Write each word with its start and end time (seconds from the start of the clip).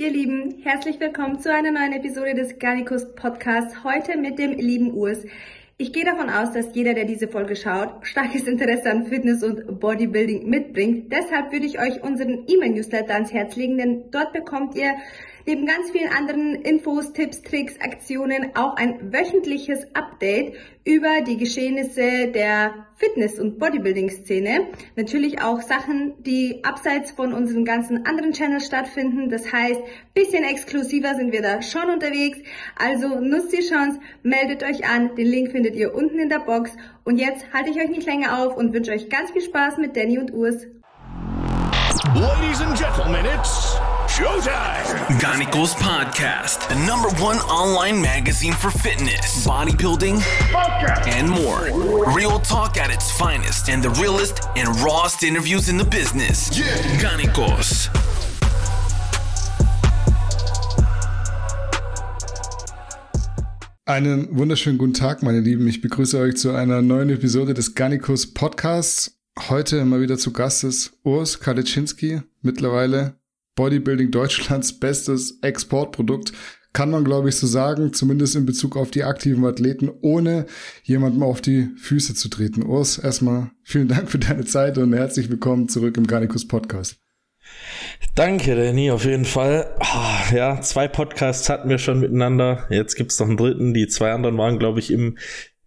Ihr 0.00 0.10
Lieben, 0.12 0.60
herzlich 0.62 1.00
willkommen 1.00 1.40
zu 1.40 1.52
einer 1.52 1.72
neuen 1.72 1.92
Episode 1.92 2.32
des 2.32 2.60
Garnicus 2.60 3.16
Podcasts. 3.16 3.82
Heute 3.82 4.16
mit 4.16 4.38
dem 4.38 4.52
lieben 4.52 4.94
Urs. 4.94 5.24
Ich 5.76 5.92
gehe 5.92 6.04
davon 6.04 6.30
aus, 6.30 6.52
dass 6.52 6.72
jeder, 6.72 6.94
der 6.94 7.04
diese 7.04 7.26
Folge 7.26 7.56
schaut, 7.56 8.06
starkes 8.06 8.44
Interesse 8.44 8.88
an 8.92 9.06
Fitness 9.06 9.42
und 9.42 9.80
Bodybuilding 9.80 10.48
mitbringt. 10.48 11.12
Deshalb 11.12 11.50
würde 11.50 11.66
ich 11.66 11.80
euch 11.80 12.00
unseren 12.00 12.44
E-Mail-Newsletter 12.46 13.12
ans 13.12 13.32
Herz 13.32 13.56
legen, 13.56 13.76
denn 13.76 14.04
dort 14.12 14.32
bekommt 14.32 14.76
ihr 14.76 14.94
neben 15.48 15.64
ganz 15.64 15.90
vielen 15.90 16.12
anderen 16.12 16.56
Infos, 16.56 17.14
Tipps, 17.14 17.40
Tricks, 17.40 17.80
Aktionen 17.80 18.54
auch 18.54 18.76
ein 18.76 19.14
wöchentliches 19.14 19.86
Update 19.94 20.54
über 20.84 21.22
die 21.26 21.38
Geschehnisse 21.38 22.28
der 22.28 22.86
Fitness- 22.96 23.38
und 23.38 23.58
Bodybuilding-Szene. 23.58 24.66
Natürlich 24.96 25.40
auch 25.40 25.62
Sachen, 25.62 26.22
die 26.22 26.62
abseits 26.64 27.12
von 27.12 27.32
unseren 27.32 27.64
ganzen 27.64 28.04
anderen 28.04 28.32
Channels 28.32 28.66
stattfinden. 28.66 29.30
Das 29.30 29.50
heißt, 29.50 29.80
bisschen 30.12 30.44
exklusiver 30.44 31.14
sind 31.14 31.32
wir 31.32 31.40
da 31.40 31.62
schon 31.62 31.88
unterwegs. 31.88 32.38
Also 32.76 33.18
nutzt 33.18 33.52
die 33.54 33.66
Chance, 33.66 34.00
meldet 34.22 34.62
euch 34.62 34.86
an. 34.86 35.14
Den 35.16 35.28
Link 35.28 35.52
findet 35.52 35.76
ihr 35.76 35.94
unten 35.94 36.18
in 36.18 36.28
der 36.28 36.40
Box. 36.40 36.76
Und 37.04 37.16
jetzt 37.16 37.50
halte 37.54 37.70
ich 37.70 37.78
euch 37.78 37.88
nicht 37.88 38.06
länger 38.06 38.44
auf 38.44 38.54
und 38.54 38.74
wünsche 38.74 38.92
euch 38.92 39.08
ganz 39.08 39.30
viel 39.30 39.42
Spaß 39.42 39.78
mit 39.78 39.96
Danny 39.96 40.18
und 40.18 40.34
Urs. 40.34 40.66
Ladies 42.14 42.60
and 42.60 42.74
gentlemen, 42.74 43.26
it's 43.26 43.74
showtime. 44.08 44.82
Ganicos 45.20 45.74
Podcast, 45.74 46.66
the 46.70 46.74
number 46.86 47.10
one 47.22 47.36
online 47.50 48.00
magazine 48.00 48.54
for 48.54 48.70
fitness, 48.70 49.46
bodybuilding, 49.46 50.22
and 51.06 51.28
more. 51.28 51.68
Real 52.14 52.38
talk 52.40 52.78
at 52.78 52.90
its 52.90 53.10
finest 53.18 53.68
and 53.68 53.82
the 53.82 53.90
realest 54.00 54.48
and 54.56 54.68
rawest 54.80 55.22
interviews 55.22 55.68
in 55.68 55.76
the 55.76 55.84
business. 55.84 56.58
Yeah. 56.58 56.64
Ganicos. 56.98 57.90
Einen 63.84 64.28
wunderschönen 64.34 64.78
guten 64.78 64.94
Tag, 64.94 65.22
meine 65.22 65.40
Lieben. 65.40 65.68
Ich 65.68 65.82
begrüße 65.82 66.18
euch 66.18 66.36
zu 66.36 66.54
einer 66.54 66.80
neuen 66.80 67.10
Episode 67.10 67.52
des 67.52 67.74
Garnicus 67.74 68.32
Podcasts. 68.32 69.17
Heute 69.46 69.84
mal 69.84 70.00
wieder 70.00 70.18
zu 70.18 70.32
Gast 70.32 70.64
ist 70.64 70.98
Urs 71.04 71.40
Kalitschinski, 71.40 72.20
mittlerweile 72.42 73.14
Bodybuilding 73.54 74.10
Deutschlands 74.10 74.78
bestes 74.78 75.38
Exportprodukt. 75.40 76.32
Kann 76.72 76.90
man, 76.90 77.04
glaube 77.04 77.30
ich, 77.30 77.36
so 77.36 77.46
sagen, 77.46 77.94
zumindest 77.94 78.36
in 78.36 78.44
Bezug 78.44 78.76
auf 78.76 78.90
die 78.90 79.04
aktiven 79.04 79.44
Athleten, 79.46 79.90
ohne 80.02 80.46
jemandem 80.82 81.22
auf 81.22 81.40
die 81.40 81.68
Füße 81.76 82.14
zu 82.14 82.28
treten. 82.28 82.62
Urs, 82.62 82.98
erstmal 82.98 83.50
vielen 83.62 83.88
Dank 83.88 84.10
für 84.10 84.18
deine 84.18 84.44
Zeit 84.44 84.76
und 84.76 84.92
herzlich 84.92 85.30
willkommen 85.30 85.68
zurück 85.68 85.96
im 85.96 86.06
Garnicus 86.06 86.46
Podcast. 86.46 86.98
Danke, 88.14 88.56
Danny, 88.56 88.90
auf 88.90 89.04
jeden 89.04 89.24
Fall. 89.24 89.74
Ah, 89.78 90.34
ja, 90.34 90.60
zwei 90.60 90.88
Podcasts 90.88 91.48
hatten 91.48 91.68
wir 91.68 91.78
schon 91.78 92.00
miteinander. 92.00 92.66
Jetzt 92.68 92.96
gibt's 92.96 93.18
noch 93.20 93.28
einen 93.28 93.36
dritten. 93.36 93.72
Die 93.72 93.86
zwei 93.86 94.12
anderen 94.12 94.36
waren, 94.36 94.58
glaube 94.58 94.80
ich, 94.80 94.90
im 94.90 95.16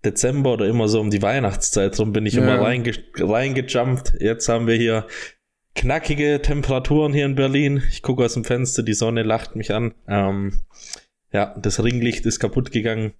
Dezember 0.03 0.53
oder 0.53 0.67
immer 0.67 0.87
so 0.87 0.99
um 0.99 1.09
die 1.09 1.21
Weihnachtszeit. 1.21 1.93
Darum 1.97 2.11
bin 2.13 2.25
ich 2.25 2.33
Ja. 2.33 2.43
immer 2.43 2.59
reinge 2.61 2.91
reingejumpt. 3.17 4.13
Jetzt 4.19 4.49
haben 4.49 4.67
wir 4.67 4.75
hier 4.75 5.07
knackige 5.75 6.41
Temperaturen 6.41 7.13
hier 7.13 7.25
in 7.25 7.35
Berlin. 7.35 7.83
Ich 7.89 8.01
gucke 8.01 8.23
aus 8.25 8.33
dem 8.33 8.43
Fenster, 8.43 8.83
die 8.83 8.93
Sonne 8.93 9.23
lacht 9.23 9.55
mich 9.55 9.73
an. 9.73 9.93
Ähm, 10.07 10.61
ja, 11.31 11.55
das 11.61 11.83
Ringlicht 11.83 12.25
ist 12.25 12.39
kaputt 12.39 12.71
gegangen. 12.71 13.13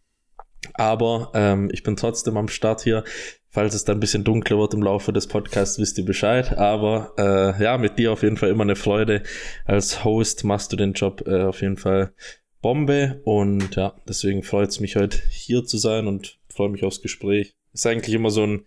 Aber 0.73 1.31
ähm, 1.33 1.69
ich 1.71 1.83
bin 1.83 1.95
trotzdem 1.95 2.37
am 2.37 2.47
Start 2.47 2.81
hier. 2.81 3.03
Falls 3.49 3.73
es 3.73 3.83
dann 3.83 3.97
ein 3.97 3.99
bisschen 3.99 4.23
dunkler 4.23 4.57
wird 4.59 4.73
im 4.73 4.81
Laufe 4.83 5.11
des 5.11 5.27
Podcasts, 5.27 5.77
wisst 5.77 5.97
ihr 5.97 6.05
Bescheid. 6.05 6.57
Aber 6.57 7.13
äh, 7.17 7.61
ja, 7.63 7.77
mit 7.77 7.99
dir 7.99 8.11
auf 8.13 8.23
jeden 8.23 8.37
Fall 8.37 8.49
immer 8.49 8.63
eine 8.63 8.75
Freude. 8.77 9.23
Als 9.65 10.05
Host 10.05 10.43
machst 10.45 10.71
du 10.71 10.77
den 10.77 10.93
Job 10.93 11.23
äh, 11.27 11.43
auf 11.43 11.61
jeden 11.61 11.77
Fall 11.77 12.13
Bombe. 12.61 13.21
Und 13.25 13.75
ja, 13.75 13.93
deswegen 14.07 14.43
freut 14.43 14.69
es 14.69 14.79
mich 14.79 14.95
heute 14.95 15.17
hier 15.29 15.65
zu 15.65 15.77
sein 15.77 16.07
und 16.07 16.39
freue 16.53 16.69
mich 16.69 16.83
aufs 16.83 17.01
Gespräch. 17.01 17.55
Ist 17.73 17.85
eigentlich 17.87 18.15
immer 18.15 18.31
so 18.31 18.43
ein 18.45 18.65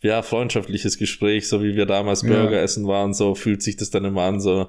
ja, 0.00 0.22
freundschaftliches 0.22 0.98
Gespräch, 0.98 1.48
so 1.48 1.62
wie 1.62 1.76
wir 1.76 1.86
damals 1.86 2.22
Ja. 2.22 2.28
Burger 2.28 2.60
essen 2.60 2.86
waren, 2.88 3.14
so 3.14 3.34
fühlt 3.34 3.62
sich 3.62 3.76
das 3.76 3.90
dann 3.90 4.04
immer 4.04 4.22
an, 4.22 4.40
so 4.40 4.68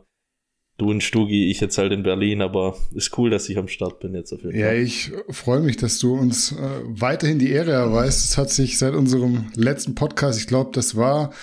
du 0.77 0.89
und 0.91 1.03
Stugi, 1.03 1.49
ich 1.51 1.59
jetzt 1.59 1.77
halt 1.77 1.91
in 1.91 2.03
Berlin, 2.03 2.41
aber 2.41 2.77
ist 2.95 3.17
cool, 3.17 3.29
dass 3.29 3.49
ich 3.49 3.57
am 3.57 3.67
Start 3.67 3.99
bin 3.99 4.13
jetzt 4.15 4.31
auf 4.33 4.43
jeden 4.43 4.57
Ja, 4.59 4.67
Fall. 4.67 4.77
ich 4.77 5.11
freue 5.29 5.59
mich, 5.61 5.77
dass 5.77 5.99
du 5.99 6.13
uns 6.15 6.51
äh, 6.51 6.81
weiterhin 6.85 7.39
die 7.39 7.49
Ehre 7.51 7.71
erweist. 7.71 8.25
Es 8.29 8.37
hat 8.37 8.49
sich 8.51 8.77
seit 8.77 8.93
unserem 8.93 9.51
letzten 9.55 9.95
Podcast, 9.95 10.39
ich 10.39 10.47
glaube, 10.47 10.71
das 10.73 10.95
war 10.95 11.33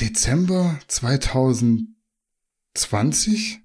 Dezember 0.00 0.78
2020. 0.88 3.59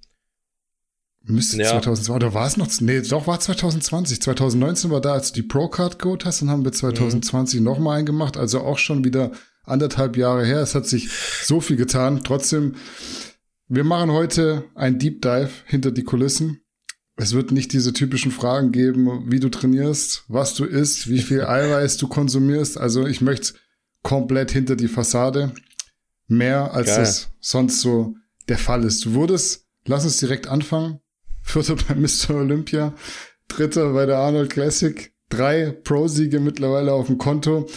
Müsste 1.28 1.58
Ja. 1.58 1.70
2020, 1.70 2.14
oder 2.14 2.34
war 2.34 2.46
es 2.46 2.58
noch? 2.58 2.70
Nee, 2.82 3.02
doch, 3.02 3.26
war 3.26 3.40
2020. 3.40 4.22
2019 4.22 4.92
war 4.92 5.02
da, 5.02 5.14
als 5.14 5.32
du 5.32 5.42
die 5.42 5.48
Pro-Card 5.48 5.98
geholt 6.00 6.26
hast, 6.26 6.42
dann 6.42 6.50
haben 6.50 6.64
wir 6.64 6.72
2020 6.72 7.62
noch 7.62 7.76
nochmal 7.76 7.98
einen 7.98 8.06
gemacht, 8.06 8.38
also 8.38 8.62
auch 8.62 8.78
schon 8.78 9.04
wieder 9.04 9.32
anderthalb 9.64 10.18
Jahre 10.18 10.46
her. 10.46 10.60
Es 10.60 10.76
hat 10.76 10.86
sich 10.88 11.10
so 11.12 11.62
viel 11.62 11.78
getan. 11.78 12.24
Trotzdem, 12.24 12.76
wir 13.68 13.84
machen 13.84 14.12
heute 14.12 14.66
ein 14.76 15.00
Deep 15.00 15.22
Dive 15.24 15.50
hinter 15.66 15.92
die 15.92 16.04
Kulissen. 16.04 16.62
Es 17.18 17.34
wird 17.34 17.52
nicht 17.52 17.74
diese 17.74 17.94
typischen 17.94 18.32
Fragen 18.32 18.72
geben, 18.72 19.32
wie 19.32 19.40
du 19.40 19.50
trainierst, 19.50 20.26
was 20.28 20.54
du 20.54 20.66
isst, 20.66 21.10
wie 21.10 21.22
viel 21.22 21.42
Eiweiß 21.46 21.98
du 21.98 22.08
konsumierst. 22.08 22.78
Also 22.78 23.08
ich 23.08 23.22
möchte 23.22 23.54
komplett 24.04 24.52
hinter 24.52 24.76
die 24.76 24.88
Fassade. 24.90 25.54
Mehr 26.28 26.74
als 26.74 26.88
Geil. 26.88 27.00
das 27.00 27.30
sonst 27.40 27.82
so 27.82 28.16
der 28.48 28.58
Fall 28.58 28.84
ist. 28.84 29.06
Du 29.06 29.14
wurdest, 29.14 29.66
lass 29.86 30.04
uns 30.06 30.18
direkt 30.18 30.48
anfangen. 30.48 31.00
Vierter 31.46 31.76
bei 31.76 31.96
Mr. 31.96 32.32
Olympia, 32.36 32.96
dritter 33.48 33.94
bei 33.94 34.06
der 34.06 34.18
Arnold 34.18 34.50
Classic, 34.50 35.14
drei 35.30 35.72
Pro-Siege 35.72 36.40
mittlerweile 36.40 36.92
auf 36.92 37.08
dem 37.08 37.18
Konto. 37.18 37.70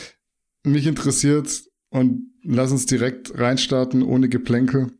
Mich 0.64 0.86
interessiert 0.86 1.62
und 1.90 2.32
lass 2.42 2.72
uns 2.72 2.86
direkt 2.86 3.38
reinstarten, 3.38 4.02
ohne 4.02 4.28
Geplänkel. 4.28 4.90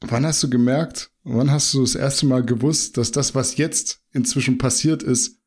Wann 0.00 0.24
hast 0.24 0.42
du 0.42 0.50
gemerkt, 0.50 1.10
wann 1.24 1.50
hast 1.50 1.74
du 1.74 1.80
das 1.80 1.94
erste 1.94 2.26
Mal 2.26 2.44
gewusst, 2.44 2.96
dass 2.96 3.10
das, 3.10 3.34
was 3.34 3.56
jetzt 3.56 4.02
inzwischen 4.12 4.58
passiert 4.58 5.02
ist, 5.02 5.40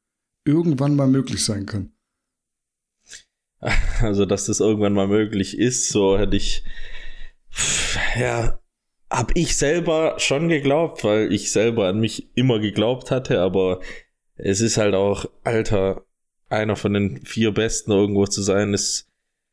irgendwann 0.44 0.96
mal 0.96 1.08
möglich 1.08 1.46
sein 1.46 1.66
kann? 1.66 1.94
Also, 4.02 4.26
dass 4.26 4.48
das 4.48 4.60
irgendwann 4.60 4.92
mal 4.92 5.08
möglich 5.08 5.58
ist, 5.58 5.88
so 5.88 6.18
hätte 6.18 6.36
ich, 6.36 6.66
ja, 8.20 8.60
hab 9.14 9.36
ich 9.36 9.56
selber 9.56 10.16
schon 10.18 10.50
geglaubt, 10.50 11.04
weil 11.04 11.32
ich 11.32 11.52
selber 11.52 11.88
an 11.88 12.00
mich 12.00 12.30
immer 12.34 12.60
geglaubt 12.60 13.12
hatte, 13.12 13.42
aber 13.42 13.80
es 14.36 14.60
ist 14.60 14.78
halt 14.78 14.96
auch, 14.96 15.26
Alter, 15.44 16.04
einer 16.50 16.76
von 16.76 16.94
den 16.94 17.24
vier 17.24 17.52
Besten 17.52 17.92
irgendwo 17.92 18.26
zu 18.26 18.42
sein, 18.42 18.74
ist, 18.74 19.08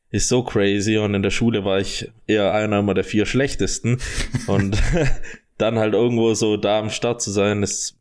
ist 0.09 0.27
so 0.27 0.43
crazy. 0.43 0.97
Und 0.97 1.13
in 1.13 1.21
der 1.21 1.29
Schule 1.29 1.63
war 1.63 1.79
ich 1.79 2.11
eher 2.25 2.53
einer 2.53 2.79
immer 2.79 2.95
der 2.95 3.03
vier 3.03 3.27
Schlechtesten. 3.27 3.99
Und 4.47 4.81
dann 5.57 5.77
halt 5.77 5.93
irgendwo 5.93 6.33
so 6.33 6.57
da 6.57 6.79
am 6.79 6.89
Start 6.89 7.21
zu 7.21 7.29
sein, 7.29 7.61
ist 7.61 7.99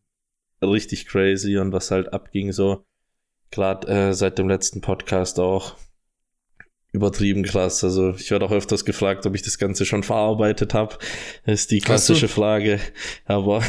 richtig 0.62 1.06
crazy. 1.06 1.58
Und 1.58 1.72
was 1.72 1.90
halt 1.90 2.12
abging 2.14 2.52
so, 2.52 2.84
gerade 3.50 3.86
äh, 3.88 4.14
seit 4.14 4.38
dem 4.38 4.48
letzten 4.48 4.80
Podcast 4.80 5.38
auch, 5.38 5.76
übertrieben 6.92 7.42
krass. 7.44 7.84
Also 7.84 8.10
ich 8.14 8.30
werde 8.30 8.44
auch 8.46 8.52
öfters 8.52 8.84
gefragt, 8.84 9.24
ob 9.26 9.34
ich 9.34 9.42
das 9.42 9.58
Ganze 9.58 9.84
schon 9.86 10.02
verarbeitet 10.02 10.74
habe. 10.74 10.98
Das 11.46 11.60
ist 11.60 11.70
die 11.70 11.80
klassische 11.80 12.28
Frage. 12.28 12.80
Aber 13.26 13.62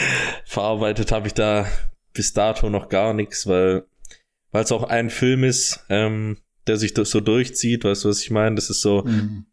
verarbeitet 0.44 1.12
habe 1.12 1.26
ich 1.28 1.34
da 1.34 1.66
bis 2.12 2.32
dato 2.32 2.68
noch 2.70 2.88
gar 2.88 3.14
nichts, 3.14 3.46
weil 3.46 3.84
weil 4.50 4.64
es 4.64 4.72
auch 4.72 4.84
ein 4.84 5.10
Film 5.10 5.44
ist, 5.44 5.84
ähm, 5.90 6.38
der 6.66 6.78
sich 6.78 6.94
das 6.94 7.10
so 7.10 7.20
durchzieht. 7.20 7.84
Weißt 7.84 8.04
du, 8.04 8.08
was 8.08 8.22
ich 8.22 8.30
meine? 8.30 8.56
Das 8.56 8.70
ist 8.70 8.80
so 8.80 9.02
Mhm. 9.02 9.46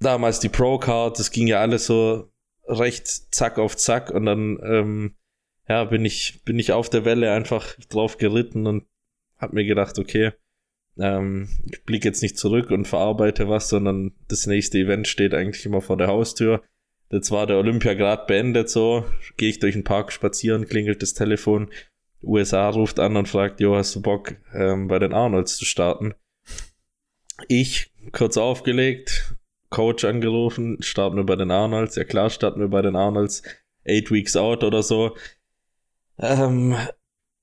damals 0.00 0.38
die 0.40 0.48
Pro-Card, 0.50 1.18
das 1.18 1.30
ging 1.30 1.46
ja 1.46 1.60
alles 1.60 1.86
so 1.86 2.30
recht 2.66 3.06
zack 3.34 3.58
auf 3.58 3.76
zack 3.76 4.10
und 4.10 4.26
dann 4.26 4.58
ähm, 4.62 5.14
ja, 5.68 5.84
bin 5.84 6.04
ich, 6.04 6.42
bin 6.44 6.58
ich 6.58 6.72
auf 6.72 6.90
der 6.90 7.04
Welle 7.06 7.32
einfach 7.32 7.74
drauf 7.88 8.18
geritten 8.18 8.66
und 8.66 8.84
hab 9.38 9.52
mir 9.54 9.64
gedacht, 9.64 9.98
okay, 9.98 10.32
ähm, 10.98 11.48
ich 11.70 11.82
blicke 11.84 12.08
jetzt 12.08 12.22
nicht 12.22 12.38
zurück 12.38 12.70
und 12.70 12.86
verarbeite 12.86 13.48
was, 13.48 13.68
sondern 13.68 14.12
das 14.28 14.46
nächste 14.46 14.78
Event 14.78 15.08
steht 15.08 15.34
eigentlich 15.34 15.64
immer 15.66 15.80
vor 15.80 15.96
der 15.96 16.08
Haustür. 16.08 16.62
Jetzt 17.10 17.30
war 17.30 17.46
der 17.46 17.56
Olympia 17.56 17.94
gerade 17.94 18.26
beendet, 18.26 18.68
so 18.68 19.04
gehe 19.36 19.48
ich 19.48 19.60
durch 19.60 19.74
den 19.74 19.84
Park 19.84 20.12
spazieren, 20.12 20.66
klingelt 20.66 21.00
das 21.02 21.14
Telefon, 21.14 21.70
USA 22.22 22.68
ruft 22.68 23.00
an 23.00 23.16
und 23.16 23.28
fragt, 23.28 23.60
jo, 23.60 23.76
hast 23.76 23.94
du 23.94 24.02
Bock, 24.02 24.36
ähm, 24.52 24.88
bei 24.88 24.98
den 24.98 25.14
Arnolds 25.14 25.56
zu 25.56 25.64
starten? 25.64 26.14
Ich, 27.46 27.92
kurz 28.12 28.36
aufgelegt, 28.36 29.36
Coach 29.70 30.04
angerufen, 30.04 30.78
starten 30.80 31.16
wir 31.16 31.24
bei 31.24 31.36
den 31.36 31.50
Arnolds, 31.50 31.96
ja 31.96 32.04
klar, 32.04 32.30
starten 32.30 32.60
wir 32.60 32.68
bei 32.68 32.82
den 32.82 32.96
Arnolds, 32.96 33.42
eight 33.86 34.10
weeks 34.10 34.36
out 34.36 34.64
oder 34.64 34.82
so. 34.82 35.16
Ähm, 36.18 36.76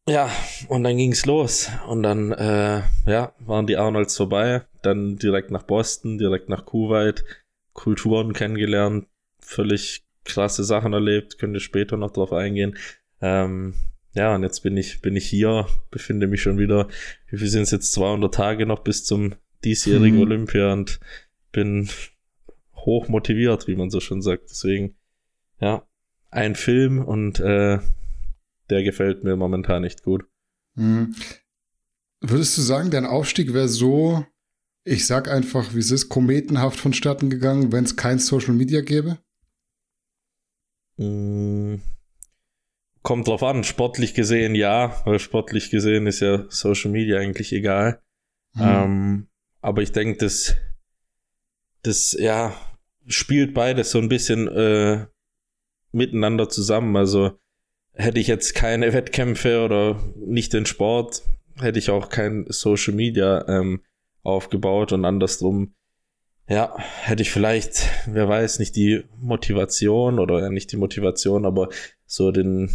ja, 0.07 0.29
und 0.67 0.83
dann 0.83 0.97
ging's 0.97 1.25
los. 1.25 1.69
Und 1.87 2.03
dann, 2.03 2.31
äh, 2.31 2.81
ja, 3.07 3.33
waren 3.39 3.67
die 3.67 3.77
Arnolds 3.77 4.15
vorbei. 4.15 4.63
Dann 4.81 5.17
direkt 5.17 5.51
nach 5.51 5.63
Boston, 5.63 6.17
direkt 6.17 6.49
nach 6.49 6.65
Kuwait, 6.65 7.23
Kulturen 7.73 8.33
kennengelernt, 8.33 9.07
völlig 9.39 10.05
krasse 10.23 10.63
Sachen 10.63 10.93
erlebt, 10.93 11.37
könnte 11.37 11.59
später 11.59 11.97
noch 11.97 12.11
drauf 12.11 12.33
eingehen. 12.33 12.77
Ähm, 13.21 13.73
ja, 14.13 14.33
und 14.33 14.43
jetzt 14.43 14.61
bin 14.61 14.77
ich, 14.77 15.01
bin 15.01 15.15
ich 15.15 15.27
hier, 15.27 15.67
befinde 15.91 16.27
mich 16.27 16.41
schon 16.41 16.57
wieder, 16.57 16.87
wie 17.29 17.37
viel 17.37 17.47
sind 17.47 17.63
es 17.63 17.71
jetzt, 17.71 17.91
200 17.93 18.33
Tage 18.33 18.65
noch 18.65 18.79
bis 18.79 19.03
zum 19.05 19.35
diesjährigen 19.63 20.19
hm. 20.19 20.21
Olympia 20.21 20.73
und 20.73 20.99
bin 21.51 21.89
hoch 22.75 23.07
motiviert, 23.07 23.67
wie 23.67 23.75
man 23.75 23.89
so 23.89 23.99
schon 23.99 24.21
sagt. 24.21 24.49
Deswegen, 24.49 24.95
ja, 25.59 25.85
ein 26.31 26.55
Film 26.55 27.03
und 27.03 27.39
äh, 27.39 27.79
der 28.69 28.83
gefällt 28.83 29.23
mir 29.23 29.35
momentan 29.35 29.81
nicht 29.81 30.03
gut. 30.03 30.25
Hm. 30.75 31.15
Würdest 32.21 32.57
du 32.57 32.61
sagen, 32.61 32.91
dein 32.91 33.05
Aufstieg 33.05 33.53
wäre 33.53 33.67
so, 33.67 34.25
ich 34.83 35.05
sag 35.05 35.29
einfach, 35.29 35.73
wie 35.73 35.79
es 35.79 35.91
ist, 35.91 36.09
kometenhaft 36.09 36.79
vonstatten 36.79 37.29
gegangen, 37.29 37.71
wenn 37.71 37.83
es 37.83 37.95
kein 37.95 38.19
Social 38.19 38.53
Media 38.53 38.81
gäbe? 38.81 39.19
Hm. 40.97 41.81
Kommt 43.01 43.27
drauf 43.27 43.43
an, 43.43 43.63
sportlich 43.63 44.13
gesehen 44.15 44.55
ja, 44.55 45.01
weil 45.05 45.19
sportlich 45.19 45.69
gesehen 45.69 46.07
ist 46.07 46.21
ja 46.21 46.45
Social 46.49 46.91
Media 46.91 47.19
eigentlich 47.19 47.53
egal. 47.53 48.01
Hm. 48.53 48.63
Ähm, 48.63 49.27
aber 49.61 49.81
ich 49.81 49.91
denke, 49.91 50.17
das, 50.17 50.55
das, 51.83 52.13
ja, 52.13 52.55
spielt 53.07 53.53
beides 53.53 53.91
so 53.91 53.99
ein 53.99 54.09
bisschen 54.09 54.47
äh, 54.47 55.05
miteinander 55.91 56.49
zusammen. 56.49 56.95
Also 56.95 57.39
hätte 57.95 58.19
ich 58.19 58.27
jetzt 58.27 58.55
keine 58.55 58.93
Wettkämpfe 58.93 59.63
oder 59.63 59.99
nicht 60.17 60.53
den 60.53 60.65
Sport, 60.65 61.23
hätte 61.59 61.79
ich 61.79 61.89
auch 61.89 62.09
kein 62.09 62.45
Social 62.49 62.93
Media 62.93 63.47
ähm, 63.47 63.81
aufgebaut 64.23 64.91
und 64.91 65.05
andersrum, 65.05 65.73
ja, 66.47 66.75
hätte 66.77 67.23
ich 67.23 67.31
vielleicht, 67.31 67.89
wer 68.05 68.27
weiß, 68.27 68.59
nicht 68.59 68.75
die 68.75 69.03
Motivation 69.19 70.19
oder 70.19 70.41
ja, 70.41 70.49
nicht 70.49 70.71
die 70.71 70.77
Motivation, 70.77 71.45
aber 71.45 71.69
so 72.05 72.31
den, 72.31 72.69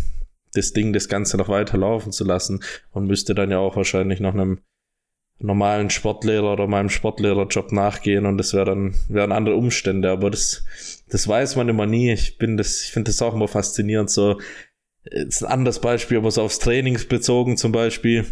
das 0.54 0.72
Ding, 0.72 0.92
das 0.92 1.08
Ganze 1.08 1.36
noch 1.36 1.48
weiter 1.48 1.78
laufen 1.78 2.10
zu 2.10 2.24
lassen 2.24 2.64
und 2.90 3.06
müsste 3.06 3.34
dann 3.34 3.50
ja 3.50 3.58
auch 3.58 3.76
wahrscheinlich 3.76 4.18
noch 4.18 4.34
einem 4.34 4.60
normalen 5.38 5.88
Sportlehrer 5.88 6.52
oder 6.52 6.66
meinem 6.66 6.90
Sportlehrerjob 6.90 7.72
nachgehen 7.72 8.26
und 8.26 8.38
das 8.38 8.52
wäre 8.52 8.66
dann 8.66 8.94
wären 9.08 9.32
andere 9.32 9.54
Umstände, 9.54 10.10
aber 10.10 10.30
das 10.30 10.64
das 11.08 11.26
weiß 11.26 11.56
man 11.56 11.68
immer 11.68 11.86
nie. 11.86 12.12
Ich 12.12 12.36
bin 12.36 12.56
das 12.56 12.82
ich 12.82 12.92
finde 12.92 13.10
das 13.10 13.22
auch 13.22 13.34
immer 13.34 13.48
faszinierend 13.48 14.10
so 14.10 14.38
ist 15.04 15.42
ein 15.44 15.52
anderes 15.52 15.80
Beispiel, 15.80 16.18
aber 16.18 16.30
so 16.30 16.42
aufs 16.42 16.58
Trainings 16.58 17.06
bezogen 17.06 17.56
zum 17.56 17.72
Beispiel. 17.72 18.26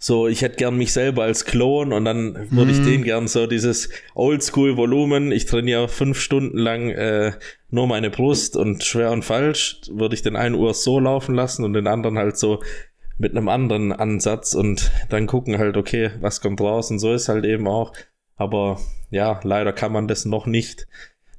So, 0.00 0.28
ich 0.28 0.42
hätte 0.42 0.56
gern 0.56 0.78
mich 0.78 0.92
selber 0.92 1.24
als 1.24 1.44
Klon 1.44 1.92
und 1.92 2.04
dann 2.04 2.48
würde 2.52 2.70
ich 2.70 2.78
mhm. 2.78 2.86
den 2.86 3.04
gern 3.04 3.26
so 3.26 3.48
dieses 3.48 3.88
Oldschool-Volumen. 4.14 5.32
Ich 5.32 5.46
trainiere 5.46 5.88
fünf 5.88 6.20
Stunden 6.20 6.56
lang 6.56 6.90
äh, 6.90 7.32
nur 7.70 7.88
meine 7.88 8.08
Brust 8.08 8.56
und 8.56 8.84
schwer 8.84 9.10
und 9.10 9.24
falsch. 9.24 9.80
Würde 9.90 10.14
ich 10.14 10.22
den 10.22 10.36
einen 10.36 10.54
Uhr 10.54 10.72
so 10.72 11.00
laufen 11.00 11.34
lassen 11.34 11.64
und 11.64 11.72
den 11.72 11.88
anderen 11.88 12.16
halt 12.16 12.38
so 12.38 12.62
mit 13.18 13.32
einem 13.32 13.48
anderen 13.48 13.92
Ansatz 13.92 14.54
und 14.54 14.92
dann 15.08 15.26
gucken 15.26 15.58
halt, 15.58 15.76
okay, 15.76 16.12
was 16.20 16.40
kommt 16.40 16.60
raus 16.60 16.92
und 16.92 17.00
so 17.00 17.12
ist 17.12 17.28
halt 17.28 17.44
eben 17.44 17.66
auch. 17.66 17.92
Aber 18.36 18.78
ja, 19.10 19.40
leider 19.42 19.72
kann 19.72 19.90
man 19.90 20.06
das 20.06 20.24
noch 20.24 20.46
nicht. 20.46 20.86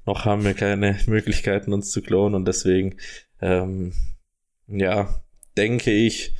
Noch 0.09 0.25
haben 0.25 0.43
wir 0.43 0.55
keine 0.55 0.97
Möglichkeiten, 1.05 1.71
uns 1.71 1.91
zu 1.91 2.01
klonen 2.01 2.33
und 2.33 2.47
deswegen, 2.47 2.97
ähm, 3.41 3.93
ja, 4.65 5.21
denke 5.55 5.91
ich, 5.91 6.33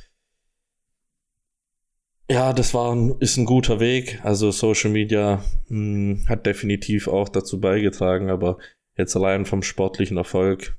ja, 2.28 2.52
das 2.52 2.74
war 2.74 2.92
ein, 2.92 3.14
ist 3.20 3.36
ein 3.36 3.44
guter 3.44 3.78
Weg. 3.78 4.18
Also 4.24 4.50
Social 4.50 4.90
Media 4.90 5.44
mh, 5.68 6.18
hm, 6.18 6.28
hat 6.28 6.46
definitiv 6.46 7.06
auch 7.06 7.28
dazu 7.28 7.60
beigetragen, 7.60 8.28
aber 8.28 8.58
jetzt 8.96 9.14
allein 9.14 9.46
vom 9.46 9.62
sportlichen 9.62 10.16
Erfolg 10.16 10.76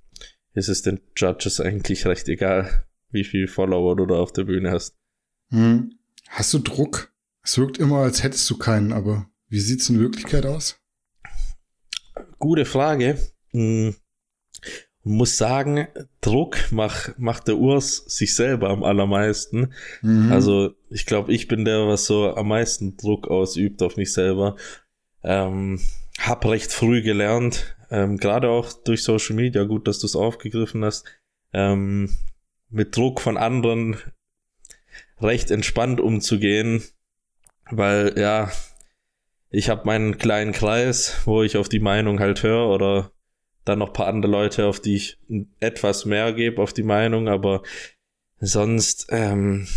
ist 0.53 0.67
es 0.67 0.81
den 0.81 0.99
Judges 1.15 1.61
eigentlich 1.61 2.05
recht 2.05 2.27
egal 2.27 2.85
wie 3.09 3.23
viel 3.23 3.47
Follower 3.47 3.95
du 3.95 4.05
da 4.05 4.15
auf 4.15 4.33
der 4.33 4.43
Bühne 4.43 4.69
hast. 4.69 4.97
Hm. 5.47 5.97
Hast 6.27 6.53
du 6.53 6.59
Druck? 6.59 7.13
Es 7.41 7.57
wirkt 7.57 7.77
immer, 7.77 7.99
als 7.99 8.21
hättest 8.21 8.49
du 8.49 8.57
keinen, 8.57 8.91
aber 8.91 9.29
wie 9.47 9.61
sieht's 9.61 9.89
in 9.89 10.01
Wirklichkeit 10.01 10.45
aus? 10.45 10.80
Gute 12.41 12.65
Frage. 12.65 13.19
Hm. 13.51 13.95
Muss 15.03 15.37
sagen, 15.37 15.87
Druck 16.21 16.71
macht, 16.71 17.17
macht 17.19 17.47
der 17.47 17.57
Urs 17.57 17.97
sich 18.07 18.35
selber 18.35 18.69
am 18.69 18.83
allermeisten. 18.83 19.73
Mhm. 20.01 20.31
Also 20.31 20.73
ich 20.89 21.05
glaube, 21.05 21.31
ich 21.33 21.47
bin 21.47 21.65
der, 21.65 21.87
was 21.87 22.05
so 22.05 22.35
am 22.35 22.47
meisten 22.47 22.97
Druck 22.97 23.27
ausübt 23.27 23.81
auf 23.83 23.95
mich 23.95 24.11
selber. 24.11 24.55
Ähm, 25.23 25.79
hab 26.19 26.43
recht 26.45 26.71
früh 26.71 27.03
gelernt, 27.03 27.75
ähm, 27.91 28.17
gerade 28.17 28.49
auch 28.49 28.73
durch 28.73 29.03
Social 29.03 29.35
Media, 29.35 29.63
gut, 29.63 29.87
dass 29.87 29.99
du 29.99 30.07
es 30.07 30.15
aufgegriffen 30.15 30.83
hast, 30.83 31.05
ähm, 31.53 32.09
mit 32.69 32.95
Druck 32.95 33.21
von 33.21 33.37
anderen 33.37 33.97
recht 35.19 35.51
entspannt 35.51 35.99
umzugehen, 35.99 36.83
weil 37.69 38.13
ja, 38.17 38.51
ich 39.51 39.69
habe 39.69 39.85
meinen 39.85 40.17
kleinen 40.17 40.51
Kreis, 40.51 41.21
wo 41.25 41.43
ich 41.43 41.57
auf 41.57 41.69
die 41.69 41.79
Meinung 41.79 42.19
halt 42.19 42.43
höre 42.43 42.67
oder 42.69 43.11
dann 43.65 43.79
noch 43.79 43.93
paar 43.93 44.07
andere 44.07 44.31
Leute, 44.31 44.65
auf 44.65 44.79
die 44.79 44.95
ich 44.95 45.19
etwas 45.59 46.05
mehr 46.05 46.33
gebe 46.33 46.61
auf 46.61 46.73
die 46.73 46.83
Meinung, 46.83 47.27
aber 47.27 47.61
sonst 48.39 49.07
ähm, 49.09 49.67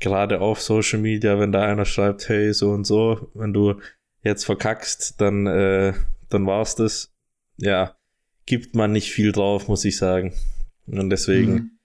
gerade 0.00 0.40
auf 0.40 0.60
Social 0.60 0.98
Media, 0.98 1.38
wenn 1.38 1.52
da 1.52 1.62
einer 1.62 1.84
schreibt, 1.84 2.28
hey 2.28 2.52
so 2.52 2.70
und 2.70 2.84
so, 2.84 3.30
wenn 3.34 3.52
du 3.52 3.80
jetzt 4.24 4.44
verkackst, 4.44 5.20
dann 5.20 5.46
äh, 5.46 5.92
dann 6.30 6.46
war's 6.46 6.74
das. 6.74 7.14
Ja, 7.58 7.96
gibt 8.44 8.74
man 8.74 8.92
nicht 8.92 9.12
viel 9.12 9.32
drauf, 9.32 9.68
muss 9.68 9.84
ich 9.84 9.96
sagen. 9.96 10.34
Und 10.86 11.10
deswegen 11.10 11.52
mhm 11.52 11.78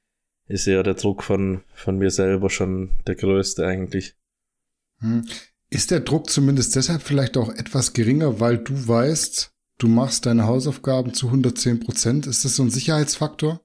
ist 0.47 0.65
ja 0.65 0.83
der 0.83 0.93
Druck 0.95 1.23
von, 1.23 1.63
von 1.73 1.97
mir 1.97 2.11
selber 2.11 2.49
schon 2.49 2.91
der 3.07 3.15
größte 3.15 3.65
eigentlich. 3.65 4.15
Hm. 4.99 5.25
Ist 5.73 5.89
der 5.89 6.01
Druck 6.01 6.29
zumindest 6.29 6.75
deshalb 6.75 7.01
vielleicht 7.01 7.35
auch 7.35 7.49
etwas 7.49 7.93
geringer, 7.93 8.39
weil 8.39 8.59
du 8.59 8.87
weißt, 8.87 9.51
du 9.79 9.87
machst 9.87 10.27
deine 10.27 10.45
Hausaufgaben 10.45 11.15
zu 11.15 11.25
110 11.25 11.79
Prozent? 11.79 12.27
Ist 12.27 12.45
das 12.45 12.57
so 12.57 12.61
ein 12.61 12.69
Sicherheitsfaktor? 12.69 13.59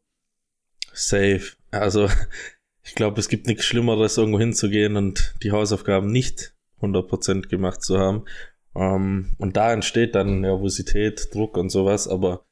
Safe. 0.95 1.43
Also, 1.71 2.09
ich 2.83 2.95
glaube, 2.95 3.21
es 3.21 3.29
gibt 3.29 3.47
nichts 3.47 3.67
Schlimmeres, 3.67 4.17
irgendwo 4.17 4.39
hinzugehen 4.39 4.97
und 4.97 5.35
die 5.43 5.53
Hausaufgaben 5.53 6.11
nicht 6.11 6.55
100 6.77 7.07
Prozent 7.07 7.49
gemacht 7.51 7.83
zu 7.83 7.99
haben. 7.99 8.25
Um, 8.73 8.83
ähm, 8.83 9.33
und 9.37 9.59
da 9.59 9.71
entsteht 9.71 10.15
dann 10.15 10.41
Nervosität, 10.41 11.35
Druck 11.35 11.59
und 11.59 11.69
sowas, 11.69 12.09
aber 12.09 12.47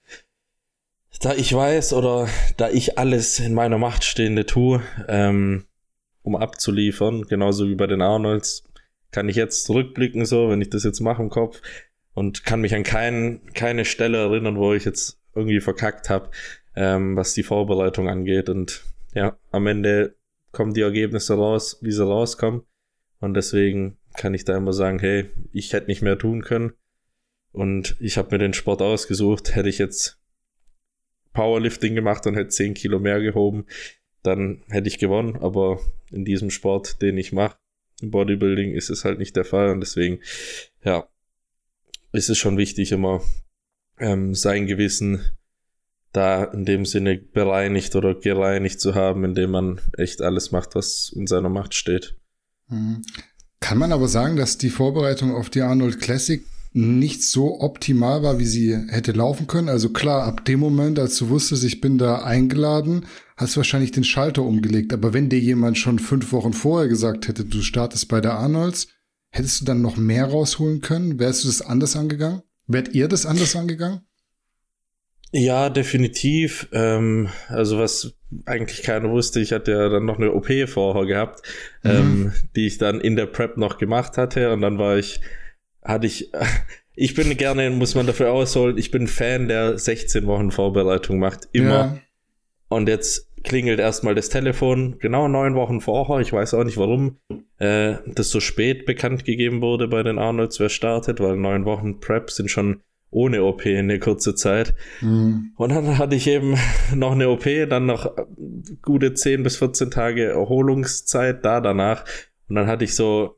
da 1.20 1.32
ich 1.32 1.54
weiß 1.54 1.94
oder 1.94 2.28
da 2.58 2.68
ich 2.68 2.98
alles 2.98 3.38
in 3.38 3.54
meiner 3.54 3.78
Macht 3.78 4.04
Stehende 4.04 4.44
tue, 4.44 4.82
ähm, 5.08 5.64
um 6.20 6.36
abzuliefern, 6.36 7.22
genauso 7.22 7.68
wie 7.68 7.74
bei 7.74 7.86
den 7.86 8.02
Arnolds, 8.02 8.65
kann 9.16 9.30
ich 9.30 9.36
jetzt 9.36 9.64
zurückblicken, 9.64 10.26
so, 10.26 10.50
wenn 10.50 10.60
ich 10.60 10.68
das 10.68 10.84
jetzt 10.84 11.00
mache 11.00 11.22
im 11.22 11.30
Kopf 11.30 11.62
und 12.12 12.44
kann 12.44 12.60
mich 12.60 12.74
an 12.74 12.82
kein, 12.82 13.40
keine 13.54 13.86
Stelle 13.86 14.18
erinnern, 14.18 14.58
wo 14.58 14.74
ich 14.74 14.84
jetzt 14.84 15.18
irgendwie 15.34 15.60
verkackt 15.60 16.10
habe, 16.10 16.28
ähm, 16.74 17.16
was 17.16 17.32
die 17.32 17.42
Vorbereitung 17.42 18.10
angeht. 18.10 18.50
Und 18.50 18.84
ja, 19.14 19.38
am 19.50 19.66
Ende 19.68 20.16
kommen 20.52 20.74
die 20.74 20.82
Ergebnisse 20.82 21.32
raus, 21.32 21.78
wie 21.80 21.92
sie 21.92 22.04
rauskommen. 22.04 22.64
Und 23.18 23.32
deswegen 23.32 23.96
kann 24.18 24.34
ich 24.34 24.44
da 24.44 24.54
immer 24.54 24.74
sagen, 24.74 24.98
hey, 24.98 25.30
ich 25.50 25.72
hätte 25.72 25.86
nicht 25.86 26.02
mehr 26.02 26.18
tun 26.18 26.42
können. 26.42 26.74
Und 27.52 27.96
ich 27.98 28.18
habe 28.18 28.32
mir 28.32 28.38
den 28.38 28.52
Sport 28.52 28.82
ausgesucht. 28.82 29.56
Hätte 29.56 29.70
ich 29.70 29.78
jetzt 29.78 30.20
Powerlifting 31.32 31.94
gemacht 31.94 32.26
und 32.26 32.34
hätte 32.34 32.50
10 32.50 32.74
Kilo 32.74 32.98
mehr 32.98 33.22
gehoben, 33.22 33.64
dann 34.22 34.62
hätte 34.68 34.88
ich 34.88 34.98
gewonnen. 34.98 35.36
Aber 35.36 35.80
in 36.12 36.26
diesem 36.26 36.50
Sport, 36.50 37.00
den 37.00 37.16
ich 37.16 37.32
mache, 37.32 37.56
im 38.00 38.10
Bodybuilding, 38.10 38.72
ist 38.72 38.90
es 38.90 39.04
halt 39.04 39.18
nicht 39.18 39.36
der 39.36 39.44
Fall. 39.44 39.70
Und 39.70 39.80
deswegen, 39.80 40.20
ja, 40.84 41.08
ist 42.12 42.28
es 42.28 42.38
schon 42.38 42.56
wichtig, 42.56 42.92
immer 42.92 43.22
ähm, 43.98 44.34
sein 44.34 44.66
Gewissen 44.66 45.24
da 46.12 46.44
in 46.44 46.64
dem 46.64 46.86
Sinne 46.86 47.18
bereinigt 47.18 47.94
oder 47.94 48.14
gereinigt 48.14 48.80
zu 48.80 48.94
haben, 48.94 49.24
indem 49.24 49.50
man 49.50 49.80
echt 49.96 50.22
alles 50.22 50.50
macht, 50.50 50.74
was 50.74 51.12
in 51.14 51.26
seiner 51.26 51.50
Macht 51.50 51.74
steht. 51.74 52.16
Mhm. 52.68 53.02
Kann 53.60 53.78
man 53.78 53.92
aber 53.92 54.08
sagen, 54.08 54.36
dass 54.36 54.58
die 54.58 54.70
Vorbereitung 54.70 55.34
auf 55.34 55.50
die 55.50 55.62
Arnold 55.62 56.00
Classic 56.00 56.42
nicht 56.76 57.22
so 57.22 57.60
optimal 57.60 58.22
war, 58.22 58.38
wie 58.38 58.44
sie 58.44 58.76
hätte 58.88 59.12
laufen 59.12 59.46
können. 59.46 59.70
Also 59.70 59.88
klar, 59.88 60.24
ab 60.24 60.44
dem 60.44 60.60
Moment, 60.60 60.98
als 60.98 61.16
du 61.16 61.30
wusstest, 61.30 61.64
ich 61.64 61.80
bin 61.80 61.96
da 61.96 62.22
eingeladen, 62.22 63.06
hast 63.38 63.56
du 63.56 63.60
wahrscheinlich 63.60 63.92
den 63.92 64.04
Schalter 64.04 64.42
umgelegt. 64.42 64.92
Aber 64.92 65.14
wenn 65.14 65.30
dir 65.30 65.38
jemand 65.38 65.78
schon 65.78 65.98
fünf 65.98 66.32
Wochen 66.32 66.52
vorher 66.52 66.86
gesagt 66.86 67.28
hätte, 67.28 67.46
du 67.46 67.62
startest 67.62 68.08
bei 68.08 68.20
der 68.20 68.34
Arnolds, 68.34 68.88
hättest 69.30 69.62
du 69.62 69.64
dann 69.64 69.80
noch 69.80 69.96
mehr 69.96 70.26
rausholen 70.26 70.82
können? 70.82 71.18
Wärst 71.18 71.44
du 71.44 71.48
das 71.48 71.62
anders 71.62 71.96
angegangen? 71.96 72.42
Wärt 72.66 72.94
ihr 72.94 73.08
das 73.08 73.24
anders 73.24 73.56
angegangen? 73.56 74.02
Ja, 75.32 75.70
definitiv. 75.70 76.68
Ähm, 76.72 77.30
also 77.48 77.78
was 77.78 78.12
eigentlich 78.44 78.82
keiner 78.82 79.10
wusste, 79.10 79.40
ich 79.40 79.52
hatte 79.52 79.70
ja 79.70 79.88
dann 79.88 80.04
noch 80.04 80.18
eine 80.18 80.32
OP 80.32 80.48
vorher 80.68 81.06
gehabt, 81.06 81.40
mhm. 81.82 81.90
ähm, 81.90 82.32
die 82.54 82.66
ich 82.66 82.76
dann 82.76 83.00
in 83.00 83.16
der 83.16 83.26
Prep 83.26 83.56
noch 83.56 83.78
gemacht 83.78 84.18
hatte 84.18 84.52
und 84.52 84.60
dann 84.60 84.78
war 84.78 84.98
ich 84.98 85.22
hatte 85.86 86.06
ich, 86.06 86.30
ich 86.94 87.14
bin 87.14 87.36
gerne, 87.36 87.70
muss 87.70 87.94
man 87.94 88.06
dafür 88.06 88.32
ausholen, 88.32 88.76
ich 88.78 88.90
bin 88.90 89.06
Fan, 89.06 89.48
der 89.48 89.78
16 89.78 90.26
Wochen 90.26 90.50
Vorbereitung 90.50 91.18
macht. 91.18 91.48
Immer. 91.52 91.70
Ja. 91.70 91.98
Und 92.68 92.88
jetzt 92.88 93.26
klingelt 93.44 93.78
erstmal 93.78 94.14
das 94.14 94.28
Telefon, 94.28 94.98
genau 94.98 95.28
neun 95.28 95.54
Wochen 95.54 95.80
vorher. 95.80 96.18
Ich 96.20 96.32
weiß 96.32 96.54
auch 96.54 96.64
nicht, 96.64 96.78
warum 96.78 97.18
äh, 97.58 97.94
das 98.06 98.30
so 98.30 98.40
spät 98.40 98.86
bekannt 98.86 99.24
gegeben 99.24 99.62
wurde 99.62 99.86
bei 99.88 100.02
den 100.02 100.18
Arnolds, 100.18 100.58
wer 100.58 100.68
startet, 100.68 101.20
weil 101.20 101.36
neun 101.36 101.64
Wochen 101.64 102.00
Prep 102.00 102.30
sind 102.30 102.50
schon 102.50 102.82
ohne 103.10 103.44
OP 103.44 103.64
in 103.64 103.78
eine 103.78 104.00
kurze 104.00 104.34
Zeit. 104.34 104.74
Mhm. 105.00 105.52
Und 105.56 105.70
dann 105.70 105.96
hatte 105.96 106.16
ich 106.16 106.26
eben 106.26 106.56
noch 106.94 107.12
eine 107.12 107.28
OP, 107.28 107.44
dann 107.68 107.86
noch 107.86 108.14
gute 108.82 109.14
10 109.14 109.44
bis 109.44 109.56
14 109.56 109.90
Tage 109.90 110.24
Erholungszeit 110.24 111.44
da 111.44 111.60
danach. 111.60 112.04
Und 112.48 112.56
dann 112.56 112.66
hatte 112.66 112.84
ich 112.84 112.94
so 112.94 113.36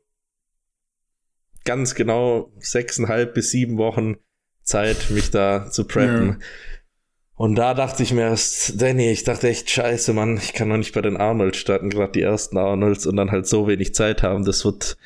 ganz 1.65 1.95
genau 1.95 2.51
sechseinhalb 2.59 3.33
bis 3.33 3.51
sieben 3.51 3.77
Wochen 3.77 4.17
Zeit, 4.63 5.09
mich 5.09 5.31
da 5.31 5.69
zu 5.69 5.85
preppen. 5.85 6.27
Ja. 6.27 6.37
Und 7.35 7.55
da 7.55 7.73
dachte 7.73 8.03
ich 8.03 8.13
mir 8.13 8.23
erst, 8.23 8.81
Danny, 8.81 9.09
ich 9.11 9.23
dachte 9.23 9.47
echt, 9.47 9.69
scheiße, 9.69 10.11
Mann, 10.13 10.37
ich 10.37 10.53
kann 10.53 10.67
noch 10.67 10.77
nicht 10.77 10.93
bei 10.93 11.01
den 11.01 11.15
Arnolds 11.15 11.57
starten, 11.57 11.89
gerade 11.89 12.11
die 12.11 12.21
ersten 12.21 12.57
Arnolds 12.57 13.07
und 13.07 13.15
dann 13.15 13.31
halt 13.31 13.47
so 13.47 13.67
wenig 13.67 13.95
Zeit 13.95 14.23
haben. 14.23 14.43
Das 14.43 14.65
wird, 14.65 14.97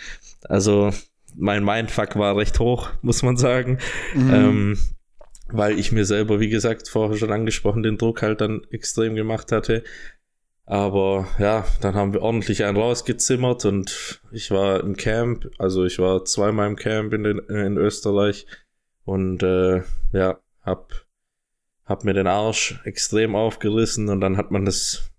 also 0.43 0.91
mein 1.35 1.63
Mindfuck 1.63 2.15
war 2.15 2.35
recht 2.35 2.59
hoch, 2.59 2.89
muss 3.01 3.21
man 3.21 3.37
sagen. 3.37 3.77
Mhm. 4.15 4.33
Ähm, 4.33 4.77
weil 5.49 5.77
ich 5.77 5.91
mir 5.91 6.05
selber, 6.05 6.39
wie 6.39 6.49
gesagt, 6.49 6.89
vorher 6.89 7.17
schon 7.17 7.31
angesprochen, 7.31 7.83
den 7.83 7.99
Druck 7.99 8.23
halt 8.23 8.41
dann 8.41 8.61
extrem 8.71 9.13
gemacht 9.13 9.51
hatte. 9.51 9.83
Aber 10.65 11.27
ja, 11.39 11.65
dann 11.81 11.95
haben 11.95 12.13
wir 12.13 12.21
ordentlich 12.21 12.63
einen 12.63 12.77
rausgezimmert 12.77 13.65
und 13.65 14.21
ich 14.31 14.49
war 14.49 14.79
im 14.79 14.95
Camp, 14.95 15.49
also 15.57 15.83
ich 15.83 15.99
war 15.99 16.23
zweimal 16.23 16.69
im 16.69 16.77
Camp 16.77 17.13
in, 17.13 17.23
den, 17.23 17.39
in 17.39 17.77
Österreich 17.77 18.45
und 19.03 19.43
äh, 19.43 19.81
ja, 20.13 20.39
hab, 20.61 21.05
hab 21.85 22.05
mir 22.05 22.13
den 22.13 22.27
Arsch 22.27 22.79
extrem 22.85 23.35
aufgerissen 23.35 24.07
und 24.07 24.21
dann 24.21 24.37
hat 24.37 24.51
man 24.51 24.63
das 24.63 25.11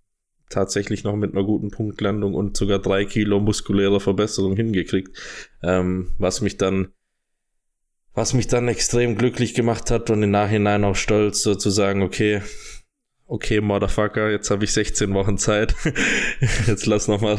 tatsächlich 0.49 1.05
noch 1.05 1.17
mit 1.17 1.33
einer 1.33 1.45
guten 1.45 1.71
Punktlandung 1.71 2.33
und 2.33 2.57
sogar 2.57 2.79
drei 2.79 3.05
Kilo 3.05 3.39
muskulärer 3.39 4.01
Verbesserung 4.01 4.57
hingekriegt, 4.57 5.19
ähm, 5.63 6.13
was 6.19 6.41
mich 6.41 6.57
dann 6.57 6.93
was 8.15 8.33
mich 8.33 8.47
dann 8.47 8.69
extrem 8.69 9.17
glücklich 9.17 9.55
gemacht 9.55 9.91
hat 9.91 10.09
und 10.09 10.23
im 10.23 10.31
Nachhinein 10.31 10.85
auch 10.85 10.95
stolz 10.95 11.43
so 11.43 11.57
zu 11.57 11.71
sagen, 11.71 12.03
okay, 12.03 12.43
okay, 13.27 13.61
Motherfucker, 13.61 14.31
jetzt 14.31 14.51
habe 14.51 14.65
ich 14.65 14.73
16 14.73 15.13
Wochen 15.15 15.39
Zeit, 15.39 15.75
jetzt 16.67 16.87
lass 16.87 17.09
nochmal 17.09 17.39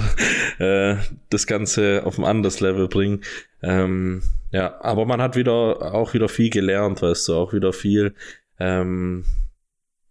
äh, 0.59 0.97
das 1.29 1.47
Ganze 1.47 2.03
auf 2.05 2.17
ein 2.17 2.25
anderes 2.25 2.59
Level 2.59 2.87
bringen. 2.87 3.23
Ähm, 3.61 4.21
ja, 4.51 4.79
aber 4.81 5.05
man 5.05 5.21
hat 5.21 5.35
wieder 5.35 5.93
auch 5.93 6.13
wieder 6.13 6.29
viel 6.29 6.49
gelernt, 6.49 7.01
weißt 7.01 7.27
du, 7.27 7.35
auch 7.35 7.53
wieder 7.53 7.73
viel 7.73 8.13
ähm, 8.59 9.25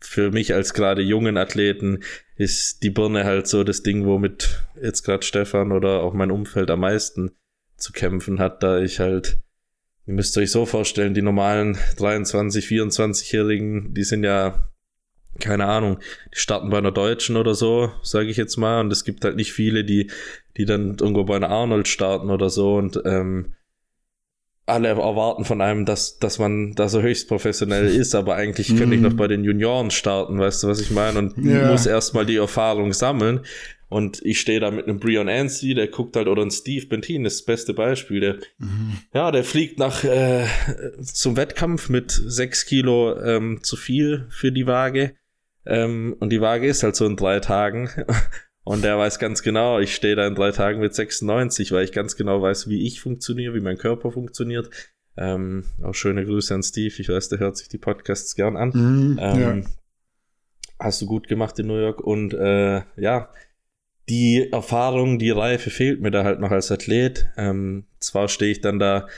für 0.07 0.31
mich 0.31 0.55
als 0.55 0.75
gerade 0.75 1.03
jungen 1.03 1.37
Athleten 1.37 2.01
ist 2.37 2.83
die 2.83 2.91
Birne 2.91 3.25
halt 3.25 3.47
so 3.47 3.65
das 3.65 3.83
Ding, 3.83 4.05
womit 4.05 4.63
jetzt 4.81 5.03
gerade 5.03 5.25
Stefan 5.25 5.73
oder 5.73 6.03
auch 6.03 6.13
mein 6.13 6.31
Umfeld 6.31 6.71
am 6.71 6.81
meisten 6.81 7.33
zu 7.77 7.93
kämpfen 7.93 8.39
hat, 8.39 8.63
da 8.63 8.81
ich 8.81 9.01
halt, 9.01 9.39
ihr 10.07 10.15
müsst 10.15 10.37
euch 10.37 10.51
so 10.51 10.67
vorstellen, 10.67 11.15
die 11.15 11.23
normalen 11.23 11.79
23, 11.97 12.67
24-Jährigen, 12.67 13.95
die 13.95 14.05
sind 14.05 14.25
ja, 14.25 14.69
keine 15.41 15.67
Ahnung, 15.67 15.99
die 16.33 16.39
starten 16.39 16.71
bei 16.71 16.79
einer 16.79 16.93
Deutschen 16.93 17.37
oder 17.37 17.55
so, 17.55 17.91
sage 18.03 18.29
ich 18.29 18.37
jetzt 18.37 18.57
mal, 18.57 18.81
und 18.81 18.93
es 18.93 19.05
gibt 19.05 19.25
halt 19.25 19.37
nicht 19.37 19.53
viele, 19.53 19.85
die, 19.85 20.11
die 20.57 20.65
dann 20.65 20.97
irgendwo 21.01 21.25
bei 21.25 21.37
einer 21.37 21.51
Arnold 21.51 21.89
starten 21.89 22.31
oder 22.31 22.51
so 22.51 22.77
und 22.77 23.01
ähm, 23.05 23.55
alle 24.67 24.89
erwarten 24.89 25.45
von 25.45 25.61
einem, 25.61 25.85
dass, 25.85 26.19
dass 26.19 26.39
man 26.39 26.75
da 26.75 26.89
so 26.89 27.03
höchst 27.03 27.29
professionell 27.29 27.87
ist, 27.95 28.15
aber 28.15 28.37
eigentlich 28.37 28.69
könnte 28.69 28.87
mm. 28.87 28.93
ich 28.93 29.01
noch 29.01 29.13
mhm. 29.13 29.17
bei 29.17 29.29
den 29.29 29.45
Junioren 29.45 29.91
starten, 29.91 30.39
weißt 30.39 30.63
du, 30.63 30.69
was 30.69 30.81
ich 30.81 30.91
meine? 30.91 31.19
Und 31.19 31.37
ja. 31.37 31.71
muss 31.71 31.87
erstmal 31.87 32.25
die 32.25 32.37
Erfahrung 32.37 32.93
sammeln. 32.93 33.41
Und 33.91 34.23
ich 34.25 34.41
stehe 34.41 34.61
da 34.61 34.71
mit 34.71 34.89
einem 34.89 34.99
Brian 34.99 35.29
Anstey, 35.29 35.75
der 35.75 35.89
guckt 35.89 36.17
halt, 36.17 36.27
oder 36.27 36.43
ein 36.43 36.51
Steve 36.51 36.87
Bentin, 36.87 37.25
das, 37.25 37.37
das 37.37 37.45
beste 37.45 37.75
Beispiel, 37.75 38.21
der, 38.21 38.35
mhm. 38.59 38.99
ja, 39.13 39.31
der 39.31 39.45
fliegt 39.45 39.79
nach, 39.79 40.03
äh, 40.03 40.47
zum 41.03 41.37
Wettkampf 41.37 41.91
mit 41.91 42.11
sechs 42.11 42.65
Kilo 42.65 43.21
ähm, 43.21 43.61
zu 43.63 43.77
viel 43.77 44.27
für 44.31 44.51
die 44.51 44.67
Waage. 44.67 45.15
Ähm, 45.67 46.17
und 46.19 46.31
die 46.31 46.41
Waage 46.41 46.67
ist 46.67 46.83
halt 46.83 46.97
so 46.97 47.07
in 47.07 47.17
drei 47.17 47.41
Tagen. 47.41 47.91
Und 48.67 48.83
der 48.83 48.97
weiß 48.97 49.19
ganz 49.19 49.43
genau, 49.43 49.79
ich 49.79 49.95
stehe 49.95 50.17
da 50.17 50.27
in 50.27 50.35
drei 50.35 50.51
Tagen 50.51 50.81
mit 50.81 50.95
96, 50.95 51.71
weil 51.73 51.85
ich 51.85 51.93
ganz 51.93 52.17
genau 52.17 52.41
weiß, 52.41 52.67
wie 52.67 52.87
ich 52.87 52.99
funktioniere, 52.99 53.55
wie 53.55 53.61
mein 53.61 53.77
Körper 53.77 54.11
funktioniert. 54.11 54.71
Ähm, 55.19 55.65
auch 55.83 55.95
schöne 55.95 56.25
Grüße 56.25 56.55
an 56.55 56.63
Steve. 56.63 56.95
Ich 56.99 57.09
weiß, 57.11 57.29
der 57.29 57.41
hört 57.41 57.59
sich 57.59 57.69
die 57.69 57.79
Podcasts 57.79 58.35
gern 58.35 58.57
an. 58.57 58.71
Mm, 58.71 59.19
ähm, 59.21 59.39
ja. 59.39 59.71
Hast 60.81 61.03
du 61.03 61.07
gut 61.07 61.29
gemacht 61.29 61.59
in 61.59 61.67
New 61.67 61.79
York. 61.79 62.01
Und 62.01 62.33
äh, 62.33 62.81
ja, 62.97 63.29
die 64.09 64.51
Erfahrung, 64.51 65.19
die 65.19 65.31
Reife 65.31 65.69
fehlt 65.69 66.01
mir 66.01 66.11
da 66.11 66.25
halt 66.25 66.41
noch 66.41 66.51
als 66.51 66.73
Athlet. 66.73 67.31
Ähm, 67.37 67.85
zwar 68.01 68.29
stehe 68.29 68.51
ich 68.51 68.63
dann 68.63 68.79
da 68.79 69.09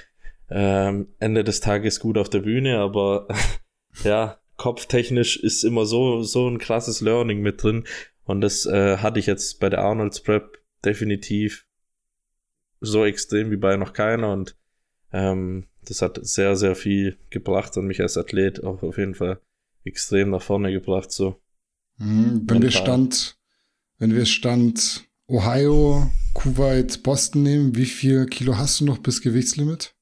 ähm, 0.50 1.08
Ende 1.18 1.44
des 1.44 1.60
Tages 1.60 2.00
gut 2.00 2.18
auf 2.18 2.28
der 2.28 2.40
Bühne, 2.40 2.78
aber 2.78 3.28
ja, 4.04 4.38
kopftechnisch 4.56 5.36
ist 5.36 5.64
immer 5.64 5.86
so, 5.86 6.22
so 6.22 6.48
ein 6.48 6.58
krasses 6.58 7.00
Learning 7.00 7.40
mit 7.40 7.62
drin. 7.62 7.84
Und 8.24 8.40
das 8.40 8.66
äh, 8.66 8.98
hatte 8.98 9.20
ich 9.20 9.26
jetzt 9.26 9.60
bei 9.60 9.68
der 9.68 9.80
Arnolds 9.80 10.20
Prep 10.20 10.58
definitiv 10.84 11.66
so 12.80 13.04
extrem 13.04 13.50
wie 13.50 13.56
bei 13.56 13.76
noch 13.76 13.92
keiner. 13.92 14.32
Und 14.32 14.56
ähm, 15.12 15.66
das 15.84 16.02
hat 16.02 16.18
sehr, 16.22 16.56
sehr 16.56 16.74
viel 16.74 17.18
gebracht 17.30 17.76
und 17.76 17.86
mich 17.86 18.00
als 18.00 18.16
Athlet 18.16 18.64
auch 18.64 18.82
auf 18.82 18.98
jeden 18.98 19.14
Fall 19.14 19.40
extrem 19.84 20.30
nach 20.30 20.42
vorne 20.42 20.72
gebracht. 20.72 21.12
So. 21.12 21.40
Mhm, 21.98 22.42
wenn 22.46 22.62
wir 22.62 22.70
Stand, 22.70 23.38
wenn 23.98 24.14
wir 24.14 24.26
Stand 24.26 25.04
Ohio, 25.28 26.10
Kuwait, 26.34 27.02
Boston 27.02 27.42
nehmen, 27.42 27.76
wie 27.76 27.86
viel 27.86 28.26
Kilo 28.26 28.56
hast 28.56 28.80
du 28.80 28.84
noch 28.84 28.98
bis 28.98 29.22
Gewichtslimit? 29.22 29.95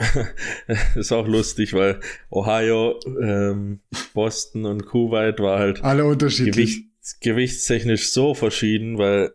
ist 0.94 1.12
auch 1.12 1.26
lustig, 1.26 1.74
weil 1.74 2.00
Ohio, 2.30 2.98
ähm, 3.20 3.80
Boston 4.14 4.66
und 4.66 4.86
Kuwait 4.86 5.40
war 5.40 5.58
halt 5.58 5.84
alle 5.84 6.04
unterschiedlich. 6.04 6.54
Gewicht, 6.54 7.20
gewichtstechnisch 7.20 8.10
so 8.10 8.34
verschieden, 8.34 8.98
weil 8.98 9.32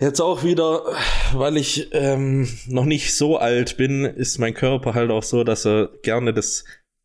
jetzt 0.00 0.20
auch 0.20 0.44
wieder, 0.44 0.82
weil 1.34 1.56
ich 1.56 1.88
ähm, 1.92 2.48
noch 2.66 2.84
nicht 2.84 3.14
so 3.14 3.36
alt 3.36 3.76
bin, 3.76 4.04
ist 4.04 4.38
mein 4.38 4.54
Körper 4.54 4.94
halt 4.94 5.10
auch 5.10 5.22
so, 5.22 5.44
dass 5.44 5.66
er 5.66 5.90
gerne 6.02 6.32
das 6.32 6.64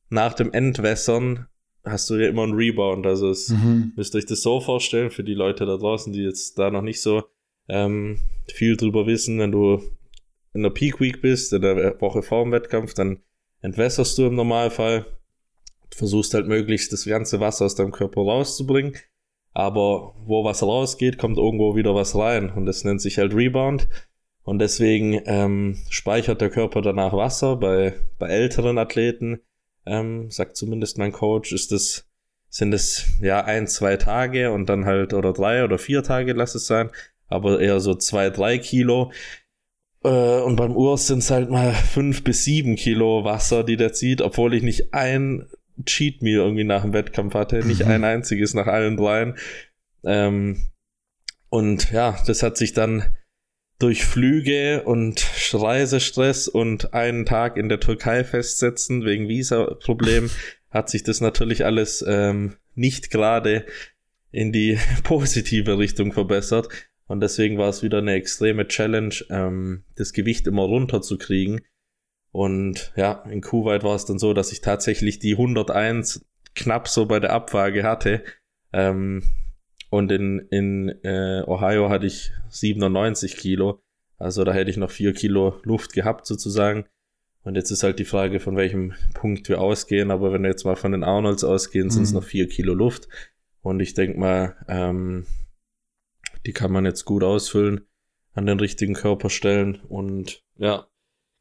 nach 0.10 0.34
dem 0.34 0.54
Entwässern 0.54 1.48
hast 1.84 2.10
du 2.10 2.16
ja 2.16 2.30
immer 2.30 2.44
einen 2.44 2.54
Rebound. 2.54 3.06
Also 3.06 3.30
es 3.30 3.50
mhm. 3.50 3.94
müsst 3.96 4.16
ihr 4.16 4.20
euch 4.20 4.26
das 4.26 4.42
so 4.42 4.62
vorstellen 4.62 5.12
für 5.12 5.24
die 5.24 5.34
Leute 5.34 5.66
da 5.66 5.78
draußen, 5.78 6.14
die 6.14 6.22
jetzt 6.22 6.58
da 6.58 6.70
noch 6.70 6.82
nicht 6.82 7.02
so 7.02 7.24
ähm, 7.68 8.20
viel 8.48 8.78
drüber 8.78 9.06
wissen, 9.08 9.40
wenn 9.40 9.52
du 9.52 9.82
in 10.54 10.64
der 10.64 10.70
Peak 10.70 11.00
Week 11.00 11.22
bist, 11.22 11.54
in 11.54 11.62
der 11.62 12.00
Woche 12.00 12.22
vor 12.22 12.44
dem 12.44 12.52
Wettkampf, 12.52 12.94
dann 12.94 13.20
entwässerst 13.62 14.18
du 14.18 14.28
im 14.28 14.36
Normalfall. 14.36 15.06
Versuchst 15.92 16.34
halt 16.34 16.48
möglichst 16.48 16.92
das 16.92 17.06
ganze 17.06 17.40
Wasser 17.40 17.66
aus 17.66 17.76
deinem 17.76 17.92
Körper 17.92 18.22
rauszubringen. 18.22 18.96
Aber 19.54 20.16
wo 20.26 20.44
was 20.44 20.64
rausgeht, 20.64 21.18
kommt 21.18 21.38
irgendwo 21.38 21.76
wieder 21.76 21.94
was 21.94 22.16
rein. 22.16 22.50
Und 22.50 22.66
das 22.66 22.84
nennt 22.84 23.02
sich 23.02 23.20
halt 23.20 23.36
Rebound. 23.36 23.88
Und 24.44 24.60
deswegen 24.60 25.22
ähm, 25.26 25.78
speichert 25.90 26.42
der 26.42 26.50
Körper 26.50 26.82
danach 26.82 27.14
Wasser. 27.14 27.56
Bei, 27.56 27.94
bei 28.18 28.28
älteren 28.28 28.78
Athleten, 28.78 29.40
ähm, 29.86 30.30
sagt 30.32 30.58
zumindest 30.58 30.98
mein 30.98 31.12
Coach, 31.12 31.54
ist 31.54 31.72
das, 31.72 32.08
sind 32.50 32.74
es 32.74 33.06
ja 33.22 33.42
ein, 33.42 33.68
zwei 33.68 33.98
Tage 33.98 34.52
und 34.52 34.68
dann 34.68 34.86
halt, 34.86 35.14
oder 35.14 35.32
drei 35.32 35.64
oder 35.64 35.78
vier 35.78 36.04
Tage, 36.04 36.34
lass 36.34 36.56
es 36.56 36.68
sein. 36.68 36.90
Aber 37.28 37.60
eher 37.62 37.80
so 37.80 37.96
zwei, 37.96 38.30
drei 38.30 38.58
Kilo. 38.58 39.12
Äh, 40.04 40.42
und 40.42 40.56
beim 40.56 40.76
Urs 40.76 41.08
sind 41.08 41.20
es 41.20 41.32
halt 41.32 41.50
mal 41.50 41.74
fünf 41.74 42.24
bis 42.24 42.44
sieben 42.44 42.76
Kilo 42.76 43.24
Wasser, 43.24 43.64
die 43.64 43.78
der 43.78 43.94
zieht, 43.94 44.22
obwohl 44.22 44.54
ich 44.54 44.64
nicht 44.64 44.94
ein 44.94 45.48
Cheat 45.86 46.22
Meal 46.22 46.40
irgendwie 46.40 46.64
nach 46.64 46.84
dem 46.84 46.94
Wettkampf 46.94 47.34
hatte, 47.34 47.66
nicht 47.66 47.86
mhm. 47.86 47.92
ein 47.92 48.04
einziges 48.04 48.54
nach 48.54 48.68
allen 48.68 48.98
dreien. 48.98 49.38
Ähm, 50.04 50.68
und 51.50 51.92
ja, 51.92 52.18
das 52.26 52.44
hat 52.44 52.58
sich 52.58 52.74
dann 52.74 53.16
durch 53.80 54.06
Flüge 54.06 54.84
und 54.84 55.26
Reisestress 55.52 56.48
und 56.48 56.94
einen 56.94 57.26
Tag 57.26 57.58
in 57.58 57.70
der 57.70 57.80
Türkei 57.80 58.24
festsetzen 58.24 59.06
wegen 59.06 59.28
Visa-Problem 59.28 60.30
hat 60.70 60.90
sich 60.90 61.04
das 61.04 61.22
natürlich 61.22 61.66
alles 61.66 62.04
ähm, 62.08 62.56
nicht 62.76 63.12
gerade 63.12 63.66
in 64.32 64.52
die 64.52 64.80
positive 65.04 65.78
Richtung 65.78 66.12
verbessert. 66.12 66.70
Und 67.14 67.20
deswegen 67.20 67.60
war 67.60 67.70
es 67.70 67.84
wieder 67.84 68.00
eine 68.00 68.14
extreme 68.14 68.68
Challenge, 68.68 69.14
ähm, 69.30 69.84
das 69.94 70.14
Gewicht 70.14 70.48
immer 70.48 70.64
runterzukriegen. 70.64 71.62
Und 72.32 72.92
ja, 72.96 73.24
in 73.30 73.42
Kuwait 73.42 73.84
war 73.84 73.94
es 73.94 74.06
dann 74.06 74.18
so, 74.18 74.34
dass 74.34 74.52
ich 74.52 74.62
tatsächlich 74.62 75.20
die 75.20 75.34
101 75.34 76.26
knapp 76.56 76.88
so 76.88 77.06
bei 77.06 77.20
der 77.20 77.32
Abwaage 77.32 77.84
hatte. 77.84 78.24
Ähm, 78.72 79.22
und 79.92 80.12
in, 80.12 80.40
in 80.50 80.90
äh, 81.04 81.44
Ohio 81.46 81.90
hatte 81.90 82.08
ich 82.08 82.32
97 82.50 83.38
Kilo. 83.38 83.84
Also 84.18 84.44
da 84.44 84.52
hätte 84.52 84.72
ich 84.72 84.78
noch 84.78 84.90
vier 84.90 85.14
Kilo 85.14 85.60
Luft 85.62 85.94
gehabt 85.94 86.26
sozusagen. 86.26 86.86
Und 87.44 87.54
jetzt 87.54 87.70
ist 87.70 87.84
halt 87.84 88.00
die 88.00 88.06
Frage, 88.06 88.40
von 88.40 88.58
welchem 88.58 88.94
Punkt 89.14 89.48
wir 89.50 89.62
ausgehen. 89.62 90.10
Aber 90.10 90.34
wenn 90.34 90.42
wir 90.42 90.50
jetzt 90.50 90.66
mal 90.66 90.76
von 90.76 90.94
den 90.94 91.04
Arnolds 91.04 91.44
ausgehen, 91.44 91.92
sind 91.92 92.02
es 92.02 92.10
mhm. 92.10 92.22
noch 92.22 92.24
vier 92.24 92.48
Kilo 92.48 92.74
Luft. 92.74 93.08
Und 93.62 93.82
ich 93.82 93.94
denke 93.94 94.20
mal, 94.20 94.56
ähm, 94.68 95.28
die 96.46 96.54
kann 96.54 96.72
man 96.72 96.86
jetzt 96.86 97.06
gut 97.06 97.24
ausfüllen 97.24 97.88
an 98.34 98.46
den 98.46 98.60
richtigen 98.60 98.94
Körperstellen. 98.94 99.82
Und 99.88 100.44
ja, 100.58 100.88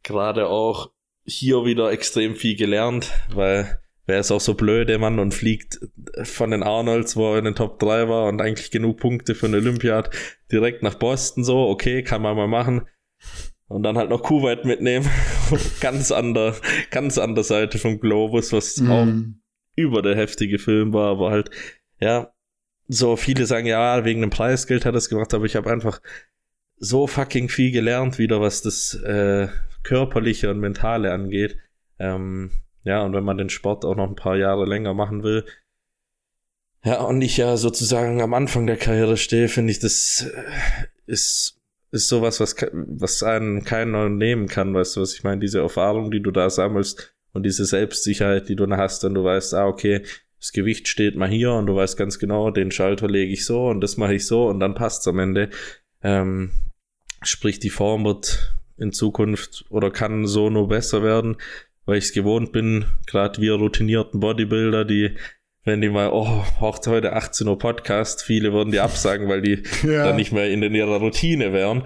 gerade 0.02 0.49
auch 0.49 0.92
hier 1.25 1.64
wieder 1.64 1.90
extrem 1.92 2.35
viel 2.35 2.56
gelernt, 2.56 3.11
weil 3.32 3.80
wer 4.06 4.21
ist 4.21 4.30
auch 4.30 4.40
so 4.40 4.54
blöde, 4.54 4.99
Mann, 4.99 5.18
und 5.18 5.35
fliegt 5.35 5.78
von 6.25 6.50
den 6.50 6.62
Arnolds, 6.62 7.16
wo 7.16 7.32
er 7.32 7.38
in 7.38 7.44
den 7.44 7.54
Top 7.54 7.78
3 7.78 8.09
war 8.09 8.26
und 8.28 8.40
eigentlich 8.40 8.71
genug 8.71 8.99
Punkte 8.99 9.35
für 9.35 9.47
eine 9.47 9.59
Olympiad, 9.59 10.11
direkt 10.50 10.82
nach 10.82 10.94
Boston 10.94 11.44
so, 11.44 11.68
okay, 11.68 12.02
kann 12.02 12.23
man 12.23 12.37
mal 12.37 12.49
machen 12.49 12.87
und 13.73 13.82
dann 13.82 13.97
halt 13.97 14.11
noch 14.11 14.23
Kuwait 14.23 14.64
mitnehmen. 14.64 15.09
ganz 15.80 16.12
andere, 16.12 16.54
ganz 16.90 17.18
andere 17.18 17.44
Seite 17.44 17.78
vom 17.78 18.00
Globus, 18.00 18.52
was 18.52 18.78
mm. 18.78 18.90
auch 18.90 19.09
über 19.76 20.02
der 20.02 20.16
heftige 20.16 20.59
Film 20.59 20.92
war, 20.92 21.12
aber 21.12 21.30
halt, 21.30 21.50
ja, 21.99 22.32
so 22.89 23.17
viele 23.17 23.47
sagen, 23.47 23.67
ja, 23.67 24.05
wegen 24.05 24.21
dem 24.21 24.31
Preisgeld 24.31 24.85
hat 24.85 24.95
er 24.95 24.99
es 24.99 25.09
gemacht, 25.09 25.33
aber 25.35 25.45
ich 25.45 25.57
habe 25.57 25.71
einfach 25.71 26.01
so 26.77 27.07
fucking 27.07 27.49
viel 27.49 27.71
gelernt 27.71 28.19
wieder, 28.19 28.41
was 28.41 28.62
das 28.62 28.95
äh, 28.95 29.49
körperliche 29.83 30.51
und 30.51 30.59
mentale 30.59 31.12
angeht. 31.12 31.57
Ähm, 31.99 32.51
ja, 32.85 33.03
und 33.03 33.12
wenn 33.12 33.25
man 33.25 33.39
den 33.39 33.51
Sport 33.51 33.85
auch 33.85 33.95
noch 33.95 34.09
ein 34.09 34.17
paar 34.17 34.37
Jahre 34.37 34.67
länger 34.67 34.95
machen 34.95 35.23
will, 35.23 35.45
ja, 36.85 37.01
und 37.03 37.23
ich 37.23 37.37
ja 37.37 37.57
sozusagen 37.57 38.21
am 38.21 38.35
Anfang 38.35 38.67
der 38.67 38.77
Karriere 38.77 39.17
stehe, 39.17 39.47
finde 39.47 39.71
ich, 39.71 39.79
das 39.79 40.29
äh, 40.35 40.43
ist 41.07 41.62
ist 41.93 42.09
sowas, 42.09 42.41
was, 42.41 42.57
was 42.73 43.23
einen 43.23 43.65
keiner 43.65 44.09
nehmen 44.09 44.49
kann, 44.49 44.75
weißt 44.75 44.97
du, 44.97 45.03
was 45.03 45.12
ich 45.12 45.25
meine? 45.25 45.41
Diese 45.41 45.61
Erfahrung, 45.61 46.11
die 46.11 46.23
du 46.23 46.31
da 46.31 46.49
sammelst 46.49 47.15
und 47.35 47.45
diese 47.45 47.67
Selbstsicherheit, 47.67 48.49
die 48.49 48.57
du 48.57 48.67
hast, 48.71 49.05
und 49.05 49.15
du 49.15 49.23
weißt, 49.23 49.55
ah, 49.55 49.67
okay, 49.67 50.03
das 50.42 50.50
Gewicht 50.50 50.88
steht 50.88 51.14
mal 51.14 51.28
hier 51.28 51.52
und 51.52 51.66
du 51.66 51.76
weißt 51.76 51.96
ganz 51.96 52.18
genau, 52.18 52.50
den 52.50 52.72
Schalter 52.72 53.06
lege 53.06 53.32
ich 53.32 53.44
so 53.44 53.68
und 53.68 53.80
das 53.80 53.96
mache 53.96 54.14
ich 54.14 54.26
so 54.26 54.49
und 54.49 54.58
dann 54.58 54.75
passt's 54.75 55.06
am 55.06 55.20
Ende. 55.20 55.50
Ähm, 56.02 56.50
sprich, 57.22 57.61
die 57.61 57.70
Form 57.70 58.04
wird 58.04 58.52
in 58.76 58.92
Zukunft 58.92 59.64
oder 59.70 59.92
kann 59.92 60.26
so 60.26 60.50
nur 60.50 60.66
besser 60.66 61.04
werden, 61.04 61.37
weil 61.84 61.99
ich 61.99 62.06
es 62.06 62.12
gewohnt 62.12 62.50
bin, 62.50 62.87
gerade 63.06 63.40
wir 63.40 63.54
routinierten 63.54 64.18
Bodybuilder, 64.18 64.84
die 64.84 65.14
wenn 65.62 65.80
die 65.80 65.90
mal, 65.90 66.11
oh, 66.12 66.44
haucht 66.58 66.88
heute 66.88 67.12
18 67.12 67.46
Uhr 67.46 67.56
Podcast, 67.56 68.25
viele 68.25 68.52
würden 68.52 68.72
die 68.72 68.80
absagen, 68.80 69.28
weil 69.28 69.42
die 69.42 69.62
ja. 69.84 70.06
dann 70.06 70.16
nicht 70.16 70.32
mehr 70.32 70.50
in 70.50 70.62
ihrer 70.75 70.96
Routine 70.96 71.52
wären. 71.52 71.84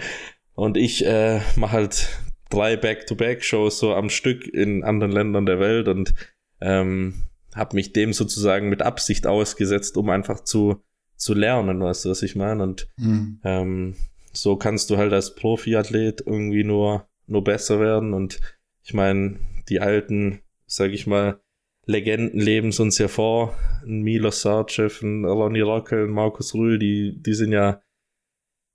Und 0.55 0.79
ich 0.79 1.05
äh, 1.05 1.41
mache 1.57 1.73
halt 1.73 2.09
drei 2.49 2.79
Back-to-Back-Shows 2.79 3.79
so 3.79 3.93
am 3.93 4.09
Stück 4.09 4.47
in 4.47 4.83
anderen 4.83 5.13
Ländern 5.13 5.45
der 5.45 5.61
Welt 5.61 5.89
und 5.89 6.15
ähm, 6.63 7.27
habe 7.57 7.75
mich 7.75 7.93
dem 7.93 8.13
sozusagen 8.13 8.69
mit 8.69 8.83
Absicht 8.83 9.27
ausgesetzt, 9.27 9.97
um 9.97 10.11
einfach 10.11 10.41
zu, 10.41 10.83
zu 11.17 11.35
lernen, 11.35 11.81
weißt 11.81 12.05
du, 12.05 12.11
was 12.11 12.23
ich 12.23 12.37
meine? 12.37 12.63
Und 12.63 12.89
mhm. 12.97 13.41
ähm, 13.43 13.97
so 14.33 14.57
kannst 14.57 14.91
du 14.91 14.99
halt 14.99 15.13
als 15.13 15.35
Profiathlet 15.35 16.23
irgendwie 16.27 16.65
nur, 16.65 17.09
nur 17.27 17.43
besser 17.43 17.81
werden. 17.81 18.13
Und 18.13 18.41
ich 18.85 18.95
meine, 18.95 19.39
die 19.69 19.81
alten, 19.81 20.41
sag 20.67 20.93
ich 20.93 21.07
mal, 21.07 21.41
Legenden 21.87 22.41
leben 22.41 22.69
es 22.69 22.81
uns 22.81 22.99
ja 22.99 23.09
vor. 23.09 23.57
Ein 23.85 24.03
Milo 24.03 24.31
Sarcev, 24.31 25.03
ein 25.03 25.25
Ronny 25.25 25.61
Rockel, 25.61 26.05
ein 26.05 26.11
Markus 26.11 26.55
Rühl, 26.55 26.79
die, 26.79 27.17
die 27.23 27.35
sind 27.35 27.53
ja 27.53 27.81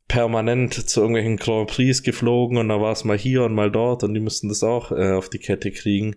permanent 0.07 0.73
zu 0.73 1.01
irgendwelchen 1.01 1.37
Grand 1.37 1.69
Prix 1.69 2.03
geflogen 2.03 2.57
und 2.57 2.69
da 2.69 2.81
war 2.81 2.91
es 2.91 3.05
mal 3.05 3.17
hier 3.17 3.43
und 3.43 3.53
mal 3.53 3.71
dort 3.71 4.03
und 4.03 4.13
die 4.13 4.19
mussten 4.19 4.49
das 4.49 4.63
auch 4.63 4.91
äh, 4.91 5.11
auf 5.11 5.29
die 5.29 5.39
Kette 5.39 5.71
kriegen. 5.71 6.15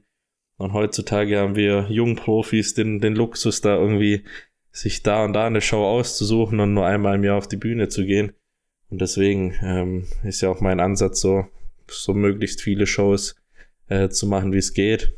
Und 0.57 0.73
heutzutage 0.73 1.39
haben 1.39 1.57
wir 1.57 1.87
Jungprofis 1.89 2.75
den, 2.75 3.01
den 3.01 3.15
Luxus, 3.15 3.61
da 3.61 3.77
irgendwie 3.77 4.25
sich 4.71 5.03
da 5.03 5.25
und 5.25 5.33
da 5.33 5.47
eine 5.47 5.61
Show 5.61 5.85
auszusuchen 5.85 6.61
und 6.61 6.75
nur 6.75 6.87
einmal 6.87 7.17
im 7.17 7.25
Jahr 7.25 7.39
auf 7.39 7.49
die 7.49 7.57
Bühne 7.57 7.89
zu 7.89 8.05
gehen. 8.05 8.33
Und 8.91 9.01
deswegen 9.01 9.55
ähm, 9.63 10.07
ist 10.23 10.41
ja 10.41 10.51
auch 10.51 10.61
mein 10.61 10.81
Ansatz 10.81 11.21
so, 11.21 11.47
so 11.89 12.15
möglichst 12.15 12.61
viele 12.61 12.87
Shows 12.87 13.37
äh, 13.89 14.09
zu 14.09 14.27
machen, 14.27 14.53
wie 14.53 14.59
es 14.59 14.75
geht 14.75 15.13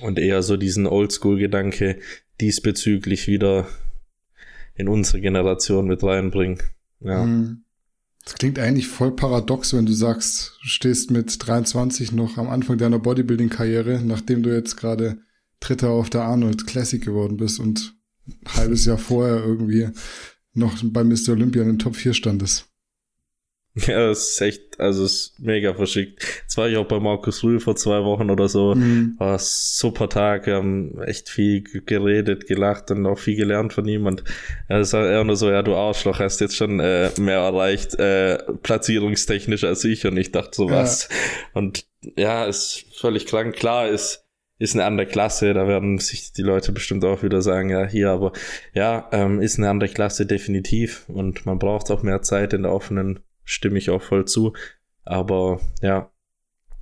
und 0.00 0.18
eher 0.18 0.42
so 0.42 0.56
diesen 0.56 0.86
Oldschool-Gedanke 0.86 1.98
diesbezüglich 2.40 3.26
wieder 3.26 3.66
in 4.74 4.88
unsere 4.88 5.20
Generation 5.20 5.86
mit 5.86 6.02
reinbringen. 6.02 6.62
Ja. 7.00 7.24
Mhm. 7.24 7.64
Das 8.28 8.34
klingt 8.34 8.58
eigentlich 8.58 8.88
voll 8.88 9.16
paradox, 9.16 9.72
wenn 9.72 9.86
du 9.86 9.94
sagst, 9.94 10.58
du 10.60 10.68
stehst 10.68 11.10
mit 11.10 11.46
23 11.46 12.12
noch 12.12 12.36
am 12.36 12.50
Anfang 12.50 12.76
deiner 12.76 12.98
Bodybuilding-Karriere, 12.98 14.02
nachdem 14.04 14.42
du 14.42 14.54
jetzt 14.54 14.76
gerade 14.76 15.22
Dritter 15.60 15.88
auf 15.88 16.10
der 16.10 16.24
Arnold 16.24 16.66
Classic 16.66 17.02
geworden 17.02 17.38
bist 17.38 17.58
und 17.58 17.96
ein 18.26 18.38
halbes 18.54 18.84
Jahr 18.84 18.98
vorher 18.98 19.42
irgendwie 19.42 19.88
noch 20.52 20.76
bei 20.84 21.04
Mr. 21.04 21.30
Olympia 21.30 21.62
in 21.62 21.68
den 21.68 21.78
Top 21.78 21.96
4 21.96 22.12
standest. 22.12 22.66
Ja, 23.86 24.08
das 24.08 24.30
ist 24.30 24.40
echt, 24.40 24.80
also 24.80 25.04
ist 25.04 25.38
mega 25.38 25.74
verschickt. 25.74 26.22
Jetzt 26.42 26.56
war 26.56 26.68
ich 26.68 26.76
auch 26.76 26.86
bei 26.86 26.98
Markus 26.98 27.42
Rühl 27.44 27.60
vor 27.60 27.76
zwei 27.76 28.02
Wochen 28.04 28.30
oder 28.30 28.48
so. 28.48 28.74
Mhm. 28.74 29.14
War 29.18 29.38
super 29.38 30.08
Tag, 30.08 30.46
wir 30.46 30.56
haben 30.56 31.00
echt 31.02 31.28
viel 31.28 31.62
geredet, 31.62 32.46
gelacht 32.46 32.90
und 32.90 33.06
auch 33.06 33.18
viel 33.18 33.36
gelernt 33.36 33.72
von 33.72 33.86
ihm. 33.86 34.06
Und 34.06 34.24
er 34.68 34.80
ist 34.80 34.94
eher 34.94 35.24
nur 35.24 35.36
so, 35.36 35.50
ja, 35.50 35.62
du 35.62 35.74
Arschloch, 35.74 36.18
hast 36.18 36.40
jetzt 36.40 36.56
schon 36.56 36.80
äh, 36.80 37.10
mehr 37.18 37.38
erreicht, 37.38 37.94
äh, 37.96 38.38
platzierungstechnisch 38.62 39.64
als 39.64 39.84
ich. 39.84 40.06
Und 40.06 40.16
ich 40.16 40.32
dachte 40.32 40.50
so, 40.54 40.70
was? 40.70 41.08
Ja. 41.08 41.16
Und 41.54 41.86
ja, 42.16 42.44
ist 42.44 42.84
völlig 42.94 43.26
krank. 43.26 43.54
Klar, 43.54 43.88
ist 43.88 44.24
ist 44.60 44.74
eine 44.74 44.84
andere 44.84 45.06
Klasse, 45.06 45.54
da 45.54 45.68
werden 45.68 45.98
sich 45.98 46.32
die 46.32 46.42
Leute 46.42 46.72
bestimmt 46.72 47.04
auch 47.04 47.22
wieder 47.22 47.42
sagen, 47.42 47.70
ja, 47.70 47.86
hier, 47.86 48.10
aber 48.10 48.32
ja, 48.74 49.08
ähm, 49.12 49.40
ist 49.40 49.56
eine 49.56 49.70
andere 49.70 49.88
Klasse 49.88 50.26
definitiv 50.26 51.04
und 51.08 51.46
man 51.46 51.60
braucht 51.60 51.92
auch 51.92 52.02
mehr 52.02 52.22
Zeit 52.22 52.52
in 52.52 52.64
der 52.64 52.72
offenen 52.72 53.20
stimme 53.48 53.78
ich 53.78 53.90
auch 53.90 54.02
voll 54.02 54.26
zu. 54.26 54.52
Aber 55.04 55.60
ja, 55.80 56.10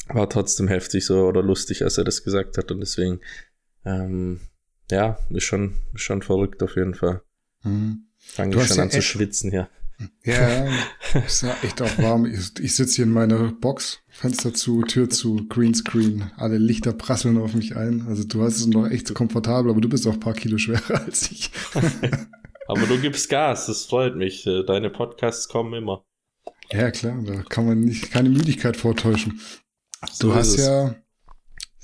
war 0.09 0.29
trotzdem 0.29 0.69
heftig 0.69 1.07
so 1.07 1.27
oder 1.27 1.43
lustig, 1.43 1.83
als 1.83 1.97
er 1.97 2.05
das 2.05 2.25
gesagt 2.25 2.59
hat. 2.59 2.71
Und 2.71 2.81
deswegen, 2.81 3.21
ähm, 3.85 4.41
ja, 4.91 5.19
ist 5.31 5.45
schon, 5.45 5.77
ist 5.95 6.03
schon 6.03 6.23
verrückt 6.23 6.63
auf 6.63 6.77
jeden 6.77 6.95
Fall. 6.95 7.23
Mhm. 7.63 8.07
Fange 8.19 8.57
ich 8.57 8.67
schon 8.67 8.77
ja 8.77 8.83
an 8.83 8.91
zu 8.91 9.03
schwitzen 9.03 9.51
hier. 9.51 9.69
Ja, 10.25 10.67
ist 11.27 11.43
ja 11.43 11.57
echt 11.63 11.81
auch 11.81 11.99
warm. 11.99 12.27
Ich, 12.27 12.59
ich 12.61 12.75
sitze 12.75 12.97
hier 12.97 13.05
in 13.05 13.13
meiner 13.13 13.53
Box, 13.53 14.01
Fenster 14.09 14.53
zu, 14.53 14.83
Tür 14.83 15.09
zu, 15.09 15.47
Greenscreen. 15.49 16.31
Alle 16.37 16.59
Lichter 16.59 16.93
prasseln 16.93 17.39
auf 17.39 17.55
mich 17.55 17.77
ein. 17.77 18.07
Also 18.09 18.25
du 18.25 18.43
hast 18.43 18.57
es 18.57 18.67
noch 18.67 18.89
echt 18.89 19.15
komfortabel, 19.15 19.71
aber 19.71 19.81
du 19.81 19.89
bist 19.89 20.07
auch 20.07 20.15
ein 20.15 20.21
paar 20.21 20.35
Kilo 20.35 20.59
schwerer 20.59 21.01
als 21.07 21.31
ich. 21.31 21.51
aber 22.67 22.87
du 22.87 22.99
gibst 23.01 23.29
Gas, 23.31 23.67
das 23.67 23.87
freut 23.87 24.17
mich. 24.17 24.45
Deine 24.67 24.91
Podcasts 24.91 25.49
kommen 25.49 25.73
immer. 25.75 26.05
Ja, 26.73 26.91
klar, 26.91 27.23
da 27.25 27.43
kann 27.43 27.67
man 27.67 27.81
nicht 27.81 28.11
keine 28.11 28.29
Müdigkeit 28.29 28.77
vortäuschen. 28.77 29.41
So 30.11 30.29
du 30.29 30.35
hast 30.35 30.57
ja 30.57 30.95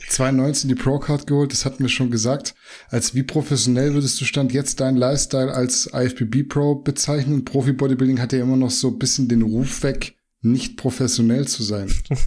2019 0.08 0.68
die 0.68 0.74
Pro-Card 0.74 1.26
geholt, 1.26 1.52
das 1.52 1.64
hatten 1.64 1.82
wir 1.82 1.88
schon 1.88 2.10
gesagt. 2.10 2.54
Als 2.88 3.14
wie 3.14 3.22
professionell 3.22 3.94
würdest 3.94 4.20
du 4.20 4.24
Stand 4.24 4.52
jetzt 4.52 4.80
deinen 4.80 4.96
Lifestyle 4.96 5.52
als 5.52 5.90
IFBB 5.92 6.48
Pro 6.48 6.74
bezeichnen? 6.76 7.44
Profi-Bodybuilding 7.44 8.20
hat 8.20 8.32
ja 8.32 8.40
immer 8.42 8.56
noch 8.56 8.70
so 8.70 8.88
ein 8.88 8.98
bisschen 8.98 9.28
den 9.28 9.42
Ruf 9.42 9.82
weg, 9.82 10.16
nicht 10.40 10.76
professionell 10.76 11.46
zu 11.46 11.62
sein. 11.62 11.92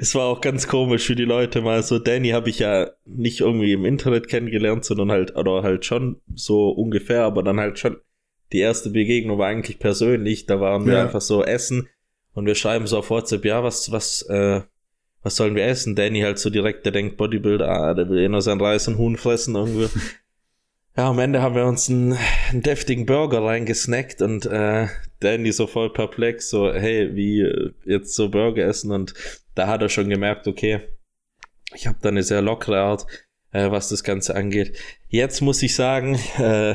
es 0.00 0.14
war 0.14 0.24
auch 0.26 0.40
ganz 0.40 0.68
komisch 0.68 1.06
für 1.06 1.16
die 1.16 1.24
Leute 1.24 1.60
mal 1.60 1.82
so. 1.82 1.98
Danny 1.98 2.30
habe 2.30 2.48
ich 2.50 2.60
ja 2.60 2.90
nicht 3.04 3.40
irgendwie 3.40 3.72
im 3.72 3.84
Internet 3.84 4.28
kennengelernt, 4.28 4.84
sondern 4.84 5.10
halt, 5.10 5.36
oder 5.36 5.62
halt 5.62 5.84
schon 5.84 6.20
so 6.34 6.70
ungefähr, 6.70 7.24
aber 7.24 7.42
dann 7.42 7.60
halt 7.60 7.78
schon 7.78 7.96
die 8.52 8.60
erste 8.60 8.90
Begegnung 8.90 9.38
war 9.38 9.48
eigentlich 9.48 9.78
persönlich. 9.78 10.46
Da 10.46 10.60
waren 10.60 10.86
wir 10.86 10.94
ja. 10.94 11.02
einfach 11.02 11.20
so 11.20 11.44
essen 11.44 11.88
und 12.36 12.46
wir 12.46 12.54
schreiben 12.54 12.86
so 12.86 12.98
auf 12.98 13.10
WhatsApp, 13.10 13.44
ja, 13.44 13.62
was, 13.62 13.90
was, 13.90 14.22
äh, 14.28 14.60
was 15.22 15.36
sollen 15.36 15.54
wir 15.56 15.64
essen? 15.64 15.96
Danny 15.96 16.20
halt 16.20 16.38
so 16.38 16.50
direkt, 16.50 16.84
der 16.84 16.92
denkt 16.92 17.16
Bodybuilder, 17.16 17.68
ah, 17.68 17.94
der 17.94 18.08
will 18.08 18.18
eh 18.18 18.28
nur 18.28 18.42
sein 18.42 18.60
Reis 18.60 18.86
und 18.88 18.98
Huhn 18.98 19.16
fressen 19.16 19.54
irgendwie. 19.54 19.88
ja, 20.96 21.08
am 21.08 21.18
Ende 21.18 21.42
haben 21.42 21.54
wir 21.54 21.64
uns 21.64 21.88
einen, 21.88 22.16
einen 22.50 22.62
deftigen 22.62 23.06
Burger 23.06 23.42
reingesnackt 23.42 24.22
und 24.22 24.46
äh, 24.46 24.86
Danny 25.20 25.50
so 25.50 25.66
voll 25.66 25.92
perplex, 25.92 26.50
so, 26.50 26.72
hey, 26.72 27.16
wie 27.16 27.40
äh, 27.40 27.72
jetzt 27.86 28.14
so 28.14 28.28
Burger 28.28 28.66
essen? 28.66 28.92
Und 28.92 29.14
da 29.54 29.66
hat 29.66 29.80
er 29.80 29.88
schon 29.88 30.10
gemerkt, 30.10 30.46
okay, 30.46 30.80
ich 31.74 31.86
habe 31.86 31.98
da 32.02 32.10
eine 32.10 32.22
sehr 32.22 32.42
lockere 32.42 32.80
Art, 32.80 33.06
äh, 33.52 33.70
was 33.70 33.88
das 33.88 34.04
Ganze 34.04 34.34
angeht. 34.34 34.76
Jetzt 35.08 35.40
muss 35.40 35.62
ich 35.62 35.74
sagen, 35.74 36.18
äh, 36.38 36.74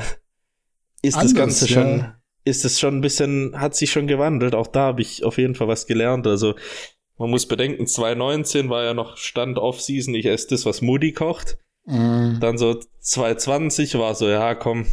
ist 1.01 1.15
Anders, 1.15 1.31
das 1.31 1.39
Ganze 1.39 1.67
ja. 1.67 1.73
schon, 1.73 2.13
ist 2.43 2.65
es 2.65 2.79
schon 2.79 2.97
ein 2.97 3.01
bisschen, 3.01 3.59
hat 3.59 3.75
sich 3.75 3.91
schon 3.91 4.07
gewandelt. 4.07 4.55
Auch 4.55 4.67
da 4.67 4.81
habe 4.81 5.01
ich 5.01 5.23
auf 5.23 5.37
jeden 5.37 5.55
Fall 5.55 5.67
was 5.67 5.87
gelernt. 5.87 6.27
Also 6.27 6.55
man 7.17 7.29
muss 7.29 7.47
bedenken, 7.47 7.85
2019 7.85 8.69
war 8.69 8.83
ja 8.83 8.93
noch 8.93 9.17
Stand 9.17 9.57
Off-Season, 9.57 10.15
ich 10.15 10.25
esse 10.25 10.47
das, 10.49 10.65
was 10.65 10.81
Moody 10.81 11.13
kocht. 11.13 11.59
Mm. 11.85 12.39
Dann 12.39 12.57
so 12.57 12.79
2020 12.99 13.97
war 13.97 14.15
so, 14.15 14.27
ja, 14.27 14.55
komm. 14.55 14.87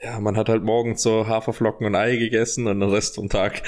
Ja, 0.00 0.20
man 0.20 0.36
hat 0.36 0.48
halt 0.48 0.62
morgens 0.62 1.02
so 1.02 1.26
Haferflocken 1.26 1.86
und 1.86 1.94
Ei 1.94 2.16
gegessen 2.16 2.66
und 2.66 2.80
den 2.80 2.90
Rest 2.90 3.16
vom 3.16 3.28
Tag 3.28 3.62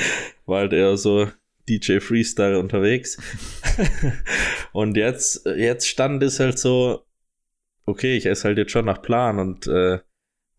war 0.47 0.61
halt 0.61 0.73
eher 0.73 0.97
so 0.97 1.29
DJ 1.69 1.99
Freestyle 1.99 2.59
unterwegs. 2.59 3.19
und 4.73 4.97
jetzt, 4.97 5.47
jetzt 5.47 5.89
stand 5.89 6.23
es 6.23 6.39
halt 6.39 6.59
so, 6.59 7.05
okay, 7.87 8.17
ich 8.17 8.27
esse 8.27 8.45
halt 8.45 8.59
jetzt 8.59 8.73
schon 8.73 8.85
nach 8.85 9.03
Plan 9.03 9.39
und 9.39 9.67
äh, 9.67 9.99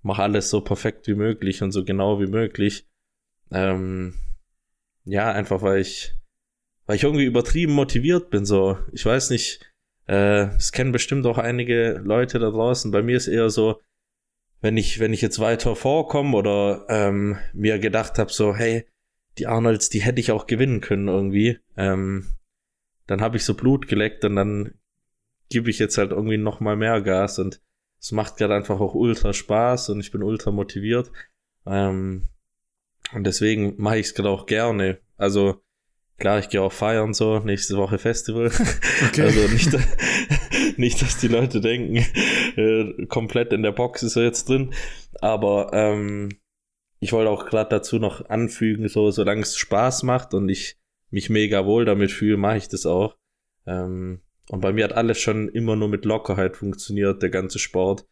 mache 0.01 0.23
alles 0.23 0.49
so 0.49 0.61
perfekt 0.61 1.07
wie 1.07 1.15
möglich 1.15 1.61
und 1.61 1.71
so 1.71 1.83
genau 1.83 2.19
wie 2.19 2.27
möglich. 2.27 2.87
Ähm, 3.51 4.13
ja, 5.05 5.31
einfach 5.31 5.61
weil 5.61 5.81
ich, 5.81 6.13
weil 6.85 6.95
ich 6.95 7.03
irgendwie 7.03 7.25
übertrieben 7.25 7.73
motiviert 7.73 8.29
bin. 8.29 8.45
So, 8.45 8.77
ich 8.91 9.05
weiß 9.05 9.29
nicht, 9.31 9.61
äh, 10.07 10.55
es 10.55 10.71
kennen 10.71 10.91
bestimmt 10.91 11.25
auch 11.25 11.37
einige 11.37 12.01
Leute 12.03 12.39
da 12.39 12.49
draußen. 12.49 12.91
Bei 12.91 13.01
mir 13.01 13.17
ist 13.17 13.27
eher 13.27 13.49
so, 13.49 13.81
wenn 14.61 14.77
ich, 14.77 14.99
wenn 14.99 15.13
ich 15.13 15.21
jetzt 15.21 15.39
weiter 15.39 15.75
vorkomme 15.75 16.35
oder 16.35 16.85
ähm, 16.89 17.37
mir 17.53 17.79
gedacht 17.79 18.19
habe, 18.19 18.31
so, 18.31 18.55
hey, 18.55 18.85
die 19.37 19.47
Arnolds, 19.47 19.89
die 19.89 20.01
hätte 20.01 20.19
ich 20.19 20.31
auch 20.31 20.47
gewinnen 20.47 20.81
können 20.81 21.07
irgendwie, 21.07 21.59
ähm, 21.77 22.27
dann 23.07 23.21
habe 23.21 23.37
ich 23.37 23.45
so 23.45 23.53
Blut 23.53 23.87
geleckt 23.87 24.25
und 24.25 24.35
dann 24.35 24.73
gebe 25.49 25.69
ich 25.69 25.79
jetzt 25.79 25.97
halt 25.97 26.11
irgendwie 26.11 26.37
noch 26.37 26.59
mal 26.59 26.75
mehr 26.75 27.01
Gas 27.01 27.39
und 27.39 27.61
es 27.99 28.11
macht 28.11 28.37
gerade 28.37 28.55
einfach 28.55 28.79
auch 28.79 28.95
ultra 28.95 29.33
Spaß 29.33 29.89
und 29.89 29.99
ich 29.99 30.11
bin 30.11 30.23
ultra 30.23 30.51
motiviert. 30.51 31.11
Ähm, 31.65 32.27
und 33.13 33.23
deswegen 33.25 33.75
mache 33.77 33.99
ich 33.99 34.07
es 34.07 34.15
gerade 34.15 34.29
auch 34.29 34.45
gerne. 34.45 34.99
Also 35.17 35.61
klar, 36.17 36.39
ich 36.39 36.49
gehe 36.49 36.61
auch 36.61 36.71
feiern 36.71 37.13
so, 37.13 37.39
nächste 37.39 37.77
Woche 37.77 37.97
Festival. 37.97 38.51
Okay. 39.07 39.21
Also 39.21 39.47
nicht, 39.47 39.71
nicht, 40.77 41.01
dass 41.01 41.17
die 41.19 41.29
Leute 41.29 41.61
denken, 41.61 42.05
äh, 42.57 43.05
komplett 43.07 43.53
in 43.53 43.63
der 43.63 43.71
Box 43.71 44.03
ist 44.03 44.17
er 44.17 44.23
jetzt 44.23 44.49
drin. 44.49 44.73
Aber 45.21 45.71
ähm, 45.73 46.29
ich 46.99 47.13
wollte 47.13 47.31
auch 47.31 47.45
gerade 47.45 47.69
dazu 47.69 47.97
noch 47.97 48.29
anfügen, 48.29 48.87
so 48.89 49.09
solange 49.11 49.41
es 49.41 49.57
Spaß 49.57 50.03
macht 50.03 50.33
und 50.33 50.49
ich 50.49 50.77
mich 51.11 51.29
mega 51.29 51.65
wohl 51.65 51.85
damit 51.85 52.11
fühle, 52.11 52.37
mache 52.37 52.57
ich 52.57 52.67
das 52.67 52.85
auch. 52.85 53.15
Ähm, 53.65 54.21
und 54.49 54.61
bei 54.61 54.73
mir 54.73 54.83
hat 54.83 54.93
alles 54.93 55.19
schon 55.19 55.47
immer 55.49 55.75
nur 55.75 55.89
mit 55.89 56.05
Lockerheit 56.05 56.57
funktioniert, 56.57 57.21
der 57.21 57.29
ganze 57.29 57.59
Sport. 57.59 58.05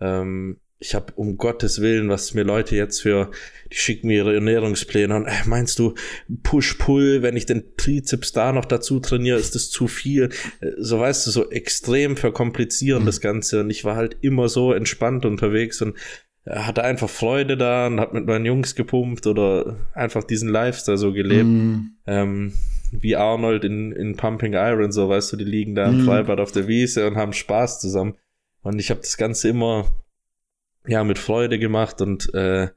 Ähm, 0.00 0.60
ich 0.78 0.94
habe 0.94 1.12
um 1.16 1.36
Gottes 1.36 1.82
Willen, 1.82 2.08
was 2.08 2.32
mir 2.32 2.42
Leute 2.42 2.74
jetzt 2.74 3.02
für, 3.02 3.30
die 3.70 3.76
schicken 3.76 4.06
mir 4.06 4.18
ihre 4.18 4.34
Ernährungspläne 4.34 5.14
und 5.14 5.26
äh, 5.26 5.32
meinst 5.44 5.78
du 5.78 5.94
Push-Pull, 6.42 7.22
wenn 7.22 7.36
ich 7.36 7.44
den 7.44 7.76
Trizeps 7.76 8.32
da 8.32 8.52
noch 8.52 8.64
dazu 8.64 8.98
trainiere, 8.98 9.38
ist 9.38 9.54
das 9.54 9.68
zu 9.68 9.88
viel? 9.88 10.30
Äh, 10.60 10.70
so 10.78 10.98
weißt 10.98 11.26
du, 11.26 11.30
so 11.32 11.50
extrem 11.50 12.16
verkomplizieren 12.16 13.02
mhm. 13.02 13.06
das 13.06 13.20
Ganze 13.20 13.60
und 13.60 13.70
ich 13.70 13.84
war 13.84 13.96
halt 13.96 14.16
immer 14.22 14.48
so 14.48 14.72
entspannt 14.72 15.26
unterwegs 15.26 15.82
und 15.82 15.98
äh, 16.44 16.56
hatte 16.60 16.82
einfach 16.82 17.10
Freude 17.10 17.58
da 17.58 17.88
und 17.88 18.00
hab 18.00 18.14
mit 18.14 18.26
meinen 18.26 18.46
Jungs 18.46 18.74
gepumpt 18.74 19.26
oder 19.26 19.76
einfach 19.92 20.24
diesen 20.24 20.48
Lifestyle 20.48 20.98
so 20.98 21.12
gelebt. 21.12 21.44
Mhm. 21.44 21.96
Ähm, 22.06 22.52
wie 22.92 23.16
Arnold 23.16 23.64
in, 23.64 23.92
in 23.92 24.16
Pumping 24.16 24.54
Iron, 24.54 24.92
so 24.92 25.08
weißt 25.08 25.32
du, 25.32 25.36
die 25.36 25.44
liegen 25.44 25.74
da 25.74 25.86
im 25.86 26.02
mm. 26.02 26.06
Freibad 26.06 26.40
auf 26.40 26.52
der 26.52 26.68
Wiese 26.68 27.06
und 27.06 27.16
haben 27.16 27.32
Spaß 27.32 27.80
zusammen. 27.80 28.16
Und 28.62 28.78
ich 28.78 28.90
habe 28.90 29.00
das 29.00 29.16
Ganze 29.16 29.48
immer 29.48 29.86
ja 30.86 31.04
mit 31.04 31.18
Freude 31.18 31.58
gemacht 31.58 32.00
und 32.00 32.32
äh, 32.34 32.68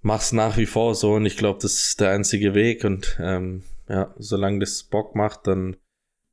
mach's 0.00 0.32
nach 0.32 0.56
wie 0.56 0.66
vor 0.66 0.94
so 0.94 1.14
und 1.14 1.26
ich 1.26 1.36
glaube, 1.36 1.58
das 1.60 1.74
ist 1.74 2.00
der 2.00 2.10
einzige 2.10 2.54
Weg 2.54 2.84
und 2.84 3.18
ähm, 3.20 3.62
ja, 3.88 4.14
solange 4.18 4.60
das 4.60 4.84
Bock 4.84 5.14
macht, 5.14 5.46
dann 5.46 5.76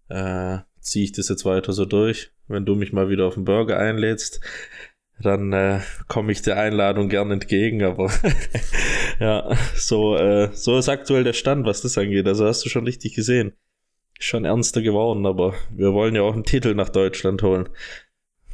äh, 0.09 0.59
ziehe 0.79 1.05
ich 1.05 1.11
das 1.11 1.29
jetzt 1.29 1.45
weiter 1.45 1.73
so 1.73 1.85
durch. 1.85 2.31
Wenn 2.47 2.65
du 2.65 2.75
mich 2.75 2.93
mal 2.93 3.09
wieder 3.09 3.25
auf 3.25 3.35
den 3.35 3.45
Burger 3.45 3.79
einlädst, 3.79 4.41
dann 5.19 5.53
äh, 5.53 5.79
komme 6.07 6.31
ich 6.31 6.41
der 6.41 6.59
Einladung 6.59 7.09
gern 7.09 7.31
entgegen, 7.31 7.83
aber 7.83 8.11
ja, 9.23 9.57
so, 9.75 10.17
äh, 10.17 10.49
so 10.53 10.77
ist 10.77 10.89
aktuell 10.89 11.23
der 11.23 11.33
Stand, 11.33 11.65
was 11.65 11.81
das 11.81 11.97
angeht. 11.97 12.27
Also 12.27 12.45
hast 12.45 12.65
du 12.65 12.69
schon 12.69 12.83
richtig 12.83 13.15
gesehen. 13.15 13.53
Schon 14.19 14.45
ernster 14.45 14.81
geworden, 14.81 15.25
aber 15.25 15.53
wir 15.71 15.93
wollen 15.93 16.13
ja 16.13 16.21
auch 16.21 16.33
einen 16.33 16.43
Titel 16.43 16.75
nach 16.75 16.89
Deutschland 16.89 17.41
holen. 17.41 17.69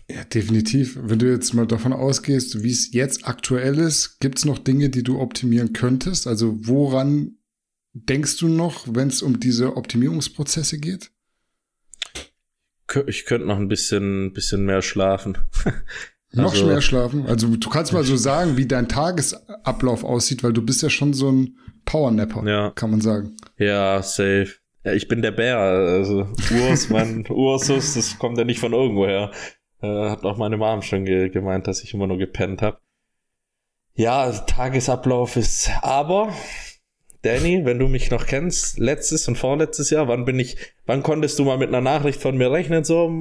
Ja, 0.10 0.24
definitiv. 0.24 0.98
Wenn 1.02 1.20
du 1.20 1.32
jetzt 1.32 1.54
mal 1.54 1.68
davon 1.68 1.94
ausgehst, 1.94 2.64
wie 2.64 2.72
es 2.72 2.94
jetzt 2.94 3.28
aktuell 3.28 3.78
ist, 3.78 4.20
gibt 4.20 4.38
es 4.38 4.46
noch 4.46 4.60
Dinge, 4.60 4.90
die 4.90 5.04
du 5.04 5.20
optimieren 5.20 5.74
könntest? 5.74 6.28
Also 6.28 6.56
woran 6.68 7.38
denkst 7.94 8.38
du 8.38 8.48
noch, 8.48 8.86
wenn 8.88 9.08
es 9.10 9.22
um 9.22 9.40
diese 9.40 9.76
Optimierungsprozesse 9.76 10.80
geht? 10.80 11.12
Ich 13.08 13.26
könnte 13.26 13.48
noch 13.48 13.58
ein 13.58 13.68
bisschen, 13.68 14.34
bisschen 14.34 14.66
mehr 14.66 14.82
schlafen. 14.82 15.38
Noch 16.32 16.52
also, 16.52 16.68
mehr 16.68 16.82
schlafen? 16.82 17.26
Also 17.26 17.48
du 17.48 17.70
kannst 17.70 17.94
mal 17.94 18.04
so 18.04 18.16
sagen, 18.18 18.58
wie 18.58 18.68
dein 18.68 18.88
Tagesablauf 18.88 20.04
aussieht, 20.04 20.44
weil 20.44 20.54
du 20.54 20.62
bist 20.62 20.84
ja 20.84 20.90
schon 20.90 21.14
so 21.14 21.32
ein 21.32 21.58
Powernapper, 21.86 22.48
ja. 22.48 22.72
kann 22.72 22.92
man 22.92 23.02
sagen. 23.02 23.36
Ja, 23.58 24.02
safe. 24.04 24.50
Ja, 24.84 24.94
ich 24.94 25.08
bin 25.08 25.22
der 25.22 25.32
Bär, 25.32 25.58
also 25.58 26.28
Urs, 26.52 26.90
mein 26.90 27.26
Ursus, 27.30 27.96
das 27.96 28.18
kommt 28.18 28.38
ja 28.38 28.46
nicht 28.46 28.60
von 28.60 28.74
irgendwoher. 28.74 29.32
Äh, 29.82 30.10
hat 30.10 30.24
auch 30.24 30.38
meine 30.38 30.58
Mom 30.58 30.82
schon 30.82 31.06
ge 31.06 31.30
gemeint, 31.30 31.68
dass 31.68 31.84
ich 31.84 31.94
immer 31.94 32.08
nur 32.08 32.18
gepennt 32.18 32.62
habe. 32.62 32.80
Ja, 33.94 34.32
Tagesablauf 34.32 35.36
ist 35.36 35.72
aber 35.82 36.34
Danny, 37.22 37.66
wenn 37.66 37.80
du 37.80 37.88
mich 37.88 38.12
noch 38.12 38.26
kennst, 38.26 38.80
letztes 38.80 39.28
und 39.28 39.38
vorletztes 39.38 39.90
Jahr, 39.90 40.08
wann 40.08 40.24
bin 40.24 40.40
ich, 40.40 40.56
wann 40.86 41.04
konntest 41.04 41.38
du 41.38 41.44
mal 41.44 41.58
mit 41.58 41.68
einer 41.68 41.82
Nachricht 41.82 42.22
von 42.22 42.38
mir 42.38 42.52
rechnen? 42.52 42.86
So, 42.86 43.12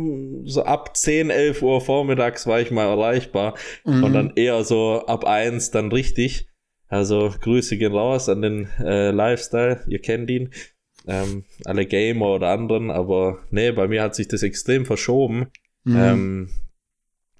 so 0.44 0.62
ab 0.62 0.96
10, 0.96 1.30
11 1.30 1.62
Uhr 1.62 1.80
vormittags 1.80 2.46
war 2.46 2.60
ich 2.60 2.70
mal 2.70 2.86
erreichbar 2.86 3.54
mhm. 3.84 4.04
und 4.04 4.12
dann 4.12 4.32
eher 4.36 4.62
so 4.62 5.04
ab 5.06 5.24
1 5.24 5.72
dann 5.72 5.90
richtig. 5.90 6.48
Also 6.86 7.34
Grüße 7.40 7.76
gehen 7.76 7.92
raus 7.92 8.28
an 8.28 8.42
den 8.42 8.68
äh, 8.78 9.10
Lifestyle, 9.10 9.82
ihr 9.88 10.00
kennt 10.00 10.30
ihn. 10.30 10.50
Ähm, 11.06 11.44
alle 11.64 11.86
Gamer 11.86 12.26
oder 12.34 12.50
anderen, 12.50 12.90
aber 12.90 13.38
nee, 13.50 13.72
bei 13.72 13.88
mir 13.88 14.02
hat 14.02 14.14
sich 14.14 14.28
das 14.28 14.42
extrem 14.42 14.86
verschoben. 14.86 15.48
Mhm. 15.84 15.96
Ähm, 15.96 16.48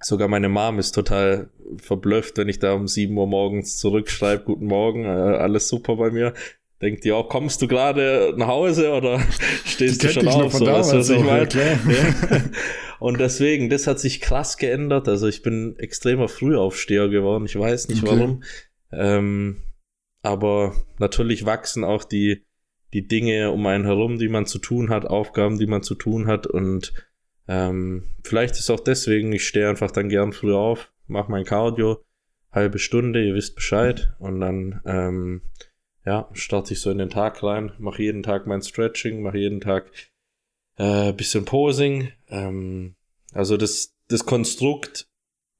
sogar 0.01 0.27
meine 0.27 0.49
Mom 0.49 0.79
ist 0.79 0.91
total 0.93 1.49
verblüfft, 1.77 2.37
wenn 2.37 2.49
ich 2.49 2.59
da 2.59 2.73
um 2.73 2.87
7 2.87 3.15
Uhr 3.17 3.27
morgens 3.27 3.77
zurückschreibe, 3.77 4.43
guten 4.43 4.65
Morgen, 4.65 5.05
äh, 5.05 5.07
alles 5.07 5.67
super 5.67 5.95
bei 5.97 6.11
mir. 6.11 6.33
Denkt 6.81 7.03
ihr 7.03 7.17
auch, 7.17 7.27
kommst 7.27 7.61
du 7.61 7.67
gerade 7.67 8.33
nach 8.37 8.47
Hause 8.47 8.93
oder 8.93 9.19
stehst 9.65 10.03
du 10.03 10.09
schon 10.09 10.27
auf? 10.27 10.53
So, 10.53 10.65
weißt, 10.65 10.93
was 10.93 11.09
ich 11.09 11.23
meine? 11.23 11.49
Ja. 11.53 12.41
Und 12.99 13.19
deswegen, 13.19 13.69
das 13.69 13.87
hat 13.87 13.99
sich 13.99 14.21
krass 14.21 14.57
geändert. 14.57 15.07
Also 15.07 15.27
ich 15.27 15.41
bin 15.41 15.75
extremer 15.77 16.27
Frühaufsteher 16.27 17.07
geworden. 17.09 17.45
Ich 17.45 17.57
weiß 17.57 17.87
nicht 17.89 18.03
okay. 18.03 18.11
warum. 18.11 18.43
Ähm, 18.91 19.63
aber 20.21 20.73
natürlich 20.99 21.45
wachsen 21.45 21.83
auch 21.83 22.03
die, 22.03 22.45
die 22.93 23.07
Dinge 23.07 23.51
um 23.51 23.65
einen 23.65 23.85
herum, 23.85 24.17
die 24.17 24.27
man 24.27 24.45
zu 24.45 24.59
tun 24.59 24.89
hat, 24.89 25.05
Aufgaben, 25.05 25.57
die 25.59 25.67
man 25.67 25.81
zu 25.81 25.95
tun 25.95 26.27
hat. 26.27 26.45
Und 26.45 26.93
ähm, 27.49 28.03
vielleicht 28.23 28.55
ist 28.57 28.69
auch 28.69 28.79
deswegen, 28.79 29.33
ich 29.33 29.47
stehe 29.47 29.67
einfach 29.67 29.89
dann 29.89 30.07
gern 30.07 30.33
früh 30.33 30.53
auf, 30.53 30.93
mache 31.07 31.31
mein 31.31 31.45
Cardio, 31.45 32.05
halbe 32.51 32.77
Stunde, 32.77 33.25
ihr 33.25 33.33
wisst 33.33 33.55
Bescheid. 33.55 34.13
Und 34.19 34.39
dann 34.39 34.81
ähm, 34.85 35.41
ja, 36.05 36.29
starte 36.33 36.73
ich 36.73 36.79
so 36.79 36.91
in 36.91 36.99
den 36.99 37.09
Tag 37.09 37.41
rein, 37.41 37.71
mache 37.79 38.03
jeden 38.03 38.21
Tag 38.21 38.45
mein 38.45 38.61
Stretching, 38.61 39.23
mache 39.23 39.39
jeden 39.39 39.61
Tag 39.61 39.91
äh, 40.77 41.11
bisschen 41.11 41.45
Posing. 41.45 42.11
Ähm, 42.27 42.95
also 43.33 43.57
das, 43.57 43.95
das 44.09 44.27
Konstrukt 44.27 45.07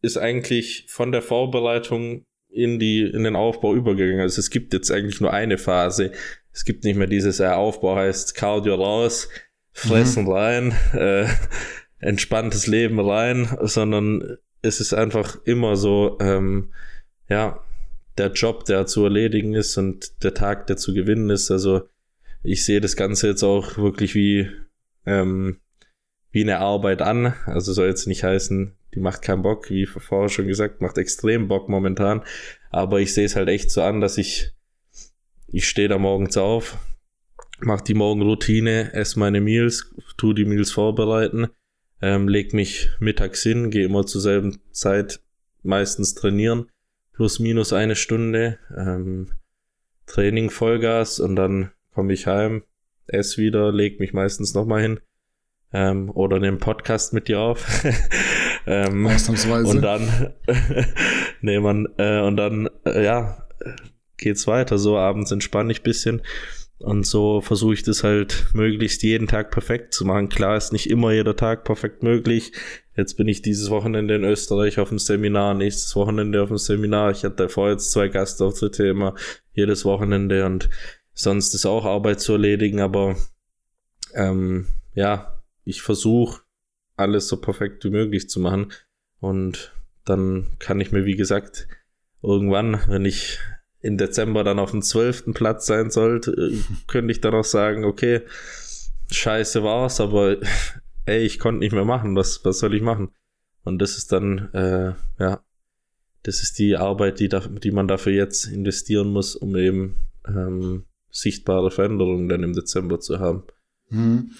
ist 0.03 0.17
eigentlich 0.17 0.85
von 0.89 1.11
der 1.11 1.23
Vorbereitung 1.23 2.23
in 2.51 2.77
die 2.77 3.01
in 3.01 3.23
den 3.23 3.35
Aufbau 3.35 3.73
übergegangen. 3.73 4.21
Also 4.21 4.39
es 4.39 4.51
gibt 4.51 4.73
jetzt 4.73 4.91
eigentlich 4.91 5.21
nur 5.21 5.33
eine 5.33 5.57
Phase. 5.57 6.11
Es 6.51 6.65
gibt 6.65 6.83
nicht 6.83 6.97
mehr 6.97 7.07
dieses 7.07 7.39
äh, 7.39 7.47
Aufbau 7.47 7.95
heißt 7.95 8.35
Cardio 8.35 8.75
raus, 8.75 9.27
fressen 9.71 10.25
mhm. 10.25 10.31
rein, 10.31 10.71
äh, 10.93 11.27
entspanntes 11.99 12.67
Leben 12.67 12.99
rein, 12.99 13.57
sondern 13.61 14.37
es 14.61 14.79
ist 14.79 14.93
einfach 14.93 15.37
immer 15.45 15.75
so, 15.75 16.17
ähm, 16.21 16.73
ja, 17.29 17.63
der 18.17 18.31
Job, 18.31 18.65
der 18.65 18.85
zu 18.85 19.03
erledigen 19.03 19.53
ist 19.53 19.77
und 19.77 20.23
der 20.23 20.33
Tag, 20.33 20.67
der 20.67 20.77
zu 20.77 20.93
gewinnen 20.93 21.29
ist. 21.29 21.51
Also 21.51 21.87
ich 22.43 22.65
sehe 22.65 22.81
das 22.81 22.95
Ganze 22.95 23.27
jetzt 23.27 23.43
auch 23.43 23.77
wirklich 23.77 24.15
wie, 24.15 24.49
ähm, 25.05 25.59
wie 26.31 26.43
eine 26.43 26.59
Arbeit 26.59 27.01
an. 27.01 27.33
Also 27.45 27.73
soll 27.73 27.87
jetzt 27.87 28.07
nicht 28.07 28.23
heißen, 28.23 28.75
die 28.93 28.99
macht 28.99 29.21
keinen 29.21 29.41
Bock, 29.41 29.69
wie 29.69 29.85
vorher 29.85 30.29
schon 30.29 30.47
gesagt, 30.47 30.81
macht 30.81 30.97
extrem 30.97 31.47
Bock 31.47 31.69
momentan. 31.69 32.23
Aber 32.71 32.99
ich 32.99 33.13
sehe 33.13 33.25
es 33.25 33.35
halt 33.35 33.49
echt 33.49 33.71
so 33.71 33.81
an, 33.81 34.01
dass 34.01 34.17
ich, 34.17 34.51
ich 35.47 35.67
stehe 35.67 35.87
da 35.87 35.97
morgens 35.97 36.37
auf, 36.37 36.77
mache 37.59 37.83
die 37.83 37.93
Morgenroutine, 37.93 38.93
esse 38.93 39.19
meine 39.19 39.41
Meals, 39.41 39.93
tu 40.17 40.33
die 40.33 40.45
Meals 40.45 40.71
vorbereiten, 40.71 41.47
ähm, 42.01 42.27
leg 42.27 42.53
mich 42.53 42.89
mittags 42.99 43.43
hin, 43.43 43.71
gehe 43.71 43.85
immer 43.85 44.05
zur 44.05 44.21
selben 44.21 44.59
Zeit 44.71 45.21
meistens 45.63 46.15
trainieren, 46.15 46.69
plus 47.13 47.39
minus 47.39 47.73
eine 47.73 47.95
Stunde, 47.95 48.59
ähm, 48.75 49.31
Training 50.05 50.49
Vollgas 50.49 51.19
und 51.19 51.35
dann 51.35 51.71
komme 51.93 52.13
ich 52.13 52.27
heim, 52.27 52.63
esse 53.07 53.41
wieder, 53.41 53.71
leg 53.71 53.99
mich 53.99 54.13
meistens 54.13 54.53
nochmal 54.53 54.81
hin 54.81 54.99
ähm, 55.73 56.09
oder 56.11 56.39
nehme 56.39 56.57
Podcast 56.57 57.13
mit 57.13 57.27
dir 57.27 57.39
auf. 57.39 57.83
ähm, 58.65 59.05
Ausnahmsweise. 59.07 59.67
Und 59.67 59.81
dann, 59.81 60.33
nee, 61.41 61.59
man, 61.59 61.87
äh, 61.97 62.21
und 62.21 62.37
dann, 62.37 62.69
äh, 62.85 63.03
ja, 63.03 63.47
geht's 64.17 64.47
weiter. 64.47 64.77
So 64.77 64.97
abends 64.97 65.31
entspanne 65.31 65.71
ich 65.71 65.83
bisschen 65.83 66.21
Und 66.79 67.05
so 67.05 67.41
versuche 67.41 67.73
ich 67.73 67.83
das 67.83 68.03
halt 68.03 68.47
möglichst 68.53 69.03
jeden 69.03 69.27
Tag 69.27 69.51
perfekt 69.51 69.93
zu 69.93 70.05
machen. 70.05 70.29
Klar 70.29 70.55
ist 70.55 70.71
nicht 70.71 70.89
immer 70.89 71.11
jeder 71.11 71.35
Tag 71.35 71.65
perfekt 71.65 72.03
möglich. 72.03 72.53
Jetzt 72.95 73.15
bin 73.15 73.27
ich 73.27 73.41
dieses 73.41 73.69
Wochenende 73.69 74.15
in 74.15 74.23
Österreich 74.23 74.79
auf 74.79 74.89
dem 74.89 74.99
Seminar, 74.99 75.53
nächstes 75.55 75.95
Wochenende 75.95 76.41
auf 76.41 76.49
dem 76.49 76.57
Seminar. 76.57 77.11
Ich 77.11 77.25
hatte 77.25 77.49
vorher 77.49 77.73
jetzt 77.73 77.91
zwei 77.91 78.07
Gastauftritte 78.07 78.87
immer 78.87 79.15
jedes 79.53 79.83
Wochenende 79.83 80.45
und 80.45 80.69
sonst 81.13 81.53
ist 81.53 81.65
auch 81.65 81.85
Arbeit 81.85 82.21
zu 82.21 82.33
erledigen, 82.33 82.79
aber 82.79 83.17
ähm, 84.13 84.67
ja, 84.95 85.41
ich 85.65 85.81
versuche 85.81 86.41
alles 86.95 87.27
so 87.27 87.41
perfekt 87.41 87.83
wie 87.83 87.89
möglich 87.89 88.29
zu 88.29 88.39
machen 88.39 88.71
und 89.19 89.73
dann 90.05 90.47
kann 90.59 90.79
ich 90.79 90.91
mir, 90.91 91.05
wie 91.05 91.17
gesagt, 91.17 91.67
irgendwann, 92.21 92.81
wenn 92.87 93.05
ich 93.05 93.39
im 93.81 93.97
Dezember 93.97 94.43
dann 94.43 94.59
auf 94.59 94.71
dem 94.71 94.81
zwölften 94.81 95.33
Platz 95.33 95.65
sein 95.65 95.89
sollte, 95.89 96.31
äh, 96.31 96.57
könnte 96.87 97.11
ich 97.11 97.21
dann 97.21 97.33
auch 97.33 97.45
sagen, 97.45 97.85
okay, 97.85 98.21
scheiße 99.11 99.63
war's, 99.63 99.99
aber 100.01 100.37
ey, 101.05 101.25
ich 101.25 101.39
konnte 101.39 101.59
nicht 101.59 101.73
mehr 101.73 101.85
machen, 101.85 102.15
was, 102.15 102.43
was 102.43 102.59
soll 102.59 102.73
ich 102.75 102.81
machen? 102.81 103.09
Und 103.63 103.79
das 103.79 103.97
ist 103.97 104.11
dann, 104.11 104.49
äh, 104.53 104.93
ja, 105.19 105.43
das 106.23 106.43
ist 106.43 106.59
die 106.59 106.75
Arbeit, 106.75 107.19
die, 107.19 107.29
da, 107.29 107.39
die 107.39 107.71
man 107.71 107.87
dafür 107.87 108.13
jetzt 108.13 108.45
investieren 108.45 109.09
muss, 109.09 109.35
um 109.35 109.55
eben 109.55 109.97
ähm, 110.27 110.85
sichtbare 111.11 111.71
Veränderungen 111.71 112.29
dann 112.29 112.43
im 112.43 112.53
Dezember 112.53 112.99
zu 112.99 113.19
haben. 113.19 113.43
Hm. 113.87 114.31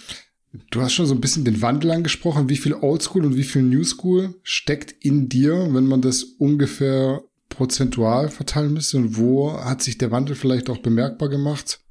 Du 0.71 0.81
hast 0.81 0.93
schon 0.93 1.05
so 1.05 1.13
ein 1.13 1.21
bisschen 1.21 1.45
den 1.45 1.61
Wandel 1.61 1.91
angesprochen. 1.91 2.49
Wie 2.49 2.57
viel 2.57 2.73
Oldschool 2.73 3.23
und 3.23 3.35
wie 3.35 3.43
viel 3.43 3.61
Newschool 3.61 4.33
steckt 4.41 4.91
in 4.99 5.29
dir, 5.29 5.67
wenn 5.71 5.85
man 5.85 6.01
das 6.01 6.23
ungefähr 6.23 7.21
prozentual 7.49 8.29
verteilen 8.29 8.73
müsste? 8.73 8.97
Und 8.97 9.17
wo 9.17 9.53
hat 9.53 9.81
sich 9.81 9.97
der 9.97 10.11
Wandel 10.11 10.35
vielleicht 10.35 10.69
auch 10.69 10.77
bemerkbar 10.77 11.29
gemacht? 11.29 11.81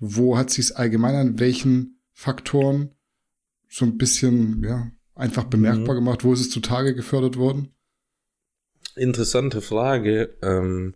Wo 0.00 0.38
hat 0.38 0.50
sich 0.50 0.66
es 0.66 0.72
allgemein 0.72 1.14
an 1.14 1.38
welchen 1.38 2.00
Faktoren 2.14 2.94
so 3.68 3.84
ein 3.84 3.98
bisschen, 3.98 4.62
ja, 4.64 4.90
einfach 5.14 5.44
bemerkbar 5.44 5.94
mhm. 5.94 6.04
gemacht? 6.04 6.24
Wo 6.24 6.32
ist 6.32 6.40
es 6.40 6.50
zutage 6.50 6.94
gefördert 6.94 7.36
worden? 7.36 7.74
Interessante 8.96 9.60
Frage. 9.60 10.36
Ähm, 10.42 10.94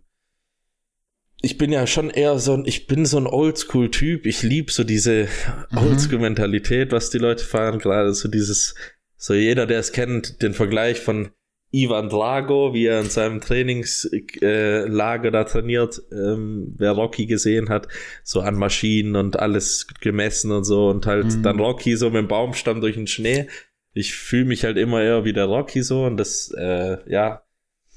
ich 1.41 1.57
bin 1.57 1.71
ja 1.71 1.85
schon 1.87 2.09
eher 2.09 2.39
so 2.39 2.53
ein, 2.53 2.65
ich 2.65 2.87
bin 2.87 3.05
so 3.05 3.17
ein 3.17 3.27
Oldschool-Typ. 3.27 4.25
Ich 4.25 4.43
liebe 4.43 4.71
so 4.71 4.83
diese 4.83 5.27
mhm. 5.71 5.77
Oldschool-Mentalität, 5.77 6.91
was 6.91 7.09
die 7.09 7.17
Leute 7.17 7.43
feiern, 7.43 7.79
gerade 7.79 8.13
so 8.13 8.29
dieses, 8.29 8.75
so 9.17 9.33
jeder, 9.33 9.67
der 9.67 9.79
es 9.79 9.91
kennt, 9.91 10.41
den 10.41 10.53
Vergleich 10.53 11.01
von 11.01 11.31
Ivan 11.73 12.07
Drago, 12.07 12.75
wie 12.75 12.85
er 12.85 12.99
in 12.99 13.09
seinem 13.09 13.41
Trainingslager 13.41 15.31
da 15.31 15.43
trainiert, 15.43 15.99
ähm, 16.11 16.75
wer 16.77 16.91
Rocky 16.91 17.25
gesehen 17.25 17.69
hat, 17.69 17.87
so 18.23 18.41
an 18.41 18.55
Maschinen 18.55 19.15
und 19.15 19.39
alles 19.39 19.87
gemessen 19.99 20.51
und 20.51 20.65
so 20.65 20.87
und 20.89 21.07
halt 21.07 21.25
mhm. 21.35 21.41
dann 21.41 21.59
Rocky 21.59 21.97
so 21.97 22.11
mit 22.11 22.19
dem 22.19 22.27
Baumstamm 22.27 22.79
durch 22.79 22.95
den 22.95 23.07
Schnee. 23.07 23.47
Ich 23.93 24.13
fühle 24.13 24.45
mich 24.45 24.63
halt 24.63 24.77
immer 24.77 25.01
eher 25.01 25.25
wie 25.25 25.33
der 25.33 25.45
Rocky 25.45 25.81
so 25.81 26.05
und 26.05 26.17
das, 26.17 26.53
äh, 26.55 26.97
ja, 27.11 27.41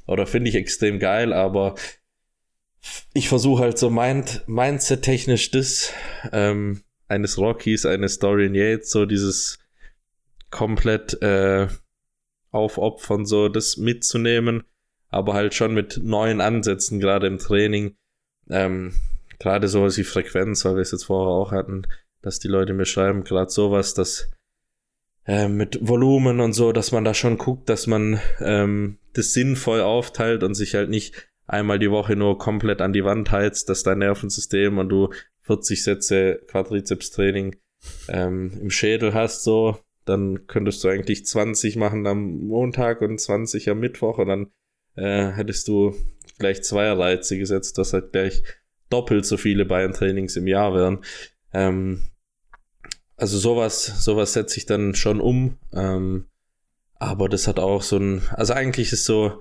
oder 0.07 0.27
finde 0.27 0.49
ich 0.49 0.57
extrem 0.57 0.99
geil, 0.99 1.35
aber 1.35 1.75
ich 3.13 3.29
versuche 3.29 3.63
halt 3.63 3.77
so 3.77 3.91
Mind, 3.91 4.43
Mindset-technisch 4.47 5.51
das 5.51 5.93
ähm, 6.33 6.83
eines 7.09 7.37
Rockies, 7.37 7.85
eines 7.85 8.21
Dorian 8.21 8.55
Yates, 8.55 8.91
so 8.91 9.05
dieses 9.05 9.59
komplett 10.51 11.21
äh, 11.21 11.67
aufopfern, 12.51 13.27
so 13.27 13.49
das 13.49 13.77
mitzunehmen, 13.77 14.65
aber 15.09 15.35
halt 15.35 15.55
schon 15.55 15.75
mit 15.75 16.01
neuen 16.03 16.41
Ansätzen, 16.41 17.01
gerade 17.01 17.27
im 17.27 17.39
Training. 17.39 17.97
Ähm, 18.49 18.95
gerade 19.39 19.69
sowas 19.69 19.99
wie 19.99 20.05
Frequenz, 20.05 20.65
weil 20.65 20.77
wir 20.77 20.83
es 20.83 20.93
jetzt 20.93 21.05
vorher 21.05 21.33
auch 21.33 21.53
hatten, 21.53 21.83
dass 22.23 22.39
die 22.39 22.49
Leute 22.49 22.73
mir 22.73 22.87
schreiben, 22.87 23.25
gerade 23.25 23.51
sowas, 23.51 23.95
dass 23.95 24.31
äh, 25.27 25.49
mit 25.49 25.79
Volumen 25.81 26.41
und 26.41 26.53
so, 26.53 26.73
dass 26.73 26.93
man 26.93 27.05
da 27.05 27.15
schon 27.15 27.39
guckt, 27.39 27.69
dass 27.69 27.87
man 27.87 28.21
ähm, 28.41 28.99
das 29.13 29.33
sinnvoll 29.33 29.81
aufteilt 29.81 30.43
und 30.43 30.55
sich 30.55 30.75
halt 30.75 30.89
nicht 30.89 31.29
einmal 31.47 31.79
die 31.79 31.91
Woche 31.91 32.17
nur 32.17 32.39
komplett 32.39 32.81
an 32.81 32.93
die 32.93 33.05
Wand 33.05 33.31
heizt, 33.31 33.69
dass 33.69 33.83
dein 33.83 33.99
Nervensystem 33.99 34.79
und 34.79 34.89
du 34.89 35.11
40 35.43 35.83
Sätze 35.83 36.41
Quadrizeps-Training 36.49 37.57
ähm, 38.09 38.59
im 38.61 38.71
Schädel 38.71 39.15
hast, 39.15 39.45
so, 39.45 39.79
dann 40.07 40.47
könntest 40.47 40.83
du 40.83 40.89
eigentlich 40.89 41.27
20 41.27 41.77
machen 41.77 42.07
am 42.07 42.47
Montag 42.47 43.03
und 43.03 43.21
20 43.21 43.69
am 43.71 43.81
Mittwoch 43.81 44.19
und 44.19 44.29
dann 44.29 44.47
äh, 44.95 45.33
hättest 45.33 45.69
du 45.69 45.95
gleich 46.39 46.63
zwei 46.63 46.91
Reize 46.91 47.39
gesetzt, 47.39 47.79
dass 47.79 47.93
halt 47.93 48.13
gleich 48.13 48.43
doppelt 48.89 49.27
so 49.27 49.37
viele 49.37 49.65
Bayern-Trainings 49.65 50.37
im 50.37 50.47
Jahr 50.47 50.75
wären. 50.75 51.05
Ähm, 51.53 52.07
also 53.17 53.39
sowas, 53.39 54.05
sowas 54.05 54.33
setze 54.33 54.59
ich 54.59 54.67
dann 54.67 54.95
schon 54.95 55.21
um. 55.21 55.59
Ähm, 55.73 56.27
aber 56.95 57.29
das 57.29 57.47
hat 57.47 57.59
auch 57.59 57.83
so 57.83 57.99
ein, 57.99 58.23
also 58.31 58.55
eigentlich 58.55 58.93
ist 58.93 59.05
so, 59.05 59.39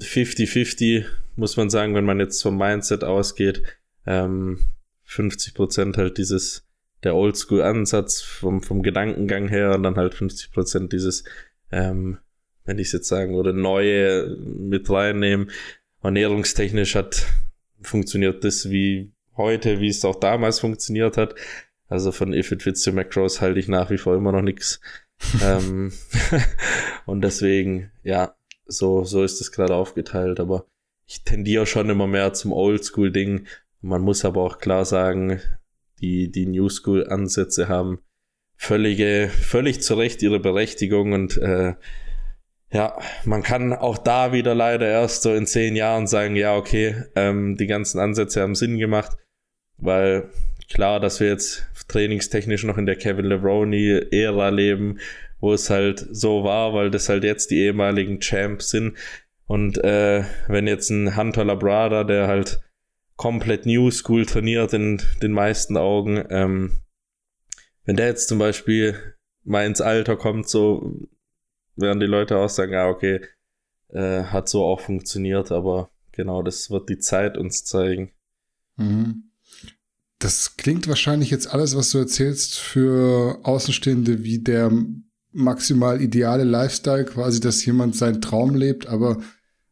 50-50, 0.00 1.06
muss 1.36 1.56
man 1.56 1.70
sagen, 1.70 1.94
wenn 1.94 2.04
man 2.04 2.20
jetzt 2.20 2.42
vom 2.42 2.56
Mindset 2.56 3.04
ausgeht. 3.04 3.62
Ähm, 4.06 4.60
50% 5.06 5.96
halt 5.96 6.18
dieses, 6.18 6.67
der 7.04 7.14
Oldschool-Ansatz 7.14 8.22
vom, 8.22 8.62
vom 8.62 8.82
Gedankengang 8.82 9.48
her 9.48 9.74
und 9.74 9.82
dann 9.82 9.96
halt 9.96 10.14
50% 10.14 10.88
dieses, 10.88 11.24
ähm, 11.70 12.18
wenn 12.64 12.78
ich 12.78 12.88
es 12.88 12.92
jetzt 12.92 13.08
sagen 13.08 13.34
würde, 13.34 13.52
neue 13.52 14.36
mit 14.36 14.90
reinnehmen. 14.90 15.50
Ernährungstechnisch 16.02 16.94
hat, 16.94 17.26
funktioniert 17.80 18.44
das 18.44 18.70
wie 18.70 19.12
heute, 19.36 19.80
wie 19.80 19.88
es 19.88 20.04
auch 20.04 20.16
damals 20.16 20.60
funktioniert 20.60 21.16
hat. 21.16 21.34
Also 21.88 22.12
von 22.12 22.32
If 22.32 22.52
It 22.52 22.62
Fits 22.62 22.86
Your 22.86 22.94
Macros 22.94 23.40
halte 23.40 23.58
ich 23.58 23.68
nach 23.68 23.90
wie 23.90 23.98
vor 23.98 24.14
immer 24.14 24.32
noch 24.32 24.42
nichts. 24.42 24.80
ähm, 25.42 25.92
und 27.06 27.22
deswegen, 27.22 27.90
ja, 28.02 28.36
so, 28.66 29.04
so 29.04 29.24
ist 29.24 29.40
es 29.40 29.50
gerade 29.50 29.74
aufgeteilt, 29.74 30.40
aber 30.40 30.66
ich 31.06 31.24
tendiere 31.24 31.66
schon 31.66 31.88
immer 31.88 32.06
mehr 32.06 32.34
zum 32.34 32.52
Oldschool-Ding. 32.52 33.46
Man 33.80 34.02
muss 34.02 34.24
aber 34.24 34.42
auch 34.42 34.58
klar 34.58 34.84
sagen, 34.84 35.40
die, 36.00 36.30
die 36.30 36.46
New 36.46 36.68
School-Ansätze 36.68 37.68
haben 37.68 38.00
völlige, 38.56 39.30
völlig 39.30 39.82
zu 39.82 39.94
Recht 39.94 40.22
ihre 40.22 40.40
Berechtigung 40.40 41.12
und 41.12 41.36
äh, 41.36 41.74
ja, 42.70 42.98
man 43.24 43.42
kann 43.42 43.72
auch 43.72 43.96
da 43.96 44.32
wieder 44.32 44.54
leider 44.54 44.86
erst 44.86 45.22
so 45.22 45.32
in 45.32 45.46
zehn 45.46 45.74
Jahren 45.74 46.06
sagen, 46.06 46.36
ja, 46.36 46.54
okay, 46.54 46.96
ähm, 47.14 47.56
die 47.56 47.66
ganzen 47.66 47.98
Ansätze 47.98 48.42
haben 48.42 48.54
Sinn 48.54 48.78
gemacht, 48.78 49.16
weil 49.78 50.30
klar, 50.70 51.00
dass 51.00 51.20
wir 51.20 51.28
jetzt 51.28 51.66
trainingstechnisch 51.88 52.64
noch 52.64 52.76
in 52.76 52.84
der 52.84 52.96
Kevin 52.96 53.24
Levroni-Ära 53.24 54.50
leben, 54.50 54.98
wo 55.40 55.54
es 55.54 55.70
halt 55.70 56.06
so 56.10 56.44
war, 56.44 56.74
weil 56.74 56.90
das 56.90 57.08
halt 57.08 57.24
jetzt 57.24 57.50
die 57.50 57.60
ehemaligen 57.60 58.20
Champs 58.20 58.70
sind. 58.70 58.98
Und 59.46 59.82
äh, 59.82 60.24
wenn 60.48 60.66
jetzt 60.66 60.90
ein 60.90 61.16
Hunter 61.16 61.44
Labrada, 61.44 62.04
der 62.04 62.26
halt 62.26 62.60
komplett 63.18 63.66
New 63.66 63.90
School 63.90 64.24
trainiert 64.24 64.72
in 64.72 65.02
den 65.20 65.32
meisten 65.32 65.76
Augen, 65.76 66.24
ähm, 66.30 66.78
wenn 67.84 67.96
der 67.96 68.06
jetzt 68.06 68.28
zum 68.28 68.38
Beispiel 68.38 69.16
mal 69.44 69.66
ins 69.66 69.80
Alter 69.80 70.16
kommt, 70.16 70.48
so 70.48 70.96
werden 71.74 72.00
die 72.00 72.06
Leute 72.06 72.38
auch 72.38 72.48
sagen, 72.48 72.72
ja, 72.72 72.88
okay, 72.88 73.20
äh, 73.88 74.22
hat 74.22 74.48
so 74.48 74.64
auch 74.64 74.80
funktioniert, 74.80 75.50
aber 75.50 75.90
genau, 76.12 76.42
das 76.42 76.70
wird 76.70 76.88
die 76.88 76.98
Zeit 76.98 77.36
uns 77.36 77.64
zeigen. 77.64 78.12
Mhm. 78.76 79.30
Das 80.20 80.56
klingt 80.56 80.86
wahrscheinlich 80.86 81.30
jetzt 81.30 81.52
alles, 81.52 81.76
was 81.76 81.90
du 81.90 81.98
erzählst, 81.98 82.58
für 82.58 83.40
Außenstehende 83.42 84.22
wie 84.22 84.38
der 84.38 84.72
maximal 85.32 86.00
ideale 86.00 86.44
Lifestyle, 86.44 87.04
quasi, 87.04 87.40
dass 87.40 87.64
jemand 87.64 87.96
seinen 87.96 88.20
Traum 88.20 88.54
lebt, 88.54 88.86
aber 88.86 89.18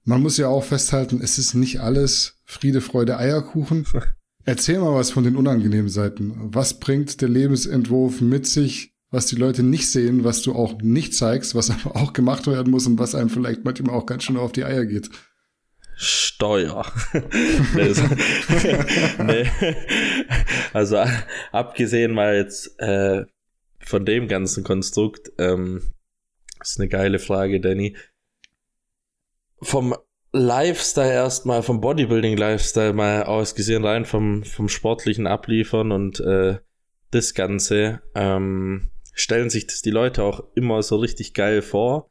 man 0.04 0.20
muss 0.20 0.36
ja 0.36 0.48
auch 0.48 0.64
festhalten, 0.64 1.20
es 1.22 1.38
ist 1.38 1.54
nicht 1.54 1.80
alles 1.80 2.35
Friede, 2.46 2.80
Freude, 2.80 3.18
Eierkuchen. 3.18 3.86
Erzähl 4.44 4.78
mal 4.78 4.94
was 4.94 5.10
von 5.10 5.24
den 5.24 5.36
unangenehmen 5.36 5.88
Seiten. 5.88 6.54
Was 6.54 6.78
bringt 6.78 7.20
der 7.20 7.28
Lebensentwurf 7.28 8.20
mit 8.20 8.46
sich, 8.46 8.94
was 9.10 9.26
die 9.26 9.34
Leute 9.34 9.64
nicht 9.64 9.90
sehen, 9.90 10.22
was 10.22 10.42
du 10.42 10.54
auch 10.54 10.80
nicht 10.80 11.14
zeigst, 11.14 11.56
was 11.56 11.70
aber 11.70 11.96
auch 11.96 12.12
gemacht 12.12 12.46
werden 12.46 12.70
muss 12.70 12.86
und 12.86 12.98
was 13.00 13.16
einem 13.16 13.28
vielleicht 13.28 13.64
manchmal 13.64 13.94
auch 13.94 14.06
ganz 14.06 14.22
schön 14.22 14.36
auf 14.36 14.52
die 14.52 14.64
Eier 14.64 14.86
geht? 14.86 15.10
Steuer. 15.96 16.86
nee. 19.24 19.50
Also 20.72 21.02
abgesehen 21.50 22.12
mal 22.12 22.36
jetzt 22.36 22.78
äh, 22.78 23.24
von 23.80 24.04
dem 24.04 24.28
ganzen 24.28 24.62
Konstrukt, 24.62 25.32
ähm, 25.38 25.82
ist 26.60 26.78
eine 26.78 26.88
geile 26.88 27.18
Frage, 27.18 27.60
Danny. 27.60 27.96
Vom 29.62 29.96
Lifestyle 30.38 31.12
erstmal, 31.12 31.62
vom 31.62 31.80
Bodybuilding-Lifestyle 31.80 32.92
mal 32.92 33.24
ausgesehen, 33.24 33.84
rein 33.84 34.04
vom, 34.04 34.44
vom 34.44 34.68
sportlichen 34.68 35.26
Abliefern 35.26 35.92
und 35.92 36.20
äh, 36.20 36.58
das 37.10 37.34
Ganze, 37.34 38.02
ähm, 38.14 38.90
stellen 39.16 39.50
sich 39.50 39.66
das 39.66 39.82
die 39.82 39.90
Leute 39.90 40.22
auch 40.22 40.44
immer 40.54 40.82
so 40.82 40.96
richtig 40.96 41.34
geil 41.34 41.62
vor. 41.62 42.10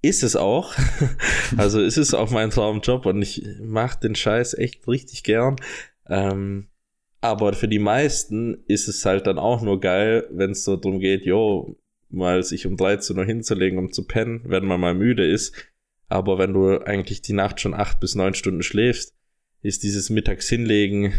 Ist 0.00 0.22
es 0.22 0.36
auch. 0.36 0.74
also 1.56 1.80
ist 1.82 1.96
es 1.96 2.14
auch 2.14 2.30
mein 2.30 2.50
Traumjob 2.50 3.06
und 3.06 3.20
ich 3.20 3.44
mache 3.60 3.98
den 4.00 4.14
Scheiß 4.14 4.54
echt 4.54 4.86
richtig 4.86 5.24
gern. 5.24 5.56
Ähm, 6.08 6.68
aber 7.20 7.52
für 7.52 7.66
die 7.66 7.80
meisten 7.80 8.62
ist 8.68 8.86
es 8.86 9.04
halt 9.04 9.26
dann 9.26 9.40
auch 9.40 9.60
nur 9.60 9.80
geil, 9.80 10.28
wenn 10.30 10.52
es 10.52 10.62
so 10.62 10.76
darum 10.76 11.00
geht, 11.00 11.26
jo, 11.26 11.76
mal 12.10 12.44
sich 12.44 12.66
um 12.66 12.76
13 12.76 13.18
Uhr 13.18 13.24
hinzulegen, 13.24 13.78
um 13.78 13.92
zu 13.92 14.06
pennen, 14.06 14.42
wenn 14.44 14.64
man 14.64 14.80
mal 14.80 14.94
müde 14.94 15.28
ist. 15.28 15.52
Aber 16.08 16.38
wenn 16.38 16.54
du 16.54 16.78
eigentlich 16.78 17.22
die 17.22 17.32
Nacht 17.32 17.60
schon 17.60 17.74
acht 17.74 18.00
bis 18.00 18.14
neun 18.14 18.34
Stunden 18.34 18.62
schläfst, 18.62 19.14
ist 19.62 19.82
dieses 19.82 20.10
Mittags 20.10 20.48
hinlegen 20.48 21.14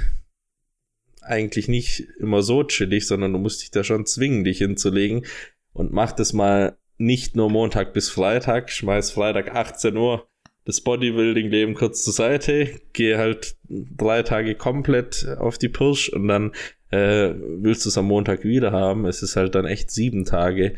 eigentlich 1.21 1.67
nicht 1.67 2.07
immer 2.17 2.41
so 2.41 2.63
chillig, 2.63 3.05
sondern 3.05 3.33
du 3.33 3.39
musst 3.39 3.61
dich 3.61 3.71
da 3.71 3.83
schon 3.83 4.05
zwingen, 4.05 4.43
dich 4.43 4.59
hinzulegen 4.59 5.25
und 5.73 5.91
mach 5.91 6.11
das 6.11 6.33
mal 6.33 6.77
nicht 6.97 7.35
nur 7.35 7.49
Montag 7.49 7.93
bis 7.93 8.09
Freitag, 8.09 8.71
schmeiß 8.71 9.11
Freitag 9.11 9.55
18 9.55 9.95
Uhr 9.95 10.27
das 10.65 10.81
Bodybuilding-Leben 10.81 11.73
kurz 11.73 12.03
zur 12.03 12.13
Seite, 12.13 12.79
gehe 12.93 13.17
halt 13.17 13.55
drei 13.69 14.21
Tage 14.21 14.53
komplett 14.55 15.27
auf 15.39 15.57
die 15.57 15.69
Pirsch 15.69 16.09
und 16.09 16.27
dann 16.27 16.51
äh, 16.91 17.33
willst 17.33 17.85
du 17.85 17.89
es 17.89 17.97
am 17.97 18.05
Montag 18.05 18.43
wieder 18.43 18.71
haben. 18.71 19.05
Es 19.05 19.23
ist 19.23 19.35
halt 19.35 19.55
dann 19.55 19.65
echt 19.65 19.89
sieben 19.89 20.25
Tage. 20.25 20.75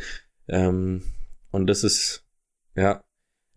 Ähm, 0.48 1.04
und 1.52 1.68
das 1.68 1.84
ist, 1.84 2.26
ja, 2.76 3.04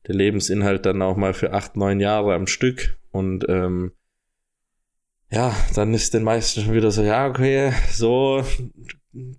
der 0.06 0.14
Lebensinhalt 0.14 0.86
dann 0.86 1.02
auch 1.02 1.16
mal 1.16 1.34
für 1.34 1.52
acht, 1.52 1.76
neun 1.76 2.00
Jahre 2.00 2.34
am 2.34 2.46
Stück. 2.46 2.96
Und 3.10 3.46
ähm, 3.48 3.92
ja, 5.30 5.54
dann 5.74 5.94
ist 5.94 6.14
den 6.14 6.22
meisten 6.22 6.62
schon 6.62 6.74
wieder 6.74 6.90
so, 6.90 7.02
ja, 7.02 7.26
okay, 7.26 7.72
so 7.90 8.44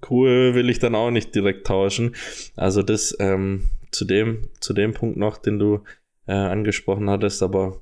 cool 0.10 0.56
will 0.56 0.70
ich 0.70 0.80
dann 0.80 0.96
auch 0.96 1.12
nicht 1.12 1.36
direkt 1.36 1.68
tauschen. 1.68 2.16
Also 2.56 2.82
das 2.82 3.16
ähm, 3.20 3.70
zu 3.92 4.06
dem, 4.06 4.50
zu 4.60 4.74
dem 4.74 4.94
Punkt 4.94 5.18
noch, 5.18 5.38
den 5.38 5.60
du 5.60 5.84
äh, 6.28 6.34
angesprochen 6.34 7.10
hattest, 7.10 7.44
aber 7.44 7.82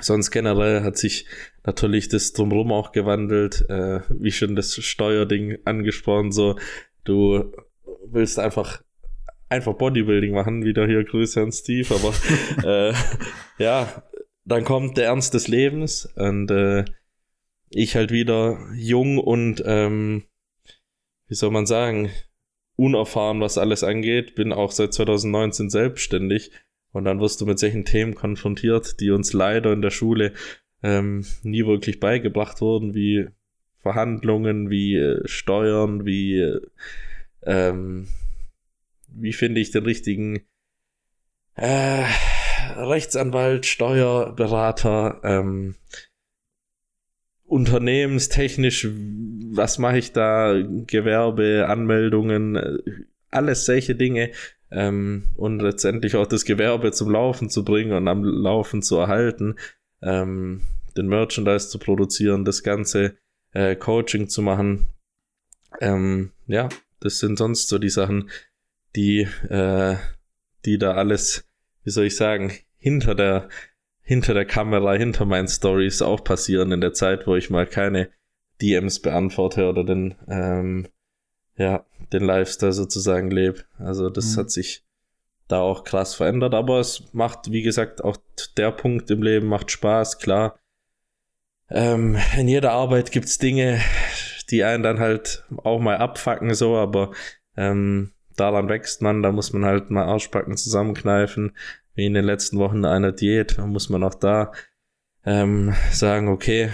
sonst 0.00 0.30
generell 0.30 0.82
hat 0.82 0.96
sich 0.96 1.26
natürlich 1.64 2.08
das 2.08 2.32
drumherum 2.32 2.72
auch 2.72 2.92
gewandelt, 2.92 3.68
äh, 3.68 4.00
wie 4.08 4.32
schon 4.32 4.56
das 4.56 4.74
Steuerding 4.74 5.58
angesprochen, 5.64 6.32
so 6.32 6.58
du 7.04 7.52
willst 8.06 8.38
einfach 8.38 8.82
einfach 9.48 9.74
Bodybuilding 9.74 10.32
machen, 10.32 10.64
wieder 10.64 10.86
hier 10.86 11.04
Grüße 11.04 11.40
an 11.40 11.52
Steve, 11.52 11.94
aber 11.94 12.14
äh, 12.90 12.94
ja, 13.62 14.02
dann 14.44 14.64
kommt 14.64 14.96
der 14.98 15.06
Ernst 15.06 15.34
des 15.34 15.48
Lebens 15.48 16.06
und 16.16 16.50
äh, 16.50 16.84
ich 17.70 17.96
halt 17.96 18.10
wieder 18.10 18.58
jung 18.74 19.18
und 19.18 19.62
ähm, 19.66 20.24
wie 21.28 21.34
soll 21.34 21.50
man 21.50 21.66
sagen, 21.66 22.10
unerfahren, 22.76 23.40
was 23.40 23.58
alles 23.58 23.84
angeht, 23.84 24.34
bin 24.34 24.52
auch 24.52 24.72
seit 24.72 24.92
2019 24.92 25.70
selbstständig 25.70 26.50
und 26.92 27.04
dann 27.04 27.20
wirst 27.20 27.40
du 27.40 27.46
mit 27.46 27.58
solchen 27.58 27.84
Themen 27.84 28.14
konfrontiert, 28.14 29.00
die 29.00 29.10
uns 29.10 29.32
leider 29.32 29.72
in 29.72 29.82
der 29.82 29.90
Schule 29.90 30.32
ähm, 30.82 31.24
nie 31.42 31.66
wirklich 31.66 31.98
beigebracht 32.00 32.60
wurden, 32.60 32.94
wie 32.94 33.28
Verhandlungen, 33.80 34.70
wie 34.70 34.96
äh, 34.96 35.20
Steuern, 35.26 36.04
wie 36.04 36.38
äh, 36.38 36.60
ähm, 37.42 38.08
wie 39.16 39.32
finde 39.32 39.60
ich 39.60 39.70
den 39.70 39.84
richtigen 39.84 40.46
äh, 41.54 42.04
Rechtsanwalt, 42.76 43.66
Steuerberater, 43.66 45.20
ähm, 45.22 45.76
unternehmenstechnisch, 47.44 48.88
was 49.52 49.78
mache 49.78 49.98
ich 49.98 50.12
da, 50.12 50.54
Gewerbe, 50.86 51.66
Anmeldungen, 51.68 52.56
äh, 52.56 52.78
alles 53.30 53.66
solche 53.66 53.94
Dinge, 53.94 54.30
ähm, 54.74 55.24
und 55.36 55.60
letztendlich 55.60 56.16
auch 56.16 56.26
das 56.26 56.44
Gewerbe 56.44 56.90
zum 56.90 57.10
Laufen 57.10 57.48
zu 57.48 57.64
bringen 57.64 57.92
und 57.92 58.08
am 58.08 58.24
Laufen 58.24 58.82
zu 58.82 58.96
erhalten, 58.96 59.54
ähm, 60.02 60.62
den 60.96 61.06
Merchandise 61.06 61.68
zu 61.68 61.78
produzieren, 61.78 62.44
das 62.44 62.62
ganze 62.62 63.16
äh, 63.52 63.76
Coaching 63.76 64.28
zu 64.28 64.42
machen. 64.42 64.88
Ähm, 65.80 66.32
ja, 66.46 66.68
das 67.00 67.20
sind 67.20 67.38
sonst 67.38 67.68
so 67.68 67.78
die 67.78 67.88
Sachen, 67.88 68.30
die, 68.96 69.22
äh, 69.48 69.96
die 70.64 70.78
da 70.78 70.94
alles, 70.94 71.48
wie 71.82 71.90
soll 71.90 72.06
ich 72.06 72.16
sagen, 72.16 72.52
hinter 72.76 73.14
der, 73.14 73.48
hinter 74.02 74.34
der 74.34 74.44
Kamera, 74.44 74.94
hinter 74.94 75.24
meinen 75.24 75.48
Stories 75.48 76.02
auch 76.02 76.22
passieren 76.24 76.72
in 76.72 76.80
der 76.80 76.92
Zeit, 76.92 77.26
wo 77.26 77.36
ich 77.36 77.50
mal 77.50 77.66
keine 77.66 78.10
DMs 78.60 79.00
beantworte 79.00 79.68
oder 79.68 79.84
den, 79.84 80.14
ähm, 80.28 80.88
ja, 81.56 81.84
den 82.12 82.24
Lifestyle 82.24 82.72
sozusagen 82.72 83.30
lebe. 83.30 83.64
Also 83.78 84.10
das 84.10 84.34
mhm. 84.34 84.40
hat 84.40 84.50
sich 84.50 84.84
da 85.48 85.60
auch 85.60 85.84
krass 85.84 86.14
verändert, 86.14 86.54
aber 86.54 86.80
es 86.80 87.12
macht, 87.12 87.50
wie 87.50 87.62
gesagt, 87.62 88.02
auch 88.02 88.16
der 88.56 88.70
Punkt 88.72 89.10
im 89.10 89.22
Leben 89.22 89.46
macht 89.46 89.70
Spaß, 89.70 90.18
klar. 90.18 90.58
Ähm, 91.70 92.16
in 92.36 92.48
jeder 92.48 92.72
Arbeit 92.72 93.10
gibt's 93.10 93.38
Dinge, 93.38 93.80
die 94.50 94.64
einen 94.64 94.82
dann 94.82 95.00
halt 95.00 95.44
auch 95.62 95.80
mal 95.80 95.96
abfacken, 95.96 96.54
so, 96.54 96.76
aber 96.76 97.12
ähm, 97.56 98.13
daran 98.36 98.68
wächst 98.68 99.02
man, 99.02 99.22
da 99.22 99.32
muss 99.32 99.52
man 99.52 99.64
halt 99.64 99.90
mal 99.90 100.04
Arschbacken 100.04 100.56
zusammenkneifen, 100.56 101.52
wie 101.94 102.06
in 102.06 102.14
den 102.14 102.24
letzten 102.24 102.58
Wochen 102.58 102.84
einer 102.84 103.12
Diät, 103.12 103.58
da 103.58 103.66
muss 103.66 103.88
man 103.88 104.02
auch 104.02 104.14
da 104.14 104.52
ähm, 105.24 105.74
sagen, 105.92 106.28
okay, 106.28 106.70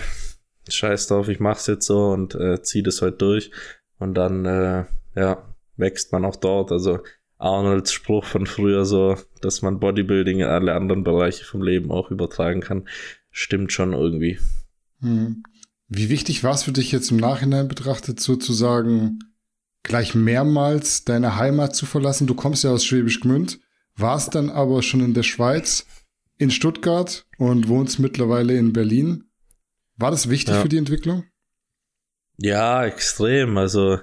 scheiß 0.68 1.08
drauf, 1.08 1.28
ich 1.28 1.40
mach's 1.40 1.66
jetzt 1.66 1.86
so 1.86 2.08
und 2.10 2.34
äh, 2.34 2.62
zieh 2.62 2.82
das 2.82 3.02
heute 3.02 3.16
durch 3.16 3.50
und 3.98 4.14
dann, 4.14 4.44
äh, 4.44 4.84
ja, 5.14 5.54
wächst 5.76 6.12
man 6.12 6.24
auch 6.24 6.36
dort. 6.36 6.72
Also 6.72 7.00
Arnolds 7.38 7.92
Spruch 7.92 8.24
von 8.24 8.46
früher 8.46 8.84
so, 8.84 9.16
dass 9.40 9.62
man 9.62 9.80
Bodybuilding 9.80 10.40
in 10.40 10.46
alle 10.46 10.74
anderen 10.74 11.04
Bereiche 11.04 11.44
vom 11.44 11.62
Leben 11.62 11.90
auch 11.90 12.10
übertragen 12.10 12.60
kann, 12.60 12.88
stimmt 13.30 13.72
schon 13.72 13.92
irgendwie. 13.92 14.38
Hm. 15.00 15.42
Wie 15.88 16.08
wichtig 16.08 16.44
war 16.44 16.54
es 16.54 16.62
für 16.62 16.72
dich 16.72 16.92
jetzt 16.92 17.10
im 17.10 17.16
Nachhinein 17.16 17.66
betrachtet, 17.66 18.20
sozusagen 18.20 19.18
gleich 19.82 20.14
mehrmals 20.14 21.04
deine 21.04 21.36
Heimat 21.36 21.74
zu 21.74 21.86
verlassen? 21.86 22.26
Du 22.26 22.34
kommst 22.34 22.64
ja 22.64 22.70
aus 22.70 22.84
Schwäbisch 22.84 23.20
Gmünd, 23.20 23.60
warst 23.96 24.34
dann 24.34 24.50
aber 24.50 24.82
schon 24.82 25.00
in 25.00 25.14
der 25.14 25.22
Schweiz, 25.22 25.86
in 26.38 26.50
Stuttgart 26.50 27.26
und 27.38 27.68
wohnst 27.68 27.98
mittlerweile 27.98 28.56
in 28.56 28.72
Berlin. 28.72 29.24
War 29.96 30.10
das 30.10 30.30
wichtig 30.30 30.54
ja. 30.54 30.62
für 30.62 30.68
die 30.68 30.78
Entwicklung? 30.78 31.24
Ja, 32.38 32.84
extrem. 32.86 33.58
Also 33.58 33.98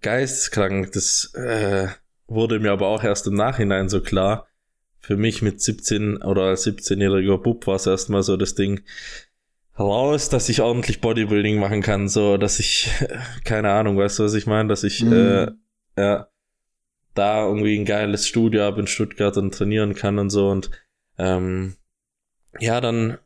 geisteskrank. 0.00 0.92
Das 0.92 1.32
äh, 1.34 1.88
wurde 2.26 2.60
mir 2.60 2.70
aber 2.70 2.88
auch 2.88 3.02
erst 3.02 3.26
im 3.26 3.34
Nachhinein 3.34 3.88
so 3.88 4.00
klar. 4.00 4.46
Für 5.00 5.16
mich 5.16 5.42
mit 5.42 5.60
17 5.60 6.18
oder 6.18 6.42
als 6.42 6.64
17-jähriger 6.64 7.38
Bub 7.38 7.66
war 7.66 7.74
es 7.76 7.86
erstmal 7.86 8.22
so 8.22 8.36
das 8.36 8.54
Ding 8.54 8.82
raus, 9.90 10.28
dass 10.28 10.48
ich 10.48 10.60
ordentlich 10.60 11.00
Bodybuilding 11.00 11.58
machen 11.58 11.82
kann, 11.82 12.08
so 12.08 12.36
dass 12.36 12.58
ich, 12.58 12.90
keine 13.44 13.70
Ahnung, 13.70 13.96
weißt 13.96 14.18
du, 14.18 14.24
was 14.24 14.34
ich 14.34 14.46
meine, 14.46 14.68
dass 14.68 14.84
ich 14.84 15.02
mhm. 15.02 15.12
äh, 15.12 15.52
ja, 15.96 16.28
da 17.14 17.46
irgendwie 17.46 17.78
ein 17.78 17.84
geiles 17.84 18.26
Studio 18.26 18.62
habe 18.62 18.80
in 18.80 18.86
Stuttgart 18.86 19.36
und 19.36 19.54
trainieren 19.54 19.94
kann 19.94 20.18
und 20.18 20.30
so 20.30 20.50
und 20.50 20.70
ähm, 21.18 21.76
ja, 22.58 22.80
dann 22.80 23.18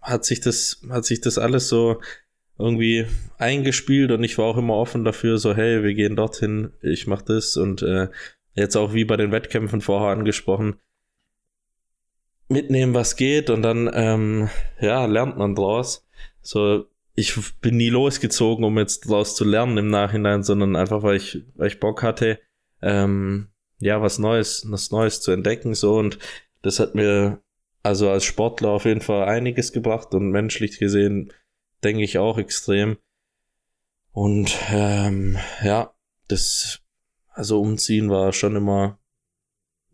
hat 0.00 0.24
sich 0.24 0.40
das, 0.40 0.82
hat 0.90 1.04
sich 1.04 1.20
das 1.20 1.38
alles 1.38 1.68
so 1.68 2.00
irgendwie 2.58 3.06
eingespielt 3.38 4.12
und 4.12 4.22
ich 4.22 4.38
war 4.38 4.44
auch 4.46 4.56
immer 4.56 4.74
offen 4.74 5.04
dafür, 5.04 5.38
so 5.38 5.54
hey, 5.54 5.82
wir 5.82 5.94
gehen 5.94 6.16
dorthin, 6.16 6.72
ich 6.82 7.06
mach 7.06 7.22
das 7.22 7.56
und 7.56 7.82
äh, 7.82 8.08
jetzt 8.54 8.76
auch 8.76 8.94
wie 8.94 9.04
bei 9.04 9.16
den 9.16 9.32
Wettkämpfen 9.32 9.80
vorher 9.80 10.16
angesprochen, 10.16 10.76
mitnehmen, 12.48 12.94
was 12.94 13.16
geht 13.16 13.50
und 13.50 13.62
dann 13.62 13.90
ähm, 13.92 14.50
ja 14.80 15.06
lernt 15.06 15.36
man 15.36 15.54
draus. 15.54 16.06
So 16.42 16.86
ich 17.16 17.34
bin 17.60 17.76
nie 17.76 17.90
losgezogen, 17.90 18.64
um 18.64 18.78
jetzt 18.78 19.08
draus 19.08 19.36
zu 19.36 19.44
lernen 19.44 19.78
im 19.78 19.88
Nachhinein, 19.88 20.42
sondern 20.42 20.76
einfach 20.76 21.02
weil 21.02 21.16
ich 21.16 21.44
weil 21.54 21.68
ich 21.68 21.80
Bock 21.80 22.02
hatte, 22.02 22.40
ähm, 22.82 23.48
ja 23.78 24.02
was 24.02 24.18
Neues, 24.18 24.66
was 24.68 24.90
Neues 24.90 25.20
zu 25.20 25.30
entdecken 25.32 25.74
so 25.74 25.96
und 25.96 26.18
das 26.62 26.80
hat 26.80 26.94
mir 26.94 27.42
also 27.82 28.08
als 28.10 28.24
Sportler 28.24 28.70
auf 28.70 28.86
jeden 28.86 29.02
Fall 29.02 29.28
einiges 29.28 29.72
gebracht 29.72 30.14
und 30.14 30.30
menschlich 30.30 30.78
gesehen 30.78 31.32
denke 31.84 32.02
ich 32.02 32.18
auch 32.18 32.38
extrem. 32.38 32.96
Und 34.10 34.56
ähm, 34.70 35.36
ja, 35.62 35.94
das, 36.28 36.80
also 37.28 37.60
umziehen 37.60 38.08
war 38.10 38.32
schon 38.32 38.56
immer 38.56 38.98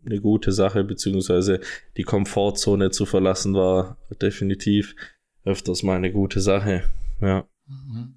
eine 0.05 0.19
gute 0.19 0.51
Sache, 0.51 0.83
beziehungsweise 0.83 1.59
die 1.97 2.03
Komfortzone 2.03 2.91
zu 2.91 3.05
verlassen 3.05 3.53
war 3.53 3.97
definitiv 4.21 4.95
öfters 5.43 5.83
mal 5.83 5.97
eine 5.97 6.11
gute 6.11 6.41
Sache. 6.41 6.83
Ja. 7.19 7.47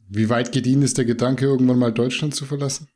Wie 0.08 0.28
weit 0.28 0.52
geht 0.52 0.66
Ihnen 0.66 0.82
ist 0.82 0.98
der 0.98 1.04
Gedanke, 1.04 1.46
irgendwann 1.46 1.78
mal 1.78 1.92
Deutschland 1.92 2.34
zu 2.34 2.44
verlassen? 2.44 2.88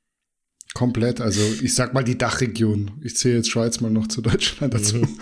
Komplett, 0.75 1.21
also 1.21 1.41
ich 1.63 1.75
sag 1.75 1.95
mal 1.95 2.05
die 2.05 2.19
Dachregion. 2.19 3.01
Ich 3.03 3.17
zähle 3.17 3.37
jetzt 3.37 3.51
Schweiz 3.51 3.81
mal 3.81 3.91
noch 3.91 4.07
zu 4.07 4.21
Deutschland 4.21 4.75
dazu. 4.75 4.97
Mhm. 4.97 5.19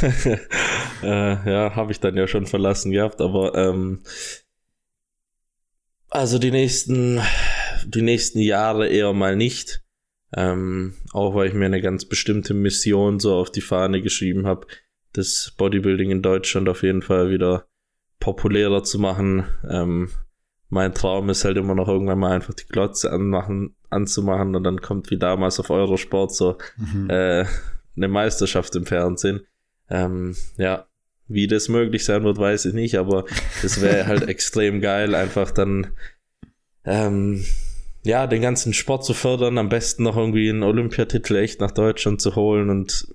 äh, 1.02 1.50
ja, 1.50 1.76
habe 1.76 1.92
ich 1.92 2.00
dann 2.00 2.16
ja 2.16 2.26
schon 2.26 2.46
verlassen 2.46 2.90
gehabt, 2.90 3.20
aber 3.20 3.54
ähm, 3.54 4.00
also 6.08 6.40
die 6.40 6.50
nächsten, 6.50 7.20
die 7.86 8.02
nächsten 8.02 8.40
Jahre 8.40 8.88
eher 8.88 9.12
mal 9.12 9.36
nicht. 9.36 9.82
Ähm, 10.36 10.94
auch 11.12 11.34
weil 11.34 11.48
ich 11.48 11.54
mir 11.54 11.66
eine 11.66 11.80
ganz 11.80 12.04
bestimmte 12.04 12.54
Mission 12.54 13.18
so 13.18 13.34
auf 13.34 13.50
die 13.50 13.60
Fahne 13.60 14.00
geschrieben 14.00 14.46
habe, 14.46 14.66
das 15.12 15.52
Bodybuilding 15.56 16.10
in 16.10 16.22
Deutschland 16.22 16.68
auf 16.68 16.82
jeden 16.82 17.02
Fall 17.02 17.30
wieder 17.30 17.66
populärer 18.20 18.84
zu 18.84 18.98
machen, 18.98 19.44
ähm, 19.68 20.10
mein 20.70 20.94
Traum 20.94 21.28
ist 21.28 21.44
halt 21.44 21.56
immer 21.56 21.74
noch 21.74 21.88
irgendwann 21.88 22.20
mal 22.20 22.32
einfach 22.32 22.54
die 22.54 22.66
Glotze 22.66 23.12
anmachen, 23.12 23.74
anzumachen 23.90 24.54
und 24.54 24.62
dann 24.62 24.80
kommt 24.80 25.10
wie 25.10 25.18
damals 25.18 25.58
auf 25.58 25.68
Eurosport 25.68 26.32
so 26.32 26.58
mhm. 26.76 27.10
äh, 27.10 27.44
eine 27.96 28.08
Meisterschaft 28.08 28.76
im 28.76 28.86
Fernsehen. 28.86 29.40
Ähm, 29.90 30.36
ja, 30.56 30.86
wie 31.26 31.48
das 31.48 31.68
möglich 31.68 32.04
sein 32.04 32.22
wird, 32.22 32.38
weiß 32.38 32.66
ich 32.66 32.74
nicht, 32.74 32.96
aber 32.96 33.24
es 33.64 33.80
wäre 33.80 34.06
halt 34.06 34.22
extrem 34.28 34.80
geil, 34.80 35.16
einfach 35.16 35.50
dann 35.50 35.88
ähm, 36.84 37.44
ja, 38.02 38.26
den 38.26 38.42
ganzen 38.42 38.72
Sport 38.72 39.04
zu 39.04 39.14
fördern, 39.14 39.58
am 39.58 39.68
besten 39.68 40.04
noch 40.04 40.16
irgendwie 40.16 40.48
einen 40.48 40.62
Olympiatitel 40.62 41.36
echt 41.36 41.60
nach 41.60 41.70
Deutschland 41.70 42.20
zu 42.20 42.34
holen 42.34 42.70
und 42.70 43.14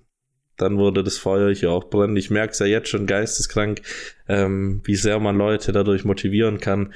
dann 0.58 0.78
wurde 0.78 1.04
das 1.04 1.18
Feuer 1.18 1.54
hier 1.54 1.72
auch 1.72 1.90
brennen. 1.90 2.16
Ich 2.16 2.30
merke 2.30 2.54
es 2.54 2.60
ja 2.60 2.66
jetzt 2.66 2.90
schon 2.90 3.08
geisteskrank, 3.08 3.82
ähm, 4.28 4.82
wie 4.86 4.96
sehr 4.96 5.20
man 5.20 5.38
Leute 5.38 5.72
dadurch 5.72 6.06
motivieren 6.06 6.60
kann. 6.60 6.94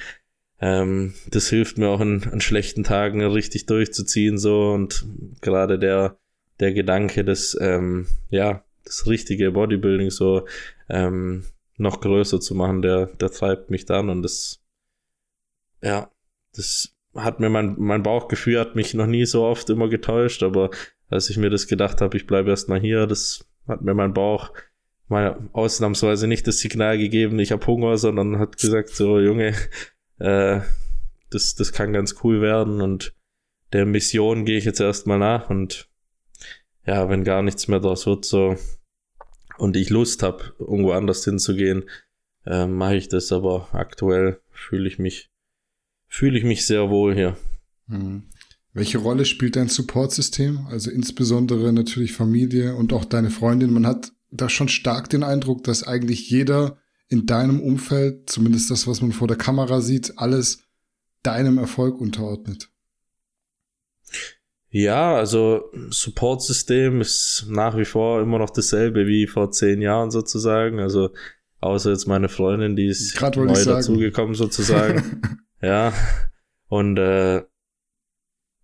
Ähm, 0.61 1.13
das 1.29 1.49
hilft 1.49 1.77
mir 1.77 1.89
auch 1.89 2.01
in, 2.01 2.23
an 2.23 2.41
schlechten 2.41 2.83
Tagen 2.83 3.21
richtig 3.23 3.65
durchzuziehen 3.65 4.37
so 4.37 4.71
und 4.71 5.05
gerade 5.41 5.79
der 5.79 6.17
der 6.59 6.73
Gedanke, 6.73 7.23
dass 7.23 7.57
ähm, 7.59 8.07
ja 8.29 8.63
das 8.83 9.07
richtige 9.07 9.51
Bodybuilding 9.51 10.09
so 10.09 10.45
ähm, 10.89 11.45
noch 11.77 12.01
größer 12.01 12.41
zu 12.41 12.55
machen, 12.55 12.81
der 12.81 13.07
der 13.07 13.31
treibt 13.31 13.69
mich 13.69 13.85
dann 13.85 14.09
und 14.09 14.21
das 14.21 14.59
ja 15.81 16.11
das 16.53 16.93
hat 17.15 17.39
mir 17.39 17.49
mein 17.49 17.75
mein 17.77 18.03
Bauchgefühl 18.03 18.59
hat 18.59 18.75
mich 18.75 18.93
noch 18.93 19.07
nie 19.07 19.25
so 19.25 19.43
oft 19.43 19.69
immer 19.69 19.89
getäuscht, 19.89 20.43
aber 20.43 20.69
als 21.09 21.29
ich 21.29 21.37
mir 21.37 21.49
das 21.49 21.67
gedacht 21.67 22.01
habe, 22.01 22.17
ich 22.17 22.27
bleibe 22.27 22.49
erstmal 22.49 22.79
hier, 22.79 23.07
das 23.07 23.47
hat 23.67 23.81
mir 23.81 23.93
mein 23.93 24.13
Bauch 24.13 24.53
mal 25.07 25.49
ausnahmsweise 25.53 26.27
nicht 26.27 26.47
das 26.47 26.59
Signal 26.59 26.97
gegeben, 26.97 27.39
ich 27.39 27.51
habe 27.51 27.65
Hunger, 27.65 27.97
sondern 27.97 28.39
hat 28.39 28.57
gesagt, 28.57 28.89
so 28.89 29.19
Junge, 29.19 29.55
äh, 30.19 30.61
das, 31.31 31.55
das 31.55 31.71
kann 31.73 31.93
ganz 31.93 32.15
cool 32.23 32.41
werden 32.41 32.81
und 32.81 33.15
der 33.73 33.85
Mission 33.85 34.45
gehe 34.45 34.57
ich 34.57 34.65
jetzt 34.65 34.79
erstmal 34.79 35.19
nach 35.19 35.49
und 35.49 35.89
ja, 36.85 37.09
wenn 37.09 37.23
gar 37.23 37.41
nichts 37.41 37.67
mehr 37.67 37.79
draus 37.79 38.05
wird, 38.05 38.25
so 38.25 38.55
und 39.57 39.75
ich 39.75 39.89
Lust 39.89 40.23
habe, 40.23 40.53
irgendwo 40.59 40.91
anders 40.91 41.23
hinzugehen, 41.25 41.89
äh, 42.45 42.65
mache 42.65 42.95
ich 42.95 43.09
das, 43.09 43.31
aber 43.31 43.67
aktuell 43.73 44.39
fühle 44.51 44.87
ich 44.87 44.99
mich, 44.99 45.29
fühle 46.09 46.37
ich 46.37 46.43
mich 46.43 46.65
sehr 46.65 46.89
wohl 46.89 47.15
hier. 47.15 47.37
Hm. 47.87 48.23
Welche 48.73 48.97
Rolle 48.97 49.25
spielt 49.25 49.55
dein 49.55 49.69
Supportsystem? 49.69 50.67
Also 50.67 50.91
insbesondere 50.91 51.71
natürlich 51.71 52.13
Familie 52.13 52.75
und 52.75 52.93
auch 52.93 53.05
deine 53.05 53.29
Freundin. 53.29 53.71
Man 53.71 53.87
hat 53.87 54.11
da 54.31 54.49
schon 54.49 54.67
stark 54.67 55.09
den 55.09 55.23
Eindruck, 55.23 55.63
dass 55.63 55.87
eigentlich 55.87 56.29
jeder 56.29 56.77
in 57.07 57.25
deinem 57.25 57.59
Umfeld, 57.59 58.29
zumindest 58.29 58.69
das, 58.69 58.85
was 58.85 59.01
man 59.01 59.11
vor 59.11 59.27
der 59.27 59.37
Kamera 59.37 59.81
sieht, 59.81 60.13
alles 60.17 60.63
deinem 61.23 61.57
Erfolg 61.57 61.99
unterordnet. 61.99 62.69
Ja, 64.69 65.15
also 65.15 65.63
Support-System 65.89 67.01
ist 67.01 67.47
nach 67.49 67.75
wie 67.75 67.85
vor 67.85 68.21
immer 68.21 68.37
noch 68.37 68.51
dasselbe 68.51 69.07
wie 69.07 69.25
vor 69.25 69.51
zehn 69.51 69.81
Jahren 69.81 70.11
sozusagen. 70.11 70.79
Also 70.79 71.09
außer 71.59 71.89
jetzt 71.89 72.07
meine 72.07 72.29
Freundin, 72.29 72.75
die 72.75 72.85
ist 72.85 73.19
neu 73.19 73.65
dazugekommen 73.65 74.35
sozusagen. 74.35 75.21
ja. 75.61 75.93
Und 76.67 76.97
äh, 76.97 77.43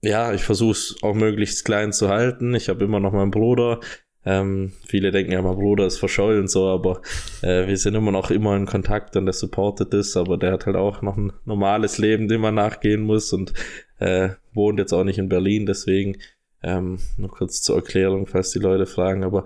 ja, 0.02 0.34
ich 0.34 0.44
versuche 0.44 0.72
es 0.72 0.96
auch 1.02 1.16
möglichst 1.16 1.66
klein 1.66 1.92
zu 1.92 2.10
halten. 2.10 2.54
Ich 2.54 2.70
habe 2.70 2.84
immer 2.84 3.00
noch 3.00 3.14
meinen 3.14 3.32
Bruder. 3.32 3.80
Ähm, 4.26 4.74
viele 4.88 5.12
denken 5.12 5.32
ja, 5.32 5.42
mein 5.42 5.56
Bruder 5.56 5.86
ist 5.86 6.00
verschollen 6.00 6.48
so, 6.48 6.68
aber 6.68 7.02
äh, 7.44 7.68
wir 7.68 7.78
sind 7.78 7.94
immer 7.94 8.12
noch 8.12 8.32
immer 8.32 8.56
in 8.56 8.66
Kontakt 8.66 9.16
und 9.16 9.26
der 9.26 9.34
supportet 9.34 9.94
ist, 9.94 10.18
aber 10.18 10.38
der 10.38 10.54
hat 10.54 10.66
halt 10.66 10.76
auch 10.76 11.04
noch 11.04 11.16
ein 11.16 11.32
normales 11.46 12.00
Leben, 12.00 12.28
dem 12.28 12.42
man 12.42 12.56
nachgehen 12.56 13.02
muss 13.02 13.32
und 13.34 13.54
äh, 14.00 14.30
wohnt 14.52 14.80
jetzt 14.80 14.94
auch 14.94 15.04
nicht 15.04 15.20
in 15.20 15.30
Berlin, 15.30 15.68
deswegen 15.68 16.18
ähm, 16.64 16.98
nur 17.18 17.30
kurz 17.30 17.62
zur 17.62 17.76
Erklärung, 17.76 18.26
falls 18.26 18.50
die 18.50 18.60
Leute 18.60 18.88
fragen, 18.88 19.24
aber 19.24 19.46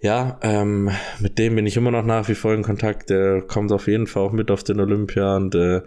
ja, 0.00 0.38
ähm, 0.42 0.90
mit 1.18 1.38
dem 1.38 1.56
bin 1.56 1.66
ich 1.66 1.76
immer 1.76 1.90
noch 1.90 2.04
nach 2.04 2.28
wie 2.28 2.36
vor 2.36 2.54
in 2.54 2.62
Kontakt. 2.62 3.10
Der 3.10 3.42
kommt 3.42 3.72
auf 3.72 3.88
jeden 3.88 4.06
Fall 4.06 4.22
auch 4.22 4.32
mit 4.32 4.50
auf 4.50 4.62
den 4.62 4.78
Olympia 4.78 5.36
und 5.36 5.56
äh, 5.56 5.82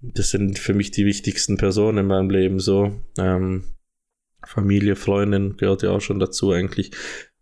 das 0.00 0.30
sind 0.30 0.58
für 0.58 0.74
mich 0.74 0.90
die 0.90 1.06
wichtigsten 1.06 1.56
Personen 1.56 1.98
in 1.98 2.06
meinem 2.06 2.30
Leben 2.30 2.58
so. 2.58 2.92
Ähm, 3.18 3.64
Familie, 4.46 4.96
Freundin 4.96 5.56
gehört 5.56 5.82
ja 5.82 5.90
auch 5.90 6.00
schon 6.00 6.18
dazu 6.18 6.52
eigentlich. 6.52 6.92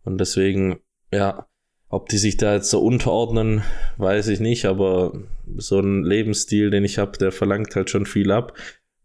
Und 0.05 0.19
deswegen, 0.19 0.81
ja, 1.13 1.47
ob 1.89 2.09
die 2.09 2.19
sich 2.19 2.37
da 2.37 2.55
jetzt 2.55 2.71
so 2.71 2.83
unterordnen, 2.83 3.63
weiß 3.97 4.29
ich 4.29 4.41
nicht, 4.41 4.67
aber 4.67 5.13
so 5.57 5.81
ein 5.81 6.05
Lebensstil, 6.05 6.71
den 6.71 6.85
ich 6.85 6.99
habe, 6.99 7.17
der 7.19 7.33
verlangt 7.33 7.77
halt 7.77 7.91
schon 7.91 8.07
viel 8.07 8.31
ab. 8.31 8.57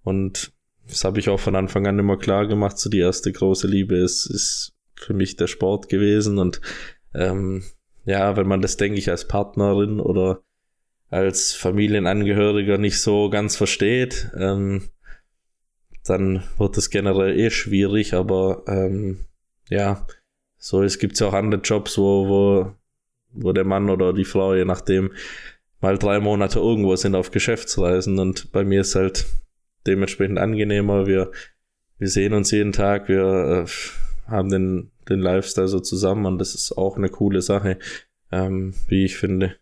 Und 0.03 0.51
das 0.87 1.03
habe 1.03 1.19
ich 1.19 1.29
auch 1.29 1.39
von 1.39 1.55
Anfang 1.55 1.87
an 1.87 1.99
immer 1.99 2.17
klar 2.17 2.47
gemacht. 2.47 2.77
So 2.77 2.89
die 2.89 2.99
erste 2.99 3.31
große 3.31 3.67
Liebe 3.67 3.95
ist, 3.95 4.25
ist 4.25 4.73
für 4.95 5.13
mich 5.13 5.37
der 5.37 5.47
Sport 5.47 5.87
gewesen. 5.87 6.39
Und 6.39 6.59
ähm, 7.13 7.63
ja, 8.05 8.35
wenn 8.35 8.47
man 8.47 8.61
das, 8.61 8.75
denke 8.77 8.97
ich, 8.97 9.09
als 9.09 9.27
Partnerin 9.27 9.99
oder 9.99 10.43
als 11.13 11.53
Familienangehöriger 11.53 12.77
nicht 12.77 12.99
so 12.99 13.29
ganz 13.29 13.55
versteht, 13.55 14.31
ähm, 14.35 14.89
dann 16.03 16.43
wird 16.57 16.77
es 16.77 16.89
generell 16.89 17.39
eh 17.39 17.51
schwierig, 17.51 18.13
aber 18.13 18.63
ähm, 18.67 19.25
ja, 19.69 20.05
so 20.57 20.81
es 20.81 20.97
gibt 20.97 21.19
ja 21.19 21.27
auch 21.27 21.33
andere 21.33 21.61
Jobs, 21.61 21.97
wo, 21.97 22.27
wo, 22.27 22.73
wo 23.31 23.53
der 23.53 23.63
Mann 23.63 23.89
oder 23.89 24.11
die 24.11 24.25
Frau, 24.25 24.55
je 24.55 24.65
nachdem, 24.65 25.11
mal 25.81 25.97
drei 25.97 26.19
Monate 26.19 26.59
irgendwo 26.59 26.95
sind 26.95 27.13
auf 27.15 27.29
Geschäftsreisen 27.29 28.17
und 28.17 28.51
bei 28.51 28.63
mir 28.63 28.81
ist 28.81 28.95
halt 28.95 29.27
dementsprechend 29.85 30.39
angenehmer. 30.39 31.05
Wir, 31.05 31.31
wir 31.99 32.07
sehen 32.07 32.33
uns 32.33 32.49
jeden 32.51 32.71
Tag, 32.71 33.07
wir 33.07 33.65
äh, 33.65 34.29
haben 34.31 34.49
den, 34.49 34.91
den 35.09 35.19
Lifestyle 35.19 35.67
so 35.67 35.79
zusammen 35.79 36.25
und 36.25 36.39
das 36.39 36.55
ist 36.55 36.71
auch 36.71 36.97
eine 36.97 37.09
coole 37.09 37.41
Sache, 37.41 37.77
ähm, 38.31 38.73
wie 38.87 39.05
ich 39.05 39.17
finde. 39.17 39.57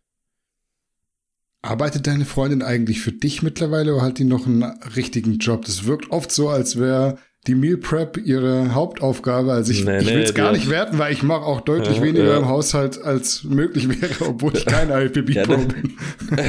Arbeitet 1.64 2.08
deine 2.08 2.26
Freundin 2.26 2.64
eigentlich 2.64 3.02
für 3.02 3.12
dich 3.12 3.44
mittlerweile 3.44 3.94
oder 3.94 4.04
hat 4.04 4.18
die 4.18 4.24
noch 4.24 4.48
einen 4.48 4.64
richtigen 4.96 5.38
Job? 5.38 5.66
Das 5.66 5.86
wirkt 5.86 6.10
oft 6.10 6.32
so, 6.32 6.50
als 6.50 6.80
wäre 6.80 7.20
die 7.48 7.56
Meal 7.56 7.78
Prep 7.78 8.18
ihre 8.18 8.74
Hauptaufgabe. 8.74 9.52
Also 9.52 9.72
ich, 9.72 9.86
nee, 9.86 10.00
ich 10.00 10.08
will 10.08 10.22
es 10.22 10.34
gar 10.34 10.52
nicht 10.52 10.70
werten, 10.70 10.98
weil 11.00 11.14
ich 11.14 11.24
mache 11.24 11.46
auch 11.46 11.62
deutlich 11.62 11.98
ja, 11.98 12.04
weniger 12.04 12.32
ja. 12.32 12.38
im 12.38 12.48
Haushalt, 12.48 13.02
als 13.02 13.44
möglich 13.44 13.90
wäre, 13.90 14.30
obwohl 14.30 14.56
ich 14.56 14.66
kein 14.66 14.90
IFBB 14.90 15.30
ja, 15.30 15.44
Pro 15.44 15.58
bin. 15.58 15.98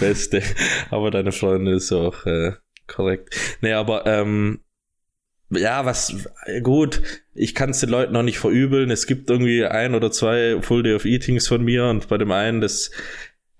Beste. 0.00 0.42
Aber 0.90 1.10
deine 1.10 1.32
Freundin 1.32 1.74
ist 1.74 1.92
auch 1.92 2.24
äh, 2.26 2.52
korrekt. 2.86 3.34
Nee, 3.60 3.72
aber 3.72 4.06
ähm, 4.06 4.60
ja, 5.50 5.84
was 5.84 6.14
gut, 6.62 7.02
ich 7.34 7.54
kann 7.54 7.70
es 7.70 7.80
den 7.80 7.90
Leuten 7.90 8.12
noch 8.12 8.22
nicht 8.22 8.38
verübeln. 8.38 8.90
Es 8.90 9.06
gibt 9.06 9.28
irgendwie 9.28 9.64
ein 9.64 9.94
oder 9.94 10.10
zwei 10.10 10.60
Full 10.62 10.84
Day 10.84 10.94
of 10.94 11.04
Eatings 11.04 11.48
von 11.48 11.64
mir 11.64 11.86
und 11.86 12.08
bei 12.08 12.18
dem 12.18 12.30
einen, 12.30 12.60
das 12.60 12.90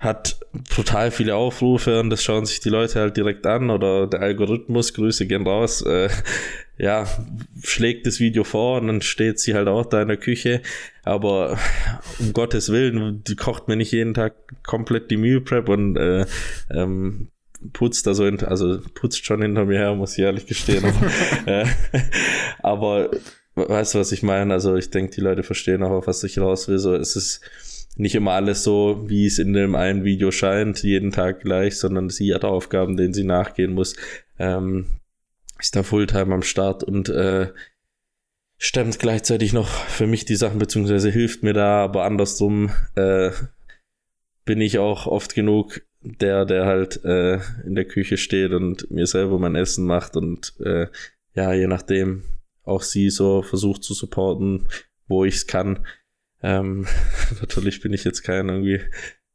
hat 0.01 0.41
total 0.75 1.11
viele 1.11 1.37
Aufrufe 1.37 2.01
und 2.01 2.09
das 2.09 2.25
schauen 2.25 2.47
sich 2.47 2.61
die 2.61 2.71
Leute 2.71 2.99
halt 2.99 3.19
direkt 3.19 3.47
an 3.47 3.69
oder 3.69 4.07
der 4.07 4.21
Algorithmus, 4.21 4.95
Grüße 4.95 5.27
gehen 5.27 5.47
raus, 5.47 5.83
äh, 5.83 6.09
ja, 6.79 7.07
schlägt 7.63 8.07
das 8.07 8.19
Video 8.19 8.43
vor 8.43 8.81
und 8.81 8.87
dann 8.87 9.03
steht 9.03 9.39
sie 9.39 9.55
halt 9.55 9.69
auch 9.69 9.85
da 9.85 10.01
in 10.01 10.09
der 10.09 10.17
Küche. 10.17 10.63
Aber 11.05 11.59
um 12.19 12.33
Gottes 12.33 12.73
Willen, 12.73 13.23
die 13.25 13.37
kocht 13.37 13.69
mir 13.69 13.77
nicht 13.77 13.93
jeden 13.93 14.15
Tag 14.15 14.35
komplett 14.63 15.11
die 15.11 15.19
Meal 15.19 15.43
Prep 15.43 15.69
und 15.69 15.99
äh, 15.99 16.25
ähm, 16.71 17.29
putzt 17.75 18.07
da 18.07 18.15
so, 18.15 18.25
in, 18.25 18.43
also 18.43 18.81
putzt 18.95 19.27
schon 19.27 19.43
hinter 19.43 19.67
mir 19.67 19.79
her, 19.79 19.95
muss 19.95 20.17
ich 20.17 20.25
ehrlich 20.25 20.47
gestehen. 20.47 20.83
Aber, 20.83 21.47
äh, 21.47 21.67
aber 22.63 23.11
weißt 23.55 23.95
du, 23.95 23.99
was 23.99 24.13
ich 24.13 24.23
meine? 24.23 24.55
Also 24.55 24.77
ich 24.77 24.89
denke, 24.89 25.15
die 25.15 25.21
Leute 25.21 25.43
verstehen 25.43 25.83
auch, 25.83 25.91
auf 25.91 26.07
was 26.07 26.25
ich 26.25 26.39
raus 26.39 26.69
will. 26.69 26.79
So, 26.79 26.95
es 26.95 27.17
ist 27.17 27.43
nicht 28.01 28.15
immer 28.15 28.33
alles 28.33 28.65
so, 28.65 29.05
wie 29.09 29.27
es 29.27 29.39
in 29.39 29.53
dem 29.53 29.75
einen 29.75 30.05
Video 30.05 30.31
scheint, 30.31 30.83
jeden 30.83 31.13
Tag 31.13 31.41
gleich, 31.41 31.79
sondern 31.79 32.09
sie 32.09 32.35
hat 32.35 32.45
Aufgaben, 32.45 32.97
denen 32.97 33.15
sie 33.15 33.25
nachgehen 33.25 33.73
muss. 33.73 33.95
Ähm, 34.39 34.87
ist 35.59 35.77
da 35.77 35.83
Fulltime 35.83 36.35
am 36.35 36.43
Start 36.43 36.83
und 36.83 37.09
äh, 37.11 37.49
stemmt 38.57 38.99
gleichzeitig 38.99 39.53
noch 39.53 39.69
für 39.69 40.07
mich 40.07 40.25
die 40.25 40.37
Sachen, 40.37 40.59
beziehungsweise 40.59 41.11
hilft 41.11 41.43
mir 41.43 41.53
da, 41.53 41.85
aber 41.85 42.05
andersrum 42.05 42.71
äh, 42.95 43.31
bin 44.45 44.61
ich 44.61 44.79
auch 44.79 45.07
oft 45.07 45.35
genug 45.35 45.83
der, 46.03 46.47
der 46.47 46.65
halt 46.65 47.05
äh, 47.05 47.35
in 47.67 47.75
der 47.75 47.85
Küche 47.85 48.17
steht 48.17 48.53
und 48.53 48.91
mir 48.91 49.07
selber 49.07 49.39
mein 49.39 49.55
Essen 49.55 49.85
macht 49.85 50.17
und 50.17 50.55
äh, 50.61 50.87
ja, 51.35 51.53
je 51.53 51.67
nachdem 51.67 52.23
auch 52.65 52.83
sie 52.83 53.11
so 53.11 53.43
versucht 53.43 53.85
zu 53.85 53.95
supporten, 53.95 54.69
wo 55.09 55.25
ich 55.25 55.35
es 55.35 55.47
kann. 55.47 55.85
Ähm, 56.43 56.86
natürlich 57.41 57.80
bin 57.80 57.93
ich 57.93 58.05
jetzt 58.05 58.22
kein 58.22 58.49
irgendwie 58.49 58.80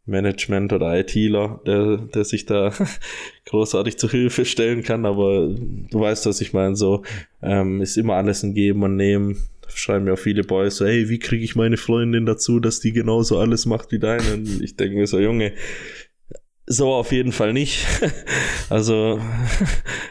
Management 0.05 0.71
oder 0.71 0.97
ITler, 0.99 1.61
der, 1.65 1.97
der 1.97 2.23
sich 2.25 2.45
da 2.45 2.71
großartig 3.45 3.97
zur 3.97 4.11
Hilfe 4.11 4.45
stellen 4.45 4.83
kann, 4.83 5.05
aber 5.05 5.49
du 5.49 5.99
weißt, 5.99 6.25
was 6.27 6.41
ich 6.41 6.53
meine, 6.53 6.75
so 6.75 7.03
ähm, 7.41 7.81
ist 7.81 7.97
immer 7.97 8.15
alles 8.15 8.43
ein 8.43 8.53
Geben 8.53 8.83
und 8.83 8.95
Nehmen. 8.95 9.37
Schreiben 9.67 10.05
mir 10.05 10.13
auch 10.13 10.19
viele 10.19 10.43
Boys 10.43 10.77
so, 10.77 10.85
hey, 10.85 11.09
wie 11.09 11.19
kriege 11.19 11.43
ich 11.43 11.55
meine 11.55 11.75
Freundin 11.75 12.25
dazu, 12.25 12.59
dass 12.59 12.79
die 12.79 12.93
genauso 12.93 13.39
alles 13.39 13.65
macht 13.65 13.91
wie 13.91 13.99
deine? 13.99 14.35
Und 14.35 14.61
ich 14.61 14.77
denke 14.77 14.95
mir 14.95 15.07
so, 15.07 15.19
Junge, 15.19 15.53
so 16.67 16.93
auf 16.93 17.11
jeden 17.11 17.31
Fall 17.31 17.51
nicht. 17.51 17.85
also, 18.69 19.19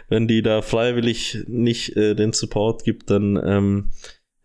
wenn 0.08 0.28
die 0.28 0.42
da 0.42 0.60
freiwillig 0.60 1.44
nicht 1.46 1.96
äh, 1.96 2.14
den 2.14 2.32
Support 2.32 2.84
gibt, 2.84 3.10
dann 3.10 3.40
ähm, 3.42 3.90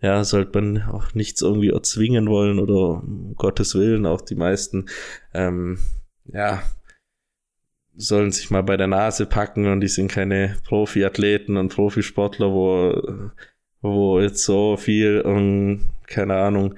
ja, 0.02 0.24
sollte 0.24 0.62
man 0.62 0.84
auch 0.84 1.14
nichts 1.14 1.42
irgendwie 1.42 1.70
erzwingen 1.70 2.30
wollen 2.30 2.60
oder 2.60 3.04
um 3.04 3.36
Gottes 3.36 3.76
Willen, 3.76 4.06
auch 4.06 4.22
die 4.22 4.36
meisten, 4.36 4.86
ähm, 5.34 5.80
ja, 6.26 6.64
sollen 7.96 8.32
sich 8.32 8.50
mal 8.50 8.64
bei 8.64 8.78
der 8.78 8.88
Nase 8.88 9.26
packen 9.26 9.68
und 9.68 9.82
die 9.82 9.90
sind 9.90 10.10
keine 10.10 10.56
Profiathleten 10.64 11.58
und 11.58 11.74
Profisportler, 11.74 12.52
wo, 12.52 13.32
wo 13.82 14.22
jetzt 14.22 14.44
so 14.46 14.78
viel, 14.78 15.22
um, 15.22 15.38
ähm, 15.38 15.90
keine 16.08 16.38
Ahnung, 16.38 16.76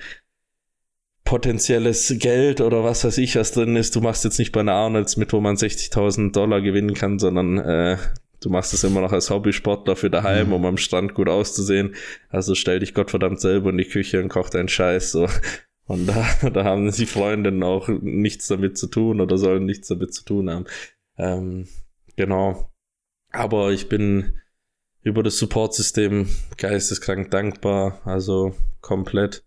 potenzielles 1.23 2.13
Geld 2.17 2.59
oder 2.59 2.83
was 2.83 3.05
weiß 3.05 3.19
ich, 3.19 3.35
was 3.35 3.51
drin 3.51 3.75
ist. 3.75 3.95
Du 3.95 4.01
machst 4.01 4.23
jetzt 4.23 4.39
nicht 4.39 4.51
bei 4.51 4.61
einer 4.61 4.73
Arnolds 4.73 5.15
mit, 5.15 5.31
wo 5.31 5.39
man 5.39 5.55
60.000 5.55 6.31
Dollar 6.31 6.59
gewinnen 6.61 6.95
kann, 6.95 7.19
sondern 7.19 7.57
äh, 7.59 7.97
du 8.41 8.49
machst 8.49 8.73
es 8.73 8.83
immer 8.83 9.01
noch 9.01 9.13
als 9.13 9.29
Hobbysportler 9.29 9.95
für 9.95 10.09
daheim, 10.09 10.47
mhm. 10.47 10.53
um 10.53 10.65
am 10.65 10.77
Strand 10.77 11.13
gut 11.13 11.29
auszusehen. 11.29 11.95
Also 12.29 12.55
stell 12.55 12.79
dich 12.79 12.93
Gottverdammt 12.93 13.39
selber 13.39 13.69
in 13.69 13.77
die 13.77 13.85
Küche 13.85 14.21
und 14.21 14.29
koch 14.29 14.49
deinen 14.49 14.67
Scheiß. 14.67 15.11
So. 15.11 15.27
Und 15.85 16.07
da, 16.07 16.25
da 16.49 16.63
haben 16.63 16.91
die 16.91 17.05
Freundinnen 17.05 17.63
auch 17.63 17.87
nichts 17.87 18.47
damit 18.47 18.77
zu 18.77 18.87
tun 18.87 19.21
oder 19.21 19.37
sollen 19.37 19.65
nichts 19.65 19.87
damit 19.87 20.13
zu 20.13 20.25
tun 20.25 20.49
haben. 20.49 20.65
Ähm, 21.17 21.67
genau. 22.15 22.69
Aber 23.31 23.71
ich 23.71 23.87
bin 23.87 24.39
über 25.03 25.23
das 25.23 25.37
Supportsystem 25.37 26.27
geisteskrank 26.57 27.31
dankbar. 27.31 28.01
Also 28.05 28.55
komplett 28.81 29.45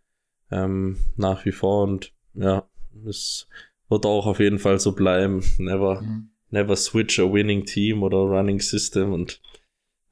ähm, 0.51 0.99
nach 1.17 1.45
wie 1.45 1.53
vor 1.53 1.83
und 1.83 2.13
ja, 2.35 2.69
es 3.09 3.49
wird 3.89 4.07
auch 4.07 4.27
auf 4.27 4.41
jeden 4.41 4.59
Fall 4.59 4.79
so 4.79 4.93
bleiben. 4.93 5.45
Never, 5.59 6.01
mhm. 6.01 6.31
Never 6.55 6.77
switch 6.77 7.19
a 7.19 7.25
winning 7.31 7.67
team 7.67 8.03
oder 8.03 8.17
running 8.17 8.61
system 8.61 9.13
und 9.13 9.41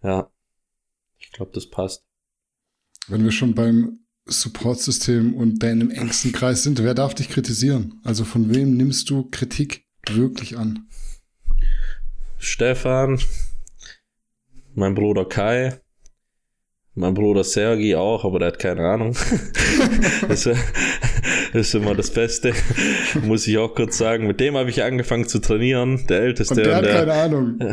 ja, 0.03 0.31
ich 1.19 1.31
glaube, 1.31 1.53
das 1.55 1.71
passt. 1.71 2.05
Wenn 3.09 3.25
wir 3.25 3.33
schon 3.33 3.55
beim 3.55 4.01
Supportsystem 4.27 5.35
und 5.35 5.63
deinem 5.63 5.91
engsten 5.91 6.33
Kreis 6.33 6.65
sind, 6.65 6.83
wer 6.83 6.95
darf 6.95 7.15
dich 7.15 7.29
kritisieren? 7.29 8.01
Also 8.05 8.25
von 8.25 8.55
wem 8.55 8.77
nimmst 8.77 9.09
du 9.09 9.29
Kritik 9.31 9.87
wirklich 10.09 10.59
an? 10.59 10.89
Stefan, 12.39 13.21
mein 14.75 14.95
Bruder 14.95 15.25
Kai, 15.25 15.81
mein 16.95 17.15
Bruder 17.15 17.45
Sergi 17.45 17.95
auch, 17.95 18.25
aber 18.25 18.41
der 18.41 18.49
hat 18.49 18.59
keine 18.59 18.87
Ahnung. 18.89 19.17
das, 20.29 20.49
ist 21.61 21.75
immer 21.75 21.95
das 21.95 22.11
Beste. 22.11 22.53
Muss 23.23 23.47
ich 23.47 23.59
auch 23.59 23.75
kurz 23.75 23.99
sagen. 23.99 24.27
Mit 24.27 24.41
dem 24.41 24.57
habe 24.57 24.71
ich 24.71 24.83
angefangen 24.83 25.27
zu 25.29 25.39
trainieren. 25.39 26.07
Der 26.09 26.21
Älteste. 26.21 26.55
Und 26.55 26.67
der 26.67 26.77
hat 26.77 26.85
der, 26.85 26.95
keine 26.95 27.13
Ahnung. 27.13 27.59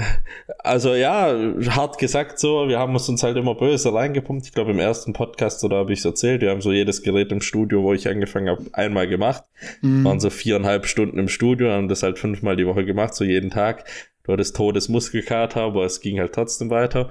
Also 0.62 0.94
ja, 0.94 1.34
hart 1.70 1.98
gesagt 1.98 2.38
so. 2.38 2.68
Wir 2.68 2.80
haben 2.80 2.94
uns 2.94 3.24
halt 3.24 3.38
immer 3.38 3.56
böse 3.56 3.94
reingepumpt. 3.94 4.46
Ich 4.46 4.54
glaube 4.54 4.72
im 4.72 4.80
ersten 4.80 5.14
Podcast 5.14 5.64
oder 5.64 5.78
habe 5.78 5.94
ich 5.94 6.00
es 6.00 6.06
erzählt. 6.06 6.42
Wir 6.42 6.50
haben 6.50 6.62
so 6.62 6.72
jedes 6.72 7.02
Gerät 7.02 7.32
im 7.32 7.42
Studio, 7.42 7.82
wo 7.82 7.94
ich 7.94 8.08
angefangen 8.08 8.50
habe, 8.50 8.66
einmal 8.74 9.08
gemacht. 9.08 9.44
Mhm. 9.82 10.04
Waren 10.04 10.20
so 10.20 10.30
viereinhalb 10.30 10.86
Stunden 10.86 11.18
im 11.18 11.30
Studio, 11.30 11.72
haben 11.72 11.88
das 11.88 12.04
halt 12.04 12.20
fünfmal 12.20 12.56
die 12.58 12.68
Woche 12.68 12.86
gemacht, 12.86 13.16
so 13.16 13.24
jeden 13.24 13.50
Tag. 13.50 13.86
Du 14.24 14.34
hattest 14.34 14.56
Todesmuskelkater, 14.58 15.62
aber 15.62 15.86
es 15.86 16.02
ging 16.02 16.20
halt 16.20 16.34
trotzdem 16.34 16.70
weiter. 16.70 17.10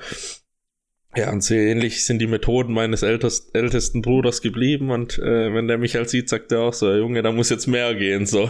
Ja, 1.19 1.33
und 1.33 1.43
sehr 1.43 1.63
ähnlich 1.63 2.07
sind 2.07 2.21
die 2.21 2.29
Methoden 2.29 2.73
meines 2.73 3.03
ältest, 3.03 3.53
ältesten 3.53 4.03
Bruders 4.03 4.41
geblieben 4.41 4.93
und 4.93 5.19
äh, 5.19 5.53
wenn 5.53 5.67
der 5.67 5.77
mich 5.77 5.97
halt 5.97 6.09
sieht, 6.09 6.29
sagt 6.29 6.53
er 6.53 6.61
auch 6.61 6.73
so, 6.73 6.95
Junge, 6.95 7.23
da 7.25 7.33
muss 7.33 7.51
jetzt 7.51 7.67
mehr 7.67 7.93
gehen, 7.97 8.25
so. 8.25 8.49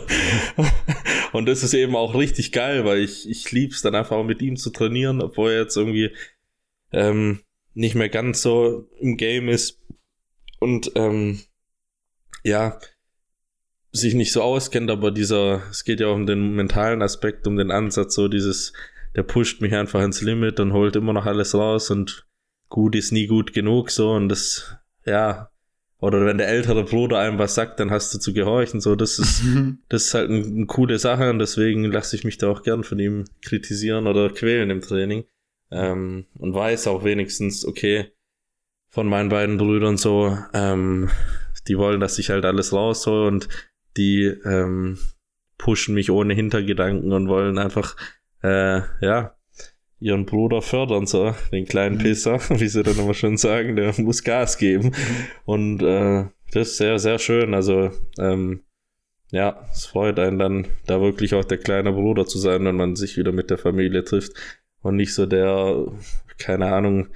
und 1.33 1.47
das 1.49 1.63
ist 1.63 1.73
eben 1.73 1.97
auch 1.97 2.15
richtig 2.15 2.53
geil, 2.53 2.85
weil 2.85 2.99
ich, 2.99 3.27
ich 3.27 3.51
lieb's 3.53 3.81
dann 3.81 3.95
einfach 3.95 4.23
mit 4.23 4.43
ihm 4.43 4.59
zu 4.59 4.69
trainieren, 4.69 5.23
obwohl 5.23 5.53
er 5.53 5.63
jetzt 5.63 5.79
irgendwie 5.79 6.11
ähm, 6.93 7.41
nicht 7.73 7.95
mehr 7.95 8.11
ganz 8.11 8.43
so 8.43 8.87
im 9.01 9.17
Game 9.17 9.49
ist 9.49 9.83
und 10.61 10.93
ähm, 10.95 11.41
ja, 12.45 12.79
sich 13.93 14.13
nicht 14.13 14.33
so 14.33 14.43
auskennt, 14.43 14.91
aber 14.91 15.11
dieser, 15.11 15.63
es 15.71 15.85
geht 15.85 16.01
ja 16.01 16.09
auch 16.09 16.17
um 16.17 16.27
den 16.27 16.55
mentalen 16.55 17.01
Aspekt, 17.01 17.47
um 17.47 17.57
den 17.57 17.71
Ansatz, 17.71 18.15
so 18.15 18.29
dieses, 18.29 18.75
der 19.17 19.23
pusht 19.23 19.63
mich 19.63 19.73
einfach 19.73 20.03
ins 20.03 20.21
Limit 20.21 20.61
und 20.61 20.75
holt 20.75 20.97
immer 20.97 21.15
noch 21.15 21.25
alles 21.25 21.55
raus 21.55 21.91
und 21.91 22.29
gut 22.69 22.95
ist 22.95 23.13
nie 23.13 23.27
gut 23.27 23.53
genug, 23.53 23.91
so, 23.91 24.13
und 24.13 24.29
das, 24.29 24.77
ja, 25.05 25.51
oder 26.01 26.25
wenn 26.25 26.39
der 26.39 26.49
ältere 26.49 26.85
Bruder 26.85 27.19
einem 27.19 27.39
was 27.39 27.55
sagt, 27.55 27.81
dann 27.81 27.91
hast 27.91 28.15
du 28.15 28.19
zu 28.19 28.33
gehorchen, 28.33 28.81
so, 28.81 28.95
das 28.95 29.19
ist, 29.19 29.43
das 29.89 30.07
ist 30.07 30.15
halt 30.15 30.31
eine, 30.31 30.45
eine 30.45 30.67
coole 30.67 30.99
Sache 30.99 31.31
und 31.31 31.39
deswegen 31.39 31.85
lasse 31.85 32.17
ich 32.17 32.25
mich 32.25 32.39
da 32.39 32.49
auch 32.49 32.63
gern 32.63 32.85
von 32.85 32.99
ihm 32.99 33.25
kritisieren 33.43 34.07
oder 34.07 34.31
quälen 34.31 34.71
im 34.71 34.81
Training, 34.81 35.25
ähm, 35.71 36.27
und 36.39 36.55
weiß 36.55 36.87
auch 36.87 37.05
wenigstens, 37.05 37.65
okay, 37.67 38.13
von 38.91 39.07
meinen 39.07 39.29
beiden 39.29 39.59
Brüdern 39.59 39.97
so, 39.97 40.37
ähm, 40.55 41.11
die 41.67 41.77
wollen, 41.77 42.01
dass 42.01 42.19
ich 42.19 42.31
halt 42.31 42.45
alles 42.45 42.73
raushol 42.73 43.27
und 43.27 43.49
die, 43.97 44.25
ähm, 44.25 44.99
pushen 45.59 45.95
mich 45.95 46.11
ohne 46.11 46.35
Hintergedanken 46.35 47.13
und 47.13 47.29
wollen 47.29 47.59
einfach, 47.59 47.97
äh, 48.43 48.81
ja, 49.01 49.37
ihren 50.01 50.27
Bruder 50.27 50.63
fördern, 50.63 51.07
so, 51.07 51.35
den 51.53 51.67
kleinen 51.67 51.97
mhm. 51.97 52.03
Pisser, 52.03 52.39
wie 52.51 52.69
sie 52.69 52.83
dann 52.83 52.99
immer 52.99 53.15
schon 53.15 53.37
sagen, 53.37 53.77
der 53.77 53.95
muss 53.99 54.25
Gas 54.25 54.59
geben. 54.59 54.89
Mhm. 54.89 55.27
Und 55.45 55.83
äh, 55.83 56.27
das 56.53 56.69
ist 56.69 56.77
sehr, 56.79 56.99
sehr 56.99 57.19
schön. 57.19 57.55
Also, 57.55 57.91
ähm, 58.19 58.63
ja, 59.31 59.63
es 59.73 59.87
freut 59.87 60.19
einen 60.19 60.39
dann, 60.39 60.67
da 60.87 61.01
wirklich 61.01 61.35
auch 61.35 61.45
der 61.45 61.59
kleine 61.59 61.93
Bruder 61.93 62.27
zu 62.27 62.39
sein, 62.39 62.65
wenn 62.65 62.77
man 62.77 62.97
sich 62.97 63.17
wieder 63.17 63.33
mit 63.33 63.51
der 63.51 63.59
Familie 63.59 64.05
trifft 64.05 64.33
und 64.81 64.97
nicht 64.97 65.15
so 65.15 65.27
der, 65.27 65.87
keine 66.39 66.73
Ahnung, 66.73 67.09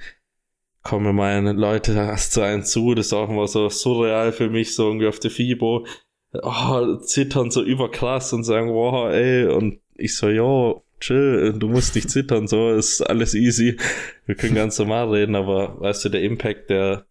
kommen 0.83 1.15
meine 1.15 1.53
Leute 1.53 1.93
erst 1.93 2.33
zu 2.33 2.41
einem 2.41 2.63
zu, 2.63 2.93
das 2.93 3.07
ist 3.07 3.13
auch 3.13 3.29
immer 3.29 3.47
so 3.47 3.69
surreal 3.69 4.31
für 4.31 4.49
mich, 4.49 4.75
so 4.75 4.85
irgendwie 4.87 5.07
auf 5.07 5.19
der 5.19 5.31
FIBO, 5.31 5.87
oh, 6.33 6.95
zittern 6.97 7.51
so 7.51 7.63
überkrass 7.63 8.33
und 8.33 8.43
sagen, 8.43 8.73
wow, 8.73 9.09
ey, 9.09 9.47
und 9.47 9.79
ich 9.95 10.15
so, 10.15 10.29
jo, 10.29 10.83
chill, 11.03 11.53
du 11.53 11.67
musst 11.67 11.95
nicht 11.95 12.09
zittern, 12.09 12.47
so 12.47 12.71
ist 12.73 13.01
alles 13.01 13.33
easy. 13.33 13.77
Wir 14.25 14.35
können 14.35 14.55
ganz 14.55 14.79
normal 14.79 15.09
reden, 15.09 15.35
aber 15.35 15.79
weißt 15.81 16.05
du, 16.05 16.09
der 16.09 16.21
Impact, 16.21 16.69
der, 16.69 17.05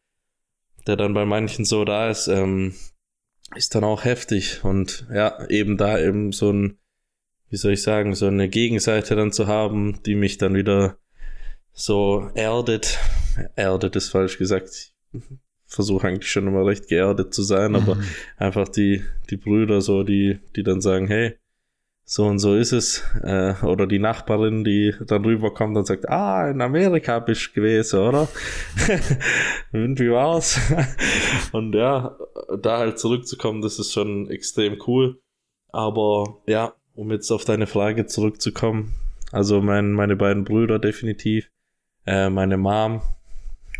der 0.86 0.96
dann 0.96 1.12
bei 1.12 1.26
manchen 1.26 1.64
so 1.64 1.84
da 1.84 2.08
ist, 2.08 2.28
ähm, 2.28 2.74
ist 3.54 3.74
dann 3.74 3.84
auch 3.84 4.04
heftig. 4.04 4.64
Und 4.64 5.06
ja, 5.12 5.46
eben 5.48 5.76
da 5.76 5.98
eben 5.98 6.32
so 6.32 6.50
ein, 6.50 6.78
wie 7.50 7.56
soll 7.56 7.72
ich 7.72 7.82
sagen, 7.82 8.14
so 8.14 8.26
eine 8.26 8.48
Gegenseite 8.48 9.14
dann 9.14 9.32
zu 9.32 9.46
haben, 9.46 10.02
die 10.06 10.14
mich 10.14 10.38
dann 10.38 10.54
wieder 10.54 10.96
so 11.72 12.30
erdet. 12.34 12.98
Erdet 13.56 13.96
ist 13.96 14.08
falsch 14.08 14.38
gesagt. 14.38 14.70
Ich 15.12 15.22
versuche 15.66 16.06
eigentlich 16.06 16.30
schon 16.30 16.46
immer 16.46 16.64
recht 16.64 16.88
geerdet 16.88 17.34
zu 17.34 17.42
sein, 17.42 17.76
aber 17.76 17.96
mhm. 17.96 18.04
einfach 18.38 18.68
die, 18.68 19.04
die 19.28 19.36
Brüder 19.36 19.82
so, 19.82 20.02
die, 20.02 20.38
die 20.56 20.62
dann 20.62 20.80
sagen, 20.80 21.08
hey, 21.08 21.38
so 22.12 22.26
und 22.26 22.40
so 22.40 22.54
ist 22.54 22.72
es. 22.72 23.02
Äh, 23.22 23.54
oder 23.64 23.86
die 23.86 23.98
Nachbarin, 23.98 24.64
die 24.64 24.94
dann 25.00 25.24
rüberkommt 25.24 25.78
und 25.78 25.86
sagt, 25.86 26.10
ah, 26.10 26.50
in 26.50 26.60
Amerika 26.60 27.18
bist 27.20 27.46
du 27.48 27.52
gewesen, 27.54 28.00
oder? 28.00 28.28
und 29.72 29.98
wie 29.98 30.10
war's? 30.10 30.60
und 31.52 31.74
ja, 31.74 32.14
da 32.60 32.76
halt 32.80 32.98
zurückzukommen, 32.98 33.62
das 33.62 33.78
ist 33.78 33.94
schon 33.94 34.28
extrem 34.28 34.76
cool. 34.86 35.22
Aber 35.70 36.42
ja, 36.46 36.74
um 36.94 37.10
jetzt 37.12 37.30
auf 37.30 37.46
deine 37.46 37.66
Frage 37.66 38.04
zurückzukommen, 38.04 38.92
also 39.30 39.62
mein, 39.62 39.92
meine 39.92 40.14
beiden 40.14 40.44
Brüder 40.44 40.78
definitiv, 40.78 41.50
äh, 42.04 42.28
meine 42.28 42.58
Mom, 42.58 43.00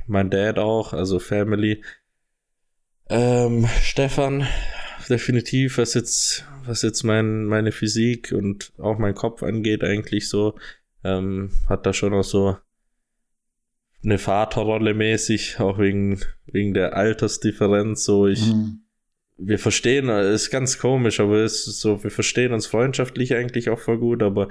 mein 0.07 0.30
Dad 0.30 0.59
auch, 0.59 0.95
also 0.95 1.18
Family. 1.18 1.85
Ähm, 3.11 3.68
Stefan, 3.83 4.47
definitiv, 5.09 5.78
was 5.78 5.94
jetzt 5.94 6.46
was 6.66 6.82
jetzt 6.82 7.03
mein, 7.03 7.44
meine 7.44 7.72
Physik 7.72 8.32
und 8.32 8.72
auch 8.78 8.98
mein 8.98 9.14
Kopf 9.14 9.42
angeht, 9.42 9.82
eigentlich 9.82 10.28
so, 10.28 10.55
ähm, 11.05 11.50
hat 11.68 11.86
da 11.86 11.92
schon 11.92 12.14
auch 12.14 12.24
so 12.24 12.57
eine 14.05 14.18
Vaterrolle 14.18 14.94
mäßig, 14.94 15.61
auch 15.61 15.78
wegen, 15.78 16.20
wegen 16.46 16.74
der 16.74 16.96
Altersdifferenz, 16.96 18.05
so 18.05 18.26
ich, 18.26 18.46
mhm. 18.46 18.82
wir 19.38 19.59
verstehen, 19.59 20.09
ist 20.09 20.50
ganz 20.50 20.78
komisch, 20.78 21.20
aber 21.20 21.38
es 21.38 21.66
ist 21.66 21.80
so, 21.80 22.03
wir 22.03 22.11
verstehen 22.11 22.53
uns 22.53 22.66
freundschaftlich 22.66 23.34
eigentlich 23.34 23.70
auch 23.70 23.78
voll 23.78 23.98
gut, 23.98 24.22
aber 24.22 24.48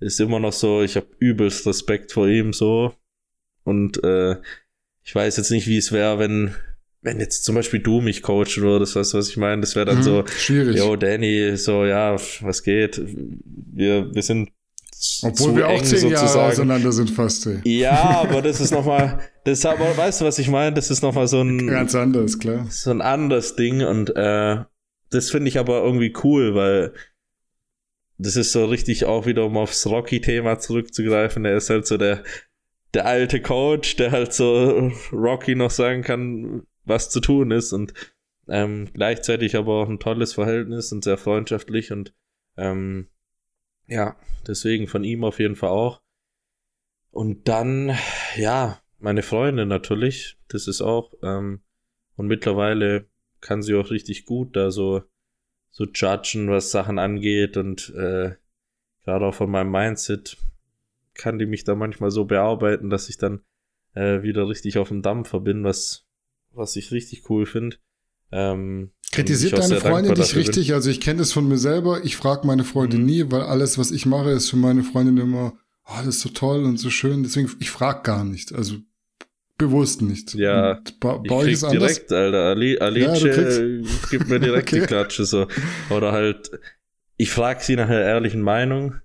ist 0.00 0.20
immer 0.20 0.38
noch 0.38 0.52
so, 0.52 0.82
ich 0.82 0.96
habe 0.96 1.06
übelst 1.18 1.66
Respekt 1.66 2.12
vor 2.12 2.28
ihm 2.28 2.52
so 2.52 2.94
und 3.64 4.02
äh, 4.04 4.36
ich 5.02 5.14
weiß 5.14 5.36
jetzt 5.36 5.50
nicht, 5.50 5.66
wie 5.66 5.76
es 5.76 5.92
wäre, 5.92 6.18
wenn 6.18 6.54
wenn 7.04 7.20
jetzt 7.20 7.44
zum 7.44 7.54
Beispiel 7.54 7.80
du 7.80 8.00
mich 8.00 8.22
coachen 8.22 8.62
würdest, 8.62 8.96
weißt 8.96 9.12
du, 9.12 9.18
was 9.18 9.28
ich 9.28 9.36
meine? 9.36 9.60
Das 9.60 9.76
wäre 9.76 9.84
dann 9.84 9.98
hm, 9.98 10.02
so, 10.02 10.24
schwierig. 10.26 10.78
yo, 10.78 10.96
Danny, 10.96 11.56
so, 11.56 11.84
ja, 11.84 12.16
was 12.40 12.62
geht? 12.62 13.00
Wir, 13.44 14.12
wir 14.12 14.22
sind 14.22 14.48
obwohl 15.22 15.54
wir 15.56 15.68
auch 15.68 15.82
zehn 15.82 15.98
sozusagen. 15.98 16.34
Jahre 16.34 16.52
auseinander 16.52 16.92
sind 16.92 17.10
fast. 17.10 17.46
Ey. 17.46 17.60
Ja, 17.64 18.22
aber 18.22 18.40
das 18.40 18.58
ist 18.58 18.70
nochmal, 18.70 19.20
das 19.44 19.58
ist 19.58 19.66
aber, 19.66 19.94
weißt 19.94 20.22
du, 20.22 20.24
was 20.24 20.38
ich 20.38 20.48
meine? 20.48 20.74
Das 20.74 20.90
ist 20.90 21.02
nochmal 21.02 21.26
so 21.26 21.42
ein 21.42 21.66
ganz 21.66 21.94
anderes, 21.94 22.38
klar. 22.38 22.66
So 22.70 22.90
ein 22.90 23.02
anderes 23.02 23.54
Ding 23.54 23.82
und 23.82 24.16
äh, 24.16 24.64
das 25.10 25.30
finde 25.30 25.48
ich 25.48 25.58
aber 25.58 25.84
irgendwie 25.84 26.14
cool, 26.24 26.54
weil 26.54 26.94
das 28.16 28.36
ist 28.36 28.52
so 28.52 28.64
richtig 28.64 29.04
auch 29.04 29.26
wieder, 29.26 29.44
um 29.44 29.58
aufs 29.58 29.86
Rocky-Thema 29.86 30.58
zurückzugreifen. 30.58 31.44
Er 31.44 31.58
ist 31.58 31.68
halt 31.68 31.86
so 31.86 31.98
der, 31.98 32.22
der 32.94 33.04
alte 33.04 33.42
Coach, 33.42 33.96
der 33.96 34.10
halt 34.10 34.32
so 34.32 34.90
Rocky 35.12 35.54
noch 35.54 35.70
sagen 35.70 36.02
kann, 36.02 36.62
was 36.84 37.10
zu 37.10 37.20
tun 37.20 37.50
ist 37.50 37.72
und 37.72 37.94
ähm, 38.48 38.88
gleichzeitig 38.92 39.56
aber 39.56 39.82
auch 39.82 39.88
ein 39.88 40.00
tolles 40.00 40.34
Verhältnis 40.34 40.92
und 40.92 41.04
sehr 41.04 41.16
freundschaftlich 41.16 41.92
und 41.92 42.14
ähm, 42.56 43.08
ja, 43.86 44.16
deswegen 44.46 44.86
von 44.86 45.04
ihm 45.04 45.24
auf 45.24 45.38
jeden 45.38 45.56
Fall 45.56 45.70
auch. 45.70 46.02
Und 47.10 47.48
dann, 47.48 47.96
ja, 48.36 48.80
meine 48.98 49.22
Freundin 49.22 49.68
natürlich, 49.68 50.38
das 50.48 50.66
ist 50.66 50.82
auch, 50.82 51.14
ähm, 51.22 51.62
und 52.16 52.26
mittlerweile 52.26 53.08
kann 53.40 53.62
sie 53.62 53.74
auch 53.74 53.90
richtig 53.90 54.24
gut 54.24 54.56
da 54.56 54.70
so, 54.70 55.02
so 55.70 55.84
judgen, 55.84 56.48
was 56.48 56.70
Sachen 56.70 56.98
angeht 56.98 57.56
und 57.56 57.90
äh, 57.96 58.34
gerade 59.04 59.26
auch 59.26 59.34
von 59.34 59.50
meinem 59.50 59.70
Mindset 59.70 60.36
kann 61.14 61.38
die 61.38 61.46
mich 61.46 61.64
da 61.64 61.74
manchmal 61.74 62.10
so 62.10 62.24
bearbeiten, 62.24 62.90
dass 62.90 63.08
ich 63.08 63.18
dann 63.18 63.44
äh, 63.94 64.22
wieder 64.22 64.48
richtig 64.48 64.78
auf 64.78 64.88
dem 64.88 65.02
Dampfer 65.02 65.40
bin, 65.40 65.64
was, 65.64 66.06
was 66.56 66.76
ich 66.76 66.92
richtig 66.92 67.28
cool 67.30 67.46
finde. 67.46 67.76
Ähm, 68.32 68.90
Kritisiert 69.12 69.56
deine 69.56 69.80
Freundin 69.80 70.14
dich 70.14 70.34
richtig? 70.34 70.66
Bin. 70.66 70.74
Also 70.74 70.90
ich 70.90 71.00
kenne 71.00 71.20
das 71.20 71.32
von 71.32 71.46
mir 71.46 71.58
selber. 71.58 72.04
Ich 72.04 72.16
frage 72.16 72.46
meine 72.46 72.64
Freundin 72.64 73.00
mhm. 73.00 73.06
nie, 73.06 73.30
weil 73.30 73.42
alles, 73.42 73.78
was 73.78 73.90
ich 73.90 74.06
mache, 74.06 74.30
ist 74.30 74.50
für 74.50 74.56
meine 74.56 74.82
Freundin 74.82 75.18
immer, 75.18 75.54
oh, 75.86 75.96
das 75.98 76.16
ist 76.16 76.20
so 76.20 76.30
toll 76.30 76.64
und 76.64 76.78
so 76.78 76.90
schön. 76.90 77.22
Deswegen, 77.22 77.50
ich 77.60 77.70
frage 77.70 78.02
gar 78.02 78.24
nicht. 78.24 78.52
Also 78.52 78.76
bewusst 79.56 80.02
nicht. 80.02 80.34
Ja, 80.34 80.80
bei, 81.00 81.20
ich 81.22 81.60
krieg 81.60 81.70
direkt, 81.70 82.12
Alter. 82.12 82.38
Ali, 82.38 82.78
Alice 82.78 83.22
ja, 83.22 84.10
gibt 84.10 84.28
mir 84.28 84.40
direkt 84.40 84.68
okay. 84.72 84.80
die 84.80 84.86
Klatsche 84.86 85.24
so. 85.24 85.46
Oder 85.90 86.10
halt, 86.10 86.50
ich 87.16 87.30
frage 87.30 87.62
sie 87.62 87.76
nach 87.76 87.88
einer 87.88 88.02
ehrlichen 88.02 88.42
Meinung. 88.42 88.96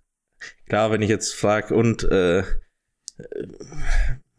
Klar, 0.68 0.92
wenn 0.92 1.02
ich 1.02 1.10
jetzt 1.10 1.36
frage 1.36 1.76
und 1.76 2.04
äh, 2.04 2.44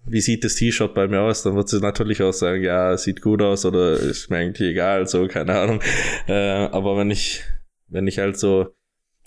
wie 0.07 0.21
sieht 0.21 0.45
das 0.45 0.55
T-Shirt 0.55 0.95
bei 0.95 1.09
mir 1.09 1.21
aus, 1.21 1.43
dann 1.43 1.57
wird 1.57 1.69
sie 1.69 1.81
natürlich 1.81 2.23
auch 2.23 2.33
sagen, 2.33 2.63
ja, 2.63 2.97
sieht 2.97 3.21
gut 3.21 3.43
aus 3.43 3.65
oder 3.65 3.93
ist 3.93 4.31
mir 4.31 4.39
eigentlich 4.39 4.71
egal, 4.71 5.07
so, 5.07 5.27
keine 5.27 5.59
Ahnung. 5.59 5.81
Äh, 6.27 6.33
aber 6.33 6.97
wenn 6.97 7.11
ich, 7.11 7.43
wenn 7.89 8.07
ich 8.07 8.19
halt 8.19 8.39
so, 8.39 8.75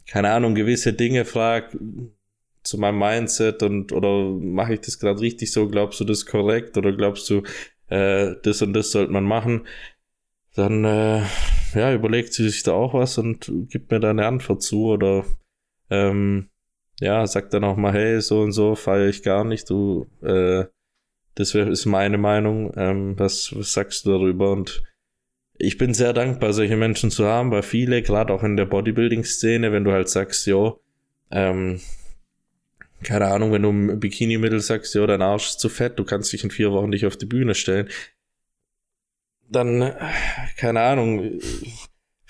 keine 0.07 0.31
Ahnung, 0.31 0.55
gewisse 0.55 0.93
Dinge 0.93 1.25
frage 1.25 1.77
zu 2.63 2.77
meinem 2.77 2.99
Mindset 2.99 3.61
und 3.61 3.91
oder 3.91 4.31
mache 4.39 4.75
ich 4.75 4.81
das 4.81 4.99
gerade 4.99 5.19
richtig 5.19 5.51
so, 5.51 5.67
glaubst 5.67 5.99
du 5.99 6.05
das 6.05 6.25
korrekt 6.25 6.77
oder 6.77 6.93
glaubst 6.93 7.29
du, 7.29 7.43
äh, 7.89 8.35
das 8.43 8.61
und 8.61 8.73
das 8.73 8.91
sollte 8.91 9.11
man 9.11 9.25
machen, 9.25 9.67
dann 10.55 10.85
äh, 10.85 11.23
ja, 11.75 11.93
überlegt 11.93 12.33
sie 12.33 12.49
sich 12.49 12.63
da 12.63 12.73
auch 12.73 12.93
was 12.93 13.17
und 13.17 13.51
gibt 13.69 13.91
mir 13.91 13.99
da 13.99 14.11
eine 14.11 14.25
Antwort 14.25 14.61
zu 14.61 14.85
oder 14.85 15.25
ähm, 15.89 16.49
ja, 17.03 17.27
sagt 17.27 17.53
dann 17.53 17.65
auch 17.65 17.75
mal, 17.75 17.91
hey, 17.91 18.21
so 18.21 18.41
und 18.41 18.53
so 18.53 18.75
feiere 18.75 19.09
ich 19.09 19.23
gar 19.23 19.43
nicht, 19.43 19.69
du, 19.69 20.07
äh, 20.21 20.65
das 21.35 21.53
ist 21.53 21.85
meine 21.85 22.17
Meinung, 22.17 22.71
ähm, 22.77 23.19
was, 23.19 23.53
was 23.55 23.73
sagst 23.73 24.05
du 24.05 24.11
darüber? 24.11 24.51
Und 24.51 24.83
ich 25.57 25.77
bin 25.77 25.93
sehr 25.93 26.13
dankbar, 26.13 26.53
solche 26.53 26.77
Menschen 26.77 27.11
zu 27.11 27.25
haben, 27.25 27.51
weil 27.51 27.61
viele, 27.63 28.01
gerade 28.03 28.33
auch 28.33 28.43
in 28.43 28.55
der 28.55 28.65
Bodybuilding-Szene, 28.65 29.73
wenn 29.73 29.83
du 29.83 29.91
halt 29.91 30.07
sagst, 30.07 30.47
jo, 30.47 30.79
ähm, 31.29 31.81
keine 33.03 33.25
Ahnung, 33.27 33.51
wenn 33.51 33.63
du 33.63 33.69
im 33.69 33.99
Bikini-Mittel 33.99 34.61
sagst, 34.61 34.95
jo, 34.95 35.05
dein 35.05 35.21
Arsch 35.21 35.49
ist 35.49 35.59
zu 35.59 35.67
fett, 35.67 35.99
du 35.99 36.05
kannst 36.05 36.31
dich 36.31 36.45
in 36.45 36.51
vier 36.51 36.71
Wochen 36.71 36.89
nicht 36.89 37.05
auf 37.05 37.17
die 37.17 37.25
Bühne 37.25 37.53
stellen, 37.53 37.89
dann, 39.49 39.93
keine 40.55 40.79
Ahnung, 40.79 41.41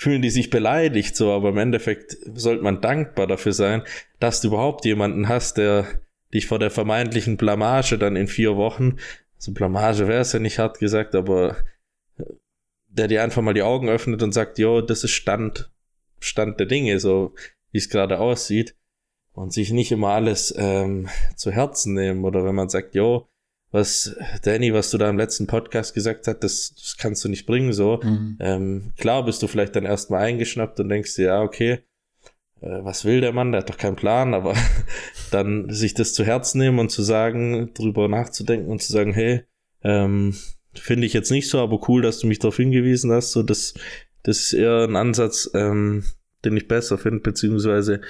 fühlen 0.04 0.22
die 0.22 0.30
sich 0.30 0.50
beleidigt 0.50 1.16
so, 1.16 1.32
aber 1.32 1.50
im 1.50 1.58
Endeffekt 1.58 2.18
sollte 2.36 2.62
man 2.62 2.82
dankbar 2.82 3.26
dafür 3.26 3.54
sein, 3.54 3.84
dass 4.20 4.42
du 4.42 4.50
überhaupt 4.50 4.86
jemanden 4.86 5.30
hast, 5.30 5.58
der 5.58 5.88
dich 6.34 6.46
vor 6.46 6.60
der 6.60 6.72
vermeintlichen 6.72 7.38
Blamage 7.38 7.98
dann 7.98 8.16
in 8.16 8.28
vier 8.28 8.56
Wochen, 8.58 8.98
also 9.44 9.54
Blamage 9.54 10.08
wäre 10.08 10.22
es 10.22 10.32
ja 10.32 10.40
nicht 10.40 10.60
hart 10.60 10.80
gesagt, 10.80 11.16
aber 11.16 11.58
der 12.88 13.08
dir 13.08 13.24
einfach 13.24 13.42
mal 13.42 13.54
die 13.54 13.64
Augen 13.64 13.90
öffnet 13.90 14.24
und 14.24 14.34
sagt, 14.34 14.60
jo, 14.60 14.82
das 14.82 15.04
ist 15.04 15.12
Stand, 15.12 15.72
Stand 16.20 16.60
der 16.60 16.68
Dinge, 16.68 17.00
so 17.00 17.34
wie 17.72 17.80
es 17.80 17.90
gerade 17.90 18.20
aussieht. 18.20 18.76
Und 19.34 19.52
sich 19.52 19.72
nicht 19.72 19.92
immer 19.92 20.10
alles 20.10 20.54
ähm, 20.58 21.10
zu 21.36 21.52
Herzen 21.52 21.96
nehmen 21.96 22.24
oder 22.24 22.46
wenn 22.46 22.54
man 22.54 22.70
sagt, 22.70 22.94
jo, 22.94 23.28
was, 23.74 24.16
Danny, 24.44 24.72
was 24.72 24.92
du 24.92 25.00
da 25.00 25.10
im 25.10 25.18
letzten 25.18 25.48
Podcast 25.48 25.96
gesagt 25.96 26.28
hast, 26.28 26.44
das, 26.44 26.76
das 26.76 26.96
kannst 26.98 27.26
du 27.26 27.30
nicht 27.30 27.48
bringen, 27.48 27.74
so. 27.74 28.00
Mhm. 28.04 28.38
Ähm, 28.40 28.94
klar 28.98 29.26
bist 29.26 29.42
du 29.42 29.48
vielleicht 29.48 29.76
dann 29.76 29.86
erstmal 29.86 30.22
eingeschnappt 30.22 30.80
und 30.80 30.90
denkst 30.90 31.16
dir, 31.16 31.26
ja, 31.26 31.42
okay, 31.42 31.80
äh, 32.62 32.84
was 32.84 33.04
will 33.04 33.20
der 33.20 33.34
Mann, 33.34 33.52
der 33.52 33.62
hat 33.62 33.70
doch 33.70 33.78
keinen 33.78 33.96
Plan, 33.96 34.36
aber 34.36 34.54
dann 35.32 35.72
sich 35.72 35.96
das 35.96 36.14
zu 36.14 36.24
Herzen 36.24 36.60
nehmen 36.60 36.78
und 36.78 36.90
zu 36.90 37.02
sagen, 37.02 37.74
drüber 37.74 38.08
nachzudenken 38.08 38.70
und 38.70 38.84
zu 38.84 38.94
sagen, 38.94 39.12
hey, 39.12 39.42
ähm, 39.84 40.36
finde 40.76 41.08
ich 41.08 41.14
jetzt 41.14 41.32
nicht 41.32 41.50
so, 41.50 41.60
aber 41.60 41.90
cool, 41.90 42.04
dass 42.04 42.20
du 42.20 42.28
mich 42.28 42.38
darauf 42.38 42.58
hingewiesen 42.58 43.12
hast, 43.12 43.32
so, 43.32 43.42
das, 43.42 43.74
das 44.22 44.38
ist 44.38 44.54
eher 44.54 44.84
ein 44.84 44.96
Ansatz, 44.96 45.50
ähm, 45.56 46.04
den 46.46 46.56
ich 46.56 46.68
besser 46.68 47.00
finde, 47.00 47.22
beziehungsweise 47.22 48.02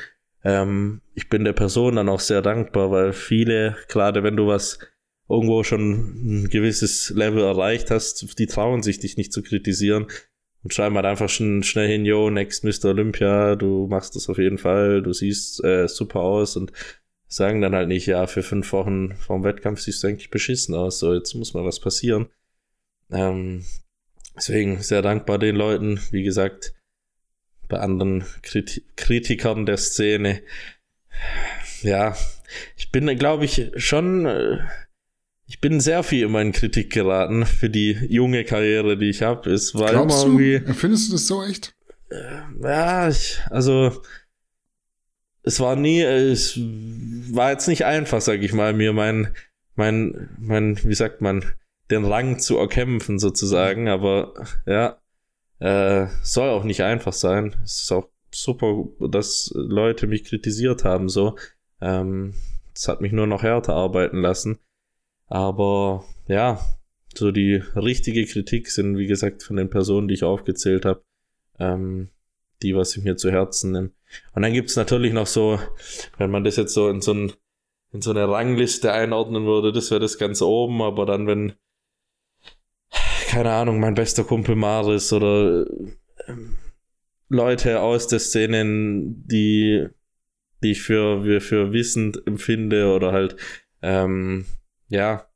ähm, 0.43 0.99
ich 1.16 1.30
bin 1.30 1.45
der 1.45 1.53
Person 1.53 1.95
dann 1.95 2.09
auch 2.09 2.20
sehr 2.20 2.41
dankbar, 2.41 2.91
weil 2.91 3.14
viele, 3.14 3.78
gerade 3.88 4.24
wenn 4.24 4.36
du 4.36 4.47
was 4.47 4.80
irgendwo 5.30 5.63
schon 5.63 6.43
ein 6.43 6.49
gewisses 6.49 7.09
Level 7.09 7.43
erreicht 7.43 7.91
hast, 7.91 8.38
die 8.39 8.47
trauen 8.47 8.84
sich 8.84 8.99
dich 8.99 9.17
nicht 9.17 9.34
zu 9.34 9.41
kritisieren 9.41 10.07
und 10.63 10.74
schreiben 10.74 10.95
halt 10.95 11.05
einfach 11.05 11.30
schon 11.30 11.63
schnell 11.63 11.88
hin, 11.88 12.05
yo, 12.05 12.30
next 12.30 12.63
Mr. 12.63 12.86
Olympia, 12.86 13.55
du 13.55 13.88
machst 13.88 14.15
das 14.15 14.30
auf 14.30 14.38
jeden 14.38 14.57
Fall, 14.57 15.01
du 15.01 15.13
siehst 15.13 15.63
äh, 15.63 15.88
super 15.88 16.21
aus 16.21 16.55
und 16.55 16.71
sagen 17.28 17.61
dann 17.61 17.76
halt 17.76 17.88
nicht, 17.88 18.05
ja, 18.05 18.28
für 18.28 18.43
fünf 18.43 18.71
Wochen 18.74 19.15
vorm 19.15 19.43
Wettkampf 19.43 19.82
siehst 19.82 20.03
du 20.03 20.07
eigentlich 20.07 20.30
beschissen 20.30 20.76
aus, 20.76 20.99
so 20.99 21.13
jetzt 21.13 21.34
muss 21.34 21.53
mal 21.53 21.65
was 21.65 21.80
passieren. 21.80 22.28
Ähm, 23.11 23.65
deswegen 24.36 24.82
sehr 24.82 25.01
dankbar 25.01 25.39
den 25.39 25.55
Leuten, 25.55 25.99
wie 26.11 26.24
gesagt, 26.24 26.74
bei 27.67 27.80
anderen 27.80 28.24
Kriti 28.41 28.84
Kritikern 28.95 29.65
der 29.65 29.78
Szene. 29.78 30.41
Ja, 31.82 32.15
ich 32.78 32.91
bin, 32.91 33.07
glaube 33.17 33.45
ich, 33.45 33.71
schon 33.78 34.26
äh, 34.26 34.59
ich 35.53 35.59
bin 35.59 35.79
sehr 35.79 36.01
viel 36.01 36.23
immer 36.23 36.41
in 36.41 36.51
Kritik 36.51 36.91
geraten 36.91 37.45
für 37.45 37.69
die 37.69 37.91
junge 38.09 38.43
Karriere, 38.43 38.97
die 38.97 39.11
ich 39.11 39.21
habe. 39.21 39.51
Es 39.51 39.75
war 39.75 39.91
Glaubst 39.91 40.25
immer 40.25 40.41
irgendwie. 40.41 40.65
Du? 40.65 40.73
Findest 40.73 41.09
du 41.09 41.13
das 41.13 41.27
so 41.27 41.43
echt? 41.43 41.75
Äh, 42.09 42.41
ja, 42.59 43.07
ich, 43.07 43.39
also 43.51 44.01
es 45.43 45.59
war 45.59 45.75
nie, 45.75 46.01
es 46.01 46.57
war 46.57 47.51
jetzt 47.51 47.67
nicht 47.67 47.85
einfach, 47.85 48.19
sag 48.19 48.41
ich 48.41 48.51
mal, 48.51 48.73
mir 48.73 48.93
mein, 48.93 49.35
mein, 49.75 50.31
mein, 50.39 50.83
wie 50.83 50.95
sagt 50.95 51.21
man, 51.21 51.45
den 51.91 52.03
Rang 52.03 52.39
zu 52.39 52.57
erkämpfen 52.57 53.19
sozusagen. 53.19 53.89
Aber 53.89 54.33
ja, 54.65 54.97
äh, 55.59 56.07
soll 56.23 56.49
auch 56.49 56.63
nicht 56.63 56.81
einfach 56.81 57.13
sein. 57.13 57.55
Es 57.63 57.83
ist 57.83 57.91
auch 57.91 58.09
super, 58.33 58.85
dass 59.07 59.51
Leute 59.53 60.07
mich 60.07 60.23
kritisiert 60.23 60.83
haben. 60.83 61.09
So, 61.09 61.37
ähm, 61.79 62.33
es 62.73 62.87
hat 62.87 63.01
mich 63.01 63.11
nur 63.11 63.27
noch 63.27 63.43
härter 63.43 63.75
arbeiten 63.75 64.17
lassen. 64.17 64.57
Aber 65.28 66.05
ja, 66.28 66.59
so 67.17 67.32
die 67.32 67.55
richtige 67.76 68.26
Kritik 68.26 68.69
sind, 68.69 68.97
wie 68.97 69.07
gesagt, 69.07 69.43
von 69.43 69.55
den 69.55 69.69
Personen, 69.69 70.07
die 70.07 70.15
ich 70.15 70.24
aufgezählt 70.24 70.86
habe, 70.86 71.03
ähm, 71.59 72.09
die, 72.61 72.76
was 72.76 72.95
ich 72.95 73.03
mir 73.03 73.17
zu 73.17 73.32
Herzen 73.32 73.71
nehme. 73.71 73.91
Und 74.34 74.41
dann 74.41 74.53
gibt's 74.53 74.76
natürlich 74.76 75.13
noch 75.13 75.28
so, 75.28 75.59
wenn 76.17 76.32
man 76.32 76.43
das 76.43 76.55
jetzt 76.55 76.74
so 76.74 76.89
in 76.89 77.01
so, 77.01 77.13
ein, 77.13 77.34
in 77.91 78.01
so 78.01 78.11
eine 78.11 78.28
Rangliste 78.28 78.91
einordnen 78.91 79.45
würde, 79.45 79.71
das 79.71 79.91
wäre 79.91 79.99
das 79.99 80.17
ganz 80.17 80.41
oben, 80.41 80.82
aber 80.82 81.05
dann, 81.05 81.28
wenn, 81.28 81.53
keine 83.28 83.51
Ahnung, 83.51 83.80
mein 83.80 83.95
bester 83.95 84.24
Kumpel 84.24 84.55
Maris 84.55 85.11
oder 85.11 85.65
ähm, 86.28 86.57
Leute 87.30 87.82
aus 87.82 88.07
der 88.07 88.19
Szene, 88.19 88.63
die, 89.05 89.88
die 90.61 90.71
ich 90.71 90.82
für, 90.82 91.41
für 91.41 91.74
wissend 91.74 92.26
empfinde 92.28 92.93
oder 92.93 93.11
halt, 93.11 93.36
ähm, 93.82 94.45
ja, 94.89 95.27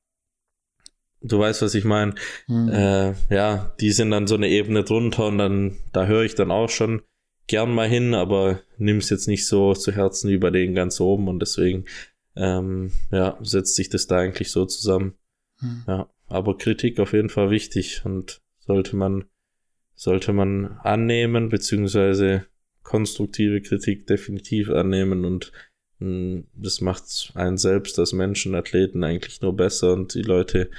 du 1.22 1.40
weißt, 1.40 1.62
was 1.62 1.76
ich 1.76 1.84
meine. 1.84 2.16
Mhm. 2.48 2.70
Äh, 2.70 3.14
ja, 3.30 3.74
die 3.80 3.92
sind 3.92 4.12
dann 4.12 4.28
so 4.28 4.36
eine 4.36 4.50
Ebene 4.50 4.84
drunter 4.84 5.28
und 5.28 5.38
dann, 5.38 5.78
da 5.94 6.06
höre 6.06 6.24
ich 6.24 6.36
dann 6.36 6.52
auch 6.52 6.70
schon 6.70 7.02
gern 7.48 7.74
mal 7.74 7.88
hin, 7.88 8.14
aber 8.14 8.62
nimm 8.78 8.98
es 8.98 9.10
jetzt 9.10 9.28
nicht 9.28 9.48
so 9.48 9.74
zu 9.74 9.92
Herzen 9.92 10.30
wie 10.30 10.38
bei 10.38 10.50
denen 10.50 10.76
ganz 10.76 11.00
oben 11.00 11.28
und 11.28 11.40
deswegen, 11.40 11.86
ähm, 12.36 12.92
ja, 13.12 13.38
setzt 13.42 13.76
sich 13.76 13.90
das 13.90 14.08
da 14.08 14.18
eigentlich 14.18 14.52
so 14.52 14.66
zusammen. 14.66 15.16
Mhm. 15.62 15.84
Ja, 15.88 16.10
aber 16.28 16.58
Kritik 16.58 17.00
auf 17.00 17.14
jeden 17.14 17.30
Fall 17.30 17.50
wichtig 17.50 18.02
und 18.06 18.42
sollte 18.60 18.96
man, 18.96 19.26
sollte 19.96 20.34
man 20.34 20.78
annehmen, 20.84 21.50
beziehungsweise 21.50 22.46
konstruktive 22.84 23.62
Kritik 23.62 24.08
definitiv 24.08 24.70
annehmen 24.70 25.26
und 25.26 25.52
das 26.00 26.82
macht 26.82 27.32
einen 27.34 27.58
selbst 27.58 27.98
als 27.98 28.14
Menschen, 28.14 28.54
Athleten 28.54 29.04
eigentlich 29.04 29.42
nur 29.42 29.56
besser 29.56 29.94
und 29.94 30.14
die 30.14 30.22
Leute 30.22 30.70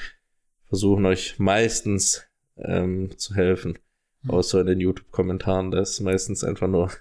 versuchen 0.69 1.07
euch 1.07 1.39
meistens 1.39 2.25
ähm, 2.57 3.16
zu 3.19 3.35
helfen. 3.35 3.79
Mhm. 4.23 4.31
Außer 4.31 4.61
in 4.61 4.66
den 4.69 4.81
YouTube-Kommentaren, 4.81 5.71
da 5.73 5.81
ist 5.81 6.01
meistens 6.01 6.45
einfach 6.45 6.69
nur 6.69 6.93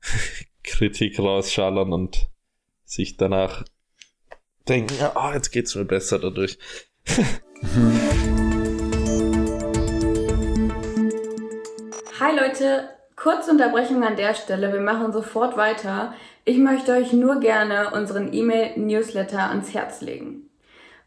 Kritik 0.64 1.18
rausschallern 1.18 1.92
und 1.92 2.28
sich 2.84 3.16
danach 3.16 3.64
denken, 4.68 4.94
ja, 4.98 5.12
oh, 5.14 5.32
jetzt 5.32 5.50
geht's 5.50 5.74
mir 5.74 5.84
besser 5.84 6.18
dadurch. 6.18 6.58
Hi 12.18 12.36
Leute, 12.36 12.88
kurze 13.16 13.50
Unterbrechung 13.50 14.02
an 14.02 14.16
der 14.16 14.34
Stelle. 14.34 14.72
Wir 14.72 14.80
machen 14.80 15.12
sofort 15.12 15.56
weiter. 15.56 16.14
Ich 16.46 16.58
möchte 16.58 16.92
euch 16.92 17.14
nur 17.14 17.40
gerne 17.40 17.92
unseren 17.94 18.30
E-Mail-Newsletter 18.34 19.48
ans 19.48 19.72
Herz 19.72 20.02
legen. 20.02 20.50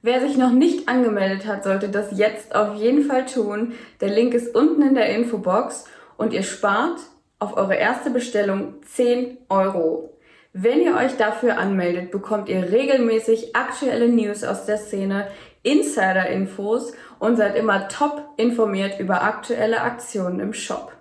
Wer 0.02 0.20
sich 0.20 0.36
noch 0.36 0.52
nicht 0.52 0.90
angemeldet 0.90 1.46
hat, 1.46 1.64
sollte 1.64 1.90
das 1.90 2.18
jetzt 2.18 2.56
auf 2.56 2.76
jeden 2.76 3.04
Fall 3.04 3.28
tun. 3.28 3.74
Der 4.02 4.10
Link 4.10 4.34
ist 4.34 4.56
unten 4.56 4.82
in 4.82 4.96
der 4.96 5.10
Infobox 5.16 5.86
und 6.18 6.34
ihr 6.34 6.42
spart 6.42 6.98
auf 7.38 7.56
eure 7.56 7.76
erste 7.76 8.10
Bestellung 8.10 8.82
10 8.84 9.38
Euro. 9.50 10.18
Wenn 10.54 10.82
ihr 10.82 10.96
euch 10.96 11.18
dafür 11.18 11.60
anmeldet, 11.60 12.10
bekommt 12.10 12.50
ihr 12.50 12.72
regelmäßig 12.72 13.56
aktuelle 13.56 14.08
News 14.08 14.44
aus 14.44 14.66
der 14.66 14.78
Szene, 14.78 15.28
Insider-Infos 15.62 16.94
und 17.20 17.36
seid 17.36 17.56
immer 17.56 17.90
top 17.90 18.24
informiert 18.38 19.00
über 19.00 19.22
aktuelle 19.22 19.82
Aktionen 19.82 20.40
im 20.40 20.54
Shop. 20.54 20.94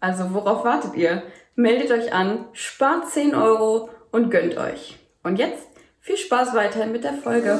Also 0.00 0.32
worauf 0.32 0.64
wartet 0.64 0.94
ihr? 0.94 1.22
Meldet 1.60 1.90
euch 1.90 2.12
an, 2.12 2.44
spart 2.52 3.10
10 3.10 3.34
Euro 3.34 3.90
und 4.12 4.30
gönnt 4.30 4.56
euch. 4.56 4.96
Und 5.24 5.40
jetzt 5.40 5.66
viel 5.98 6.16
Spaß 6.16 6.54
weiterhin 6.54 6.92
mit 6.92 7.02
der 7.02 7.14
Folge. 7.14 7.58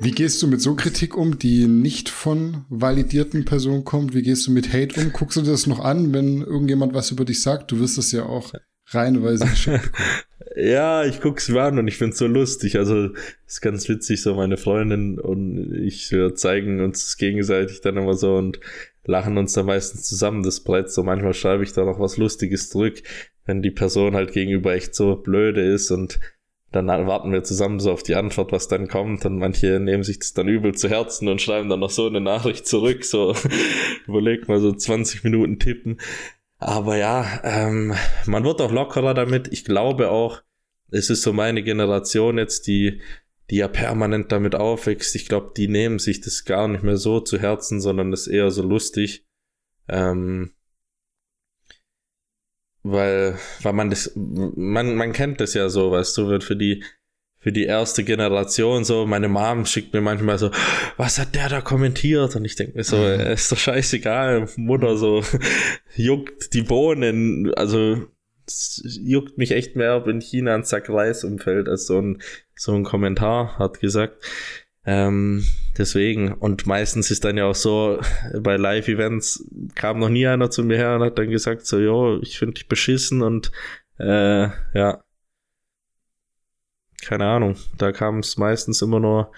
Wie 0.00 0.10
gehst 0.10 0.42
du 0.42 0.48
mit 0.48 0.60
so 0.60 0.74
Kritik 0.74 1.16
um, 1.16 1.38
die 1.38 1.68
nicht 1.68 2.08
von 2.08 2.64
validierten 2.68 3.44
Personen 3.44 3.84
kommt? 3.84 4.12
Wie 4.12 4.22
gehst 4.22 4.48
du 4.48 4.50
mit 4.50 4.72
Hate 4.72 5.00
um? 5.00 5.12
Guckst 5.12 5.36
du 5.36 5.42
dir 5.42 5.52
das 5.52 5.68
noch 5.68 5.78
an, 5.78 6.12
wenn 6.12 6.42
irgendjemand 6.42 6.92
was 6.92 7.12
über 7.12 7.24
dich 7.24 7.40
sagt? 7.40 7.70
Du 7.70 7.78
wirst 7.78 7.96
das 7.96 8.10
ja 8.10 8.26
auch 8.26 8.54
reihenweise 8.88 9.46
geschickt 9.46 9.84
bekommen. 9.84 10.08
Ja, 10.58 11.04
ich 11.04 11.20
guck's 11.20 11.50
mir 11.50 11.60
an 11.60 11.78
und 11.78 11.86
ich 11.86 11.98
find's 11.98 12.16
so 12.16 12.26
lustig. 12.26 12.78
Also 12.78 13.10
ist 13.46 13.60
ganz 13.60 13.90
witzig, 13.90 14.22
so 14.22 14.34
meine 14.34 14.56
Freundin 14.56 15.18
und 15.18 15.74
ich 15.74 16.10
wir 16.12 16.34
zeigen 16.34 16.80
uns 16.80 17.04
das 17.04 17.16
gegenseitig 17.18 17.82
dann 17.82 17.98
immer 17.98 18.14
so 18.14 18.36
und 18.36 18.58
lachen 19.06 19.38
uns 19.38 19.52
dann 19.54 19.66
meistens 19.66 20.02
zusammen 20.02 20.42
das 20.42 20.60
Brett. 20.60 20.90
So 20.90 21.02
manchmal 21.02 21.34
schreibe 21.34 21.62
ich 21.64 21.72
da 21.72 21.84
noch 21.84 21.98
was 21.98 22.16
Lustiges 22.16 22.70
zurück, 22.70 23.02
wenn 23.44 23.62
die 23.62 23.70
Person 23.70 24.14
halt 24.14 24.32
gegenüber 24.32 24.74
echt 24.74 24.94
so 24.94 25.16
blöde 25.16 25.62
ist 25.62 25.90
und 25.90 26.20
dann 26.72 26.88
warten 26.88 27.32
wir 27.32 27.42
zusammen 27.42 27.80
so 27.80 27.92
auf 27.92 28.02
die 28.02 28.16
Antwort, 28.16 28.52
was 28.52 28.68
dann 28.68 28.88
kommt. 28.88 29.24
Und 29.24 29.38
manche 29.38 29.80
nehmen 29.80 30.02
sich 30.02 30.18
das 30.18 30.34
dann 30.34 30.48
übel 30.48 30.74
zu 30.74 30.88
Herzen 30.88 31.28
und 31.28 31.40
schreiben 31.40 31.68
dann 31.68 31.80
noch 31.80 31.90
so 31.90 32.06
eine 32.06 32.20
Nachricht 32.20 32.66
zurück. 32.66 33.04
So, 33.04 33.34
überlegt 34.06 34.48
mal 34.48 34.60
so 34.60 34.72
20 34.72 35.24
Minuten 35.24 35.58
tippen. 35.58 35.98
Aber 36.58 36.96
ja, 36.96 37.40
ähm, 37.44 37.94
man 38.26 38.44
wird 38.44 38.60
auch 38.60 38.72
lockerer 38.72 39.14
damit. 39.14 39.48
Ich 39.52 39.64
glaube 39.64 40.10
auch, 40.10 40.42
es 40.90 41.10
ist 41.10 41.22
so 41.22 41.32
meine 41.32 41.62
Generation 41.62 42.38
jetzt, 42.38 42.66
die, 42.66 43.00
die 43.50 43.56
ja 43.56 43.68
permanent 43.68 44.32
damit 44.32 44.54
aufwächst. 44.54 45.14
Ich 45.14 45.28
glaube, 45.28 45.52
die 45.56 45.68
nehmen 45.68 45.98
sich 45.98 46.20
das 46.20 46.44
gar 46.44 46.68
nicht 46.68 46.82
mehr 46.82 46.96
so 46.96 47.20
zu 47.20 47.38
Herzen, 47.38 47.80
sondern 47.80 48.10
das 48.10 48.26
eher 48.26 48.50
so 48.50 48.62
lustig. 48.62 49.26
Ähm, 49.88 50.52
weil, 52.82 53.38
weil 53.62 53.72
man 53.72 53.90
das, 53.90 54.12
man, 54.14 54.94
man 54.94 55.12
kennt 55.12 55.40
das 55.40 55.54
ja 55.54 55.68
so, 55.68 55.90
weißt 55.90 56.16
du, 56.18 56.28
wird 56.28 56.44
für 56.44 56.56
die, 56.56 56.84
für 57.38 57.52
die 57.52 57.64
erste 57.64 58.04
Generation 58.04 58.84
so, 58.84 59.06
meine 59.06 59.28
Mom 59.28 59.66
schickt 59.66 59.92
mir 59.92 60.00
manchmal 60.00 60.38
so, 60.38 60.50
was 60.96 61.18
hat 61.18 61.34
der 61.34 61.48
da 61.48 61.60
kommentiert? 61.60 62.34
Und 62.36 62.44
ich 62.44 62.56
denke 62.56 62.76
mir 62.76 62.84
so, 62.84 62.96
mhm. 62.96 63.20
ist 63.20 63.50
doch 63.52 63.58
scheißegal, 63.58 64.48
Mutter 64.56 64.96
so, 64.96 65.22
juckt 65.96 66.54
die 66.54 66.62
Bohnen, 66.62 67.52
also 67.54 68.06
juckt 68.82 69.38
mich 69.38 69.52
echt 69.52 69.76
mehr, 69.76 69.96
ob 69.96 70.06
in 70.06 70.20
China 70.20 70.54
ein 70.54 70.64
Sack 70.64 70.88
Reis 70.88 71.24
umfällt, 71.24 71.68
als 71.68 71.86
so 71.86 72.00
ein, 72.00 72.22
so 72.54 72.72
ein 72.72 72.84
Kommentar, 72.84 73.58
hat 73.58 73.80
gesagt. 73.80 74.24
Ähm, 74.84 75.44
deswegen, 75.76 76.32
und 76.32 76.66
meistens 76.66 77.10
ist 77.10 77.24
dann 77.24 77.36
ja 77.36 77.46
auch 77.46 77.56
so, 77.56 78.00
bei 78.38 78.56
Live-Events 78.56 79.44
kam 79.74 79.98
noch 79.98 80.08
nie 80.08 80.26
einer 80.26 80.50
zu 80.50 80.62
mir 80.62 80.76
her 80.76 80.94
und 80.94 81.02
hat 81.02 81.18
dann 81.18 81.30
gesagt, 81.30 81.66
so, 81.66 81.78
jo, 81.78 82.20
ich 82.22 82.38
finde 82.38 82.54
dich 82.54 82.68
beschissen 82.68 83.22
und 83.22 83.50
äh, 83.98 84.48
ja, 84.74 85.02
keine 87.02 87.26
Ahnung, 87.26 87.56
da 87.78 87.92
kam 87.92 88.20
es 88.20 88.36
meistens 88.36 88.82
immer 88.82 89.00
nur 89.00 89.32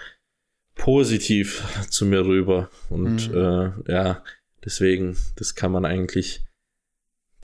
positiv 0.75 1.63
zu 1.89 2.05
mir 2.05 2.25
rüber. 2.25 2.69
Und 2.89 3.31
mhm. 3.31 3.37
äh, 3.37 3.91
ja, 3.91 4.23
deswegen, 4.63 5.17
das 5.35 5.55
kann 5.55 5.71
man 5.71 5.85
eigentlich 5.85 6.45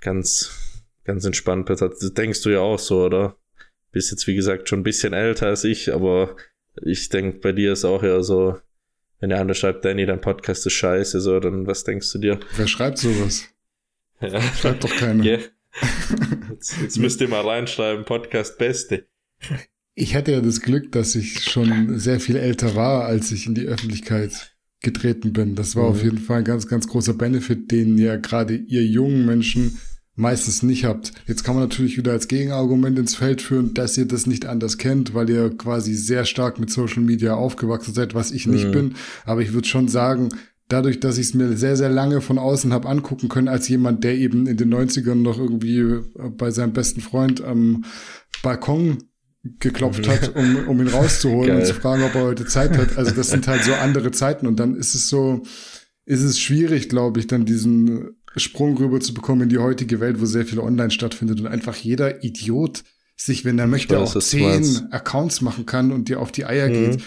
ganz, 0.01 0.64
ganz 1.05 1.23
entspannt 1.25 1.67
betrachten. 1.67 1.95
Das 1.99 2.13
denkst 2.13 2.41
du 2.41 2.49
ja 2.49 2.59
auch 2.59 2.79
so, 2.79 3.05
oder? 3.05 3.37
Bist 3.91 4.11
jetzt, 4.11 4.27
wie 4.27 4.35
gesagt, 4.35 4.67
schon 4.67 4.79
ein 4.79 4.83
bisschen 4.83 5.13
älter 5.13 5.47
als 5.47 5.63
ich, 5.63 5.93
aber 5.93 6.35
ich 6.83 7.07
denke, 7.09 7.39
bei 7.39 7.53
dir 7.53 7.71
ist 7.71 7.85
auch 7.85 8.03
ja 8.03 8.21
so, 8.21 8.57
wenn 9.19 9.29
der 9.29 9.39
andere 9.39 9.55
schreibt, 9.55 9.85
Danny, 9.85 10.05
dein 10.05 10.19
Podcast 10.19 10.65
ist 10.65 10.73
scheiße, 10.73 11.21
so, 11.21 11.39
dann 11.39 11.65
was 11.65 11.85
denkst 11.85 12.11
du 12.11 12.17
dir? 12.17 12.39
Wer 12.57 12.67
schreibt 12.67 12.97
sowas? 12.97 13.45
Ja. 14.19 14.41
Schreibt 14.41 14.83
doch 14.83 14.95
keiner. 14.95 15.23
Yeah. 15.23 15.39
Jetzt, 16.49 16.77
jetzt 16.81 16.99
müsst 16.99 17.19
ihr 17.19 17.27
mal 17.27 17.45
reinschreiben, 17.45 18.05
Podcast 18.05 18.57
Beste. 18.57 19.05
Ich 19.93 20.15
hatte 20.15 20.31
ja 20.31 20.39
das 20.39 20.61
Glück, 20.61 20.91
dass 20.93 21.15
ich 21.15 21.43
schon 21.43 21.99
sehr 21.99 22.21
viel 22.21 22.37
älter 22.37 22.75
war, 22.75 23.03
als 23.03 23.31
ich 23.33 23.45
in 23.45 23.55
die 23.55 23.65
Öffentlichkeit 23.65 24.55
getreten 24.81 25.33
bin. 25.33 25.55
Das 25.55 25.75
war 25.75 25.83
mhm. 25.83 25.89
auf 25.89 26.03
jeden 26.03 26.17
Fall 26.19 26.39
ein 26.39 26.43
ganz, 26.45 26.67
ganz 26.67 26.87
großer 26.87 27.13
Benefit, 27.13 27.71
den 27.71 27.97
ja 27.97 28.15
gerade 28.15 28.55
ihr 28.55 28.85
jungen 28.85 29.25
Menschen 29.25 29.79
meistens 30.15 30.63
nicht 30.63 30.85
habt. 30.85 31.11
Jetzt 31.27 31.43
kann 31.43 31.55
man 31.55 31.65
natürlich 31.65 31.97
wieder 31.97 32.13
als 32.13 32.27
Gegenargument 32.27 32.97
ins 32.97 33.15
Feld 33.15 33.41
führen, 33.41 33.73
dass 33.73 33.97
ihr 33.97 34.05
das 34.05 34.27
nicht 34.27 34.45
anders 34.45 34.77
kennt, 34.77 35.13
weil 35.13 35.29
ihr 35.29 35.49
quasi 35.55 35.93
sehr 35.93 36.25
stark 36.25 36.59
mit 36.59 36.69
Social 36.69 37.03
Media 37.03 37.35
aufgewachsen 37.35 37.93
seid, 37.93 38.15
was 38.15 38.31
ich 38.31 38.47
nicht 38.47 38.67
mhm. 38.67 38.71
bin. 38.71 38.95
Aber 39.25 39.41
ich 39.41 39.53
würde 39.53 39.67
schon 39.67 39.89
sagen, 39.89 40.29
dadurch, 40.69 41.01
dass 41.01 41.17
ich 41.17 41.27
es 41.27 41.33
mir 41.33 41.57
sehr, 41.57 41.75
sehr 41.75 41.89
lange 41.89 42.21
von 42.21 42.37
außen 42.37 42.71
habe 42.71 42.87
angucken 42.87 43.27
können, 43.27 43.49
als 43.49 43.67
jemand, 43.67 44.03
der 44.03 44.15
eben 44.15 44.47
in 44.47 44.57
den 44.57 44.73
90ern 44.73 45.15
noch 45.15 45.37
irgendwie 45.37 46.01
bei 46.37 46.49
seinem 46.49 46.73
besten 46.73 47.01
Freund 47.01 47.43
am 47.43 47.83
Balkon 48.41 49.03
geklopft 49.59 50.07
hat, 50.07 50.35
um, 50.35 50.67
um 50.67 50.79
ihn 50.79 50.87
rauszuholen 50.87 51.47
Geil. 51.47 51.59
und 51.59 51.65
zu 51.67 51.73
fragen, 51.73 52.03
ob 52.03 52.15
er 52.15 52.23
heute 52.23 52.45
Zeit 52.45 52.77
hat. 52.77 52.97
Also 52.97 53.11
das 53.11 53.29
sind 53.29 53.47
halt 53.47 53.63
so 53.63 53.73
andere 53.73 54.11
Zeiten 54.11 54.47
und 54.47 54.59
dann 54.59 54.75
ist 54.75 54.95
es 54.95 55.07
so, 55.07 55.43
ist 56.05 56.23
es 56.23 56.39
schwierig, 56.39 56.89
glaube 56.89 57.19
ich, 57.19 57.27
dann 57.27 57.45
diesen 57.45 58.15
Sprung 58.37 58.77
rüber 58.77 58.99
zu 58.99 59.13
bekommen 59.13 59.41
in 59.41 59.49
die 59.49 59.57
heutige 59.57 59.99
Welt, 59.99 60.19
wo 60.21 60.25
sehr 60.25 60.45
viel 60.45 60.59
online 60.59 60.91
stattfindet 60.91 61.39
und 61.39 61.47
einfach 61.47 61.75
jeder 61.75 62.23
Idiot 62.23 62.83
sich, 63.15 63.45
wenn 63.45 63.59
er 63.59 63.67
möchte, 63.67 63.97
auch 63.99 64.17
zehn 64.19 64.91
Accounts 64.91 65.41
machen 65.41 65.65
kann 65.65 65.91
und 65.91 66.09
dir 66.09 66.19
auf 66.19 66.31
die 66.31 66.45
Eier 66.45 66.69
mhm. 66.69 66.73
geht. 66.73 67.03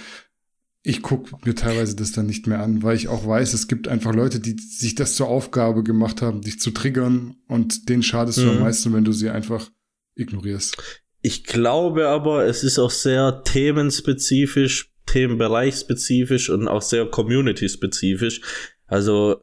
Ich 0.83 1.03
gucke 1.03 1.37
mir 1.45 1.55
teilweise 1.55 1.97
das 1.97 2.13
dann 2.13 2.27
nicht 2.27 2.47
mehr 2.47 2.61
an, 2.61 2.83
weil 2.83 2.97
ich 2.97 3.09
auch 3.09 3.27
weiß, 3.27 3.53
es 3.53 3.69
gibt 3.69 3.89
einfach 3.89 4.15
Leute, 4.15 4.41
die 4.41 4.57
sich 4.59 4.95
das 4.95 5.17
zur 5.17 5.29
Aufgabe 5.29 5.83
gemacht 5.83 6.23
haben, 6.23 6.41
dich 6.41 6.61
zu 6.61 6.71
triggern 6.71 7.37
und 7.47 7.89
denen 7.89 8.03
schadest 8.03 8.39
mhm. 8.39 8.43
du 8.43 8.49
am 8.51 8.57
mhm. 8.57 8.63
meisten, 8.63 8.93
wenn 8.95 9.05
du 9.05 9.13
sie 9.13 9.29
einfach 9.29 9.71
ignorierst. 10.15 10.77
Ich 11.21 11.45
glaube 11.45 12.09
aber, 12.09 12.47
es 12.47 12.63
ist 12.63 12.79
auch 12.79 12.91
sehr 12.91 13.43
themenspezifisch, 13.45 14.95
themenbereichspezifisch 15.07 16.49
und 16.49 16.69
auch 16.69 16.83
sehr 16.83 17.07
community-spezifisch. 17.07 18.41
Also 18.87 19.43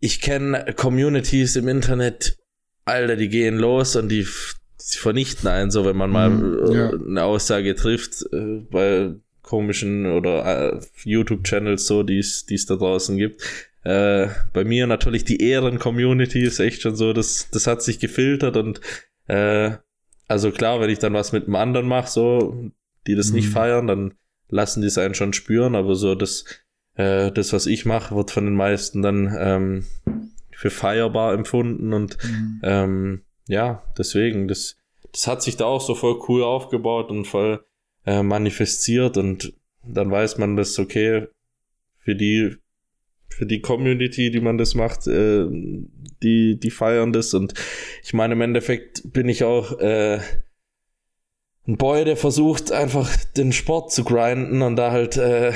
ich 0.00 0.20
kenne 0.20 0.74
Communities 0.76 1.56
im 1.56 1.68
Internet, 1.68 2.38
Alter, 2.84 3.16
die 3.16 3.28
gehen 3.28 3.56
los 3.56 3.96
und 3.96 4.08
die, 4.08 4.22
die 4.24 4.98
vernichten 4.98 5.48
einen 5.48 5.70
so, 5.70 5.84
wenn 5.84 5.96
man 5.96 6.10
mal 6.10 6.30
mhm, 6.30 6.72
ja. 6.72 6.90
eine 6.90 7.24
Aussage 7.24 7.74
trifft 7.74 8.24
äh, 8.32 8.60
bei 8.70 9.14
komischen 9.42 10.06
oder 10.06 10.74
äh, 10.74 10.80
YouTube-Channels 11.04 11.86
so, 11.86 12.02
die 12.02 12.18
es 12.18 12.66
da 12.66 12.76
draußen 12.76 13.16
gibt. 13.16 13.42
Äh, 13.84 14.28
bei 14.52 14.64
mir 14.64 14.86
natürlich 14.86 15.24
die 15.24 15.40
Ehren-Community 15.40 16.42
ist 16.42 16.58
echt 16.58 16.82
schon 16.82 16.96
so, 16.96 17.12
das, 17.12 17.48
das 17.52 17.66
hat 17.66 17.82
sich 17.82 18.00
gefiltert 18.00 18.56
und 18.56 18.80
äh, 19.28 19.76
also 20.28 20.50
klar, 20.50 20.80
wenn 20.80 20.90
ich 20.90 20.98
dann 20.98 21.14
was 21.14 21.32
mit 21.32 21.44
einem 21.44 21.54
anderen 21.54 21.86
mache, 21.86 22.10
so, 22.10 22.70
die 23.06 23.14
das 23.14 23.28
mhm. 23.28 23.36
nicht 23.36 23.48
feiern, 23.48 23.86
dann 23.86 24.14
lassen 24.48 24.80
die 24.80 24.88
es 24.88 24.98
einen 24.98 25.14
schon 25.14 25.32
spüren, 25.32 25.74
aber 25.74 25.94
so 25.94 26.14
das 26.14 26.44
äh, 26.96 27.30
das, 27.30 27.52
was 27.52 27.66
ich 27.66 27.84
mache, 27.84 28.16
wird 28.16 28.30
von 28.30 28.44
den 28.44 28.54
meisten 28.54 29.02
dann 29.02 29.34
ähm, 29.38 29.86
für 30.52 30.70
feierbar 30.70 31.34
empfunden 31.34 31.92
und 31.92 32.16
mhm. 32.24 32.60
ähm, 32.62 33.22
ja, 33.48 33.82
deswegen, 33.96 34.48
das, 34.48 34.76
das 35.12 35.26
hat 35.26 35.42
sich 35.42 35.56
da 35.56 35.66
auch 35.66 35.80
so 35.80 35.94
voll 35.94 36.18
cool 36.28 36.42
aufgebaut 36.42 37.10
und 37.10 37.26
voll 37.26 37.64
äh, 38.06 38.22
manifestiert 38.22 39.18
und 39.18 39.52
dann 39.84 40.10
weiß 40.10 40.38
man 40.38 40.56
das, 40.56 40.78
okay, 40.78 41.28
für 41.98 42.16
die, 42.16 42.56
für 43.28 43.46
die 43.46 43.60
Community, 43.60 44.30
die 44.30 44.40
man 44.40 44.58
das 44.58 44.74
macht, 44.74 45.06
äh, 45.06 45.46
die, 46.22 46.58
die 46.58 46.70
feiern 46.70 47.12
das 47.12 47.34
und 47.34 47.54
ich 48.02 48.14
meine, 48.14 48.34
im 48.34 48.40
Endeffekt 48.40 49.12
bin 49.12 49.28
ich 49.28 49.44
auch 49.44 49.78
äh, 49.78 50.20
ein 51.68 51.76
Boy, 51.76 52.04
der 52.04 52.16
versucht 52.16 52.72
einfach 52.72 53.14
den 53.36 53.52
Sport 53.52 53.92
zu 53.92 54.04
grinden 54.04 54.62
und 54.62 54.76
da 54.76 54.92
halt 54.92 55.16
äh, 55.16 55.52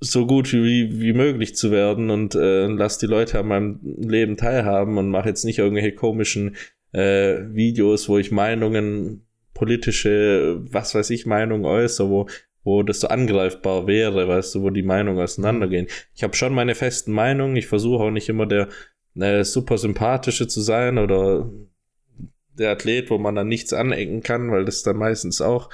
so 0.00 0.26
gut 0.26 0.52
wie, 0.52 1.00
wie 1.00 1.12
möglich 1.12 1.54
zu 1.54 1.70
werden 1.70 2.10
und 2.10 2.34
äh, 2.34 2.66
lass 2.66 2.98
die 2.98 3.06
Leute 3.06 3.38
an 3.38 3.48
meinem 3.48 3.80
Leben 3.82 4.36
teilhaben 4.36 4.96
und 4.96 5.10
mache 5.10 5.28
jetzt 5.28 5.44
nicht 5.44 5.58
irgendwelche 5.58 5.92
komischen 5.92 6.56
äh, 6.92 7.38
Videos, 7.52 8.08
wo 8.08 8.18
ich 8.18 8.32
Meinungen, 8.32 9.26
politische, 9.52 10.58
was 10.62 10.94
weiß 10.94 11.10
ich, 11.10 11.26
Meinungen 11.26 11.66
äußere, 11.66 12.08
wo, 12.08 12.26
wo 12.64 12.82
das 12.82 13.00
so 13.00 13.08
angreifbar 13.08 13.86
wäre, 13.86 14.26
weißt 14.26 14.54
du, 14.54 14.62
wo 14.62 14.70
die 14.70 14.82
Meinungen 14.82 15.20
auseinandergehen. 15.22 15.86
Ich 16.14 16.22
habe 16.22 16.34
schon 16.34 16.54
meine 16.54 16.74
festen 16.74 17.12
Meinungen, 17.12 17.56
ich 17.56 17.66
versuche 17.66 18.04
auch 18.04 18.10
nicht 18.10 18.30
immer 18.30 18.46
der 18.46 18.68
äh, 19.16 19.44
super 19.44 19.76
sympathische 19.76 20.48
zu 20.48 20.62
sein 20.62 20.96
oder 20.96 21.50
der 22.58 22.70
Athlet, 22.70 23.10
wo 23.10 23.18
man 23.18 23.34
dann 23.34 23.48
nichts 23.48 23.74
anecken 23.74 24.22
kann, 24.22 24.50
weil 24.50 24.64
das 24.64 24.82
dann 24.82 24.96
meistens 24.96 25.42
auch 25.42 25.68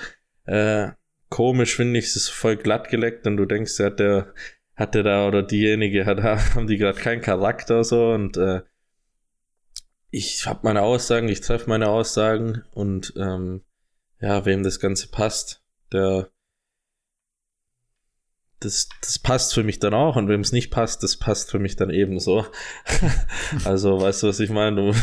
äh, 0.46 0.88
komisch 1.28 1.76
finde 1.76 1.98
ich, 1.98 2.06
es 2.06 2.16
ist 2.16 2.28
voll 2.28 2.56
glatt 2.56 2.88
geleckt 2.88 3.26
und 3.26 3.36
du 3.36 3.46
denkst, 3.46 3.78
hat 3.80 4.00
der, 4.00 4.32
hat 4.74 4.94
der 4.94 5.02
da 5.02 5.26
oder 5.28 5.42
diejenige, 5.42 6.06
hat, 6.06 6.22
haben 6.54 6.66
die 6.66 6.76
gerade 6.76 6.98
keinen 6.98 7.22
Charakter 7.22 7.84
so 7.84 8.10
und 8.10 8.36
äh, 8.36 8.62
ich 10.10 10.46
habe 10.46 10.60
meine 10.62 10.82
Aussagen, 10.82 11.28
ich 11.28 11.40
treffe 11.40 11.68
meine 11.68 11.88
Aussagen 11.88 12.64
und 12.72 13.12
ähm, 13.16 13.62
ja, 14.20 14.44
wem 14.46 14.62
das 14.62 14.80
Ganze 14.80 15.08
passt, 15.08 15.62
der 15.92 16.30
das, 18.60 18.88
das 19.02 19.18
passt 19.18 19.52
für 19.52 19.62
mich 19.62 19.78
dann 19.78 19.94
auch 19.94 20.16
und 20.16 20.28
wem 20.28 20.40
es 20.40 20.52
nicht 20.52 20.70
passt, 20.70 21.02
das 21.02 21.18
passt 21.18 21.50
für 21.50 21.58
mich 21.58 21.76
dann 21.76 21.90
ebenso. 21.90 22.46
also, 23.64 24.00
weißt 24.00 24.22
du, 24.22 24.28
was 24.28 24.40
ich 24.40 24.50
meine? 24.50 24.76
Du, 24.76 24.94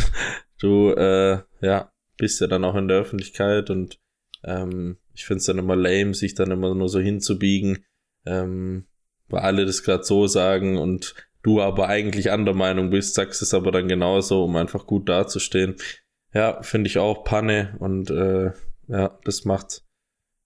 du 0.59 0.91
äh, 0.93 1.43
ja, 1.61 1.91
bist 2.17 2.41
ja 2.41 2.47
dann 2.47 2.65
auch 2.65 2.76
in 2.76 2.88
der 2.88 2.97
Öffentlichkeit 2.97 3.69
und 3.69 3.99
ähm, 4.43 4.97
ich 5.14 5.26
finde 5.26 5.39
es 5.39 5.45
dann 5.45 5.57
immer 5.57 5.76
lame, 5.76 6.14
sich 6.14 6.36
dann 6.36 6.51
immer 6.51 6.74
nur 6.74 6.89
so 6.89 6.99
hinzubiegen, 6.99 7.86
ähm, 8.26 8.86
weil 9.28 9.41
alle 9.41 9.66
das 9.66 9.84
gerade 9.84 10.03
so 10.03 10.28
sagen 10.28 10.78
und 10.78 11.16
du 11.43 11.61
aber 11.61 11.88
eigentlich 11.88 12.32
anderer 12.32 12.55
Meinung 12.55 12.89
bist, 12.89 13.16
sagst 13.16 13.41
es 13.41 13.53
aber 13.53 13.72
dann 13.72 13.88
genauso, 13.88 14.43
um 14.43 14.55
einfach 14.55 14.86
gut 14.86 15.09
dazustehen. 15.09 15.76
Ja, 16.34 16.61
finde 16.64 16.88
ich 16.88 16.97
auch 16.97 17.24
Panne 17.24 17.76
und 17.80 18.09
äh, 18.09 18.51
ja, 18.88 19.20
das 19.24 19.45
macht, 19.45 19.84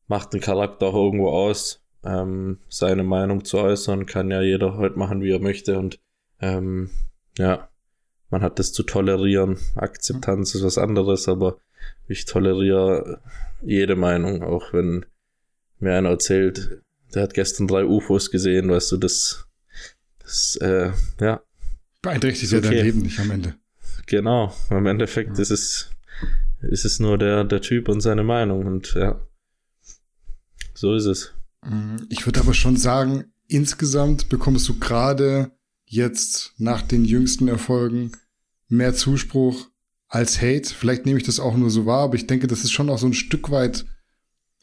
macht 0.08 0.34
den 0.34 0.42
Charakter 0.42 0.88
auch 0.88 0.96
irgendwo 0.96 1.30
aus. 1.30 1.84
Ähm, 2.04 2.60
seine 2.68 3.04
Meinung 3.04 3.46
zu 3.46 3.58
äußern 3.58 4.06
kann 4.06 4.32
ja 4.32 4.42
jeder 4.42 4.78
heute 4.78 5.00
machen, 5.00 5.22
wie 5.22 5.32
er 5.32 5.40
möchte 5.40 5.78
und 5.78 6.00
ähm, 6.42 6.90
ja, 7.38 7.70
man 8.30 8.42
hat 8.42 8.60
das 8.60 8.74
zu 8.74 8.84
tolerieren. 8.84 9.58
Akzeptanz 9.76 10.54
ist 10.56 10.64
was 10.64 10.78
anderes, 10.78 11.28
aber 11.30 11.58
ich 12.08 12.26
toleriere 12.26 13.22
jede 13.62 13.96
Meinung, 13.96 14.44
auch 14.44 14.74
wenn 14.74 15.06
mir 15.80 15.96
einer 15.96 16.10
erzählt, 16.10 16.82
der 17.14 17.24
hat 17.24 17.34
gestern 17.34 17.68
drei 17.68 17.86
UFOs 17.86 18.32
gesehen, 18.32 18.70
weißt 18.70 18.92
du, 18.92 18.98
das, 18.98 19.48
das 20.20 20.58
äh, 20.62 20.92
ja. 21.20 21.42
Beeinträchtigt 22.02 22.52
ja 22.52 22.60
okay. 22.60 22.76
dein 22.76 22.86
Leben 22.86 23.02
nicht 23.02 23.20
am 23.20 23.32
Ende. 23.32 23.56
Genau, 24.06 24.54
im 24.70 24.86
Endeffekt 24.86 25.38
ja. 25.38 25.42
ist 25.42 25.52
es, 25.52 25.92
ist 26.62 26.86
es 26.86 27.00
nur 27.00 27.18
der, 27.18 27.44
der 27.44 27.62
Typ 27.62 27.90
und 27.90 28.02
seine 28.02 28.24
Meinung 28.24 28.66
und 28.66 28.94
ja, 28.94 29.20
so 30.74 30.96
ist 30.96 31.06
es. 31.06 31.34
Mhm. 31.66 32.06
Ich 32.10 32.26
würde 32.26 32.40
aber 32.40 32.54
schon 32.54 32.78
sagen, 32.78 33.26
insgesamt 33.48 34.30
bekommst 34.30 34.68
du 34.70 34.80
gerade 34.80 35.52
jetzt 35.86 36.54
nach 36.58 36.82
den 36.82 37.06
jüngsten 37.06 37.48
Erfolgen 37.48 38.12
mehr 38.68 38.94
Zuspruch 38.94 39.70
als 40.08 40.42
Hate. 40.42 40.74
Vielleicht 40.74 41.06
nehme 41.06 41.20
ich 41.20 41.26
das 41.26 41.40
auch 41.40 41.56
nur 41.56 41.70
so 41.70 41.86
wahr, 41.86 42.04
aber 42.04 42.16
ich 42.16 42.28
denke, 42.28 42.48
das 42.48 42.64
ist 42.64 42.72
schon 42.72 42.90
auch 42.90 42.98
so 42.98 43.08
ein 43.08 43.14
Stück 43.14 43.52
weit 43.52 43.86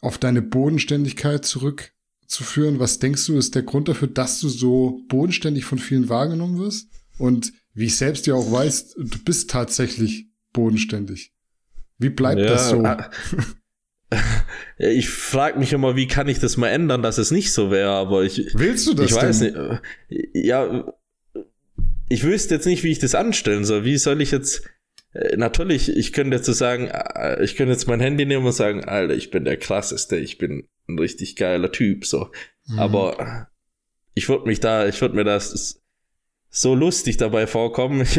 auf 0.00 0.18
deine 0.18 0.42
Bodenständigkeit 0.42 1.44
zurückzuführen. 1.44 2.78
Was 2.78 2.98
denkst 2.98 3.26
du, 3.26 3.36
ist 3.36 3.54
der 3.54 3.62
Grund 3.62 3.88
dafür, 3.88 4.08
dass 4.08 4.40
du 4.40 4.48
so 4.48 5.00
bodenständig 5.08 5.64
von 5.64 5.78
vielen 5.78 6.08
wahrgenommen 6.08 6.58
wirst? 6.58 6.88
Und 7.18 7.52
wie 7.72 7.86
ich 7.86 7.96
selbst 7.96 8.26
ja 8.26 8.34
auch 8.34 8.50
weiß, 8.50 8.94
du 8.96 9.18
bist 9.24 9.50
tatsächlich 9.50 10.26
bodenständig. 10.52 11.32
Wie 11.98 12.10
bleibt 12.10 12.40
ja, 12.40 12.46
das 12.46 12.70
so? 12.70 12.82
Ich 14.78 15.08
frage 15.08 15.58
mich 15.58 15.72
immer, 15.72 15.96
wie 15.96 16.06
kann 16.06 16.28
ich 16.28 16.38
das 16.38 16.56
mal 16.56 16.68
ändern, 16.68 17.02
dass 17.02 17.18
es 17.18 17.32
nicht 17.32 17.52
so 17.52 17.72
wäre, 17.72 17.90
aber 17.90 18.22
ich. 18.22 18.52
Willst 18.54 18.86
du 18.86 18.94
das? 18.94 19.10
Ich 19.10 19.16
weiß 19.16 19.40
nicht. 19.40 19.56
Ja, 20.34 20.92
ich 22.08 22.22
wüsste 22.22 22.54
jetzt 22.54 22.66
nicht, 22.66 22.84
wie 22.84 22.92
ich 22.92 23.00
das 23.00 23.14
anstellen 23.16 23.64
soll. 23.64 23.84
Wie 23.84 23.96
soll 23.96 24.20
ich 24.20 24.30
jetzt 24.30 24.62
natürlich, 25.36 25.94
ich 25.94 26.12
könnte 26.12 26.36
jetzt 26.36 26.46
so 26.46 26.52
sagen, 26.52 26.88
äh, 26.88 27.42
ich 27.42 27.56
könnte 27.56 27.72
jetzt 27.72 27.86
mein 27.86 28.00
Handy 28.00 28.26
nehmen 28.26 28.46
und 28.46 28.52
sagen, 28.52 28.84
Alter, 28.84 29.14
ich 29.14 29.30
bin 29.30 29.44
der 29.44 29.56
krasseste, 29.56 30.16
ich 30.16 30.38
bin 30.38 30.68
ein 30.88 30.98
richtig 30.98 31.36
geiler 31.36 31.70
Typ, 31.70 32.04
so. 32.04 32.30
Mhm. 32.66 32.78
Aber 32.78 33.48
ich 34.14 34.28
würde 34.28 34.46
mich 34.46 34.60
da, 34.60 34.86
ich 34.86 35.00
würde 35.00 35.14
mir 35.14 35.24
das 35.24 35.80
so 36.50 36.74
lustig 36.74 37.16
dabei 37.16 37.46
vorkommen, 37.46 38.00
ich 38.02 38.16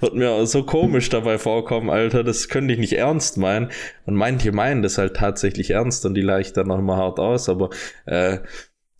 würde 0.00 0.16
mir 0.16 0.46
so 0.46 0.64
komisch 0.64 1.08
dabei 1.08 1.38
vorkommen, 1.38 1.90
Alter, 1.90 2.24
das 2.24 2.48
könnte 2.48 2.74
ich 2.74 2.80
nicht 2.80 2.94
ernst 2.94 3.38
meinen. 3.38 3.70
Und 4.04 4.16
manche 4.16 4.52
meinen 4.52 4.82
das 4.82 4.98
halt 4.98 5.16
tatsächlich 5.16 5.70
ernst 5.70 6.04
und 6.06 6.14
die 6.14 6.22
leicht 6.22 6.56
dann 6.56 6.68
noch 6.68 6.78
immer 6.78 6.96
hart 6.96 7.20
aus, 7.20 7.48
aber 7.48 7.70
äh, 8.06 8.38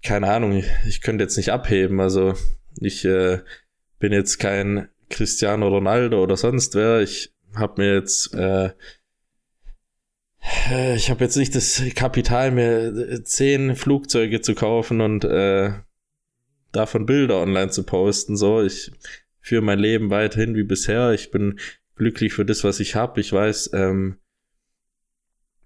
keine 0.04 0.28
Ahnung, 0.28 0.52
ich, 0.52 0.66
ich 0.86 1.00
könnte 1.00 1.24
jetzt 1.24 1.36
nicht 1.36 1.50
abheben, 1.50 2.00
also 2.00 2.34
ich 2.80 3.04
äh, 3.04 3.38
bin 3.98 4.12
jetzt 4.12 4.38
kein 4.38 4.88
Cristiano 5.12 5.68
Ronaldo 5.68 6.20
oder 6.22 6.36
sonst 6.36 6.74
wer. 6.74 7.00
Ich 7.00 7.31
habe 7.54 7.82
mir 7.82 7.94
jetzt 7.94 8.34
äh, 8.34 8.70
äh, 10.70 10.96
ich 10.96 11.10
habe 11.10 11.24
jetzt 11.24 11.36
nicht 11.36 11.54
das 11.54 11.82
Kapital, 11.94 12.50
mir 12.50 13.22
zehn 13.24 13.76
Flugzeuge 13.76 14.40
zu 14.40 14.54
kaufen 14.54 15.00
und 15.00 15.24
äh, 15.24 15.72
davon 16.72 17.06
Bilder 17.06 17.40
online 17.40 17.70
zu 17.70 17.84
posten. 17.84 18.36
So, 18.36 18.62
ich 18.62 18.92
führe 19.40 19.62
mein 19.62 19.78
Leben 19.78 20.10
weiterhin 20.10 20.54
wie 20.54 20.64
bisher. 20.64 21.12
Ich 21.12 21.30
bin 21.30 21.58
glücklich 21.96 22.32
für 22.32 22.44
das, 22.44 22.64
was 22.64 22.80
ich 22.80 22.94
habe. 22.94 23.20
Ich 23.20 23.32
weiß, 23.32 23.70
ähm, 23.74 24.18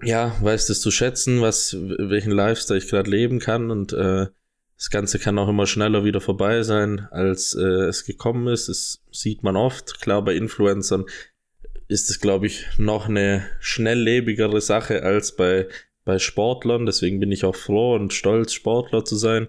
ja, 0.03 0.37
weiß 0.41 0.67
das 0.67 0.81
zu 0.81 0.91
schätzen, 0.91 1.41
was 1.41 1.75
welchen 1.79 2.33
Lifestyle 2.33 2.79
ich 2.79 2.89
gerade 2.89 3.11
leben 3.11 3.39
kann 3.39 3.71
und 3.71 3.93
äh, 3.93 4.27
das 4.77 4.91
Ganze 4.91 5.19
kann 5.19 5.39
auch 5.39 5.49
immer 5.49 5.67
schneller 5.67 6.05
wieder 6.05 6.21
vorbei 6.21 6.63
sein, 6.63 7.09
als 7.11 7.55
äh, 7.55 7.87
es 7.87 8.05
gekommen 8.05 8.47
ist. 8.49 8.69
Das 8.69 9.03
sieht 9.11 9.43
man 9.43 9.57
oft. 9.57 10.03
Klar, 10.03 10.23
bei 10.23 10.35
Influencern 10.35 11.07
ist 11.89 12.11
es, 12.11 12.21
glaube 12.21 12.47
ich, 12.47 12.67
noch 12.79 13.09
eine 13.09 13.47
schnelllebigere 13.61 14.61
Sache 14.61 15.03
als 15.03 15.37
bei, 15.37 15.69
bei 16.05 16.19
Sportlern. 16.19 16.87
Deswegen 16.87 17.21
bin 17.21 17.33
ich 17.33 17.45
auch 17.45 17.57
froh 17.57 17.95
und 17.95 18.13
stolz, 18.13 18.53
Sportler 18.53 19.05
zu 19.05 19.17
sein, 19.17 19.49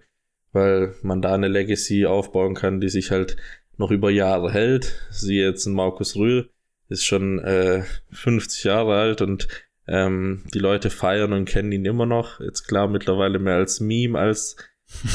weil 0.52 0.96
man 1.02 1.22
da 1.22 1.34
eine 1.34 1.48
Legacy 1.48 2.06
aufbauen 2.06 2.56
kann, 2.56 2.80
die 2.80 2.90
sich 2.90 3.12
halt 3.12 3.38
noch 3.78 3.92
über 3.92 4.10
Jahre 4.10 4.52
hält. 4.52 5.02
Sie 5.12 5.38
jetzt 5.38 5.66
ein 5.66 5.74
Markus 5.74 6.16
Rühl 6.16 6.50
ist 6.90 7.06
schon 7.06 7.40
äh, 7.40 7.84
50 8.12 8.64
Jahre 8.64 8.96
alt 8.96 9.22
und 9.22 9.48
ähm, 9.88 10.44
die 10.54 10.60
Leute 10.60 10.90
feiern 10.90 11.34
und 11.34 11.46
kennen 11.46 11.72
ihn 11.72 11.86
immer 11.86 12.06
noch. 12.06 12.40
Jetzt 12.40 12.68
klar 12.68 12.88
mittlerweile 12.88 13.40
mehr 13.40 13.56
als 13.56 13.80
Meme 13.80 14.18
als 14.18 14.56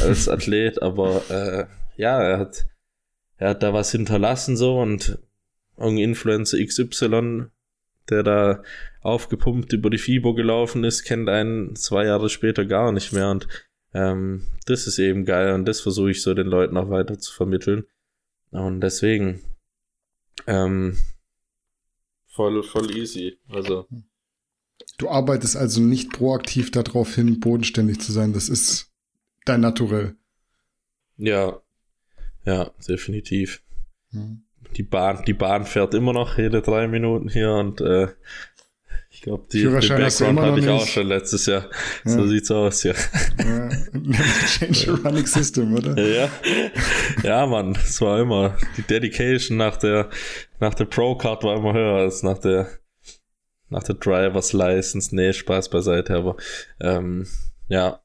als 0.02 0.28
Athlet, 0.28 0.82
aber 0.82 1.22
äh, 1.30 1.64
ja, 1.96 2.20
er 2.22 2.38
hat, 2.38 2.66
er 3.36 3.50
hat 3.50 3.62
da 3.62 3.72
was 3.72 3.90
hinterlassen 3.92 4.56
so 4.56 4.78
und 4.78 5.18
irgendein 5.76 6.10
Influencer 6.10 6.58
XY, 6.64 7.46
der 8.10 8.22
da 8.22 8.62
aufgepumpt 9.00 9.72
über 9.72 9.90
die 9.90 9.98
FIBO 9.98 10.34
gelaufen 10.34 10.84
ist, 10.84 11.04
kennt 11.04 11.28
einen 11.28 11.76
zwei 11.76 12.06
Jahre 12.06 12.28
später 12.28 12.64
gar 12.64 12.92
nicht 12.92 13.12
mehr 13.12 13.30
und 13.30 13.48
ähm, 13.94 14.46
das 14.66 14.86
ist 14.86 14.98
eben 14.98 15.24
geil 15.24 15.52
und 15.52 15.66
das 15.66 15.80
versuche 15.80 16.10
ich 16.10 16.22
so 16.22 16.34
den 16.34 16.46
Leuten 16.46 16.76
auch 16.76 16.90
weiter 16.90 17.18
zu 17.18 17.32
vermitteln 17.32 17.84
und 18.50 18.80
deswegen 18.80 19.42
ähm, 20.46 20.96
voll, 22.26 22.62
voll 22.62 22.90
easy, 22.96 23.38
also 23.48 23.86
Du 24.98 25.08
arbeitest 25.08 25.56
also 25.56 25.80
nicht 25.80 26.12
proaktiv 26.12 26.70
darauf 26.70 27.14
hin, 27.14 27.40
bodenständig 27.40 28.00
zu 28.00 28.12
sein. 28.12 28.32
Das 28.32 28.48
ist 28.48 28.92
dein 29.44 29.60
Naturell. 29.60 30.16
Ja, 31.16 31.60
ja, 32.44 32.72
definitiv. 32.88 33.62
Hm. 34.10 34.44
Die 34.76 34.82
Bahn, 34.82 35.22
die 35.26 35.34
Bahn 35.34 35.66
fährt 35.66 35.94
immer 35.94 36.12
noch 36.12 36.38
jede 36.38 36.62
drei 36.62 36.88
Minuten 36.88 37.28
hier 37.28 37.52
und 37.52 37.80
äh, 37.80 38.08
ich 39.10 39.20
glaube, 39.20 39.44
die 39.52 39.62
den 39.62 39.72
Background 39.72 40.40
hatte 40.40 40.60
ich 40.60 40.68
auch 40.68 40.86
schon 40.86 41.06
letztes 41.06 41.46
Jahr. 41.46 41.68
Ja. 42.04 42.10
So 42.10 42.26
sieht's 42.26 42.50
aus, 42.50 42.82
ja. 42.82 42.92
ja. 43.38 43.68
Change 44.46 44.74
the 44.74 44.90
running 44.90 45.26
system, 45.26 45.74
oder? 45.74 45.96
Ja, 46.02 46.28
ja, 47.22 47.46
Mann, 47.46 47.76
es 47.76 48.00
war 48.00 48.20
immer 48.20 48.56
die 48.76 48.82
Dedication 48.82 49.58
nach 49.58 49.76
der 49.76 50.08
nach 50.60 50.74
der 50.74 50.86
Pro 50.86 51.14
Card 51.14 51.44
war 51.44 51.56
immer 51.56 51.74
höher 51.74 51.98
als 51.98 52.22
nach 52.22 52.38
der 52.38 52.68
nach 53.68 53.82
der 53.82 53.96
Drivers 53.96 54.52
License. 54.52 55.14
Nee, 55.14 55.32
Spaß 55.32 55.68
beiseite, 55.68 56.14
aber 56.14 56.36
ähm, 56.80 57.26
ja, 57.68 58.00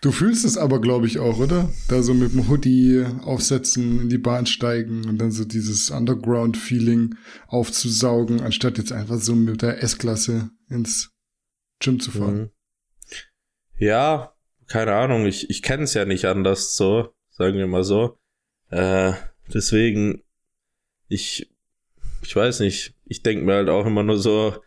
Du 0.00 0.12
fühlst 0.12 0.44
es 0.44 0.56
aber, 0.56 0.80
glaube 0.80 1.06
ich, 1.06 1.18
auch, 1.18 1.38
oder? 1.38 1.68
Da 1.88 2.02
so 2.02 2.14
mit 2.14 2.32
dem 2.32 2.48
Hoodie 2.48 3.04
aufsetzen, 3.22 4.00
in 4.00 4.08
die 4.08 4.18
Bahn 4.18 4.46
steigen 4.46 5.04
und 5.08 5.18
dann 5.18 5.32
so 5.32 5.44
dieses 5.44 5.90
Underground-Feeling 5.90 7.16
aufzusaugen, 7.48 8.40
anstatt 8.40 8.78
jetzt 8.78 8.92
einfach 8.92 9.18
so 9.18 9.34
mit 9.34 9.62
der 9.62 9.82
S-Klasse 9.82 10.50
ins 10.68 11.10
Gym 11.80 11.98
zu 11.98 12.12
fahren. 12.12 12.38
Mhm. 12.38 12.50
Ja, 13.78 14.34
keine 14.68 14.94
Ahnung, 14.94 15.26
ich, 15.26 15.50
ich 15.50 15.62
kenne 15.62 15.84
es 15.84 15.94
ja 15.94 16.04
nicht 16.04 16.26
anders 16.26 16.76
so. 16.76 17.14
sagen 17.30 17.56
wir 17.56 17.66
mal 17.66 17.84
so. 17.84 18.18
Äh, 18.70 19.14
deswegen, 19.52 20.22
ich, 21.08 21.50
ich 22.22 22.36
weiß 22.36 22.60
nicht, 22.60 22.94
ich 23.04 23.22
denke 23.22 23.44
mir 23.44 23.54
halt 23.54 23.68
auch 23.68 23.86
immer 23.86 24.02
nur 24.02 24.18
so, 24.18 24.62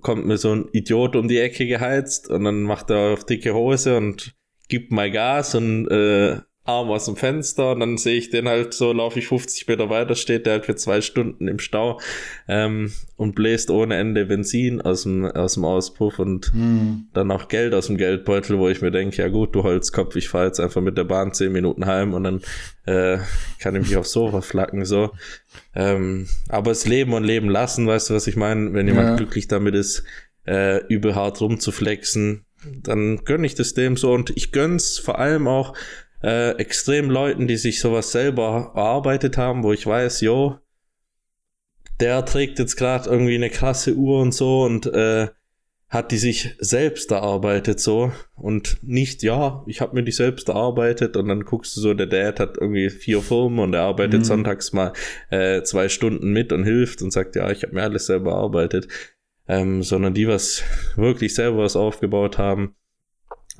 kommt 0.00 0.26
mir 0.26 0.38
so 0.38 0.54
ein 0.54 0.68
Idiot 0.72 1.16
um 1.16 1.28
die 1.28 1.38
Ecke 1.38 1.66
geheizt 1.66 2.30
und 2.30 2.44
dann 2.44 2.62
macht 2.62 2.90
er 2.90 3.14
auf 3.14 3.24
dicke 3.24 3.54
Hose 3.54 3.96
und 3.96 4.34
gibt 4.68 4.92
mal 4.92 5.10
Gas 5.10 5.54
und 5.54 5.88
äh, 5.88 6.38
Arm 6.66 6.90
aus 6.90 7.04
dem 7.04 7.16
Fenster 7.16 7.72
und 7.72 7.80
dann 7.80 7.98
sehe 7.98 8.16
ich 8.16 8.30
den 8.30 8.48
halt 8.48 8.72
so, 8.72 8.92
laufe 8.92 9.18
ich 9.18 9.28
50 9.28 9.68
Meter 9.68 9.90
weiter, 9.90 10.14
steht 10.14 10.46
der 10.46 10.54
halt 10.54 10.64
für 10.64 10.74
zwei 10.76 11.02
Stunden 11.02 11.46
im 11.46 11.58
Stau 11.58 12.00
ähm, 12.48 12.90
und 13.16 13.34
bläst 13.34 13.70
ohne 13.70 13.96
Ende 13.96 14.24
Benzin 14.24 14.80
aus 14.80 15.02
dem, 15.02 15.26
aus 15.26 15.54
dem 15.54 15.66
Auspuff 15.66 16.18
und 16.18 16.52
hm. 16.54 17.08
dann 17.12 17.30
auch 17.30 17.48
Geld 17.48 17.74
aus 17.74 17.88
dem 17.88 17.98
Geldbeutel, 17.98 18.58
wo 18.58 18.68
ich 18.70 18.80
mir 18.80 18.90
denke, 18.90 19.20
ja 19.20 19.28
gut, 19.28 19.54
du 19.54 19.62
Holzkopf, 19.62 20.16
ich 20.16 20.30
fahre 20.30 20.46
jetzt 20.46 20.58
einfach 20.58 20.80
mit 20.80 20.96
der 20.96 21.04
Bahn 21.04 21.34
zehn 21.34 21.52
Minuten 21.52 21.84
heim 21.84 22.14
und 22.14 22.24
dann 22.24 22.40
äh, 22.86 23.18
kann 23.60 23.76
ich 23.76 23.82
mich 23.82 23.96
aufs 23.98 24.12
Sofa 24.12 24.40
flacken, 24.40 24.86
so. 24.86 25.10
Ähm, 25.74 26.28
aber 26.48 26.70
es 26.70 26.86
leben 26.86 27.12
und 27.12 27.24
leben 27.24 27.50
lassen, 27.50 27.86
weißt 27.86 28.08
du, 28.08 28.14
was 28.14 28.26
ich 28.26 28.36
meine? 28.36 28.72
Wenn 28.72 28.88
jemand 28.88 29.08
ja. 29.08 29.16
glücklich 29.16 29.48
damit 29.48 29.74
ist, 29.74 30.02
äh, 30.46 30.84
übel 30.86 31.14
hart 31.14 31.42
rumzuflexen, 31.42 32.46
dann 32.82 33.24
gönne 33.24 33.46
ich 33.46 33.54
das 33.54 33.74
dem 33.74 33.96
so 33.96 34.12
und 34.12 34.30
ich 34.36 34.52
gönn's 34.52 34.98
vor 34.98 35.18
allem 35.18 35.46
auch 35.48 35.74
äh, 36.24 36.52
extrem 36.52 37.10
Leuten, 37.10 37.46
die 37.46 37.58
sich 37.58 37.80
sowas 37.80 38.10
selber 38.10 38.72
erarbeitet 38.74 39.36
haben, 39.36 39.62
wo 39.62 39.72
ich 39.72 39.86
weiß, 39.86 40.22
jo, 40.22 40.58
der 42.00 42.24
trägt 42.24 42.58
jetzt 42.58 42.76
gerade 42.76 43.10
irgendwie 43.10 43.34
eine 43.34 43.50
krasse 43.50 43.94
Uhr 43.94 44.20
und 44.22 44.32
so 44.32 44.62
und 44.62 44.86
äh, 44.86 45.28
hat 45.90 46.12
die 46.12 46.16
sich 46.16 46.56
selbst 46.58 47.10
erarbeitet 47.12 47.78
so. 47.78 48.10
Und 48.36 48.78
nicht, 48.82 49.22
ja, 49.22 49.62
ich 49.66 49.82
habe 49.82 49.94
mir 49.94 50.02
die 50.02 50.12
selbst 50.12 50.48
erarbeitet 50.48 51.16
und 51.18 51.28
dann 51.28 51.44
guckst 51.44 51.76
du 51.76 51.82
so, 51.82 51.92
der 51.92 52.06
Dad 52.06 52.40
hat 52.40 52.56
irgendwie 52.58 52.88
vier 52.88 53.20
Firmen 53.20 53.58
und 53.58 53.74
er 53.74 53.82
arbeitet 53.82 54.20
mhm. 54.20 54.24
sonntags 54.24 54.72
mal 54.72 54.94
äh, 55.28 55.62
zwei 55.62 55.90
Stunden 55.90 56.32
mit 56.32 56.52
und 56.52 56.64
hilft 56.64 57.02
und 57.02 57.12
sagt, 57.12 57.36
ja, 57.36 57.50
ich 57.50 57.62
habe 57.64 57.74
mir 57.74 57.82
alles 57.82 58.06
selber 58.06 58.32
erarbeitet, 58.32 58.88
ähm, 59.46 59.82
sondern 59.82 60.14
die, 60.14 60.26
was 60.26 60.64
wirklich 60.96 61.34
selber 61.34 61.58
was 61.58 61.76
aufgebaut 61.76 62.38
haben, 62.38 62.74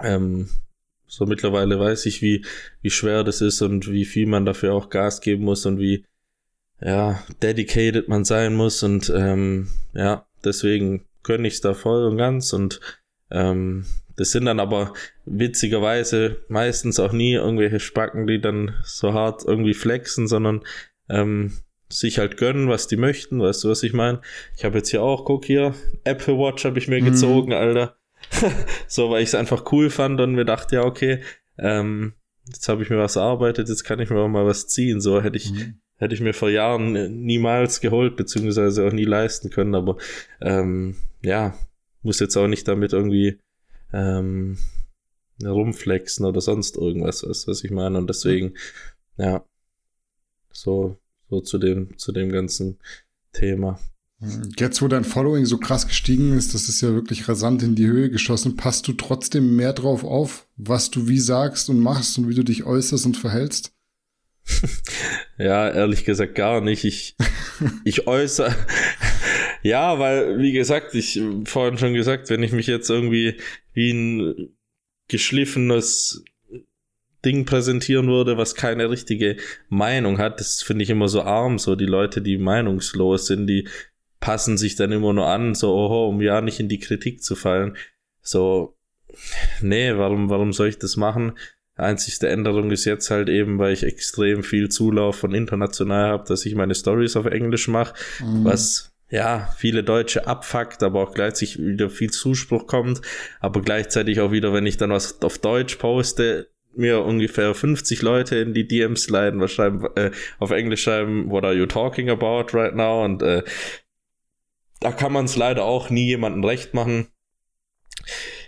ähm, 0.02 0.48
so 1.06 1.26
mittlerweile 1.26 1.78
weiß 1.78 2.06
ich, 2.06 2.22
wie, 2.22 2.44
wie 2.82 2.90
schwer 2.90 3.24
das 3.24 3.40
ist 3.40 3.62
und 3.62 3.90
wie 3.90 4.04
viel 4.04 4.26
man 4.26 4.44
dafür 4.44 4.74
auch 4.74 4.90
Gas 4.90 5.20
geben 5.20 5.44
muss 5.44 5.66
und 5.66 5.78
wie, 5.78 6.04
ja, 6.80 7.22
dedicated 7.42 8.08
man 8.08 8.24
sein 8.24 8.54
muss 8.54 8.82
und, 8.82 9.12
ähm, 9.14 9.68
ja, 9.94 10.26
deswegen 10.44 11.04
gönne 11.22 11.48
ich 11.48 11.54
es 11.54 11.60
da 11.60 11.74
voll 11.74 12.04
und 12.04 12.16
ganz 12.16 12.52
und, 12.52 12.80
ähm, 13.30 13.86
das 14.16 14.30
sind 14.30 14.44
dann 14.44 14.60
aber 14.60 14.92
witzigerweise 15.24 16.44
meistens 16.48 17.00
auch 17.00 17.12
nie 17.12 17.32
irgendwelche 17.32 17.80
Spacken, 17.80 18.26
die 18.26 18.40
dann 18.40 18.74
so 18.84 19.12
hart 19.12 19.42
irgendwie 19.44 19.74
flexen, 19.74 20.28
sondern 20.28 20.62
ähm, 21.08 21.52
sich 21.88 22.18
halt 22.18 22.36
gönnen, 22.36 22.68
was 22.68 22.86
die 22.86 22.96
möchten. 22.96 23.40
Weißt 23.40 23.64
du, 23.64 23.68
was 23.68 23.82
ich 23.82 23.92
meine? 23.92 24.20
Ich 24.56 24.64
habe 24.64 24.78
jetzt 24.78 24.90
hier 24.90 25.02
auch, 25.02 25.24
guck 25.24 25.44
hier, 25.44 25.74
Apple 26.04 26.34
Watch 26.38 26.64
habe 26.64 26.78
ich 26.78 26.88
mir 26.88 27.00
mhm. 27.00 27.06
gezogen, 27.06 27.52
Alter. 27.52 27.96
so, 28.86 29.10
weil 29.10 29.22
ich 29.22 29.28
es 29.28 29.34
einfach 29.34 29.70
cool 29.72 29.90
fand 29.90 30.20
und 30.20 30.34
mir 30.34 30.44
dachte, 30.44 30.76
ja, 30.76 30.84
okay, 30.84 31.22
ähm, 31.58 32.14
jetzt 32.46 32.68
habe 32.68 32.82
ich 32.82 32.90
mir 32.90 32.98
was 32.98 33.16
erarbeitet, 33.16 33.68
jetzt 33.68 33.84
kann 33.84 34.00
ich 34.00 34.10
mir 34.10 34.18
auch 34.18 34.28
mal 34.28 34.46
was 34.46 34.68
ziehen. 34.68 35.00
So 35.00 35.22
hätte 35.22 35.36
ich, 35.36 35.52
mhm. 35.52 35.80
hätte 35.96 36.14
ich 36.14 36.20
mir 36.20 36.34
vor 36.34 36.50
Jahren 36.50 37.22
niemals 37.22 37.80
geholt, 37.80 38.16
beziehungsweise 38.16 38.86
auch 38.86 38.92
nie 38.92 39.04
leisten 39.04 39.50
können, 39.50 39.74
aber 39.74 39.96
ähm, 40.40 40.96
ja, 41.22 41.54
muss 42.02 42.20
jetzt 42.20 42.36
auch 42.36 42.48
nicht 42.48 42.68
damit 42.68 42.92
irgendwie 42.92 43.40
ähm, 43.92 44.58
rumflexen 45.42 46.26
oder 46.26 46.40
sonst 46.40 46.76
irgendwas, 46.76 47.26
weißt, 47.26 47.48
was 47.48 47.64
ich 47.64 47.70
meine. 47.70 47.98
Und 47.98 48.08
deswegen, 48.08 48.54
ja, 49.16 49.44
so, 50.50 50.98
so 51.28 51.40
zu 51.40 51.58
dem, 51.58 51.96
zu 51.98 52.12
dem 52.12 52.30
ganzen 52.30 52.78
Thema. 53.32 53.78
Jetzt, 54.58 54.80
wo 54.82 54.88
dein 54.88 55.04
Following 55.04 55.44
so 55.44 55.58
krass 55.58 55.86
gestiegen 55.86 56.36
ist, 56.36 56.54
das 56.54 56.68
ist 56.68 56.80
ja 56.80 56.92
wirklich 56.92 57.28
rasant 57.28 57.62
in 57.62 57.74
die 57.74 57.86
Höhe 57.86 58.10
geschossen, 58.10 58.56
passt 58.56 58.86
du 58.88 58.92
trotzdem 58.92 59.56
mehr 59.56 59.72
drauf 59.72 60.04
auf, 60.04 60.46
was 60.56 60.90
du 60.90 61.08
wie 61.08 61.18
sagst 61.18 61.68
und 61.68 61.80
machst 61.80 62.18
und 62.18 62.28
wie 62.28 62.34
du 62.34 62.42
dich 62.42 62.64
äußerst 62.64 63.06
und 63.06 63.16
verhältst? 63.16 63.72
ja, 65.38 65.70
ehrlich 65.70 66.04
gesagt 66.04 66.34
gar 66.34 66.60
nicht. 66.60 66.84
Ich, 66.84 67.16
ich 67.84 68.06
äußere. 68.06 68.54
ja, 69.62 69.98
weil, 69.98 70.38
wie 70.38 70.52
gesagt, 70.52 70.94
ich 70.94 71.20
vorhin 71.44 71.78
schon 71.78 71.94
gesagt, 71.94 72.30
wenn 72.30 72.42
ich 72.42 72.52
mich 72.52 72.66
jetzt 72.66 72.90
irgendwie 72.90 73.38
wie 73.72 73.90
ein 73.92 74.48
geschliffenes 75.08 76.24
Ding 77.24 77.46
präsentieren 77.46 78.06
würde, 78.06 78.36
was 78.36 78.54
keine 78.54 78.90
richtige 78.90 79.36
Meinung 79.68 80.18
hat, 80.18 80.40
das 80.40 80.62
finde 80.62 80.82
ich 80.84 80.90
immer 80.90 81.08
so 81.08 81.22
arm, 81.22 81.58
so 81.58 81.74
die 81.74 81.86
Leute, 81.86 82.20
die 82.20 82.36
meinungslos 82.36 83.26
sind, 83.26 83.46
die 83.46 83.68
passen 84.20 84.56
sich 84.56 84.76
dann 84.76 84.92
immer 84.92 85.12
nur 85.12 85.26
an, 85.26 85.54
so, 85.54 85.74
oho, 85.74 86.08
um 86.08 86.20
ja 86.20 86.40
nicht 86.40 86.60
in 86.60 86.68
die 86.68 86.78
Kritik 86.78 87.22
zu 87.22 87.36
fallen. 87.36 87.76
So, 88.22 88.76
nee, 89.60 89.96
warum, 89.96 90.30
warum 90.30 90.52
soll 90.52 90.68
ich 90.68 90.78
das 90.78 90.96
machen? 90.96 91.32
Einzigste 91.76 92.28
Änderung 92.28 92.70
ist 92.70 92.84
jetzt 92.84 93.10
halt 93.10 93.28
eben, 93.28 93.58
weil 93.58 93.72
ich 93.72 93.82
extrem 93.82 94.44
viel 94.44 94.68
Zulauf 94.68 95.16
von 95.16 95.34
international 95.34 96.08
habe, 96.10 96.24
dass 96.28 96.46
ich 96.46 96.54
meine 96.54 96.74
Stories 96.74 97.16
auf 97.16 97.26
Englisch 97.26 97.66
mache, 97.66 97.94
mhm. 98.20 98.44
was 98.44 98.94
ja 99.10 99.48
viele 99.58 99.82
Deutsche 99.82 100.26
abfuckt, 100.26 100.82
aber 100.82 101.02
auch 101.02 101.14
gleichzeitig 101.14 101.58
wieder 101.58 101.90
viel 101.90 102.10
Zuspruch 102.10 102.66
kommt, 102.66 103.00
aber 103.40 103.60
gleichzeitig 103.60 104.20
auch 104.20 104.30
wieder, 104.30 104.52
wenn 104.52 104.66
ich 104.66 104.76
dann 104.76 104.90
was 104.90 105.20
auf 105.22 105.38
Deutsch 105.38 105.76
poste, 105.76 106.48
mir 106.76 107.02
ungefähr 107.04 107.54
50 107.54 108.02
Leute 108.02 108.36
in 108.36 108.54
die 108.54 108.66
DMs 108.66 109.08
leiden, 109.08 109.40
was 109.40 109.52
schreiben, 109.52 109.86
äh, 109.96 110.10
auf 110.38 110.50
Englisch 110.50 110.82
schreiben, 110.82 111.30
what 111.30 111.44
are 111.44 111.54
you 111.54 111.66
talking 111.66 112.10
about 112.10 112.46
right 112.52 112.74
now? 112.74 113.04
Und 113.04 113.22
äh, 113.22 113.42
da 114.80 114.92
kann 114.92 115.12
man 115.12 115.24
es 115.24 115.36
leider 115.36 115.64
auch 115.64 115.90
nie 115.90 116.06
jemandem 116.06 116.44
recht 116.44 116.74
machen. 116.74 117.08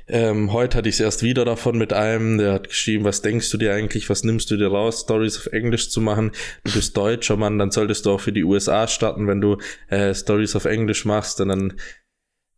Ähm, 0.09 0.53
heute 0.53 0.79
hatte 0.79 0.89
ich 0.89 0.97
es 0.97 1.01
erst 1.01 1.23
wieder 1.23 1.45
davon 1.45 1.79
mit 1.79 1.93
einem, 1.93 2.39
der 2.39 2.53
hat 2.53 2.69
geschrieben, 2.69 3.05
was 3.05 3.23
denkst 3.23 3.51
du 3.51 3.59
dir 3.59 3.75
eigentlich, 3.75 4.09
was 4.09 4.23
nimmst 4.23 4.51
du 4.51 4.57
dir 4.57 4.69
raus, 4.69 5.01
Stories 5.03 5.37
auf 5.37 5.47
Englisch 5.47 5.91
zu 5.91 6.01
machen? 6.01 6.31
Du 6.63 6.73
bist 6.73 6.97
Deutscher, 6.97 7.37
Mann, 7.37 7.59
dann 7.59 7.73
solltest 7.73 8.07
du 8.07 8.13
auch 8.13 8.21
für 8.21 8.33
die 8.33 8.45
USA 8.45 8.87
starten, 8.87 9.27
wenn 9.27 9.41
du 9.41 9.59
äh, 9.89 10.15
Stories 10.15 10.55
auf 10.55 10.65
Englisch 10.65 11.05
machst. 11.05 11.41
Und 11.41 11.49
dann 11.49 11.75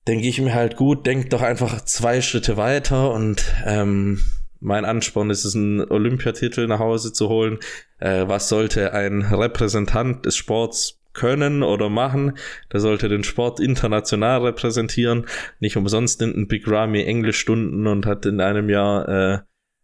denke 0.07 0.29
ich 0.29 0.41
mir 0.41 0.55
halt, 0.55 0.77
gut, 0.77 1.07
denk 1.07 1.31
doch 1.31 1.41
einfach 1.41 1.83
zwei 1.85 2.21
Schritte 2.21 2.59
weiter 2.59 3.13
und 3.13 3.43
ähm, 3.65 4.21
mein 4.61 4.85
Ansporn 4.85 5.31
ist 5.31 5.45
es, 5.45 5.55
einen 5.55 5.81
Olympiatitel 5.91 6.67
nach 6.67 6.81
Hause 6.81 7.13
zu 7.13 7.29
holen. 7.29 7.59
Äh, 7.99 8.27
was 8.27 8.49
sollte 8.49 8.93
ein 8.93 9.23
Repräsentant 9.23 10.27
des 10.27 10.37
Sports 10.37 10.98
können 11.19 11.63
oder 11.63 11.89
machen. 11.89 12.39
Der 12.73 12.81
sollte 12.81 13.09
den 13.09 13.25
Sport 13.25 13.59
international 13.59 14.47
repräsentieren. 14.47 15.27
Nicht 15.59 15.77
umsonst 15.77 16.21
nimmt 16.21 16.37
ein 16.37 16.47
Big 16.47 16.69
Ramy 16.69 17.03
Englischstunden 17.03 17.87
und 17.89 18.07
hat 18.07 18.25
in 18.25 18.41
einem 18.41 18.71
Jahr 18.71 19.09
äh, 19.09 19.39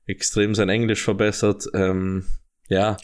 extrem 0.07 0.55
sein 0.55 0.68
Englisch 0.68 1.03
verbessert. 1.03 1.66
Ähm, 1.74 2.24
ja. 2.68 2.97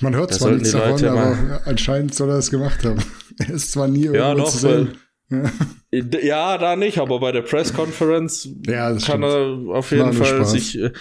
Man 0.00 0.14
hört 0.14 0.34
zwar 0.34 0.50
nichts 0.50 0.72
davon, 0.72 1.04
aber 1.04 1.62
anscheinend 1.64 2.14
soll 2.14 2.30
er 2.30 2.38
es 2.38 2.50
gemacht 2.50 2.84
haben. 2.84 3.02
Er 3.38 3.50
ist 3.50 3.72
zwar 3.72 3.86
nie 3.86 4.04
irgendwo 4.04 4.18
ja, 4.18 4.34
doch, 4.34 4.48
zu 4.48 4.56
sehen. 4.56 4.96
ja, 5.90 6.56
da 6.56 6.74
nicht, 6.74 6.96
aber 6.96 7.20
bei 7.20 7.30
der 7.30 7.42
Press-Conference 7.42 8.48
ja, 8.66 8.88
kann 8.92 9.00
stimmt. 9.00 9.24
er 9.24 9.74
auf 9.74 9.90
jeden 9.90 10.14
Fall 10.14 10.46
sich, 10.46 10.78
äh, 10.78 10.92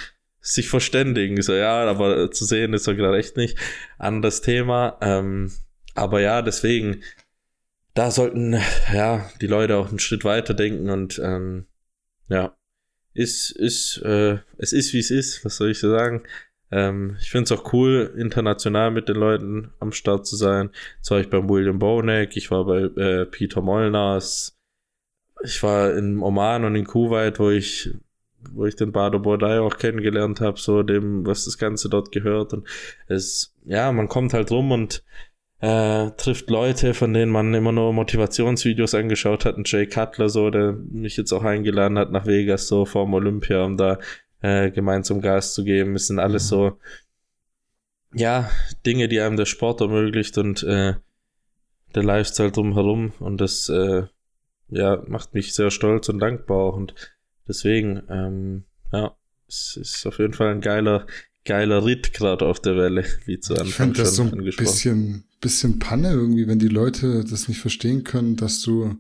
sich 0.42 0.68
verständigen. 0.68 1.42
So, 1.42 1.54
ja, 1.54 1.86
aber 1.86 2.30
zu 2.32 2.44
sehen 2.44 2.74
ist 2.74 2.88
er 2.88 2.96
gerade 2.96 3.18
echt 3.18 3.38
nicht. 3.38 3.58
Anderes 3.98 4.42
Thema. 4.42 4.98
Ähm, 5.00 5.50
aber 5.96 6.22
ja, 6.22 6.42
deswegen, 6.42 7.02
da 7.94 8.12
sollten 8.12 8.60
ja 8.94 9.30
die 9.42 9.48
Leute 9.48 9.78
auch 9.78 9.90
einen 9.90 10.00
Schritt 10.00 10.26
weiter 10.26 10.54
denken 10.54 10.90
und 10.90 11.20
ähm, 11.20 11.66
ja, 12.30 12.56
ist, 13.14 13.52
ist, 13.52 13.98
äh, 14.04 14.40
es 14.58 14.74
ist 14.74 14.94
wie 14.94 15.00
es 15.00 15.10
ist, 15.10 15.44
was 15.46 15.58
soll 15.58 15.72
ich 15.72 15.80
so 15.80 15.90
sagen? 15.90 16.24
Ähm, 16.72 17.18
ich 17.22 17.32
finde 17.32 17.46
es 17.46 17.52
auch 17.52 17.74
cool, 17.74 18.14
international 18.18 18.92
mit 18.92 19.08
den 19.08 19.16
Leuten 19.16 19.72
am 19.80 19.94
Start 19.94 20.28
zu 20.28 20.36
sein. 20.36 20.72
Jetzt 20.98 21.12
war 21.12 21.20
ich 21.20 21.30
beim 21.30 21.50
William 21.50 21.80
Bonek, 21.80 22.36
ich 22.36 22.52
war 22.52 22.66
bei 22.66 22.82
äh, 22.82 23.26
Peter 23.26 23.62
Molnars, 23.62 24.58
ich 25.44 25.62
war 25.64 25.94
in 25.96 26.20
Oman 26.22 26.66
und 26.66 26.76
in 26.76 26.86
Kuwait, 26.86 27.40
wo 27.40 27.50
ich 27.50 27.92
wo 28.52 28.66
ich 28.66 28.76
den 28.76 28.92
Bader 28.92 29.20
Bordai 29.20 29.60
auch 29.60 29.78
kennengelernt 29.78 30.42
habe, 30.42 30.60
so 30.60 30.84
dem, 30.84 31.26
was 31.26 31.46
das 31.46 31.58
Ganze 31.58 31.90
dort 31.90 32.12
gehört. 32.12 32.54
Und 32.54 32.68
es, 33.08 33.56
ja, 33.66 33.92
man 33.92 34.08
kommt 34.08 34.34
halt 34.34 34.52
rum 34.52 34.72
und 34.72 35.04
äh, 35.66 36.12
trifft 36.12 36.52
Leute, 36.52 36.94
von 36.94 37.12
denen 37.12 37.32
man 37.32 37.52
immer 37.56 37.72
nur 37.72 37.92
Motivationsvideos 37.92 38.94
angeschaut 38.94 39.46
hat. 39.46 39.58
Ein 39.58 39.64
Jay 39.66 39.88
Cutler, 39.88 40.30
so, 40.30 40.52
der 40.52 40.74
mich 40.74 41.18
jetzt 41.18 41.32
auch 41.32 41.44
eingeladen 41.44 41.98
hat 41.98 42.12
nach 42.12 42.28
Vegas, 42.28 42.68
so 42.68 42.86
vorm 42.86 43.16
Olympia, 43.16 43.64
um 43.64 43.76
da 43.76 43.98
äh, 44.42 44.70
gemeinsam 44.70 45.22
Gas 45.22 45.56
zu 45.56 45.64
geben. 45.64 45.96
Es 45.96 46.06
sind 46.06 46.20
alles 46.20 46.50
so, 46.50 46.78
ja, 48.14 48.48
Dinge, 48.86 49.08
die 49.08 49.20
einem 49.20 49.38
der 49.38 49.48
Sport 49.48 49.82
ermöglicht 49.82 50.38
und 50.38 50.62
äh, 50.62 50.94
der 51.96 52.04
Lifestyle 52.04 52.52
drumherum. 52.52 53.14
Und 53.18 53.42
das, 53.42 53.68
äh, 53.68 54.04
ja, 54.70 55.02
macht 55.08 55.34
mich 55.34 55.56
sehr 55.56 55.72
stolz 55.72 56.10
und 56.10 56.20
dankbar 56.20 56.58
auch. 56.58 56.78
Und 56.78 56.94
deswegen, 57.48 58.04
ähm, 58.08 58.66
ja, 58.94 59.18
es 59.48 59.78
ist 59.78 60.06
auf 60.06 60.20
jeden 60.20 60.34
Fall 60.34 60.50
ein 60.50 60.62
geiler, 60.62 61.08
geiler 61.44 61.84
Ritt 61.84 62.14
gerade 62.14 62.46
auf 62.46 62.60
der 62.60 62.76
Welle, 62.76 63.04
wie 63.26 63.40
zu 63.40 63.54
Anfang 63.54 63.68
Ich 63.68 63.76
finde 63.76 64.00
das 64.00 64.16
so 64.16 64.24
ein 64.24 64.44
bisschen, 64.44 65.25
bisschen 65.40 65.80
Panne 65.80 66.12
irgendwie, 66.12 66.48
wenn 66.48 66.60
die 66.60 66.68
Leute 66.68 67.24
das 67.24 67.48
nicht 67.48 67.60
verstehen 67.60 68.04
können, 68.04 68.36
dass 68.36 68.62
du 68.62 68.96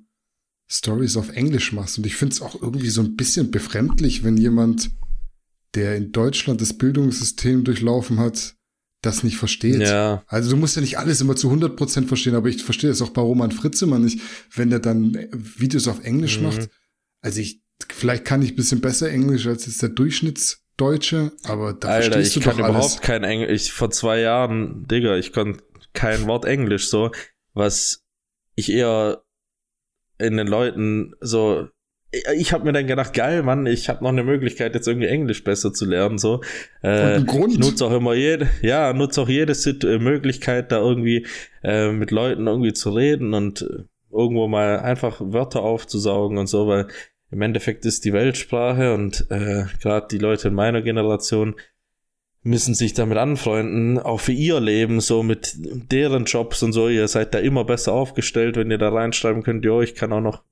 Stories 0.67 1.17
auf 1.17 1.29
Englisch 1.29 1.71
machst. 1.73 1.97
Und 1.97 2.05
ich 2.05 2.15
finde 2.15 2.33
es 2.33 2.41
auch 2.41 2.61
irgendwie 2.61 2.89
so 2.89 3.01
ein 3.01 3.15
bisschen 3.15 3.51
befremdlich, 3.51 4.23
wenn 4.23 4.37
jemand, 4.37 4.91
der 5.75 5.95
in 5.95 6.11
Deutschland 6.11 6.61
das 6.61 6.73
Bildungssystem 6.73 7.63
durchlaufen 7.63 8.19
hat, 8.19 8.55
das 9.01 9.23
nicht 9.23 9.37
versteht. 9.37 9.81
Ja. 9.81 10.23
Also 10.27 10.49
du 10.51 10.57
musst 10.57 10.75
ja 10.75 10.81
nicht 10.81 10.97
alles 10.97 11.21
immer 11.21 11.35
zu 11.35 11.51
100% 11.51 12.07
verstehen, 12.07 12.35
aber 12.35 12.49
ich 12.49 12.63
verstehe 12.63 12.89
das 12.89 13.01
auch 13.01 13.11
bei 13.11 13.21
Roman 13.21 13.51
Fritz 13.51 13.81
immer 13.81 13.99
nicht, 13.99 14.19
wenn 14.53 14.69
der 14.69 14.79
dann 14.79 15.27
Videos 15.31 15.87
auf 15.87 16.03
Englisch 16.03 16.37
mhm. 16.37 16.45
macht. 16.45 16.69
Also 17.21 17.39
ich, 17.39 17.61
vielleicht 17.89 18.25
kann 18.25 18.41
ich 18.41 18.53
ein 18.53 18.55
bisschen 18.55 18.81
besser 18.81 19.09
Englisch 19.09 19.45
als 19.45 19.67
jetzt 19.67 19.81
der 19.81 19.89
Durchschnittsdeutsche, 19.89 21.33
aber 21.43 21.73
da 21.73 21.89
Alter, 21.89 22.13
verstehst 22.13 22.35
du 22.35 22.39
ich 22.39 22.45
kann 22.45 22.57
überhaupt 22.57 23.01
kein 23.01 23.23
Englisch. 23.23 23.51
Ich, 23.51 23.73
vor 23.73 23.91
zwei 23.91 24.19
Jahren, 24.19 24.87
Digga, 24.87 25.17
ich 25.17 25.31
konnte 25.31 25.63
kein 25.95 26.27
Wort 26.27 26.45
Englisch 26.45 26.89
so, 26.89 27.11
was 27.53 28.05
ich 28.55 28.71
eher 28.71 29.23
in 30.17 30.37
den 30.37 30.47
Leuten 30.47 31.15
so 31.19 31.67
ich 32.35 32.53
habe 32.53 32.65
mir 32.65 32.73
dann 32.73 32.87
gedacht, 32.87 33.13
geil, 33.13 33.43
Mann, 33.43 33.65
ich 33.65 33.89
habe 33.89 34.03
noch 34.03 34.11
eine 34.11 34.23
Möglichkeit, 34.23 34.73
jetzt 34.75 34.87
irgendwie 34.87 35.07
Englisch 35.07 35.43
besser 35.43 35.73
zu 35.73 35.85
lernen. 35.85 36.17
So, 36.17 36.41
äh, 36.81 37.21
Grund. 37.23 37.53
ich 37.53 37.59
nutze 37.59 37.85
auch 37.85 37.91
immer 37.91 38.13
jede, 38.13 38.49
ja, 38.61 38.93
nutze 38.93 39.21
auch 39.21 39.29
jede 39.29 39.53
äh, 39.53 39.99
Möglichkeit, 39.99 40.71
da 40.71 40.79
irgendwie 40.79 41.25
äh, 41.63 41.91
mit 41.91 42.11
Leuten 42.11 42.47
irgendwie 42.47 42.73
zu 42.73 42.91
reden 42.91 43.33
und 43.33 43.65
irgendwo 44.11 44.47
mal 44.47 44.79
einfach 44.79 45.19
Wörter 45.19 45.61
aufzusaugen 45.61 46.37
und 46.37 46.47
so, 46.47 46.67
weil 46.67 46.87
im 47.31 47.41
Endeffekt 47.41 47.85
ist 47.85 48.05
die 48.05 48.13
Weltsprache 48.13 48.93
und 48.93 49.25
äh, 49.29 49.65
gerade 49.81 50.07
die 50.09 50.19
Leute 50.19 50.47
in 50.47 50.53
meiner 50.53 50.81
Generation 50.81 51.55
müssen 52.45 52.75
sich 52.75 52.93
damit 52.93 53.17
anfreunden, 53.17 53.97
auch 53.97 54.19
für 54.19 54.31
ihr 54.31 54.59
Leben, 54.59 55.01
so 55.01 55.23
mit 55.23 55.55
deren 55.57 56.25
Jobs 56.25 56.61
und 56.61 56.73
so. 56.73 56.87
Ihr 56.87 57.07
seid 57.07 57.33
da 57.33 57.39
immer 57.39 57.65
besser 57.65 57.93
aufgestellt, 57.93 58.55
wenn 58.55 58.69
ihr 58.69 58.77
da 58.77 58.89
reinschreiben 58.89 59.41
könnt, 59.41 59.65
jo, 59.65 59.81
ich 59.81 59.95
kann 59.95 60.13
auch 60.13 60.21
noch 60.21 60.43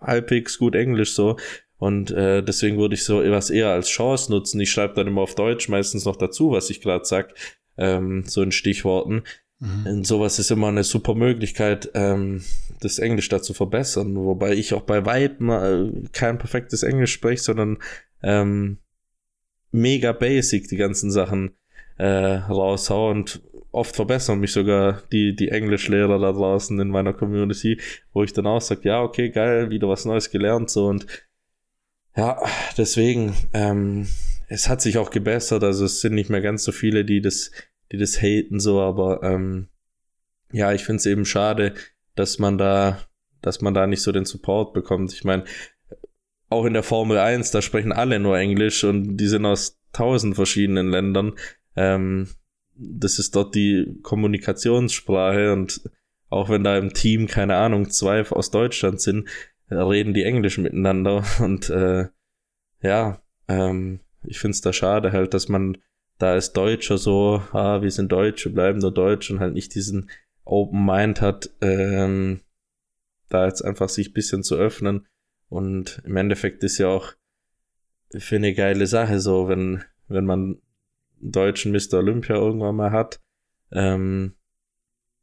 halbwegs 0.00 0.58
gut 0.58 0.74
Englisch 0.74 1.14
so. 1.14 1.36
Und 1.78 2.10
äh, 2.10 2.42
deswegen 2.42 2.78
würde 2.78 2.96
ich 2.96 3.04
so 3.04 3.18
was 3.30 3.50
eher 3.50 3.68
als 3.68 3.88
Chance 3.88 4.32
nutzen. 4.32 4.58
Ich 4.58 4.72
schreibe 4.72 4.94
dann 4.94 5.06
immer 5.06 5.20
auf 5.20 5.36
Deutsch 5.36 5.68
meistens 5.68 6.04
noch 6.04 6.16
dazu, 6.16 6.50
was 6.50 6.68
ich 6.68 6.80
gerade 6.80 7.04
sag, 7.04 7.32
ähm, 7.78 8.24
so 8.26 8.42
in 8.42 8.50
Stichworten. 8.50 9.22
Mhm. 9.60 9.86
Und 9.86 10.06
sowas 10.06 10.40
ist 10.40 10.50
immer 10.50 10.66
eine 10.66 10.82
super 10.82 11.14
Möglichkeit, 11.14 11.90
ähm, 11.94 12.42
das 12.80 12.98
Englisch 12.98 13.28
da 13.28 13.40
zu 13.40 13.54
verbessern. 13.54 14.16
Wobei 14.16 14.54
ich 14.54 14.74
auch 14.74 14.82
bei 14.82 15.06
weitem 15.06 15.50
äh, 15.50 16.08
kein 16.10 16.38
perfektes 16.38 16.82
Englisch 16.82 17.12
spreche, 17.12 17.42
sondern 17.42 17.78
ähm, 18.24 18.78
mega 19.76 20.12
basic 20.12 20.68
die 20.68 20.76
ganzen 20.76 21.10
Sachen 21.10 21.54
äh, 21.98 22.06
raushau 22.06 23.10
und 23.10 23.42
oft 23.70 23.94
verbessern 23.94 24.40
mich 24.40 24.52
sogar 24.52 25.02
die, 25.12 25.36
die 25.36 25.50
Englischlehrer 25.50 26.18
da 26.18 26.32
draußen 26.32 26.78
in 26.80 26.88
meiner 26.88 27.12
Community, 27.12 27.80
wo 28.12 28.24
ich 28.24 28.32
dann 28.32 28.46
auch 28.46 28.60
sage, 28.60 28.88
ja, 28.88 29.02
okay, 29.02 29.30
geil, 29.30 29.70
wieder 29.70 29.88
was 29.88 30.04
Neues 30.04 30.30
gelernt, 30.30 30.70
so 30.70 30.86
und 30.86 31.06
ja, 32.16 32.40
deswegen, 32.78 33.34
ähm, 33.52 34.08
es 34.48 34.68
hat 34.68 34.80
sich 34.80 34.96
auch 34.96 35.10
gebessert, 35.10 35.62
also 35.62 35.84
es 35.84 36.00
sind 36.00 36.14
nicht 36.14 36.30
mehr 36.30 36.40
ganz 36.40 36.64
so 36.64 36.72
viele, 36.72 37.04
die 37.04 37.20
das, 37.20 37.50
die 37.92 37.98
das 37.98 38.22
haten, 38.22 38.58
so, 38.58 38.80
aber 38.80 39.22
ähm, 39.22 39.68
ja, 40.52 40.72
ich 40.72 40.84
finde 40.84 41.00
es 41.00 41.06
eben 41.06 41.26
schade, 41.26 41.74
dass 42.14 42.38
man 42.38 42.56
da, 42.56 42.98
dass 43.42 43.60
man 43.60 43.74
da 43.74 43.86
nicht 43.86 44.02
so 44.02 44.12
den 44.12 44.24
Support 44.24 44.72
bekommt. 44.72 45.12
Ich 45.12 45.24
meine, 45.24 45.44
auch 46.48 46.64
in 46.64 46.74
der 46.74 46.82
Formel 46.82 47.18
1, 47.18 47.50
da 47.50 47.62
sprechen 47.62 47.92
alle 47.92 48.18
nur 48.18 48.38
Englisch 48.38 48.84
und 48.84 49.16
die 49.16 49.26
sind 49.26 49.44
aus 49.44 49.80
tausend 49.92 50.36
verschiedenen 50.36 50.90
Ländern. 50.90 51.34
Ähm, 51.74 52.28
das 52.74 53.18
ist 53.18 53.34
dort 53.34 53.54
die 53.54 53.98
Kommunikationssprache 54.02 55.52
und 55.52 55.90
auch 56.28 56.48
wenn 56.48 56.64
da 56.64 56.76
im 56.76 56.92
Team, 56.92 57.26
keine 57.26 57.56
Ahnung, 57.56 57.90
zwei 57.90 58.22
aus 58.28 58.50
Deutschland 58.50 59.00
sind, 59.00 59.28
reden 59.70 60.14
die 60.14 60.24
Englisch 60.24 60.58
miteinander 60.58 61.24
und 61.40 61.70
äh, 61.70 62.06
ja, 62.82 63.20
ähm, 63.48 64.00
ich 64.24 64.38
finde 64.38 64.52
es 64.52 64.60
da 64.60 64.72
schade 64.72 65.12
halt, 65.12 65.34
dass 65.34 65.48
man 65.48 65.78
da 66.18 66.32
als 66.32 66.52
Deutscher 66.52 66.98
so, 66.98 67.42
ah, 67.52 67.82
wir 67.82 67.90
sind 67.90 68.12
Deutsche, 68.12 68.50
bleiben 68.50 68.78
nur 68.78 68.92
Deutsch 68.92 69.30
und 69.30 69.40
halt 69.40 69.54
nicht 69.54 69.74
diesen 69.74 70.10
Open 70.44 70.84
Mind 70.84 71.20
hat, 71.20 71.50
ähm, 71.60 72.40
da 73.28 73.46
jetzt 73.46 73.62
einfach 73.62 73.88
sich 73.88 74.12
bisschen 74.12 74.42
zu 74.42 74.54
öffnen 74.56 75.06
und 75.48 76.02
im 76.04 76.16
Endeffekt 76.16 76.64
ist 76.64 76.78
ja 76.78 76.88
auch 76.88 77.12
für 78.16 78.36
eine 78.36 78.54
geile 78.54 78.86
Sache 78.86 79.20
so, 79.20 79.48
wenn, 79.48 79.84
wenn 80.08 80.24
man 80.24 80.60
deutschen 81.20 81.72
Mr. 81.72 81.94
Olympia 81.94 82.36
irgendwann 82.36 82.76
mal 82.76 82.92
hat. 82.92 83.20
Ähm, 83.72 84.34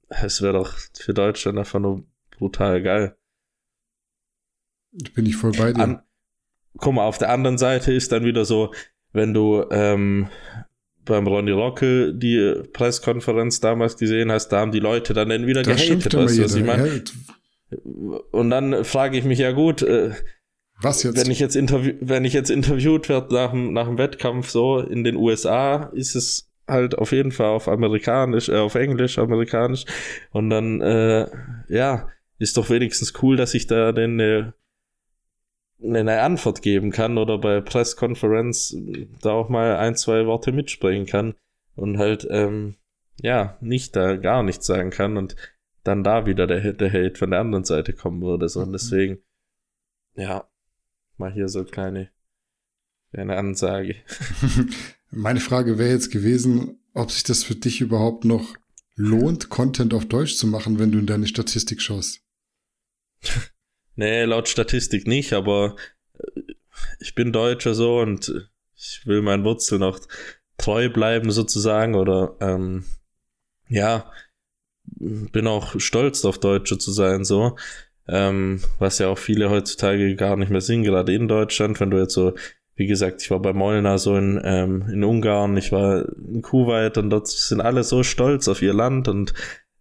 es 0.09 0.41
wäre 0.41 0.53
doch 0.53 0.77
für 0.97 1.13
Deutschland 1.13 1.57
einfach 1.57 1.79
nur 1.79 2.05
brutal 2.37 2.81
geil. 2.81 3.15
Bin 5.15 5.25
ich 5.25 5.35
voll 5.35 5.51
bei 5.53 5.73
dir. 5.73 5.81
An, 5.81 6.03
guck 6.77 6.93
mal, 6.93 7.05
auf 7.05 7.17
der 7.17 7.29
anderen 7.29 7.57
Seite 7.57 7.93
ist 7.93 8.11
dann 8.11 8.25
wieder 8.25 8.45
so, 8.45 8.73
wenn 9.11 9.33
du 9.33 9.65
ähm, 9.71 10.29
beim 11.05 11.27
Ronny 11.27 11.51
Rockel 11.51 12.13
die 12.13 12.61
Pressekonferenz 12.73 13.59
damals 13.59 13.97
gesehen 13.97 14.31
hast, 14.31 14.49
da 14.49 14.59
haben 14.59 14.71
die 14.71 14.79
Leute 14.79 15.13
dann 15.13 15.29
wieder 15.47 15.63
das 15.63 15.81
gehatet, 15.81 16.13
weißt 16.13 16.37
du, 16.37 16.43
was 16.43 16.55
ich 16.55 16.63
meine? 16.63 17.03
Und 17.75 18.49
dann 18.49 18.83
frage 18.83 19.17
ich 19.17 19.25
mich 19.25 19.39
ja 19.39 19.51
gut, 19.51 19.81
äh, 19.81 20.11
was 20.81 21.03
jetzt? 21.03 21.17
Wenn 21.17 21.31
ich 21.31 21.39
jetzt, 21.39 21.55
interview 21.55 21.93
wenn 22.01 22.25
ich 22.25 22.33
jetzt 22.33 22.49
interviewt 22.49 23.09
werde 23.09 23.33
nach 23.33 23.51
dem, 23.51 23.73
nach 23.73 23.87
dem 23.87 23.97
Wettkampf 23.97 24.49
so 24.49 24.79
in 24.79 25.03
den 25.03 25.15
USA, 25.15 25.91
ist 25.93 26.15
es 26.15 26.51
halt 26.67 26.97
auf 26.97 27.11
jeden 27.11 27.31
Fall 27.31 27.47
auf 27.47 27.67
amerikanisch, 27.67 28.49
äh, 28.49 28.57
auf 28.57 28.75
englisch, 28.75 29.17
amerikanisch. 29.17 29.85
Und 30.31 30.49
dann, 30.49 30.81
äh, 30.81 31.27
ja, 31.69 32.09
ist 32.39 32.57
doch 32.57 32.69
wenigstens 32.69 33.13
cool, 33.21 33.37
dass 33.37 33.53
ich 33.53 33.67
da 33.67 33.91
den, 33.91 34.19
äh, 34.19 34.51
eine 35.81 36.21
Antwort 36.21 36.61
geben 36.61 36.91
kann 36.91 37.17
oder 37.17 37.37
bei 37.37 37.59
Presskonferenz 37.59 38.75
da 39.21 39.31
auch 39.31 39.49
mal 39.49 39.75
ein, 39.77 39.95
zwei 39.95 40.25
Worte 40.25 40.51
mitsprechen 40.51 41.05
kann 41.05 41.35
und 41.75 41.97
halt, 41.97 42.25
ähm, 42.29 42.75
ja, 43.21 43.57
nicht 43.61 43.95
da 43.95 44.15
gar 44.15 44.43
nichts 44.43 44.65
sagen 44.65 44.89
kann 44.91 45.17
und 45.17 45.35
dann 45.83 46.03
da 46.03 46.25
wieder 46.25 46.47
der, 46.47 46.73
der 46.73 46.91
Hate 46.91 47.15
von 47.15 47.31
der 47.31 47.39
anderen 47.39 47.65
Seite 47.65 47.93
kommen 47.93 48.21
würde. 48.21 48.47
So. 48.49 48.61
Und 48.61 48.69
mhm. 48.69 48.73
deswegen, 48.73 49.17
ja, 50.15 50.49
mal 51.17 51.31
hier 51.31 51.47
so 51.49 51.63
kleine, 51.63 52.09
eine 53.11 53.37
Ansage. 53.37 53.95
Meine 55.11 55.39
Frage 55.39 55.77
wäre 55.77 55.91
jetzt 55.91 56.11
gewesen, 56.11 56.79
ob 56.93 57.11
sich 57.11 57.23
das 57.23 57.43
für 57.43 57.55
dich 57.55 57.81
überhaupt 57.81 58.25
noch 58.25 58.55
lohnt, 58.95 59.49
Content 59.49 59.93
auf 59.93 60.05
Deutsch 60.05 60.35
zu 60.35 60.47
machen, 60.47 60.79
wenn 60.79 60.91
du 60.91 60.99
in 60.99 61.05
deine 61.05 61.27
Statistik 61.27 61.81
schaust. 61.81 62.21
nee, 63.95 64.23
laut 64.23 64.47
Statistik 64.47 65.07
nicht, 65.07 65.33
aber 65.33 65.75
äh, 66.17 66.41
ich 66.99 67.15
bin 67.15 67.31
Deutscher 67.31 67.73
so 67.73 67.99
und 67.99 68.33
ich 68.75 69.01
will 69.05 69.21
meinen 69.21 69.43
Wurzeln 69.43 69.83
auch 69.83 69.99
treu 70.57 70.89
bleiben 70.89 71.31
sozusagen 71.31 71.95
oder 71.95 72.35
ähm, 72.39 72.85
ja, 73.67 74.11
bin 74.85 75.47
auch 75.47 75.79
stolz 75.79 76.25
auf 76.25 76.39
Deutsche 76.39 76.77
zu 76.77 76.91
sein 76.91 77.23
so 77.23 77.55
ähm, 78.07 78.61
was 78.79 78.99
ja 78.99 79.07
auch 79.07 79.17
viele 79.17 79.49
heutzutage 79.49 80.15
gar 80.15 80.35
nicht 80.35 80.51
mehr 80.51 80.61
sind, 80.61 80.83
gerade 80.83 81.13
in 81.13 81.27
Deutschland, 81.27 81.79
wenn 81.79 81.91
du 81.91 81.99
jetzt 81.99 82.13
so, 82.13 82.33
wie 82.75 82.87
gesagt, 82.87 83.21
ich 83.21 83.31
war 83.31 83.41
bei 83.41 83.53
Molnar 83.53 83.97
so 83.97 84.17
in, 84.17 84.41
ähm, 84.43 84.85
in 84.91 85.03
Ungarn, 85.03 85.55
ich 85.57 85.71
war 85.71 86.05
in 86.17 86.41
Kuwait 86.41 86.97
und 86.97 87.09
dort 87.09 87.27
sind 87.27 87.61
alle 87.61 87.83
so 87.83 88.03
stolz 88.03 88.47
auf 88.47 88.61
ihr 88.61 88.73
Land 88.73 89.07
und 89.07 89.33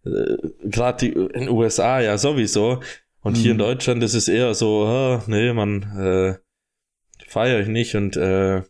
äh, 0.05 0.37
gerade 0.63 1.05
die 1.05 1.13
in 1.13 1.45
den 1.45 1.49
USA 1.49 1.99
ja 1.99 2.17
sowieso. 2.17 2.81
Und 3.21 3.37
mhm. 3.37 3.41
hier 3.41 3.51
in 3.51 3.57
mhm. 3.57 3.61
Deutschland 3.61 4.03
ist 4.03 4.13
es 4.13 4.27
eher 4.27 4.53
so, 4.53 4.85
oh, 4.85 5.21
nee, 5.27 5.51
man, 5.53 5.83
äh, 5.97 6.35
feiere 7.27 7.61
ich 7.61 7.67
nicht 7.67 7.95
und 7.95 8.15
äh, 8.15 8.61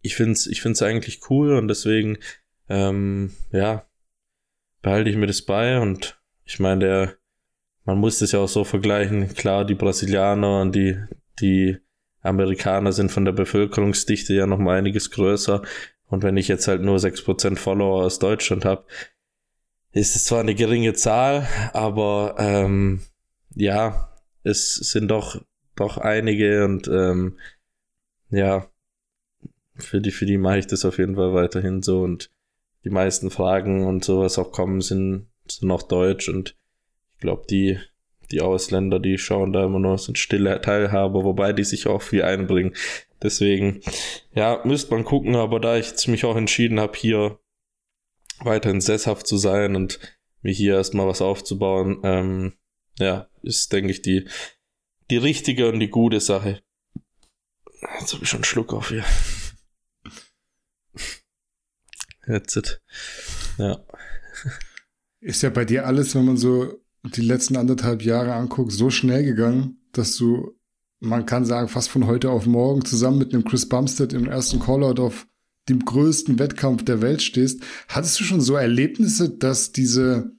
ich 0.00 0.16
find's, 0.16 0.46
ich 0.46 0.62
find's 0.62 0.82
eigentlich 0.82 1.20
cool 1.28 1.54
und 1.54 1.68
deswegen, 1.68 2.18
ähm, 2.68 3.32
ja, 3.52 3.85
behalte 4.86 5.10
ich 5.10 5.16
mir 5.16 5.26
das 5.26 5.42
bei 5.42 5.80
und 5.80 6.16
ich 6.44 6.60
meine, 6.60 6.78
der 6.78 7.16
man 7.86 7.98
muss 7.98 8.20
das 8.20 8.30
ja 8.30 8.38
auch 8.38 8.48
so 8.48 8.62
vergleichen. 8.62 9.34
Klar, 9.34 9.64
die 9.64 9.74
Brasilianer 9.74 10.60
und 10.60 10.76
die, 10.76 10.96
die 11.40 11.78
Amerikaner 12.20 12.92
sind 12.92 13.10
von 13.10 13.24
der 13.24 13.32
Bevölkerungsdichte 13.32 14.32
ja 14.32 14.46
noch 14.46 14.58
mal 14.58 14.78
einiges 14.78 15.10
größer. 15.10 15.62
Und 16.06 16.22
wenn 16.22 16.36
ich 16.36 16.46
jetzt 16.46 16.68
halt 16.68 16.82
nur 16.82 16.98
6% 16.98 17.56
Follower 17.56 18.04
aus 18.04 18.20
Deutschland 18.20 18.64
habe, 18.64 18.84
ist 19.90 20.14
es 20.14 20.24
zwar 20.24 20.38
eine 20.38 20.54
geringe 20.54 20.94
Zahl, 20.94 21.48
aber 21.72 22.36
ähm, 22.38 23.02
ja, 23.56 24.12
es 24.44 24.76
sind 24.76 25.08
doch, 25.08 25.42
doch 25.74 25.98
einige 25.98 26.64
und 26.64 26.86
ähm, 26.86 27.40
ja, 28.30 28.68
für 29.74 30.00
die, 30.00 30.12
für 30.12 30.26
die 30.26 30.38
mache 30.38 30.58
ich 30.58 30.68
das 30.68 30.84
auf 30.84 30.98
jeden 30.98 31.16
Fall 31.16 31.34
weiterhin 31.34 31.82
so 31.82 32.02
und 32.02 32.30
die 32.86 32.90
meisten 32.90 33.32
Fragen 33.32 33.84
und 33.84 34.04
sowas 34.04 34.38
auch 34.38 34.52
kommen 34.52 34.80
sind, 34.80 35.26
sind 35.48 35.66
noch 35.66 35.82
Deutsch 35.82 36.28
und 36.28 36.56
ich 37.14 37.20
glaube, 37.20 37.42
die, 37.50 37.80
die 38.30 38.40
Ausländer, 38.40 39.00
die 39.00 39.18
schauen 39.18 39.52
da 39.52 39.64
immer 39.64 39.80
nur, 39.80 39.98
sind 39.98 40.18
stille 40.18 40.60
Teilhaber, 40.60 41.24
wobei 41.24 41.52
die 41.52 41.64
sich 41.64 41.88
auch 41.88 42.00
viel 42.00 42.22
einbringen. 42.22 42.76
Deswegen, 43.20 43.80
ja, 44.34 44.60
müsste 44.62 44.94
man 44.94 45.04
gucken, 45.04 45.34
aber 45.34 45.58
da 45.58 45.76
ich 45.76 46.06
mich 46.06 46.24
auch 46.24 46.36
entschieden 46.36 46.78
habe, 46.78 46.96
hier 46.96 47.40
weiterhin 48.38 48.80
sesshaft 48.80 49.26
zu 49.26 49.36
sein 49.36 49.74
und 49.74 49.98
mir 50.42 50.52
hier 50.52 50.74
erstmal 50.74 51.08
was 51.08 51.20
aufzubauen, 51.20 52.02
ähm, 52.04 52.52
ja, 53.00 53.26
ist, 53.42 53.72
denke 53.72 53.90
ich, 53.90 54.00
die, 54.00 54.28
die 55.10 55.16
richtige 55.16 55.68
und 55.68 55.80
die 55.80 55.90
gute 55.90 56.20
Sache. 56.20 56.62
Jetzt 57.98 58.14
habe 58.14 58.22
ich 58.22 58.30
schon 58.30 58.38
einen 58.38 58.44
Schluck 58.44 58.72
auf 58.72 58.90
hier. 58.90 59.04
Headset. 62.26 62.80
Ja. 63.58 63.78
Ist 65.20 65.42
ja 65.42 65.50
bei 65.50 65.64
dir 65.64 65.86
alles, 65.86 66.14
wenn 66.14 66.24
man 66.24 66.36
so 66.36 66.80
die 67.02 67.22
letzten 67.22 67.56
anderthalb 67.56 68.02
Jahre 68.02 68.34
anguckt, 68.34 68.72
so 68.72 68.90
schnell 68.90 69.24
gegangen, 69.24 69.78
dass 69.92 70.16
du, 70.16 70.56
man 71.00 71.26
kann 71.26 71.44
sagen, 71.44 71.68
fast 71.68 71.88
von 71.88 72.06
heute 72.06 72.30
auf 72.30 72.46
morgen 72.46 72.84
zusammen 72.84 73.18
mit 73.18 73.32
einem 73.32 73.44
Chris 73.44 73.68
Bumstead 73.68 74.12
im 74.12 74.28
ersten 74.28 74.60
Callout 74.60 75.00
auf 75.00 75.26
dem 75.68 75.84
größten 75.84 76.38
Wettkampf 76.38 76.84
der 76.84 77.00
Welt 77.00 77.22
stehst. 77.22 77.62
Hattest 77.88 78.20
du 78.20 78.24
schon 78.24 78.40
so 78.40 78.54
Erlebnisse, 78.54 79.30
dass 79.30 79.72
diese 79.72 80.32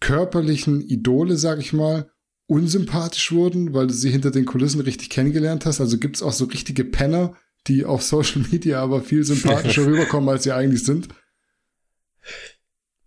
körperlichen 0.00 0.80
Idole, 0.82 1.36
sag 1.36 1.58
ich 1.58 1.72
mal, 1.72 2.10
unsympathisch 2.46 3.32
wurden, 3.32 3.72
weil 3.74 3.86
du 3.86 3.94
sie 3.94 4.10
hinter 4.10 4.30
den 4.30 4.44
Kulissen 4.44 4.80
richtig 4.80 5.10
kennengelernt 5.10 5.66
hast? 5.66 5.80
Also 5.80 5.98
gibt 5.98 6.16
es 6.16 6.22
auch 6.22 6.32
so 6.32 6.46
richtige 6.46 6.84
Penner, 6.84 7.34
die 7.66 7.84
auf 7.84 8.02
Social 8.02 8.42
Media 8.50 8.82
aber 8.82 9.02
viel 9.02 9.24
sympathischer 9.24 9.86
rüberkommen, 9.86 10.28
als 10.28 10.44
sie 10.44 10.52
eigentlich 10.52 10.84
sind? 10.84 11.08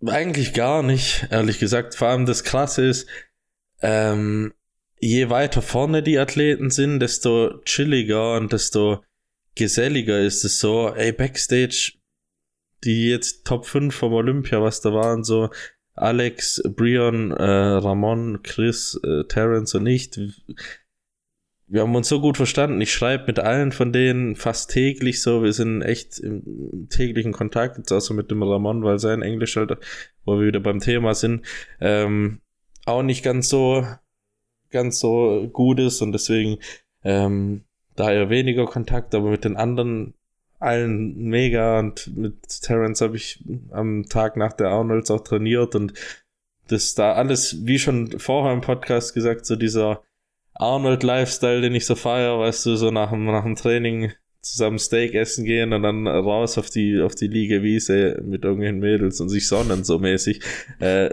Eigentlich 0.05 0.53
gar 0.53 0.83
nicht, 0.83 1.27
ehrlich 1.31 1.59
gesagt. 1.59 1.95
Vor 1.95 2.09
allem 2.09 2.25
das 2.25 2.43
Krasse 2.43 2.85
ist, 2.85 3.07
ähm, 3.81 4.53
je 4.99 5.29
weiter 5.29 5.61
vorne 5.61 6.03
die 6.03 6.19
Athleten 6.19 6.69
sind, 6.69 6.99
desto 6.99 7.61
chilliger 7.63 8.37
und 8.37 8.53
desto 8.53 9.03
geselliger 9.55 10.19
ist 10.19 10.43
es 10.43 10.59
so. 10.59 10.93
Ey, 10.93 11.11
Backstage, 11.11 11.93
die 12.83 13.09
jetzt 13.09 13.45
Top 13.45 13.65
5 13.65 13.93
vom 13.93 14.13
Olympia, 14.13 14.61
was 14.61 14.81
da 14.81 14.93
waren, 14.93 15.23
so 15.23 15.49
Alex, 15.93 16.61
Brion, 16.75 17.31
äh, 17.31 17.43
Ramon, 17.43 18.43
Chris, 18.43 18.99
äh, 19.03 19.23
Terence 19.27 19.73
und 19.73 19.87
ich, 19.87 20.11
wir 21.69 21.81
haben 21.81 21.95
uns 21.95 22.07
so 22.07 22.21
gut 22.21 22.37
verstanden. 22.37 22.79
Ich 22.79 22.93
schreibe 22.93 23.25
mit 23.27 23.39
allen 23.39 23.73
von 23.73 23.91
denen 23.91 24.35
fast 24.35 24.71
täglich 24.71 25.21
so. 25.21 25.43
Wir 25.43 25.51
sind 25.51 25.81
echt 25.81 26.17
im 26.19 26.87
täglichen 26.89 27.33
Kontakt, 27.33 27.77
jetzt 27.77 27.91
außer 27.91 28.13
mit 28.13 28.31
dem 28.31 28.41
Ramon, 28.41 28.83
weil 28.83 28.99
sein 28.99 29.21
Englisch 29.21 29.57
halt, 29.57 29.77
wo 30.23 30.39
wir 30.39 30.47
wieder 30.47 30.61
beim 30.61 30.79
Thema 30.79 31.13
sind, 31.13 31.45
ähm, 31.81 32.39
auch 32.85 33.03
nicht 33.03 33.21
ganz 33.21 33.49
so, 33.49 33.85
ganz 34.69 34.99
so 34.99 35.49
gut 35.51 35.79
ist 35.79 36.01
und 36.01 36.13
deswegen 36.13 36.59
ähm, 37.03 37.65
daher 37.95 38.29
weniger 38.29 38.65
Kontakt, 38.65 39.13
aber 39.13 39.29
mit 39.29 39.43
den 39.43 39.57
anderen 39.57 40.13
allen 40.59 41.17
mega 41.17 41.79
und 41.79 42.15
mit 42.15 42.61
Terence 42.61 43.01
habe 43.01 43.17
ich 43.17 43.43
am 43.71 44.05
Tag 44.07 44.37
nach 44.37 44.53
der 44.53 44.69
Arnolds 44.69 45.11
auch 45.11 45.21
trainiert 45.21 45.75
und 45.75 45.93
das 46.69 46.95
da 46.95 47.13
alles, 47.13 47.65
wie 47.65 47.77
schon 47.77 48.19
vorher 48.19 48.53
im 48.53 48.61
Podcast 48.61 49.13
gesagt, 49.13 49.45
so 49.45 49.55
dieser 49.55 50.01
Arnold-Lifestyle, 50.59 51.61
den 51.61 51.75
ich 51.75 51.85
so 51.85 51.95
feiere, 51.95 52.39
weißt 52.39 52.65
du, 52.65 52.75
so 52.75 52.91
nach, 52.91 53.11
nach 53.11 53.43
dem 53.43 53.55
Training 53.55 54.11
zusammen 54.41 54.79
Steak 54.79 55.13
essen 55.13 55.45
gehen 55.45 55.73
und 55.73 55.83
dann 55.83 56.07
raus 56.07 56.57
auf 56.57 56.69
die, 56.69 57.01
auf 57.01 57.15
die 57.15 57.27
Liegewiese 57.27 58.21
mit 58.23 58.43
irgendwelchen 58.43 58.79
Mädels 58.79 59.19
und 59.19 59.29
sich 59.29 59.47
sonnen 59.47 59.83
so 59.83 59.99
mäßig. 59.99 60.41
Äh, 60.79 61.09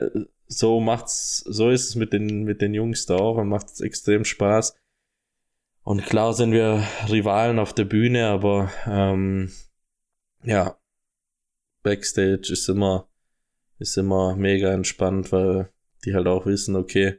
so 0.46 0.80
macht's, 0.80 1.38
so 1.46 1.70
ist 1.70 1.88
es 1.88 1.94
mit 1.94 2.12
den, 2.12 2.44
mit 2.44 2.62
den 2.62 2.74
Jungs 2.74 3.06
da 3.06 3.16
auch 3.16 3.36
und 3.36 3.48
macht 3.48 3.80
extrem 3.80 4.24
Spaß. 4.24 4.76
Und 5.82 6.04
klar 6.06 6.32
sind 6.32 6.52
wir 6.52 6.86
Rivalen 7.10 7.58
auf 7.58 7.74
der 7.74 7.84
Bühne, 7.84 8.28
aber 8.28 8.70
ähm, 8.86 9.52
ja, 10.42 10.78
Backstage 11.82 12.48
ist 12.50 12.68
immer, 12.68 13.08
ist 13.78 13.98
immer 13.98 14.36
mega 14.36 14.72
entspannt, 14.72 15.32
weil 15.32 15.70
die 16.04 16.14
halt 16.14 16.26
auch 16.26 16.46
wissen, 16.46 16.76
okay, 16.76 17.18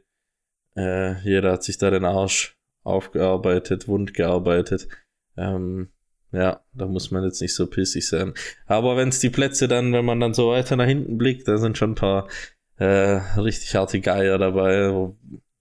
äh, 0.76 1.18
jeder 1.22 1.52
hat 1.52 1.64
sich 1.64 1.78
da 1.78 1.90
den 1.90 2.04
Arsch 2.04 2.56
aufgearbeitet, 2.82 3.88
wund 3.88 4.14
gearbeitet. 4.14 4.88
Ähm, 5.36 5.90
ja, 6.32 6.64
da 6.72 6.86
muss 6.86 7.10
man 7.10 7.24
jetzt 7.24 7.40
nicht 7.40 7.54
so 7.54 7.66
pissig 7.66 8.06
sein. 8.06 8.34
Aber 8.66 8.96
wenn 8.96 9.08
es 9.08 9.20
die 9.20 9.30
Plätze 9.30 9.68
dann, 9.68 9.92
wenn 9.92 10.04
man 10.04 10.20
dann 10.20 10.34
so 10.34 10.50
weiter 10.50 10.76
nach 10.76 10.86
hinten 10.86 11.18
blickt, 11.18 11.48
da 11.48 11.58
sind 11.58 11.78
schon 11.78 11.92
ein 11.92 11.96
paar 11.96 12.28
äh, 12.76 13.20
richtig 13.38 13.74
harte 13.74 14.00
Geier 14.00 14.38
dabei, 14.38 14.92
wo, 14.92 15.16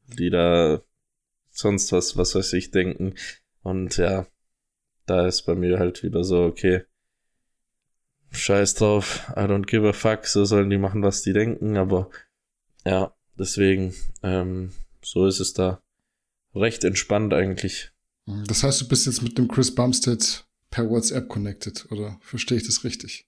die 0.08 0.30
da 0.30 0.82
sonst 1.50 1.92
was, 1.92 2.18
was 2.18 2.36
weiß 2.36 2.54
ich, 2.54 2.72
denken. 2.72 3.16
Und 3.64 3.98
ja, 3.98 4.28
da 5.06 5.28
ist 5.28 5.44
bei 5.44 5.56
mir 5.56 5.80
halt 5.80 6.04
wieder 6.04 6.24
so, 6.24 6.44
okay, 6.44 6.84
scheiß 8.32 8.76
drauf, 8.76 9.32
I 9.36 9.42
don't 9.42 9.66
give 9.66 9.88
a 9.88 9.94
fuck, 9.94 10.26
so 10.26 10.46
sollen 10.46 10.70
die 10.70 10.78
machen, 10.78 11.04
was 11.04 11.22
die 11.22 11.34
denken, 11.34 11.78
aber 11.78 12.10
ja, 12.86 13.16
deswegen, 13.38 13.94
ähm, 14.24 14.72
so 15.06 15.27
ist 15.27 15.40
es 15.40 15.53
da 15.53 15.82
recht 16.56 16.84
entspannt 16.84 17.34
eigentlich. 17.34 17.91
Das 18.26 18.64
heißt, 18.64 18.82
du 18.82 18.88
bist 18.88 19.06
jetzt 19.06 19.22
mit 19.22 19.38
dem 19.38 19.48
Chris 19.48 19.73
Bumstead 19.73 20.45
per 20.72 20.90
WhatsApp 20.90 21.30
connected, 21.30 21.86
oder 21.91 22.18
verstehe 22.22 22.57
ich 22.57 22.65
das 22.65 22.84
richtig? 22.84 23.27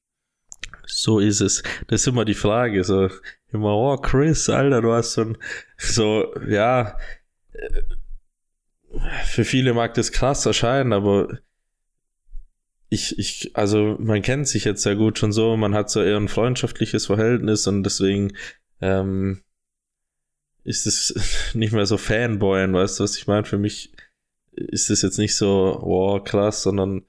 So 0.87 1.19
ist 1.19 1.41
es. 1.41 1.61
Das 1.87 2.01
ist 2.01 2.07
immer 2.07 2.25
die 2.25 2.33
Frage. 2.33 2.83
So, 2.83 3.09
immer, 3.51 3.75
oh, 3.75 3.97
Chris, 3.97 4.49
Alter, 4.49 4.81
du 4.81 4.91
hast 4.91 5.13
so 5.13 5.21
ein, 5.21 5.37
so, 5.77 6.33
ja, 6.47 6.97
für 9.25 9.45
viele 9.45 9.73
mag 9.73 9.93
das 9.93 10.11
krass 10.11 10.45
erscheinen, 10.45 10.93
aber 10.93 11.39
ich, 12.89 13.19
ich, 13.19 13.55
also 13.55 13.97
man 13.99 14.21
kennt 14.21 14.47
sich 14.47 14.63
jetzt 14.63 14.81
sehr 14.81 14.95
gut 14.95 15.19
schon 15.19 15.31
so, 15.31 15.57
man 15.57 15.75
hat 15.75 15.91
so 15.91 16.01
eher 16.01 16.17
ein 16.17 16.29
freundschaftliches 16.29 17.05
Verhältnis 17.05 17.67
und 17.67 17.83
deswegen 17.83 18.33
ähm, 18.81 19.43
ist 20.67 20.85
es 20.85 21.51
nicht 21.55 21.73
mehr 21.73 21.85
so 21.85 21.97
Fanboyen, 21.97 22.73
weißt 22.73 22.99
du, 22.99 23.03
was 23.03 23.17
ich 23.17 23.27
meine? 23.27 23.45
Für 23.45 23.57
mich 23.57 23.93
ist 24.51 24.89
es 24.89 25.01
jetzt 25.01 25.17
nicht 25.17 25.35
so, 25.35 25.79
wow, 25.81 26.23
krass, 26.23 26.63
sondern 26.63 27.03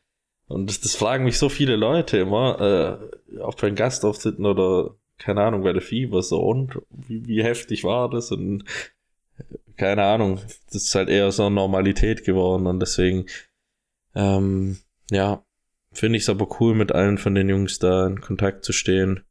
und 0.46 0.70
das, 0.70 0.80
das 0.80 0.94
fragen 0.96 1.24
mich 1.24 1.38
so 1.38 1.50
viele 1.50 1.76
Leute 1.76 2.16
immer, 2.18 3.10
äh, 3.30 3.40
auch 3.40 3.54
bei 3.54 3.68
den 3.68 3.76
Gastauftritten 3.76 4.46
oder 4.46 4.94
keine 5.18 5.42
Ahnung, 5.42 5.62
bei 5.62 5.72
der 5.72 5.82
Fieber 5.82 6.22
so 6.22 6.40
und 6.40 6.78
wie, 6.90 7.26
wie 7.26 7.42
heftig 7.42 7.84
war 7.84 8.08
das 8.08 8.30
und 8.30 8.64
keine 9.76 10.04
Ahnung, 10.04 10.40
das 10.66 10.84
ist 10.84 10.94
halt 10.94 11.08
eher 11.08 11.30
so 11.32 11.44
eine 11.44 11.54
Normalität 11.54 12.24
geworden 12.24 12.66
und 12.66 12.80
deswegen, 12.80 13.26
ähm, 14.14 14.78
ja, 15.10 15.44
finde 15.92 16.16
ich 16.16 16.22
es 16.22 16.28
aber 16.28 16.48
cool, 16.60 16.74
mit 16.74 16.92
allen 16.92 17.18
von 17.18 17.34
den 17.34 17.48
Jungs 17.48 17.78
da 17.78 18.06
in 18.06 18.20
Kontakt 18.20 18.64
zu 18.64 18.72
stehen 18.72 19.24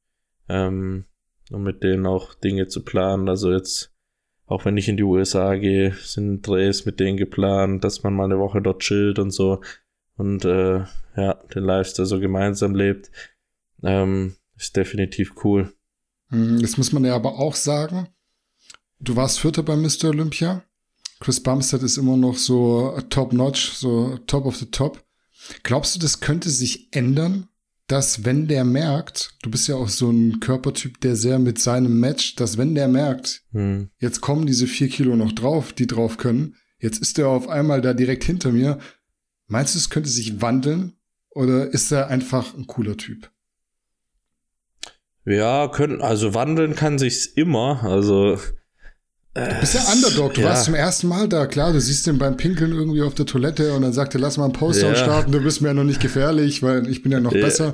ähm, 0.49 1.05
und 1.49 1.63
mit 1.63 1.83
denen 1.83 2.05
auch 2.05 2.35
Dinge 2.35 2.67
zu 2.67 2.83
planen. 2.83 3.27
Also 3.27 3.51
jetzt 3.51 3.96
auch 4.47 4.65
wenn 4.65 4.77
ich 4.77 4.89
in 4.89 4.97
die 4.97 5.03
USA 5.03 5.55
gehe, 5.55 5.93
sind 6.01 6.47
Drehs 6.47 6.85
mit 6.85 6.99
denen 6.99 7.17
geplant, 7.17 7.83
dass 7.83 8.03
man 8.03 8.13
mal 8.13 8.25
eine 8.25 8.39
Woche 8.39 8.61
dort 8.61 8.81
chillt 8.81 9.19
und 9.19 9.31
so 9.31 9.61
und 10.17 10.45
äh, 10.45 10.85
ja, 11.15 11.33
den 11.53 11.63
Lifestyle 11.63 12.05
so 12.05 12.19
gemeinsam 12.19 12.73
lebt. 12.73 13.11
Ähm, 13.83 14.35
ist 14.57 14.75
definitiv 14.75 15.33
cool. 15.43 15.71
Hm, 16.29 16.57
jetzt 16.57 16.77
muss 16.77 16.91
man 16.91 17.05
ja 17.05 17.15
aber 17.15 17.37
auch 17.37 17.55
sagen, 17.55 18.07
du 18.99 19.15
warst 19.15 19.39
Vierter 19.39 19.63
bei 19.63 19.75
Mr. 19.75 20.05
Olympia. 20.05 20.63
Chris 21.19 21.41
Bumstead 21.41 21.83
ist 21.83 21.97
immer 21.97 22.17
noch 22.17 22.37
so 22.37 22.99
top-notch, 23.09 23.73
so 23.73 24.17
top 24.27 24.45
of 24.45 24.55
the 24.55 24.69
top. 24.69 25.03
Glaubst 25.63 25.95
du, 25.95 25.99
das 25.99 26.19
könnte 26.19 26.49
sich 26.49 26.87
ändern? 26.91 27.47
Dass 27.87 28.25
wenn 28.25 28.47
der 28.47 28.65
merkt, 28.65 29.33
du 29.41 29.49
bist 29.49 29.67
ja 29.67 29.75
auch 29.75 29.87
so 29.87 30.09
ein 30.09 30.39
Körpertyp, 30.39 30.99
der 31.01 31.15
sehr 31.15 31.39
mit 31.39 31.59
seinem 31.59 31.99
Match, 31.99 32.35
dass 32.35 32.57
wenn 32.57 32.75
der 32.75 32.87
merkt, 32.87 33.43
hm. 33.51 33.89
jetzt 33.99 34.21
kommen 34.21 34.45
diese 34.45 34.67
vier 34.67 34.89
Kilo 34.89 35.15
noch 35.15 35.31
drauf, 35.31 35.71
die 35.71 35.87
drauf 35.87 36.17
können, 36.17 36.55
jetzt 36.79 36.99
ist 36.99 37.17
er 37.17 37.29
auf 37.29 37.47
einmal 37.47 37.81
da 37.81 37.93
direkt 37.93 38.25
hinter 38.25 38.51
mir. 38.51 38.79
Meinst 39.47 39.73
du, 39.73 39.79
es 39.79 39.89
könnte 39.89 40.09
sich 40.09 40.41
wandeln 40.41 40.97
oder 41.29 41.73
ist 41.73 41.91
er 41.91 42.09
einfach 42.09 42.53
ein 42.55 42.67
cooler 42.67 42.97
Typ? 42.97 43.31
Ja, 45.23 45.67
können, 45.69 46.01
also 46.01 46.33
wandeln 46.33 46.75
kann 46.75 46.99
sich's 46.99 47.25
immer. 47.25 47.83
Also 47.83 48.37
Du 49.37 49.59
bist 49.59 49.75
ja 49.75 49.81
Underdog, 49.93 50.33
du 50.33 50.41
ja. 50.41 50.49
warst 50.49 50.65
zum 50.65 50.73
ersten 50.73 51.07
Mal 51.07 51.27
da, 51.29 51.45
klar, 51.45 51.71
du 51.71 51.79
siehst 51.79 52.07
ihn 52.07 52.17
beim 52.17 52.37
Pinkeln 52.37 52.71
irgendwie 52.71 53.03
auf 53.03 53.13
der 53.13 53.25
Toilette 53.25 53.73
und 53.73 53.83
dann 53.83 53.93
sagt 53.93 54.15
er, 54.15 54.19
lass 54.21 54.37
mal 54.37 54.45
einen 54.45 54.53
Poster 54.53 54.89
ja. 54.89 54.95
starten, 54.95 55.31
du 55.31 55.41
bist 55.41 55.61
mir 55.61 55.69
ja 55.69 55.73
noch 55.73 55.83
nicht 55.83 56.01
gefährlich, 56.01 56.63
weil 56.63 56.89
ich 56.89 57.03
bin 57.03 57.11
ja 57.11 57.19
noch 57.19 57.33
ja. 57.33 57.41
besser. 57.41 57.73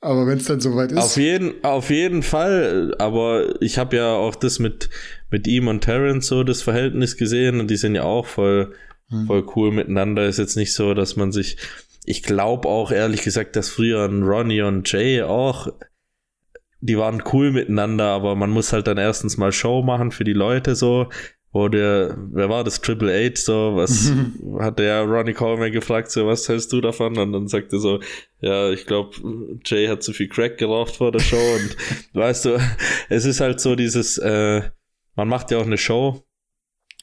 Aber 0.00 0.26
wenn 0.26 0.38
es 0.38 0.46
dann 0.46 0.60
soweit 0.60 0.90
ist. 0.90 0.98
Auf 0.98 1.16
jeden, 1.16 1.62
auf 1.62 1.90
jeden 1.90 2.24
Fall, 2.24 2.94
aber 2.98 3.62
ich 3.62 3.78
habe 3.78 3.96
ja 3.96 4.14
auch 4.14 4.34
das 4.34 4.58
mit, 4.58 4.90
mit 5.30 5.46
ihm 5.46 5.68
und 5.68 5.82
Terrence 5.82 6.26
so 6.26 6.42
das 6.42 6.60
Verhältnis 6.60 7.16
gesehen 7.16 7.60
und 7.60 7.70
die 7.70 7.76
sind 7.76 7.94
ja 7.94 8.02
auch 8.02 8.26
voll, 8.26 8.74
hm. 9.10 9.26
voll 9.26 9.46
cool 9.54 9.70
miteinander. 9.70 10.26
Ist 10.26 10.38
jetzt 10.38 10.56
nicht 10.56 10.74
so, 10.74 10.94
dass 10.94 11.14
man 11.14 11.30
sich, 11.30 11.56
ich 12.04 12.24
glaube 12.24 12.68
auch 12.68 12.90
ehrlich 12.90 13.22
gesagt, 13.22 13.54
dass 13.54 13.68
früher 13.68 14.04
ein 14.04 14.24
Ronnie 14.24 14.62
und 14.62 14.90
Jay 14.90 15.22
auch 15.22 15.68
die 16.82 16.98
waren 16.98 17.22
cool 17.32 17.52
miteinander, 17.52 18.06
aber 18.06 18.34
man 18.34 18.50
muss 18.50 18.72
halt 18.72 18.88
dann 18.88 18.98
erstens 18.98 19.36
mal 19.36 19.52
Show 19.52 19.82
machen 19.82 20.10
für 20.10 20.24
die 20.24 20.32
Leute 20.32 20.74
so. 20.74 21.08
Wo 21.54 21.68
der, 21.68 22.16
wer 22.32 22.48
war 22.48 22.64
das, 22.64 22.80
Triple 22.80 23.12
Eight, 23.12 23.36
so, 23.36 23.76
was 23.76 24.10
hat 24.58 24.78
der 24.78 25.02
Ronnie 25.02 25.34
Coleman 25.34 25.70
gefragt, 25.70 26.10
so, 26.10 26.26
was 26.26 26.48
hältst 26.48 26.72
du 26.72 26.80
davon? 26.80 27.18
Und 27.18 27.32
dann 27.32 27.46
sagte 27.46 27.78
so, 27.78 28.00
ja, 28.40 28.70
ich 28.70 28.86
glaube, 28.86 29.14
Jay 29.64 29.86
hat 29.86 30.02
zu 30.02 30.14
viel 30.14 30.28
Crack 30.28 30.56
geraucht 30.56 30.96
vor 30.96 31.12
der 31.12 31.20
Show. 31.20 31.36
Und 31.36 31.76
weißt 32.14 32.46
du, 32.46 32.58
es 33.10 33.26
ist 33.26 33.40
halt 33.40 33.60
so 33.60 33.76
dieses, 33.76 34.16
äh, 34.16 34.62
man 35.14 35.28
macht 35.28 35.50
ja 35.50 35.58
auch 35.58 35.66
eine 35.66 35.76
Show 35.76 36.24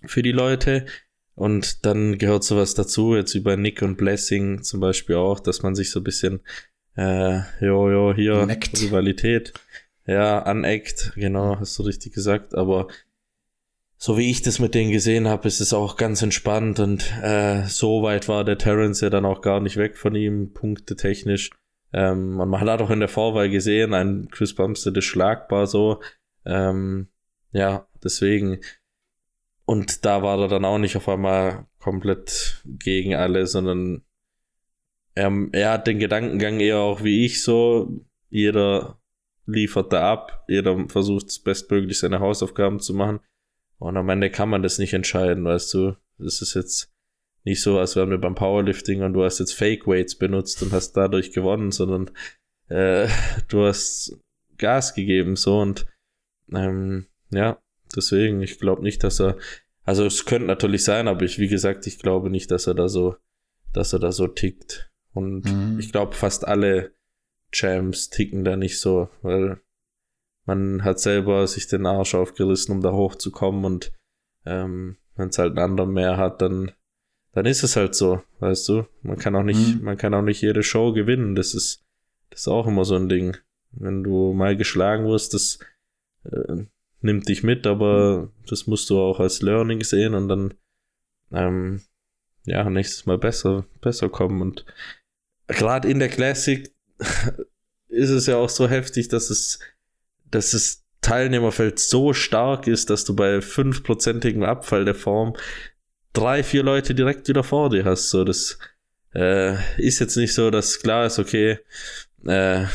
für 0.06 0.24
die 0.24 0.32
Leute. 0.32 0.88
Und 1.36 1.86
dann 1.86 2.18
gehört 2.18 2.44
sowas 2.44 2.74
dazu, 2.74 3.16
jetzt 3.16 3.36
über 3.36 3.56
Nick 3.56 3.84
und 3.84 3.98
Blessing 3.98 4.64
zum 4.64 4.80
Beispiel 4.80 5.16
auch, 5.16 5.40
dass 5.40 5.62
man 5.62 5.76
sich 5.76 5.92
so 5.92 6.00
ein 6.00 6.04
bisschen, 6.04 6.42
äh, 6.96 7.40
jo, 7.62 7.90
jo, 7.90 8.14
hier, 8.14 8.46
Neckt. 8.46 8.82
Rivalität, 8.82 9.54
ja, 10.06 10.40
aneckt, 10.40 11.14
genau, 11.16 11.60
hast 11.60 11.78
du 11.80 11.84
richtig 11.84 12.14
gesagt, 12.14 12.56
aber 12.56 12.88
so 14.02 14.18
wie 14.18 14.32
ich 14.32 14.42
das 14.42 14.60
mit 14.60 14.76
denen 14.76 14.92
gesehen 14.92 15.28
habe, 15.28 15.48
ist 15.48 15.60
es 15.60 15.74
auch 15.74 15.98
ganz 15.98 16.22
entspannt 16.22 16.80
und 16.80 17.14
äh, 17.22 17.64
so 17.68 18.02
weit 18.02 18.30
war 18.30 18.46
der 18.46 18.58
Terrence 18.58 19.02
ja 19.02 19.10
dann 19.10 19.26
auch 19.26 19.42
gar 19.42 19.60
nicht 19.60 19.76
weg 19.76 19.98
von 19.98 20.16
ihm, 20.16 20.54
punkte 20.54 20.96
technisch. 20.96 21.50
Ähm, 21.92 22.40
und 22.40 22.50
man 22.50 22.62
hat 22.62 22.82
auch 22.82 22.92
in 22.92 23.00
der 23.00 23.10
Vorwahl 23.10 23.50
gesehen, 23.50 23.94
ein 23.94 24.30
Chris 24.32 24.56
Bumstead 24.56 24.96
ist 24.96 25.06
schlagbar 25.06 25.68
so. 25.68 26.02
Ähm, 26.46 27.10
ja, 27.52 27.88
deswegen. 28.04 28.62
Und 29.66 30.06
da 30.06 30.24
war 30.24 30.40
er 30.40 30.48
dann 30.48 30.66
auch 30.66 30.78
nicht 30.78 30.96
auf 30.96 31.10
einmal 31.10 31.68
komplett 31.80 32.64
gegen 32.66 33.16
alle, 33.16 33.48
sondern 33.48 34.04
er, 35.20 35.48
er 35.52 35.72
hat 35.72 35.88
den 35.88 36.00
Gedankengang 36.00 36.60
eher 36.60 36.78
auch 36.78 37.04
wie 37.04 37.26
ich 37.26 37.44
so. 37.44 38.06
Jeder 38.30 39.00
liefert 39.46 39.92
da 39.92 40.12
ab, 40.12 40.46
jeder 40.48 40.88
versucht 40.88 41.44
bestmöglich 41.44 42.00
seine 42.00 42.20
Hausaufgaben 42.20 42.80
zu 42.80 42.94
machen. 42.94 43.20
Und 43.80 43.98
am 43.98 44.10
Ende 44.10 44.30
kann 44.30 44.50
man 44.50 44.64
das 44.64 44.78
nicht 44.78 44.94
entscheiden, 44.94 45.44
weißt 45.44 45.74
du. 45.74 45.96
Das 46.18 46.42
ist 46.42 46.54
jetzt 46.54 46.94
nicht 47.44 47.62
so, 47.62 47.80
als 47.80 47.96
wären 47.96 48.12
wir 48.12 48.18
beim 48.18 48.36
Powerlifting 48.36 49.02
und 49.02 49.14
du 49.14 49.24
hast 49.24 49.40
jetzt 49.40 49.54
Fake 49.54 49.88
Weights 49.88 50.16
benutzt 50.16 50.62
und 50.62 50.72
hast 50.72 50.94
dadurch 50.94 51.32
gewonnen, 51.32 51.72
sondern 51.72 52.12
äh, 52.68 53.08
du 53.48 53.66
hast 53.66 54.18
Gas 54.58 54.94
gegeben, 54.94 55.36
so 55.36 55.60
und 55.60 55.86
ähm, 56.54 57.08
ja, 57.32 57.62
deswegen, 57.96 58.42
ich 58.42 58.60
glaube 58.60 58.84
nicht, 58.84 59.04
dass 59.04 59.22
er, 59.22 59.38
also 59.84 60.06
es 60.06 60.26
könnte 60.26 60.48
natürlich 60.48 60.84
sein, 60.84 61.08
aber 61.08 61.24
ich, 61.24 61.40
wie 61.40 61.48
gesagt, 61.48 61.88
ich 61.88 62.00
glaube 62.00 62.30
nicht, 62.30 62.52
dass 62.52 62.68
er 62.68 62.74
da 62.74 62.90
so, 62.90 63.16
dass 63.72 63.94
er 63.94 64.00
da 64.00 64.12
so 64.12 64.28
tickt. 64.28 64.89
Und 65.20 65.46
mhm. 65.46 65.80
ich 65.80 65.92
glaube, 65.92 66.16
fast 66.16 66.48
alle 66.48 66.94
Champs 67.52 68.10
ticken 68.10 68.44
da 68.44 68.56
nicht 68.56 68.80
so, 68.80 69.10
weil 69.22 69.60
man 70.46 70.84
hat 70.84 71.00
selber 71.00 71.46
sich 71.48 71.68
den 71.68 71.86
Arsch 71.86 72.16
aufgerissen, 72.16 72.76
um 72.76 72.82
da 72.82 72.92
hochzukommen 72.92 73.66
und 73.66 73.92
ähm, 74.46 74.98
wenn 75.16 75.30
es 75.30 75.38
halt 75.38 75.52
einen 75.52 75.72
anderen 75.72 75.94
mehr 75.94 76.18
hat, 76.18 76.42
dann, 76.42 76.72
dann 77.34 77.46
ist 77.46 77.64
es 77.64 77.76
halt 77.76 77.94
so, 77.94 78.22
weißt 78.40 78.68
du. 78.70 78.86
Man 79.02 79.18
kann 79.18 79.36
auch 79.36 79.44
nicht, 79.44 79.76
mhm. 79.76 79.84
man 79.84 79.98
kann 79.98 80.14
auch 80.14 80.22
nicht 80.22 80.42
jede 80.42 80.64
Show 80.64 80.94
gewinnen. 80.94 81.36
Das 81.36 81.54
ist, 81.54 81.86
das 82.30 82.42
ist 82.42 82.48
auch 82.48 82.66
immer 82.66 82.86
so 82.86 82.96
ein 82.96 83.10
Ding. 83.10 83.38
Wenn 83.72 84.04
du 84.04 84.34
mal 84.34 84.56
geschlagen 84.56 85.06
wirst, 85.06 85.34
das 85.34 85.60
äh, 86.24 86.64
nimmt 87.02 87.28
dich 87.28 87.44
mit, 87.44 87.68
aber 87.68 88.32
das 88.48 88.66
musst 88.66 88.90
du 88.90 89.00
auch 89.00 89.20
als 89.20 89.42
Learning 89.42 89.84
sehen 89.84 90.14
und 90.16 90.30
dann 90.30 90.54
ähm, 91.32 91.82
ja, 92.46 92.68
nächstes 92.70 93.06
Mal 93.06 93.18
besser, 93.18 93.66
besser 93.82 94.10
kommen. 94.10 94.42
Und 94.42 94.66
gerade 95.50 95.90
in 95.90 96.00
der 96.00 96.10
Classic 96.10 96.72
ist 97.90 98.10
es 98.10 98.28
ja 98.28 98.38
auch 98.38 98.50
so 98.50 98.70
heftig, 98.70 99.10
dass 99.10 99.30
es 99.30 99.60
dass 100.32 100.52
das 100.52 100.86
Teilnehmerfeld 101.02 101.80
so 101.80 102.14
stark 102.14 102.68
ist, 102.68 102.90
dass 102.90 103.06
du 103.06 103.16
bei 103.16 103.42
fünfprozentigem 103.42 104.44
Abfall 104.44 104.86
der 104.86 104.96
Form 104.96 105.36
drei, 106.14 106.44
vier 106.44 106.64
Leute 106.64 106.94
direkt 106.94 107.28
wieder 107.28 107.44
vor 107.44 107.70
dir 107.70 107.86
hast. 107.86 108.10
So, 108.10 108.24
das 108.24 108.60
äh, 109.16 109.56
ist 109.82 110.00
jetzt 110.00 110.18
nicht 110.18 110.34
so, 110.34 110.52
dass 110.52 110.80
klar 110.80 111.06
ist, 111.06 111.20
okay, 111.20 111.60
äh, 112.26 112.66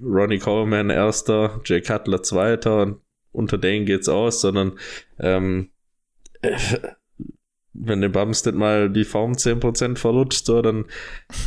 Ronnie 0.00 0.38
Coleman 0.38 0.90
erster, 0.90 1.60
Jay 1.64 1.80
Cutler 1.80 2.22
zweiter 2.22 2.82
und 2.82 3.00
unter 3.32 3.58
denen 3.58 3.86
geht's 3.86 4.08
aus, 4.08 4.40
sondern 4.40 4.78
ähm, 5.18 5.70
äh, 6.42 6.56
wenn 7.78 8.00
der 8.00 8.08
Bumstead 8.08 8.54
mal 8.54 8.90
die 8.90 9.04
Form 9.04 9.32
10% 9.32 9.96
verrutscht, 9.96 10.46
so, 10.46 10.62
dann 10.62 10.86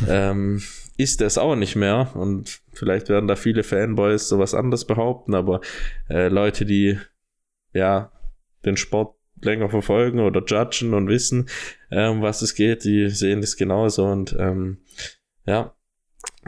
ähm, 0.08 0.62
ist 0.96 1.20
es 1.22 1.38
auch 1.38 1.56
nicht 1.56 1.76
mehr. 1.76 2.10
Und 2.14 2.60
vielleicht 2.72 3.08
werden 3.08 3.28
da 3.28 3.36
viele 3.36 3.62
Fanboys 3.62 4.28
sowas 4.28 4.54
anderes 4.54 4.84
behaupten, 4.86 5.34
aber 5.34 5.60
äh, 6.08 6.28
Leute, 6.28 6.64
die 6.66 6.98
ja 7.72 8.12
den 8.64 8.76
Sport 8.76 9.16
länger 9.42 9.70
verfolgen 9.70 10.20
oder 10.20 10.42
judgen 10.44 10.94
und 10.94 11.08
wissen, 11.08 11.48
ähm, 11.90 12.22
was 12.22 12.42
es 12.42 12.54
geht, 12.54 12.84
die 12.84 13.08
sehen 13.08 13.40
das 13.40 13.56
genauso 13.56 14.04
und 14.04 14.36
ähm, 14.38 14.78
ja, 15.46 15.74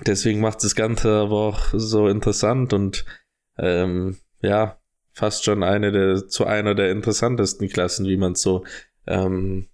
deswegen 0.07 0.41
macht 0.41 0.63
das 0.63 0.75
Ganze 0.75 1.11
aber 1.11 1.37
auch 1.37 1.61
so 1.73 2.09
interessant 2.09 2.73
und 2.73 3.05
ähm, 3.59 4.19
ja, 4.43 4.79
fast 5.13 5.45
schon 5.45 5.63
eine 5.63 5.93
der, 5.93 6.29
zu 6.29 6.47
einer 6.47 6.75
der 6.75 6.91
interessantesten 6.91 7.69
Klassen, 7.69 8.07
wie 8.07 8.17
man 8.17 8.35
so, 8.35 8.65
ähm, 9.07 9.69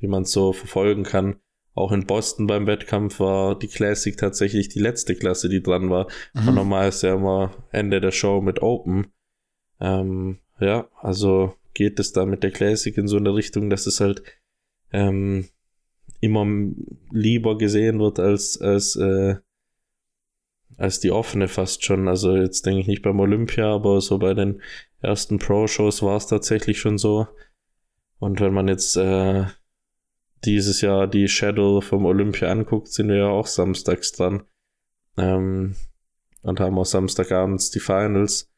wie 0.00 0.08
man 0.08 0.24
so 0.24 0.52
verfolgen 0.52 1.04
kann. 1.04 1.36
Auch 1.74 1.92
in 1.92 2.06
Boston 2.06 2.46
beim 2.46 2.66
Wettkampf 2.66 3.20
war 3.20 3.58
die 3.58 3.68
Classic 3.68 4.16
tatsächlich 4.16 4.68
die 4.68 4.80
letzte 4.80 5.14
Klasse, 5.14 5.48
die 5.48 5.62
dran 5.62 5.88
war. 5.88 6.08
Mhm. 6.34 6.48
Und 6.48 6.54
normal 6.56 6.88
ist 6.88 7.02
ja 7.02 7.14
immer 7.14 7.52
Ende 7.70 8.00
der 8.00 8.10
Show 8.10 8.40
mit 8.40 8.60
Open. 8.60 9.06
Ähm, 9.80 10.38
ja, 10.58 10.88
also 11.00 11.54
geht 11.74 12.00
es 12.00 12.12
da 12.12 12.26
mit 12.26 12.42
der 12.42 12.50
Classic 12.50 12.96
in 12.96 13.06
so 13.06 13.16
eine 13.16 13.34
Richtung, 13.34 13.70
dass 13.70 13.86
es 13.86 14.00
halt 14.00 14.22
ähm, 14.92 15.48
immer 16.20 16.46
lieber 17.10 17.56
gesehen 17.56 18.00
wird 18.00 18.18
als, 18.18 18.60
als, 18.60 18.96
äh, 18.96 19.36
als 20.76 21.00
die 21.00 21.12
offene 21.12 21.48
fast 21.48 21.84
schon. 21.84 22.08
Also 22.08 22.36
jetzt 22.36 22.66
denke 22.66 22.80
ich 22.80 22.88
nicht 22.88 23.02
beim 23.02 23.20
Olympia, 23.20 23.72
aber 23.72 24.00
so 24.00 24.18
bei 24.18 24.34
den 24.34 24.60
ersten 25.00 25.38
Pro-Shows 25.38 26.02
war 26.02 26.16
es 26.16 26.26
tatsächlich 26.26 26.78
schon 26.78 26.98
so. 26.98 27.28
Und 28.18 28.40
wenn 28.40 28.52
man 28.52 28.68
jetzt 28.68 28.96
äh, 28.96 29.46
dieses 30.44 30.80
Jahr 30.80 31.06
die 31.06 31.28
Shadow 31.28 31.80
vom 31.80 32.04
Olympia 32.04 32.50
anguckt, 32.50 32.88
sind 32.88 33.08
wir 33.08 33.16
ja 33.16 33.28
auch 33.28 33.46
samstags 33.46 34.12
dran. 34.12 34.42
Ähm, 35.16 35.76
und 36.42 36.60
haben 36.60 36.78
auch 36.78 36.86
Samstagabends 36.86 37.70
die 37.70 37.80
Finals. 37.80 38.50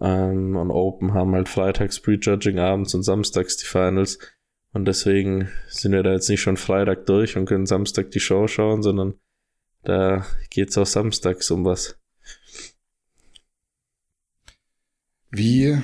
Ähm, 0.00 0.56
und 0.56 0.70
Open 0.70 1.14
haben 1.14 1.34
halt 1.34 1.48
freitags 1.48 2.00
Prejudging 2.00 2.58
abends 2.58 2.94
und 2.94 3.02
samstags 3.02 3.56
die 3.56 3.66
Finals. 3.66 4.18
Und 4.72 4.86
deswegen 4.86 5.50
sind 5.68 5.92
wir 5.92 6.02
da 6.02 6.12
jetzt 6.12 6.28
nicht 6.28 6.40
schon 6.40 6.56
Freitag 6.56 7.06
durch 7.06 7.36
und 7.36 7.46
können 7.46 7.66
Samstag 7.66 8.10
die 8.12 8.20
Show 8.20 8.46
schauen, 8.46 8.82
sondern 8.82 9.14
da 9.82 10.24
geht's 10.50 10.78
auch 10.78 10.86
samstags 10.86 11.50
um 11.50 11.64
was. 11.64 11.98
Wie 15.30 15.78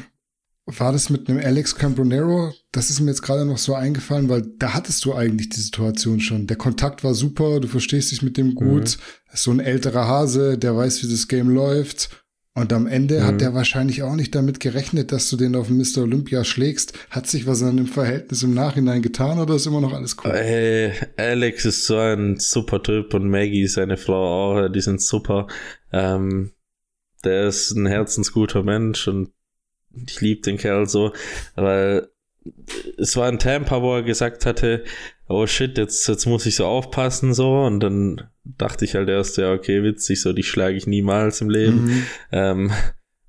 war 0.66 0.90
das 0.93 1.10
mit 1.10 1.28
einem 1.28 1.38
Alex 1.38 1.76
Cambronero? 1.76 2.52
Das 2.72 2.90
ist 2.90 3.01
mir 3.01 3.10
jetzt 3.10 3.22
gerade 3.22 3.44
noch 3.44 3.59
so 3.59 3.74
eingefallen, 3.74 4.28
weil 4.28 4.43
da 4.59 4.74
hattest 4.74 5.05
du 5.05 5.14
eigentlich 5.14 5.48
die 5.48 5.60
Situation 5.60 6.20
schon. 6.20 6.48
Der 6.48 6.56
Kontakt 6.56 7.05
war 7.05 7.14
super, 7.14 7.60
du 7.60 7.68
verstehst 7.68 8.10
dich 8.10 8.22
mit 8.22 8.36
dem 8.36 8.55
gut. 8.56 8.98
Mhm. 8.98 9.32
Ist 9.32 9.43
so 9.43 9.52
ein 9.52 9.60
älterer 9.60 10.09
Hase, 10.09 10.59
der 10.59 10.76
weiß, 10.76 11.02
wie 11.02 11.10
das 11.10 11.28
Game 11.28 11.51
läuft. 11.51 12.24
Und 12.55 12.72
am 12.72 12.86
Ende 12.86 13.20
mhm. 13.20 13.24
hat 13.24 13.40
der 13.43 13.55
wahrscheinlich 13.55 14.02
auch 14.02 14.16
nicht 14.16 14.34
damit 14.34 14.59
gerechnet, 14.59 15.12
dass 15.12 15.30
du 15.30 15.36
den 15.36 15.55
auf 15.55 15.68
Mr. 15.68 15.98
Olympia 15.98 16.43
schlägst. 16.43 16.94
Hat 17.10 17.28
sich 17.28 17.47
was 17.47 17.62
an 17.62 17.76
dem 17.76 17.86
Verhältnis 17.86 18.43
im 18.43 18.55
Nachhinein 18.55 19.02
getan 19.02 19.38
oder 19.38 19.55
ist 19.55 19.66
immer 19.66 19.80
noch 19.80 19.93
alles 19.93 20.16
cool? 20.24 20.32
Hey, 20.32 20.93
Alex 21.16 21.64
ist 21.64 21.86
so 21.86 21.97
ein 21.97 22.40
super 22.40 22.82
Typ 22.82 23.14
und 23.14 23.28
Maggie, 23.28 23.68
seine 23.68 23.97
Frau 23.97 24.64
auch, 24.64 24.68
die 24.68 24.80
sind 24.80 25.01
super. 25.01 25.47
Ähm, 25.93 26.52
der 27.24 27.47
ist 27.48 27.72
ein 27.72 27.86
herzensguter 27.86 28.62
Mensch 28.62 29.06
und 29.06 29.30
ich 30.06 30.20
liebe 30.20 30.43
den 30.43 30.56
Kerl 30.56 30.86
so, 30.86 31.12
weil 31.55 32.09
es 32.98 33.16
war 33.16 33.28
ein 33.28 33.39
Tampa, 33.39 33.82
wo 33.82 33.97
er 33.97 34.02
gesagt 34.02 34.47
hatte, 34.47 34.85
oh 35.28 35.47
shit, 35.47 35.77
jetzt, 35.78 36.06
jetzt 36.09 36.27
muss 36.27 36.47
ich 36.47 36.56
so 36.56 36.66
aufpassen 36.66 37.35
so 37.35 37.64
und 37.64 37.81
dann 37.81 38.28
dachte 38.44 38.85
ich 38.85 38.94
halt 38.94 39.09
erst, 39.09 39.36
ja 39.39 39.52
okay, 39.52 39.82
witzig, 39.82 40.20
so 40.20 40.32
die 40.32 40.43
schlage 40.43 40.77
ich 40.77 40.86
niemals 40.86 41.40
im 41.40 41.51
Leben. 41.51 41.85
Mhm. 41.85 42.06
Ähm, 42.32 42.70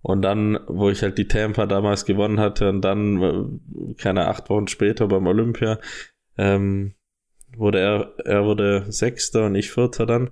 und 0.02 0.22
dann, 0.22 0.60
wo 0.68 0.90
ich 0.90 1.02
halt 1.02 1.18
die 1.18 1.28
Tampa 1.28 1.66
damals 1.66 2.06
gewonnen 2.06 2.40
hatte 2.40 2.70
und 2.70 2.82
dann, 2.82 3.60
keine 3.98 4.28
acht 4.28 4.50
Wochen 4.50 4.68
später 4.68 5.08
beim 5.08 5.28
Olympia, 5.28 5.80
ähm, 6.38 6.94
wurde 7.56 7.80
er, 7.80 8.14
er 8.24 8.46
wurde 8.46 8.86
Sechster 8.90 9.48
und 9.48 9.56
ich 9.56 9.72
Vierter 9.72 10.06
dann. 10.06 10.30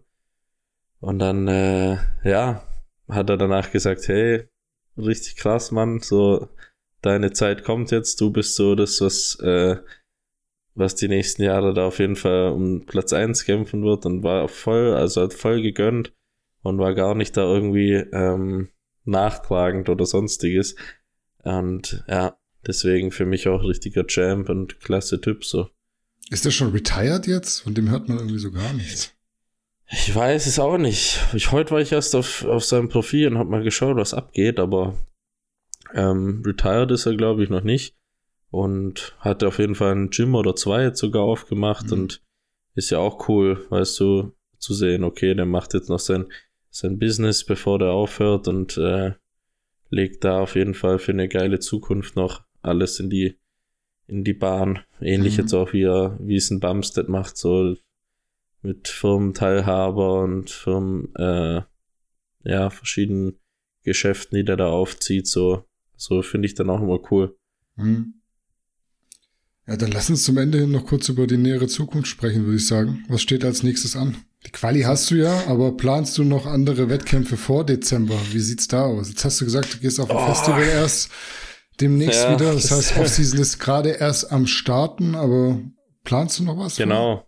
Und 0.99 1.19
dann, 1.19 1.47
äh, 1.47 1.97
ja, 2.23 2.63
hat 3.09 3.29
er 3.29 3.37
danach 3.37 3.71
gesagt, 3.71 4.07
hey, 4.07 4.47
richtig 4.97 5.35
krass, 5.37 5.71
Mann. 5.71 5.99
So, 5.99 6.49
deine 7.01 7.33
Zeit 7.33 7.63
kommt 7.63 7.91
jetzt, 7.91 8.19
du 8.21 8.31
bist 8.31 8.55
so 8.55 8.75
das, 8.75 9.01
was, 9.01 9.39
äh, 9.41 9.77
was 10.73 10.95
die 10.95 11.07
nächsten 11.07 11.43
Jahre 11.43 11.73
da 11.73 11.87
auf 11.87 11.99
jeden 11.99 12.15
Fall 12.15 12.51
um 12.51 12.85
Platz 12.85 13.13
1 13.13 13.45
kämpfen 13.45 13.83
wird 13.83 14.05
und 14.05 14.23
war 14.23 14.47
voll, 14.47 14.93
also 14.93 15.21
hat 15.21 15.33
voll 15.33 15.61
gegönnt 15.61 16.13
und 16.63 16.79
war 16.79 16.93
gar 16.93 17.15
nicht 17.15 17.37
da 17.37 17.43
irgendwie 17.43 17.93
ähm, 17.93 18.69
nachtragend 19.05 19.87
oder 19.89 20.05
sonstiges. 20.05 20.75
Und 21.43 22.03
ja, 22.07 22.37
deswegen 22.65 23.11
für 23.11 23.25
mich 23.25 23.47
auch 23.47 23.63
richtiger 23.63 24.07
Champ 24.07 24.49
und 24.49 24.79
klasse 24.79 25.21
Typ 25.21 25.45
so. 25.45 25.69
Ist 26.31 26.43
der 26.43 26.51
schon 26.51 26.71
retired 26.71 27.27
jetzt? 27.27 27.59
Von 27.61 27.75
dem 27.75 27.89
hört 27.89 28.09
man 28.09 28.17
irgendwie 28.17 28.39
so 28.39 28.51
gar 28.51 28.73
nichts. 28.73 29.14
Ich 29.91 30.13
weiß 30.13 30.47
es 30.47 30.59
auch 30.59 30.77
nicht. 30.77 31.19
Ich, 31.33 31.51
heute 31.51 31.71
war 31.71 31.81
ich 31.81 31.91
erst 31.91 32.15
auf, 32.15 32.43
auf 32.45 32.63
seinem 32.63 32.89
Profil 32.89 33.27
und 33.27 33.37
habe 33.37 33.49
mal 33.49 33.63
geschaut, 33.63 33.97
was 33.97 34.13
abgeht, 34.13 34.59
aber 34.59 34.95
ähm, 35.93 36.41
retired 36.45 36.91
ist 36.91 37.05
er, 37.05 37.15
glaube 37.15 37.43
ich, 37.43 37.49
noch 37.49 37.63
nicht. 37.63 37.95
Und 38.49 39.15
hat 39.19 39.43
auf 39.43 39.59
jeden 39.59 39.75
Fall 39.75 39.93
ein 39.93 40.09
Gym 40.09 40.33
oder 40.33 40.55
zwei 40.55 40.83
jetzt 40.83 40.99
sogar 40.99 41.23
aufgemacht 41.23 41.87
mhm. 41.87 41.93
und 41.93 42.21
ist 42.73 42.89
ja 42.89 42.99
auch 42.99 43.27
cool, 43.29 43.65
weißt 43.69 43.99
du, 43.99 44.33
zu 44.57 44.73
sehen, 44.73 45.03
okay, 45.03 45.35
der 45.35 45.45
macht 45.45 45.73
jetzt 45.73 45.89
noch 45.89 45.99
sein, 45.99 46.25
sein 46.69 46.97
Business, 46.97 47.45
bevor 47.45 47.79
der 47.79 47.89
aufhört 47.89 48.47
und 48.47 48.77
äh, 48.77 49.13
legt 49.89 50.23
da 50.23 50.39
auf 50.39 50.55
jeden 50.55 50.73
Fall 50.73 50.99
für 50.99 51.11
eine 51.11 51.27
geile 51.27 51.59
Zukunft 51.59 52.15
noch 52.15 52.43
alles 52.61 52.99
in 52.99 53.09
die, 53.09 53.37
in 54.07 54.23
die 54.23 54.33
Bahn. 54.33 54.79
Ähnlich 54.99 55.37
mhm. 55.37 55.43
jetzt 55.43 55.53
auch 55.53 55.73
wie 55.73 55.83
er, 55.83 56.17
wie 56.19 56.35
es 56.35 56.49
ein 56.49 56.59
Bumstead 56.59 57.07
macht, 57.07 57.37
so 57.37 57.75
mit 58.65 58.87
Firmenteilhaber 58.87 60.21
und 60.21 60.49
Firmen, 60.49 61.13
äh, 61.15 61.61
ja, 62.43 62.69
verschiedenen 62.69 63.39
Geschäften, 63.83 64.37
die 64.37 64.43
der 64.43 64.57
da 64.57 64.67
aufzieht, 64.67 65.27
so, 65.27 65.63
so 65.95 66.21
finde 66.21 66.47
ich 66.47 66.55
dann 66.55 66.69
auch 66.69 66.81
immer 66.81 66.99
cool. 67.11 67.37
Mhm. 67.75 68.15
Ja, 69.67 69.77
dann 69.77 69.91
lass 69.91 70.09
uns 70.09 70.23
zum 70.23 70.37
Ende 70.37 70.67
noch 70.67 70.85
kurz 70.85 71.09
über 71.09 71.25
die 71.25 71.37
nähere 71.37 71.67
Zukunft 71.67 72.07
sprechen, 72.07 72.45
würde 72.45 72.57
ich 72.57 72.67
sagen. 72.67 73.03
Was 73.07 73.21
steht 73.21 73.43
als 73.43 73.63
nächstes 73.63 73.95
an? 73.95 74.15
Die 74.45 74.51
Quali 74.51 74.81
hast 74.81 75.09
du 75.09 75.15
ja, 75.15 75.47
aber 75.47 75.75
planst 75.75 76.17
du 76.19 76.23
noch 76.23 76.45
andere 76.45 76.87
Wettkämpfe 76.87 77.35
vor 77.35 77.65
Dezember? 77.65 78.19
Wie 78.31 78.39
sieht's 78.39 78.67
da 78.67 78.83
aus? 78.83 79.09
Jetzt 79.09 79.25
hast 79.25 79.41
du 79.41 79.45
gesagt, 79.45 79.73
du 79.73 79.79
gehst 79.79 79.99
auf 79.99 80.11
ein 80.11 80.17
oh. 80.17 80.25
Festival 80.27 80.63
erst 80.63 81.09
demnächst 81.81 82.23
ja, 82.23 82.33
wieder. 82.33 82.53
Das, 82.53 82.67
das 82.67 82.71
heißt, 82.71 82.97
Offseason 82.99 83.39
ist 83.39 83.57
gerade 83.57 83.89
erst 83.89 84.31
am 84.31 84.45
Starten, 84.45 85.15
aber 85.15 85.59
planst 86.03 86.37
du 86.37 86.43
noch 86.43 86.59
was? 86.59 86.75
Genau. 86.75 87.17
Vor? 87.17 87.27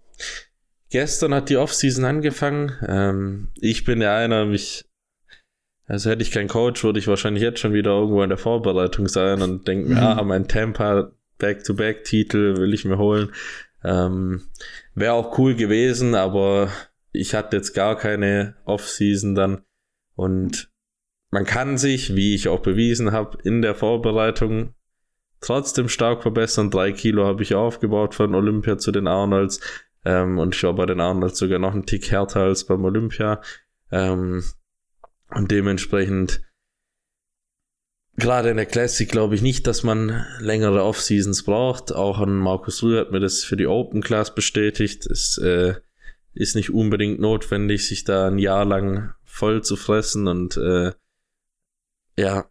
Gestern 0.89 1.33
hat 1.33 1.49
die 1.49 1.57
Offseason 1.57 2.05
angefangen. 2.05 2.71
Ähm, 2.87 3.49
ich 3.59 3.83
bin 3.83 4.01
ja 4.01 4.15
einer, 4.15 4.45
mich, 4.45 4.85
also 5.85 6.09
hätte 6.09 6.21
ich 6.21 6.31
keinen 6.31 6.47
Coach, 6.47 6.83
würde 6.83 6.99
ich 6.99 7.07
wahrscheinlich 7.07 7.43
jetzt 7.43 7.59
schon 7.59 7.73
wieder 7.73 7.91
irgendwo 7.91 8.23
in 8.23 8.29
der 8.29 8.37
Vorbereitung 8.37 9.07
sein 9.07 9.41
und 9.41 9.67
denke 9.67 9.89
mir, 9.89 9.95
mhm. 9.95 10.01
ah, 10.01 10.23
mein 10.23 10.47
Tampa 10.47 11.11
Back-to-Back-Titel 11.39 12.57
will 12.57 12.73
ich 12.73 12.85
mir 12.85 12.97
holen. 12.97 13.31
Ähm, 13.83 14.43
Wäre 14.95 15.13
auch 15.13 15.37
cool 15.37 15.55
gewesen, 15.55 16.15
aber 16.15 16.71
ich 17.11 17.35
hatte 17.35 17.57
jetzt 17.57 17.73
gar 17.73 17.97
keine 17.97 18.55
Offseason 18.65 19.35
dann 19.35 19.61
und 20.15 20.69
man 21.29 21.45
kann 21.45 21.77
sich, 21.77 22.15
wie 22.15 22.33
ich 22.33 22.47
auch 22.47 22.61
bewiesen 22.61 23.11
habe, 23.11 23.37
in 23.43 23.61
der 23.61 23.75
Vorbereitung 23.75 24.73
trotzdem 25.41 25.89
stark 25.89 26.21
verbessern. 26.21 26.71
Drei 26.71 26.91
Kilo 26.91 27.25
habe 27.25 27.43
ich 27.43 27.53
aufgebaut 27.53 28.15
von 28.15 28.33
Olympia 28.33 28.77
zu 28.77 28.91
den 28.91 29.07
Arnolds. 29.07 29.59
Ähm, 30.07 30.39
und 30.39 30.55
ich 30.55 30.63
war 30.63 30.73
bei 30.73 30.85
den 30.85 31.01
Arnolds 31.01 31.37
sogar 31.37 31.59
noch 31.59 31.73
einen 31.73 31.85
Tick 31.85 32.09
härter 32.11 32.43
als 32.43 32.63
beim 32.63 32.85
Olympia. 32.85 33.41
Ähm, 33.91 34.41
und 35.31 35.51
dementsprechend, 35.51 36.41
gerade 38.15 38.49
in 38.49 38.55
der 38.55 38.65
Classic, 38.65 39.09
glaube 39.09 39.35
ich 39.35 39.41
nicht, 39.41 39.67
dass 39.67 39.83
man 39.83 40.25
längere 40.39 40.85
Off-Seasons 40.85 41.43
braucht. 41.43 41.93
Auch 41.93 42.19
an 42.19 42.37
Markus 42.37 42.81
Rühr 42.83 43.01
hat 43.01 43.11
mir 43.11 43.19
das 43.19 43.43
für 43.43 43.57
die 43.57 43.67
Open 43.67 44.01
Class 44.01 44.33
bestätigt. 44.33 45.05
Es 45.07 45.37
äh, 45.39 45.75
ist 46.33 46.55
nicht 46.55 46.69
unbedingt 46.69 47.19
notwendig, 47.19 47.85
sich 47.85 48.05
da 48.05 48.27
ein 48.27 48.39
Jahr 48.39 48.63
lang 48.63 49.13
voll 49.25 49.61
zu 49.61 49.75
fressen 49.75 50.29
und 50.29 50.55
äh, 50.55 50.93
ja, 52.17 52.49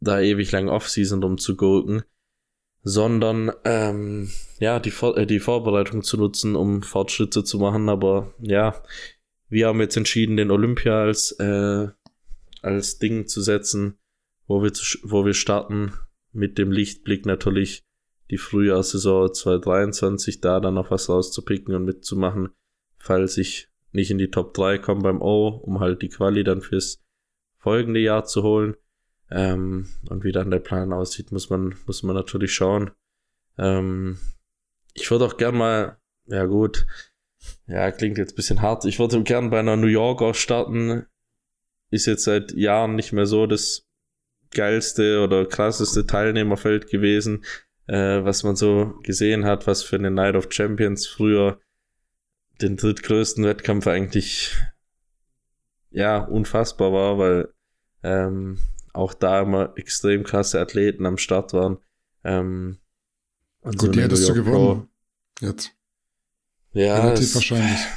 da 0.00 0.20
ewig 0.20 0.52
lang 0.52 0.68
Off-Season 0.68 1.22
rumzugurken 1.22 2.02
sondern 2.82 3.52
ähm, 3.64 4.30
ja, 4.58 4.78
die, 4.78 4.90
Vor 4.90 5.16
äh, 5.16 5.26
die 5.26 5.40
Vorbereitung 5.40 6.02
zu 6.02 6.16
nutzen, 6.16 6.56
um 6.56 6.82
Fortschritte 6.82 7.44
zu 7.44 7.58
machen. 7.58 7.88
Aber 7.88 8.34
ja, 8.40 8.82
wir 9.48 9.66
haben 9.66 9.80
jetzt 9.80 9.96
entschieden, 9.96 10.36
den 10.36 10.50
Olympia 10.50 11.02
als, 11.02 11.32
äh, 11.32 11.88
als 12.62 12.98
Ding 12.98 13.26
zu 13.26 13.42
setzen, 13.42 13.98
wo 14.46 14.62
wir, 14.62 14.72
zu, 14.72 14.98
wo 15.02 15.24
wir 15.24 15.34
starten 15.34 15.92
mit 16.32 16.58
dem 16.58 16.70
Lichtblick 16.70 17.26
natürlich 17.26 17.84
die 18.30 18.38
Frühjahrssaison 18.38 19.34
2023 19.34 20.40
da 20.40 20.60
dann 20.60 20.74
noch 20.74 20.90
was 20.90 21.08
rauszupicken 21.08 21.74
und 21.74 21.84
mitzumachen, 21.84 22.50
falls 22.96 23.36
ich 23.36 23.68
nicht 23.92 24.10
in 24.10 24.18
die 24.18 24.30
Top 24.30 24.54
3 24.54 24.78
komme 24.78 25.02
beim 25.02 25.20
O, 25.20 25.48
um 25.48 25.80
halt 25.80 26.00
die 26.02 26.08
Quali 26.08 26.44
dann 26.44 26.62
fürs 26.62 27.02
folgende 27.58 28.00
Jahr 28.00 28.24
zu 28.24 28.42
holen. 28.42 28.76
Ähm, 29.30 29.88
und 30.08 30.24
wie 30.24 30.32
dann 30.32 30.50
der 30.50 30.58
Plan 30.58 30.92
aussieht, 30.92 31.32
muss 31.32 31.50
man, 31.50 31.76
muss 31.86 32.02
man 32.02 32.16
natürlich 32.16 32.52
schauen. 32.52 32.90
Ähm, 33.58 34.18
ich 34.94 35.10
würde 35.10 35.26
auch 35.26 35.36
gern 35.36 35.56
mal, 35.56 35.98
ja 36.26 36.46
gut, 36.46 36.86
ja, 37.66 37.90
klingt 37.90 38.18
jetzt 38.18 38.32
ein 38.32 38.36
bisschen 38.36 38.62
hart. 38.62 38.84
Ich 38.84 38.98
würde 38.98 39.22
gern 39.22 39.50
bei 39.50 39.60
einer 39.60 39.76
New 39.76 39.86
Yorker 39.86 40.34
starten. 40.34 41.06
Ist 41.90 42.06
jetzt 42.06 42.24
seit 42.24 42.52
Jahren 42.52 42.96
nicht 42.96 43.12
mehr 43.12 43.26
so 43.26 43.46
das 43.46 43.86
geilste 44.52 45.22
oder 45.22 45.46
krasseste 45.46 46.06
Teilnehmerfeld 46.06 46.88
gewesen, 46.90 47.44
äh, 47.86 48.24
was 48.24 48.42
man 48.42 48.56
so 48.56 48.94
gesehen 49.02 49.44
hat, 49.44 49.66
was 49.66 49.82
für 49.82 49.96
eine 49.96 50.10
Night 50.10 50.34
of 50.34 50.48
Champions 50.50 51.06
früher 51.06 51.60
den 52.60 52.76
drittgrößten 52.76 53.44
Wettkampf 53.44 53.86
eigentlich 53.86 54.56
ja 55.90 56.18
unfassbar 56.18 56.92
war, 56.92 57.18
weil 57.18 57.48
ähm, 58.02 58.58
auch 58.92 59.14
da 59.14 59.42
immer 59.42 59.72
extrem 59.76 60.24
krasse 60.24 60.60
Athleten 60.60 61.06
am 61.06 61.18
Start 61.18 61.52
waren. 61.52 61.78
Ähm, 62.24 62.78
und 63.60 63.78
Gut, 63.78 63.88
so 63.88 63.92
die 63.92 64.02
hättest 64.02 64.28
du 64.28 64.34
gewonnen. 64.34 64.88
Pro. 65.38 65.46
Jetzt. 65.46 65.72
Ja. 66.72 66.96
Relativ 66.96 67.24
es, 67.24 67.34
wahrscheinlich. 67.34 67.80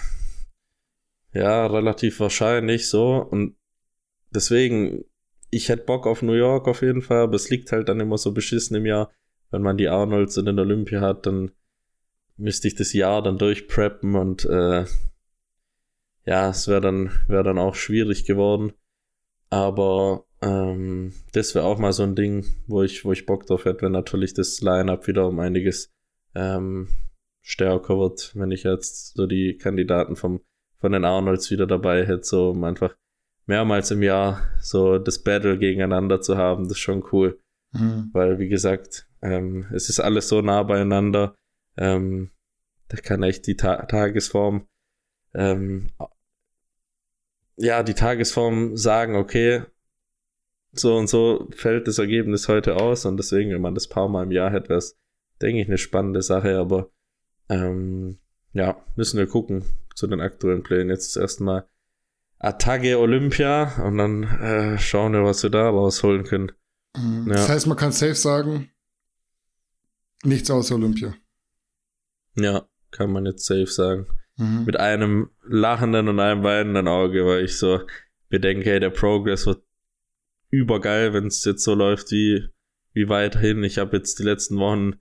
Ja, 1.36 1.66
relativ 1.66 2.20
wahrscheinlich 2.20 2.88
so. 2.88 3.16
Und 3.16 3.56
deswegen, 4.30 5.04
ich 5.50 5.68
hätte 5.68 5.84
Bock 5.84 6.06
auf 6.06 6.22
New 6.22 6.34
York 6.34 6.68
auf 6.68 6.84
jeden 6.84 7.02
Fall, 7.02 7.24
aber 7.24 7.34
es 7.34 7.50
liegt 7.50 7.72
halt 7.72 7.90
dann 7.90 8.00
immer 8.00 8.20
so 8.20 8.34
beschissen 8.34 8.76
im 8.76 8.86
Jahr. 8.86 9.12
Wenn 9.50 9.64
man 9.64 9.78
die 9.78 9.88
Arnolds 9.88 10.38
in 10.38 10.46
den 10.46 10.60
Olympia 10.60 11.02
hat, 11.02 11.26
dann 11.26 11.52
müsste 12.38 12.68
ich 12.68 12.76
das 12.76 12.94
Jahr 12.94 13.24
dann 13.24 13.40
durchpreppen 13.40 14.16
und 14.16 14.46
äh, 14.46 14.86
ja, 16.26 16.50
es 16.50 16.68
wäre 16.68 16.82
dann, 16.82 17.12
wäre 17.28 17.44
dann 17.44 17.58
auch 17.58 17.76
schwierig 17.76 18.26
geworden. 18.26 18.74
Aber 19.50 20.26
ähm, 20.44 21.14
das 21.32 21.56
wäre 21.56 21.66
auch 21.66 21.80
mal 21.80 21.94
so 21.94 22.04
ein 22.04 22.16
Ding, 22.16 22.46
wo 22.68 22.84
ich, 22.84 23.06
wo 23.06 23.12
ich 23.12 23.26
Bock 23.26 23.46
drauf 23.46 23.66
hätte, 23.66 23.84
wenn 23.84 23.92
natürlich 23.92 24.34
das 24.34 24.62
Line-Up 24.62 25.08
wieder 25.08 25.28
um 25.28 25.40
einiges 25.40 25.92
ähm, 26.36 26.90
stärker 27.42 27.98
wird, 27.98 28.32
wenn 28.36 28.52
ich 28.52 28.64
jetzt 28.64 29.16
so 29.16 29.26
die 29.26 29.58
Kandidaten 29.58 30.16
vom, 30.16 30.42
von 30.78 30.92
den 30.92 31.06
Arnolds 31.06 31.52
wieder 31.52 31.68
dabei 31.68 32.06
hätte, 32.06 32.24
so 32.24 32.50
um 32.52 32.64
einfach 32.64 32.96
mehrmals 33.46 33.92
im 33.92 34.02
Jahr 34.02 34.42
so 34.60 34.98
das 34.98 35.24
Battle 35.24 35.58
gegeneinander 35.58 36.22
zu 36.22 36.38
haben, 36.38 36.64
das 36.64 36.74
ist 36.74 36.80
schon 36.80 37.04
cool. 37.12 37.40
Mhm. 37.72 38.10
Weil, 38.14 38.40
wie 38.40 38.50
gesagt, 38.50 39.08
ähm, 39.22 39.68
es 39.74 39.90
ist 39.90 40.00
alles 40.00 40.30
so 40.30 40.42
nah 40.42 40.64
beieinander. 40.64 41.36
Ähm, 41.78 42.32
da 42.90 42.98
kann 42.98 43.24
echt 43.24 43.48
die 43.48 43.56
Ta 43.56 43.86
Tagesform, 43.86 44.68
ähm, 45.34 45.90
ja, 47.58 47.84
die 47.84 47.94
Tagesform 47.94 48.78
sagen, 48.78 49.16
okay, 49.16 49.64
so 50.74 50.98
und 50.98 51.08
so 51.08 51.48
fällt 51.56 51.88
das 51.88 52.00
Ergebnis 52.00 52.48
heute 52.48 52.76
aus 52.76 53.06
und 53.06 53.18
deswegen, 53.18 53.52
wenn 53.52 53.62
man 53.62 53.76
das 53.76 53.88
paar 53.88 54.10
Mal 54.10 54.24
im 54.24 54.32
Jahr 54.32 54.52
hätte, 54.52 54.70
wäre 54.70 54.80
es, 54.80 55.00
denke 55.42 55.62
ich, 55.62 55.68
eine 55.68 55.78
spannende 55.78 56.22
Sache, 56.22 56.58
aber 56.58 56.92
ähm, 57.50 58.18
ja, 58.54 58.84
müssen 58.96 59.18
wir 59.18 59.28
gucken 59.28 59.64
zu 59.96 60.08
den 60.08 60.22
aktuellen 60.22 60.64
Plänen. 60.64 60.90
Jetzt 60.90 61.16
erstmal 61.18 61.68
Attacke 62.40 63.00
Olympia 63.00 63.84
und 63.86 63.98
dann 63.98 64.24
äh, 64.24 64.78
schauen 64.78 65.14
wir, 65.14 65.24
was 65.24 65.44
wir 65.44 65.50
da 65.50 65.70
rausholen 65.70 66.24
können. 66.24 66.52
Mhm. 66.98 67.28
Ja. 67.28 67.34
Das 67.36 67.50
heißt, 67.50 67.68
man 67.68 67.78
kann 67.78 67.92
safe 67.92 68.16
sagen, 68.16 68.70
nichts 70.24 70.52
außer 70.52 70.76
Olympia. 70.76 71.16
Ja, 72.36 72.68
kann 72.92 73.12
man 73.12 73.26
jetzt 73.26 73.46
safe 73.46 73.68
sagen. 73.68 74.08
Mhm. 74.38 74.66
Mit 74.66 74.80
einem 74.80 75.30
lachenden 75.48 76.08
und 76.08 76.20
einem 76.20 76.44
weinenden 76.44 76.88
Auge, 76.88 77.26
weil 77.26 77.46
ich 77.46 77.58
so 77.58 77.82
bedenke, 78.30 78.70
hey, 78.72 78.80
der 78.80 78.90
Progress 78.90 79.46
wird 79.46 79.64
übergeil, 80.54 81.14
wenn 81.14 81.26
es 81.28 81.44
jetzt 81.46 81.64
so 81.64 81.74
läuft 81.74 82.12
wie, 82.12 82.48
wie 82.94 83.10
weiterhin. 83.10 83.64
Ich 83.64 83.80
habe 83.80 83.98
jetzt 83.98 84.20
die 84.20 84.24
letzten 84.24 84.60
Wochen 84.60 84.94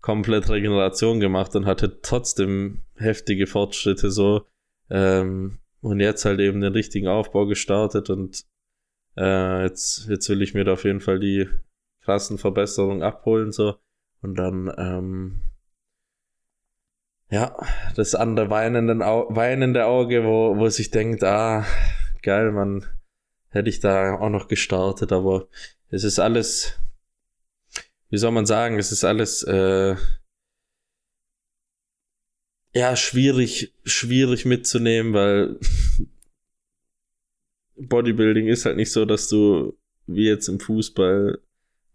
komplett 0.00 0.48
Regeneration 0.48 1.20
gemacht 1.20 1.54
und 1.54 1.66
hatte 1.66 2.00
trotzdem 2.00 2.82
heftige 2.96 3.46
Fortschritte 3.46 4.10
so. 4.10 4.46
Ähm, 4.88 5.58
und 5.82 6.00
jetzt 6.00 6.24
halt 6.24 6.40
eben 6.40 6.62
den 6.62 6.72
richtigen 6.72 7.08
Aufbau 7.08 7.46
gestartet 7.46 8.08
und 8.08 8.44
äh, 9.18 9.64
jetzt, 9.64 10.08
jetzt 10.08 10.28
will 10.30 10.40
ich 10.40 10.54
mir 10.54 10.64
da 10.64 10.72
auf 10.72 10.84
jeden 10.84 11.00
Fall 11.00 11.20
die 11.20 11.46
krassen 12.00 12.38
Verbesserungen 12.38 13.02
abholen 13.02 13.52
so. 13.52 13.76
Und 14.22 14.36
dann, 14.36 14.72
ähm, 14.78 15.42
ja, 17.28 17.54
das 17.96 18.14
andere 18.14 18.48
weinende, 18.48 19.04
Au 19.04 19.26
weinende 19.28 19.84
Auge, 19.84 20.24
wo, 20.24 20.56
wo 20.56 20.68
sich 20.68 20.90
denkt, 20.90 21.22
ah, 21.22 21.66
geil, 22.22 22.50
man, 22.52 22.86
hätte 23.56 23.70
ich 23.70 23.80
da 23.80 24.18
auch 24.18 24.30
noch 24.30 24.48
gestartet, 24.48 25.12
aber 25.12 25.48
es 25.90 26.04
ist 26.04 26.18
alles 26.18 26.78
wie 28.10 28.18
soll 28.18 28.30
man 28.30 28.46
sagen, 28.46 28.78
es 28.78 28.92
ist 28.92 29.04
alles, 29.04 29.42
äh, 29.42 29.96
ja, 32.74 32.94
schwierig, 32.94 33.74
schwierig 33.84 34.44
mitzunehmen, 34.44 35.12
weil 35.12 35.56
Bodybuilding 37.76 38.48
ist 38.48 38.64
halt 38.64 38.76
nicht 38.76 38.92
so, 38.92 39.04
dass 39.04 39.28
du 39.28 39.76
wie 40.06 40.26
jetzt 40.26 40.48
im 40.48 40.60
Fußball 40.60 41.38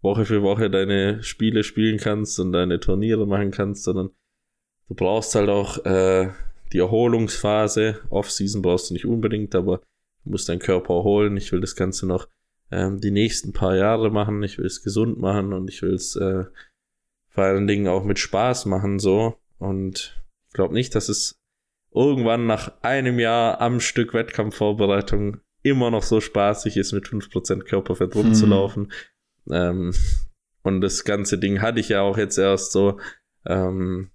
Woche 0.02 0.26
für 0.26 0.42
Woche 0.42 0.68
deine 0.68 1.22
Spiele 1.22 1.64
spielen 1.64 1.98
kannst 1.98 2.38
und 2.40 2.52
deine 2.52 2.80
Turniere 2.80 3.26
machen 3.26 3.52
kannst, 3.52 3.84
sondern 3.84 4.10
du 4.88 4.94
brauchst 4.94 5.34
halt 5.34 5.48
auch 5.48 5.84
äh, 5.84 6.30
die 6.72 6.78
Erholungsphase. 6.78 8.00
Off-Season 8.10 8.62
brauchst 8.62 8.90
du 8.90 8.94
nicht 8.94 9.06
unbedingt, 9.06 9.54
aber 9.54 9.80
du 10.24 10.30
musst 10.30 10.48
deinen 10.48 10.58
Körper 10.58 10.94
erholen. 10.94 11.36
Ich 11.36 11.52
will 11.52 11.60
das 11.60 11.76
Ganze 11.76 12.06
noch 12.06 12.28
ähm, 12.70 13.00
die 13.00 13.10
nächsten 13.10 13.52
paar 13.52 13.76
Jahre 13.76 14.10
machen. 14.10 14.42
Ich 14.42 14.58
will 14.58 14.66
es 14.66 14.82
gesund 14.82 15.18
machen 15.18 15.52
und 15.52 15.68
ich 15.68 15.82
will 15.82 15.94
es 15.94 16.16
äh, 16.16 16.44
vor 17.28 17.44
allen 17.44 17.66
Dingen 17.66 17.88
auch 17.88 18.04
mit 18.04 18.18
Spaß 18.18 18.66
machen 18.66 18.98
so. 18.98 19.38
Und 19.58 20.22
ich 20.48 20.54
glaube 20.54 20.74
nicht, 20.74 20.94
dass 20.94 21.08
es 21.08 21.40
irgendwann 21.94 22.46
nach 22.46 22.82
einem 22.82 23.18
Jahr 23.18 23.60
am 23.60 23.80
Stück 23.80 24.14
Wettkampfvorbereitung 24.14 25.40
immer 25.62 25.90
noch 25.90 26.02
so 26.02 26.20
spaßig 26.20 26.76
ist, 26.76 26.92
mit 26.92 27.06
5% 27.06 27.60
Körperfett 27.60 28.14
rumzulaufen. 28.14 28.92
Hm. 29.46 29.52
Ähm, 29.52 29.94
und 30.62 30.80
das 30.80 31.04
ganze 31.04 31.38
Ding 31.38 31.60
hatte 31.60 31.80
ich 31.80 31.88
ja 31.88 32.02
auch 32.02 32.16
jetzt 32.16 32.38
erst 32.38 32.72
so, 32.72 32.98
ähm, 33.46 34.10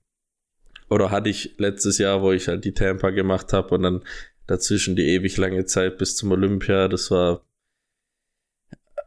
oder 0.90 1.12
hatte 1.12 1.30
ich 1.30 1.56
letztes 1.58 1.98
Jahr, 1.98 2.22
wo 2.22 2.32
ich 2.32 2.48
halt 2.48 2.64
die 2.64 2.74
Tampa 2.74 3.10
gemacht 3.10 3.52
habe 3.54 3.76
und 3.76 3.84
dann 3.84 4.04
dazwischen 4.48 4.96
die 4.96 5.08
ewig 5.10 5.38
lange 5.38 5.66
Zeit 5.66 5.98
bis 5.98 6.16
zum 6.16 6.32
Olympia. 6.32 6.88
Das 6.88 7.12
war 7.12 7.46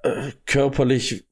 äh, 0.03 0.33
körperlich 0.47 1.27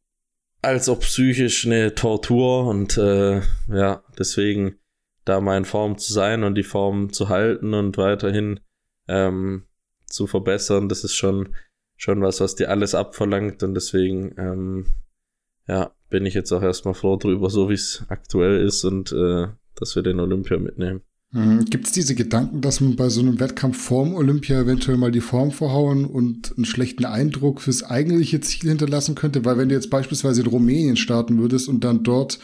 als 0.63 0.89
auch 0.89 1.01
psychisch 1.01 1.67
eine 1.67 1.95
Tortur 1.95 2.67
und 2.67 2.99
äh, 2.99 3.41
ja, 3.69 4.03
deswegen 4.19 4.79
da 5.25 5.41
mal 5.41 5.59
in 5.59 5.65
Form 5.65 5.99
zu 5.99 6.13
sein 6.13 6.43
und 6.43 6.55
die 6.57 6.63
Form 6.63 7.13
zu 7.13 7.29
halten 7.29 7.75
und 7.75 7.99
weiterhin 7.99 8.61
ähm, 9.09 9.65
zu 10.07 10.27
verbessern, 10.27 10.89
das 10.89 11.05
ist 11.05 11.15
schon, 11.15 11.55
schon 11.97 12.23
was, 12.23 12.41
was 12.41 12.55
dir 12.55 12.71
alles 12.71 12.95
abverlangt 12.95 13.63
und 13.63 13.75
deswegen, 13.75 14.35
ähm, 14.39 14.87
ja, 15.67 15.93
bin 16.09 16.25
ich 16.25 16.35
jetzt 16.35 16.53
auch 16.53 16.63
erstmal 16.63 16.95
froh 16.95 17.17
drüber, 17.17 17.51
so 17.51 17.69
wie 17.69 17.75
es 17.75 18.05
aktuell 18.09 18.65
ist 18.65 18.85
und 18.85 19.13
äh, 19.13 19.49
dass 19.75 19.95
wir 19.95 20.03
den 20.03 20.19
Olympia 20.19 20.59
mitnehmen. 20.59 21.03
Mhm. 21.31 21.67
Gibt 21.67 21.87
es 21.87 21.93
diese 21.93 22.15
Gedanken, 22.15 22.63
dass 22.63 22.81
man 22.81 22.97
bei 22.97 23.11
so 23.11 23.21
einem 23.21 23.39
Wettkampf 23.39 23.77
vorm 23.77 24.15
Olympia 24.15 24.61
eventuell 24.61 24.97
mal 24.97 25.11
die 25.11 25.21
Form 25.21 25.51
vorhauen 25.51 26.07
und 26.07 26.55
einen 26.57 26.65
schlechten 26.65 27.05
Eindruck 27.05 27.61
fürs 27.61 27.83
eigentliche 27.83 28.41
Ziel 28.41 28.71
hinterlassen 28.71 29.15
könnte? 29.15 29.45
Weil 29.45 29.59
wenn 29.59 29.69
du 29.69 29.75
jetzt 29.75 29.91
beispielsweise 29.91 30.41
in 30.41 30.47
Rumänien 30.47 30.97
starten 30.97 31.39
würdest 31.39 31.69
und 31.69 31.85
dann 31.85 32.03
dort 32.03 32.39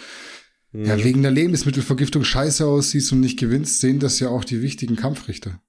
mhm. 0.72 0.84
ja, 0.84 1.02
wegen 1.02 1.22
der 1.22 1.30
Lebensmittelvergiftung 1.30 2.24
scheiße 2.24 2.66
aussiehst 2.66 3.10
und 3.12 3.20
nicht 3.20 3.38
gewinnst, 3.38 3.80
sehen 3.80 4.00
das 4.00 4.20
ja 4.20 4.28
auch 4.28 4.44
die 4.44 4.60
wichtigen 4.60 4.96
Kampfrichter. 4.96 5.60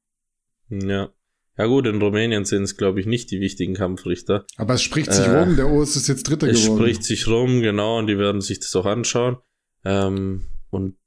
Ja. 0.69 1.09
Ja 1.57 1.67
gut, 1.67 1.87
in 1.87 2.01
Rumänien 2.01 2.43
sind 2.43 2.63
es, 2.63 2.75
glaube 2.75 2.99
ich, 2.99 3.05
nicht 3.05 3.31
die 3.31 3.39
wichtigen 3.39 3.75
Kampfrichter. 3.75 4.45
Aber 4.57 4.73
es 4.73 4.81
spricht 4.81 5.13
sich 5.13 5.25
äh, 5.25 5.39
rum, 5.39 5.55
der 5.55 5.71
OS 5.71 5.95
ist 5.95 6.09
jetzt 6.09 6.23
Dritter 6.23 6.49
es 6.49 6.63
geworden. 6.63 6.83
Es 6.83 6.89
spricht 6.89 7.03
sich 7.05 7.27
rum, 7.27 7.61
genau, 7.61 7.97
und 7.97 8.07
die 8.07 8.17
werden 8.17 8.41
sich 8.41 8.59
das 8.59 8.75
auch 8.75 8.85
anschauen. 8.85 9.37
Ähm, 9.85 10.47
und 10.69 10.97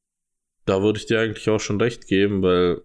da 0.68 0.82
würde 0.82 0.98
ich 0.98 1.06
dir 1.06 1.20
eigentlich 1.20 1.48
auch 1.48 1.60
schon 1.60 1.80
recht 1.80 2.06
geben, 2.06 2.42
weil, 2.42 2.82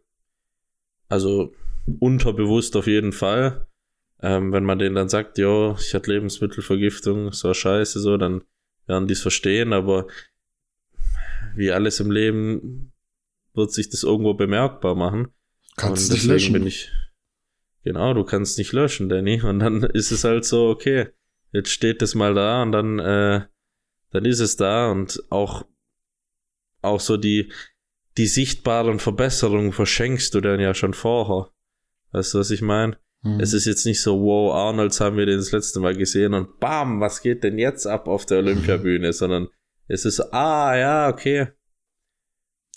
also 1.10 1.54
unterbewusst 2.00 2.76
auf 2.76 2.88
jeden 2.88 3.12
Fall, 3.12 3.68
ähm, 4.22 4.52
wenn 4.52 4.64
man 4.64 4.80
denen 4.80 4.96
dann 4.96 5.10
sagt, 5.10 5.38
ja, 5.38 5.76
ich 5.78 5.94
hatte 5.94 6.12
Lebensmittelvergiftung, 6.12 7.34
so 7.34 7.54
scheiße, 7.54 8.00
so, 8.00 8.18
dann 8.18 8.44
werden 8.88 9.08
die 9.08 9.14
es 9.14 9.22
verstehen, 9.22 9.74
aber 9.74 10.08
wie 11.56 11.72
alles 11.72 12.00
im 12.00 12.12
Leben 12.12 12.94
wird 13.54 13.72
sich 13.72 13.90
das 13.90 14.04
irgendwo 14.04 14.34
bemerkbar 14.34 14.96
machen. 14.96 15.28
Kannst 15.76 16.10
du 16.10 16.14
nicht 16.14 16.26
löschen. 16.26 16.54
Bin 16.54 16.66
ich, 16.66 16.92
Genau, 17.84 18.14
du 18.14 18.24
kannst 18.24 18.58
nicht 18.58 18.72
löschen, 18.72 19.10
Danny. 19.10 19.42
Und 19.42 19.60
dann 19.60 19.84
ist 19.84 20.12
es 20.12 20.24
halt 20.24 20.46
so, 20.46 20.70
okay, 20.70 21.10
jetzt 21.52 21.70
steht 21.70 22.02
das 22.02 22.16
mal 22.16 22.34
da 22.34 22.64
und 22.64 22.72
dann, 22.72 23.00
äh, 23.00 23.42
dann 24.12 24.26
ist 24.26 24.40
es 24.40 24.56
da 24.56 24.90
und 24.90 25.22
auch, 25.30 25.66
auch 26.82 27.00
so 27.00 27.18
die, 27.18 27.52
die 28.18 28.28
sichtbaren 28.28 29.00
Verbesserungen 29.00 29.72
verschenkst 29.72 30.34
du 30.34 30.42
dann 30.42 30.60
ja 30.60 30.74
schon 30.74 30.94
vorher. 30.94 31.50
Weißt 32.12 32.34
du, 32.34 32.40
was 32.40 32.52
ich 32.52 32.62
meine? 32.62 32.98
Mhm. 33.22 33.40
Es 33.40 33.54
ist 33.54 33.66
jetzt 33.66 33.86
nicht 33.86 34.02
so, 34.02 34.22
wow, 34.22 34.54
Arnolds 34.54 35.00
haben 35.00 35.18
wir 35.18 35.26
den 35.26 35.38
das 35.38 35.52
letzte 35.52 35.80
Mal 35.80 35.96
gesehen 35.96 36.34
und 36.34 36.60
bam, 36.60 37.00
was 37.00 37.22
geht 37.22 37.44
denn 37.44 37.58
jetzt 37.58 37.88
ab 37.88 38.08
auf 38.08 38.26
der 38.26 38.40
Olympiabühne, 38.40 39.14
sondern 39.14 39.48
es 39.88 40.06
ist, 40.06 40.20
ah, 40.34 40.76
ja, 40.76 41.10
okay, 41.10 41.48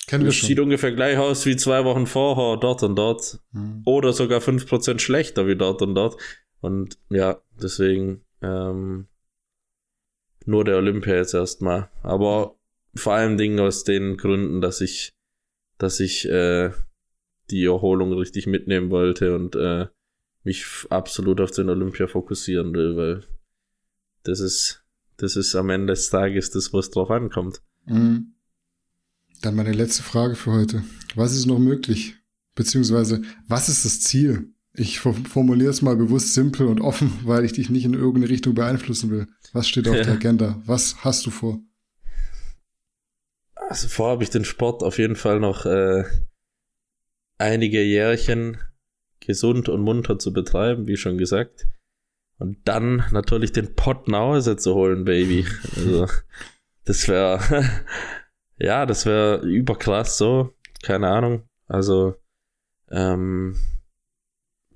Kennen 0.06 0.24
wir 0.24 0.32
schon. 0.32 0.46
Sieht 0.46 0.60
ungefähr 0.60 0.92
gleich 0.92 1.18
aus 1.18 1.46
wie 1.46 1.56
zwei 1.56 1.84
Wochen 1.84 2.06
vorher, 2.06 2.56
dort 2.58 2.82
und 2.82 2.96
dort. 2.96 3.40
Mhm. 3.52 3.82
Oder 3.84 4.12
sogar 4.12 4.40
fünf 4.40 4.66
Prozent 4.68 5.02
schlechter 5.02 5.46
wie 5.46 5.56
dort 5.56 5.82
und 5.82 5.94
dort. 5.94 6.16
Und 6.60 6.98
ja, 7.10 7.40
deswegen 7.60 8.24
ähm, 8.40 9.08
nur 10.44 10.64
der 10.64 10.76
Olympia 10.76 11.16
jetzt 11.16 11.34
erstmal. 11.34 11.90
Aber 12.02 12.56
vor 12.94 13.14
allen 13.14 13.36
Dingen 13.36 13.58
aus 13.58 13.82
den 13.82 14.16
Gründen, 14.16 14.60
dass 14.60 14.80
ich, 14.80 15.15
dass 15.78 16.00
ich 16.00 16.28
äh, 16.28 16.70
die 17.50 17.64
Erholung 17.64 18.12
richtig 18.12 18.46
mitnehmen 18.46 18.90
wollte 18.90 19.34
und 19.34 19.54
äh, 19.56 19.86
mich 20.44 20.64
absolut 20.90 21.40
auf 21.40 21.50
den 21.50 21.68
Olympia 21.68 22.06
fokussieren 22.06 22.72
will, 22.72 22.96
weil 22.96 23.24
das 24.22 24.40
ist, 24.40 24.84
das 25.16 25.36
ist 25.36 25.54
am 25.54 25.70
Ende 25.70 25.92
des 25.92 26.10
Tages 26.10 26.50
das, 26.50 26.72
was 26.72 26.90
drauf 26.90 27.10
ankommt. 27.10 27.62
Mhm. 27.86 28.34
Dann 29.42 29.54
meine 29.54 29.72
letzte 29.72 30.02
Frage 30.02 30.34
für 30.34 30.52
heute. 30.52 30.82
Was 31.14 31.34
ist 31.36 31.46
noch 31.46 31.58
möglich? 31.58 32.16
Beziehungsweise, 32.54 33.22
was 33.48 33.68
ist 33.68 33.84
das 33.84 34.00
Ziel? 34.00 34.52
Ich 34.72 34.98
formuliere 35.00 35.70
es 35.70 35.82
mal 35.82 35.96
bewusst 35.96 36.34
simpel 36.34 36.66
und 36.66 36.80
offen, 36.80 37.12
weil 37.24 37.44
ich 37.44 37.52
dich 37.52 37.70
nicht 37.70 37.84
in 37.84 37.94
irgendeine 37.94 38.28
Richtung 38.28 38.54
beeinflussen 38.54 39.10
will. 39.10 39.26
Was 39.52 39.68
steht 39.68 39.88
auf 39.88 39.96
ja. 39.96 40.04
der 40.04 40.12
Agenda? 40.14 40.60
Was 40.64 40.96
hast 41.04 41.26
du 41.26 41.30
vor? 41.30 41.60
Also 43.68 43.88
vor 43.88 44.10
habe 44.10 44.22
ich 44.22 44.30
den 44.30 44.44
Sport 44.44 44.82
auf 44.82 44.98
jeden 44.98 45.16
Fall 45.16 45.40
noch 45.40 45.66
äh, 45.66 46.04
einige 47.38 47.82
Jährchen 47.82 48.58
gesund 49.20 49.68
und 49.68 49.82
munter 49.82 50.18
zu 50.18 50.32
betreiben, 50.32 50.86
wie 50.86 50.96
schon 50.96 51.18
gesagt. 51.18 51.66
Und 52.38 52.58
dann 52.68 53.04
natürlich 53.12 53.52
den 53.52 53.74
Pott 53.74 54.08
nach 54.08 54.20
Hause 54.20 54.56
zu 54.56 54.74
holen, 54.74 55.04
Baby. 55.04 55.46
Also, 55.74 56.06
das 56.84 57.08
wäre 57.08 57.40
Ja, 58.58 58.86
das 58.86 59.06
wäre 59.06 59.44
überkrass 59.44 60.18
so. 60.18 60.54
Keine 60.82 61.08
Ahnung. 61.08 61.42
Also, 61.66 62.14
ähm, 62.90 63.56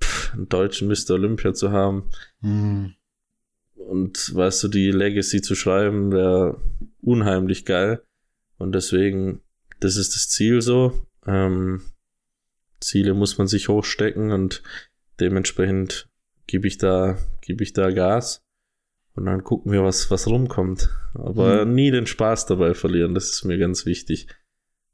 pff, 0.01 0.33
einen 0.33 0.49
deutschen 0.49 0.87
Mr. 0.87 1.11
Olympia 1.11 1.53
zu 1.53 1.71
haben. 1.71 2.09
Mhm. 2.41 2.95
Und 3.73 4.35
weißt 4.35 4.63
du, 4.63 4.67
die 4.67 4.91
Legacy 4.91 5.41
zu 5.41 5.55
schreiben, 5.55 6.11
wäre 6.11 6.61
unheimlich 7.01 7.65
geil. 7.65 8.03
Und 8.61 8.73
deswegen, 8.73 9.41
das 9.79 9.97
ist 9.97 10.15
das 10.15 10.29
Ziel 10.29 10.61
so. 10.61 11.05
Ähm, 11.25 11.81
Ziele 12.79 13.13
muss 13.13 13.37
man 13.37 13.47
sich 13.47 13.69
hochstecken 13.69 14.31
und 14.31 14.63
dementsprechend 15.19 16.09
gebe 16.47 16.67
ich 16.67 16.77
da, 16.77 17.17
gebe 17.41 17.63
ich 17.63 17.73
da 17.73 17.91
Gas. 17.91 18.43
Und 19.13 19.25
dann 19.25 19.43
gucken 19.43 19.71
wir, 19.71 19.83
was, 19.83 20.09
was 20.09 20.27
rumkommt. 20.27 20.89
Aber 21.13 21.65
mhm. 21.65 21.73
nie 21.73 21.91
den 21.91 22.07
Spaß 22.07 22.45
dabei 22.45 22.73
verlieren, 22.73 23.13
das 23.13 23.29
ist 23.29 23.43
mir 23.43 23.57
ganz 23.57 23.85
wichtig. 23.85 24.27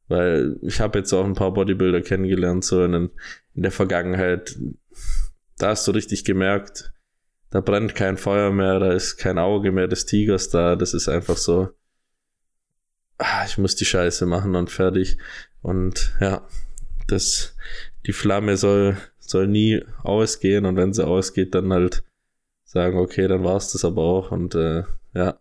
Weil 0.08 0.58
ich 0.62 0.80
habe 0.80 1.00
jetzt 1.00 1.14
auch 1.14 1.26
ein 1.26 1.36
paar 1.36 1.54
Bodybuilder 1.54 2.02
kennengelernt, 2.02 2.64
so 2.64 2.84
in, 2.84 2.94
in 3.54 3.62
der 3.62 3.72
Vergangenheit. 3.72 4.58
Da 5.58 5.70
hast 5.70 5.88
du 5.88 5.92
richtig 5.92 6.24
gemerkt, 6.24 6.94
da 7.50 7.62
brennt 7.62 7.96
kein 7.96 8.18
Feuer 8.18 8.52
mehr, 8.52 8.80
da 8.80 8.94
ist 8.94 9.18
kein 9.18 9.38
Auge 9.38 9.72
mehr 9.72 9.88
des 9.88 10.06
Tigers 10.06 10.50
da. 10.50 10.76
Das 10.76 10.94
ist 10.94 11.10
einfach 11.10 11.38
so, 11.38 11.70
ah, 13.18 13.46
ich 13.46 13.58
muss 13.58 13.76
die 13.76 13.86
Scheiße 13.86 14.26
machen 14.26 14.56
und 14.56 14.70
fertig. 14.72 15.18
Und 15.62 16.16
ja, 16.20 16.48
das, 17.08 17.56
die 18.06 18.14
Flamme 18.14 18.58
soll, 18.58 18.98
soll 19.20 19.48
nie 19.48 19.84
ausgehen 20.04 20.66
und 20.66 20.76
wenn 20.76 20.94
sie 20.94 21.06
ausgeht, 21.06 21.56
dann 21.56 21.74
halt 21.74 22.04
sagen, 22.64 22.98
okay, 22.98 23.28
dann 23.28 23.44
war 23.44 23.58
es 23.58 23.72
das 23.72 23.86
aber 23.86 24.04
auch 24.04 24.32
und 24.32 24.56
äh, 24.56 24.84
ja, 25.14 25.40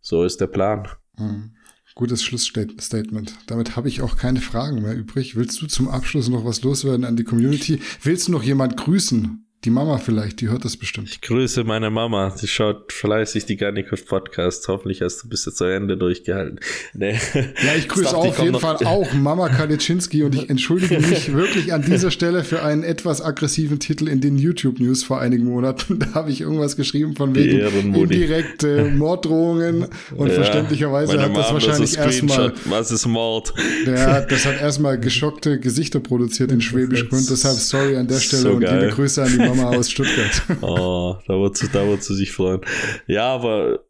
so 0.00 0.24
ist 0.24 0.40
der 0.40 0.46
Plan. 0.46 0.88
Mhm. 1.18 1.52
Gutes 1.96 2.22
Schlussstatement. 2.22 3.36
Damit 3.46 3.76
habe 3.76 3.88
ich 3.88 4.00
auch 4.00 4.16
keine 4.16 4.40
Fragen 4.40 4.80
mehr 4.80 4.94
übrig. 4.94 5.36
Willst 5.36 5.60
du 5.60 5.66
zum 5.66 5.88
Abschluss 5.88 6.28
noch 6.28 6.44
was 6.44 6.62
loswerden 6.62 7.04
an 7.04 7.16
die 7.16 7.24
Community? 7.24 7.80
Willst 8.02 8.28
du 8.28 8.32
noch 8.32 8.42
jemand 8.42 8.76
grüßen? 8.76 9.44
Die 9.66 9.70
Mama 9.70 9.98
vielleicht, 9.98 10.40
die 10.40 10.48
hört 10.48 10.64
das 10.64 10.78
bestimmt. 10.78 11.10
Ich 11.10 11.20
grüße 11.20 11.64
meine 11.64 11.90
Mama. 11.90 12.34
Die 12.40 12.48
schaut 12.48 12.94
fleißig 12.94 13.44
die 13.44 13.58
Garnikus 13.58 14.02
Podcast. 14.02 14.66
Hoffentlich 14.68 15.02
hast 15.02 15.22
du 15.22 15.28
bis 15.28 15.42
zu 15.42 15.64
Ende 15.64 15.98
durchgehalten. 15.98 16.60
Nee. 16.94 17.18
Ja, 17.34 17.74
ich 17.76 17.86
grüße 17.86 18.16
auf 18.16 18.38
jeden 18.38 18.58
Fall 18.58 18.76
auch 18.86 19.12
Mama 19.12 19.50
Kalitschinski 19.50 20.22
und 20.22 20.34
ich 20.34 20.48
entschuldige 20.48 20.98
mich 21.00 21.32
wirklich 21.34 21.74
an 21.74 21.82
dieser 21.82 22.10
Stelle 22.10 22.42
für 22.42 22.62
einen 22.62 22.84
etwas 22.84 23.20
aggressiven 23.20 23.80
Titel 23.80 24.08
in 24.08 24.22
den 24.22 24.38
YouTube 24.38 24.80
News 24.80 25.02
vor 25.02 25.20
einigen 25.20 25.44
Monaten. 25.44 25.98
Da 25.98 26.14
habe 26.14 26.30
ich 26.30 26.40
irgendwas 26.40 26.76
geschrieben 26.76 27.14
von 27.14 27.34
wegen 27.34 27.60
indirekte 27.94 28.86
Morddrohungen 28.86 29.88
und 30.16 30.28
ja, 30.28 30.34
verständlicherweise 30.36 31.20
hat 31.20 31.36
das 31.36 31.52
wahrscheinlich 31.52 31.98
erstmal. 31.98 32.54
Was 32.64 32.90
ist 32.90 33.06
Mord? 33.06 33.52
Ja, 33.84 34.22
das 34.22 34.46
hat 34.46 34.58
erstmal 34.58 34.98
geschockte 34.98 35.60
Gesichter 35.60 36.00
produziert 36.00 36.50
in 36.50 36.60
Schwäbisch 36.62 37.10
Grund. 37.10 37.28
Deshalb 37.28 37.58
sorry 37.58 37.98
an 37.98 38.08
der 38.08 38.20
Stelle 38.20 38.42
so 38.42 38.50
und 38.52 38.62
liebe 38.62 38.88
Grüße 38.88 39.22
an 39.22 39.30
die 39.30 39.36
Mama 39.36 39.49
aus 39.58 39.90
Stuttgart. 39.90 40.42
oh, 40.62 41.16
da 41.26 41.34
wird 41.34 41.56
sie, 41.56 41.68
da 41.68 41.86
wird 41.86 42.02
sie 42.02 42.14
sich 42.14 42.32
freuen. 42.32 42.60
Ja, 43.06 43.34
aber 43.34 43.80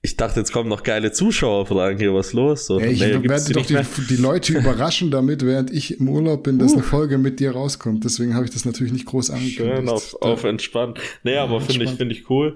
ich 0.00 0.16
dachte, 0.16 0.38
jetzt 0.38 0.52
kommen 0.52 0.68
noch 0.68 0.84
geile 0.84 1.10
Zuschauerfragen 1.10 1.98
hier, 1.98 2.14
was 2.14 2.32
los? 2.32 2.66
So, 2.66 2.78
ja, 2.78 2.86
ich 2.86 3.00
nee, 3.00 3.28
werde 3.28 3.52
doch 3.52 3.66
die, 3.66 3.76
die, 4.08 4.16
Leute 4.16 4.52
überraschen 4.58 5.10
damit, 5.10 5.44
während 5.44 5.72
ich 5.72 5.98
im 5.98 6.08
Urlaub 6.08 6.44
bin, 6.44 6.60
dass 6.60 6.70
uh. 6.70 6.76
eine 6.76 6.82
Folge 6.84 7.18
mit 7.18 7.40
dir 7.40 7.50
rauskommt. 7.50 8.04
Deswegen 8.04 8.34
habe 8.34 8.44
ich 8.44 8.52
das 8.52 8.64
natürlich 8.64 8.92
nicht 8.92 9.06
groß 9.06 9.30
angekündigt. 9.30 9.78
Schön 9.78 9.88
auf, 9.88 10.14
auf 10.22 10.44
entspannt. 10.44 11.00
Nee, 11.24 11.34
ja, 11.34 11.42
aber 11.42 11.60
finde 11.60 11.84
ich, 11.84 11.90
finde 11.90 12.14
ich 12.14 12.30
cool. 12.30 12.54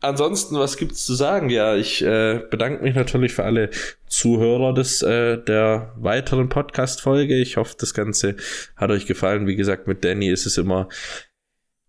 Ansonsten, 0.00 0.56
was 0.56 0.78
gibt's 0.78 1.04
zu 1.04 1.14
sagen? 1.14 1.50
Ja, 1.50 1.76
ich 1.76 2.02
äh, 2.02 2.40
bedanke 2.50 2.82
mich 2.82 2.94
natürlich 2.94 3.34
für 3.34 3.44
alle 3.44 3.68
Zuhörer 4.06 4.72
des 4.72 5.02
äh, 5.02 5.36
der 5.44 5.92
weiteren 5.96 6.48
Podcast-Folge. 6.48 7.38
Ich 7.40 7.58
hoffe, 7.58 7.74
das 7.78 7.92
Ganze 7.92 8.36
hat 8.74 8.90
euch 8.90 9.04
gefallen. 9.04 9.46
Wie 9.46 9.56
gesagt, 9.56 9.86
mit 9.86 10.02
Danny 10.02 10.30
ist 10.30 10.46
es 10.46 10.56
immer 10.56 10.88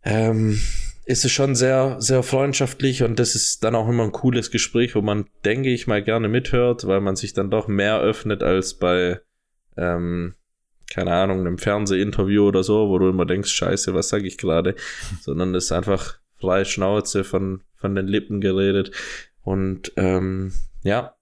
ähm, 0.06 0.60
ist 1.06 1.26
es 1.26 1.32
schon 1.32 1.56
sehr, 1.56 1.98
sehr 2.00 2.24
freundschaftlich 2.24 3.04
und 3.04 3.20
das 3.20 3.36
ist 3.36 3.64
dann 3.64 3.76
auch 3.76 3.88
immer 3.88 4.04
ein 4.04 4.12
cooles 4.12 4.50
Gespräch, 4.50 4.96
wo 4.96 5.02
man, 5.02 5.26
denke 5.44 5.70
ich, 5.70 5.88
mal 5.88 6.04
gerne 6.04 6.28
mithört, 6.28 6.88
weil 6.88 7.02
man 7.02 7.16
sich 7.16 7.34
dann 7.34 7.52
doch 7.52 7.68
mehr 7.68 8.00
öffnet 8.00 8.42
als 8.42 8.76
bei, 8.76 9.20
ähm, 9.78 10.34
keine 10.90 11.14
Ahnung, 11.14 11.42
einem 11.42 11.58
Fernsehinterview 11.60 12.48
oder 12.48 12.64
so, 12.64 12.90
wo 12.90 12.98
du 12.98 13.10
immer 13.10 13.26
denkst, 13.26 13.52
scheiße, 13.52 13.94
was 13.94 14.10
sage 14.10 14.28
ich 14.28 14.38
gerade, 14.38 14.76
sondern 15.22 15.54
es 15.54 15.66
ist 15.66 15.72
einfach 15.72 16.20
freie 16.38 16.66
Schnauze 16.66 17.24
von, 17.24 17.62
von 17.76 17.94
den 17.94 18.08
Lippen 18.08 18.42
geredet 18.42 18.92
und 19.44 19.92
ähm, 19.98 20.54
ja, 20.84 21.16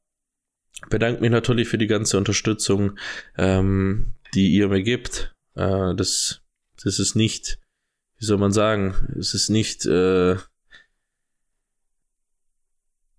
bedanke 0.89 1.21
mich 1.21 1.31
natürlich 1.31 1.67
für 1.67 1.77
die 1.77 1.87
ganze 1.87 2.17
Unterstützung, 2.17 2.97
ähm, 3.37 4.15
die 4.33 4.53
ihr 4.53 4.69
mir 4.69 4.81
gibt. 4.81 5.33
Äh, 5.55 5.93
das, 5.95 6.41
das 6.83 6.99
ist 6.99 7.15
nicht 7.15 7.59
wie 8.23 8.25
soll 8.25 8.37
man 8.37 8.53
sagen, 8.53 8.95
es 9.19 9.33
ist 9.33 9.49
nicht 9.49 9.85
äh, 9.85 10.37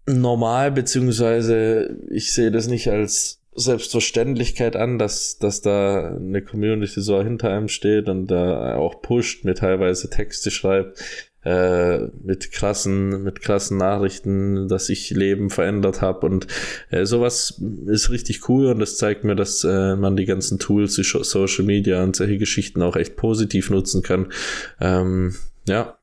normal, 0.06 0.72
beziehungsweise 0.72 1.98
ich 2.08 2.32
sehe 2.32 2.50
das 2.50 2.68
nicht 2.68 2.88
als 2.88 3.42
Selbstverständlichkeit 3.54 4.76
an, 4.76 4.98
dass, 4.98 5.36
dass 5.36 5.60
da 5.60 6.16
eine 6.16 6.40
Community 6.40 7.02
so 7.02 7.22
hinter 7.22 7.50
einem 7.50 7.68
steht 7.68 8.08
und 8.08 8.28
da 8.28 8.76
auch 8.76 9.02
pusht, 9.02 9.44
mir 9.44 9.54
teilweise 9.54 10.08
Texte 10.08 10.50
schreibt, 10.50 10.98
äh, 11.44 11.98
mit 12.22 12.52
krassen, 12.52 13.22
mit 13.22 13.40
krassen 13.40 13.76
Nachrichten, 13.76 14.68
dass 14.68 14.88
ich 14.88 15.10
Leben 15.10 15.50
verändert 15.50 16.00
habe 16.00 16.26
und 16.26 16.46
äh, 16.90 17.04
sowas 17.04 17.62
ist 17.86 18.10
richtig 18.10 18.48
cool 18.48 18.66
und 18.66 18.78
das 18.78 18.96
zeigt 18.96 19.24
mir, 19.24 19.36
dass 19.36 19.64
äh, 19.64 19.96
man 19.96 20.16
die 20.16 20.24
ganzen 20.24 20.58
Tools, 20.58 20.98
wie 20.98 21.02
Social 21.02 21.64
Media 21.64 22.02
und 22.02 22.16
solche 22.16 22.38
Geschichten 22.38 22.82
auch 22.82 22.96
echt 22.96 23.16
positiv 23.16 23.70
nutzen 23.70 24.02
kann. 24.02 24.32
Ähm, 24.80 25.34
ja, 25.66 25.98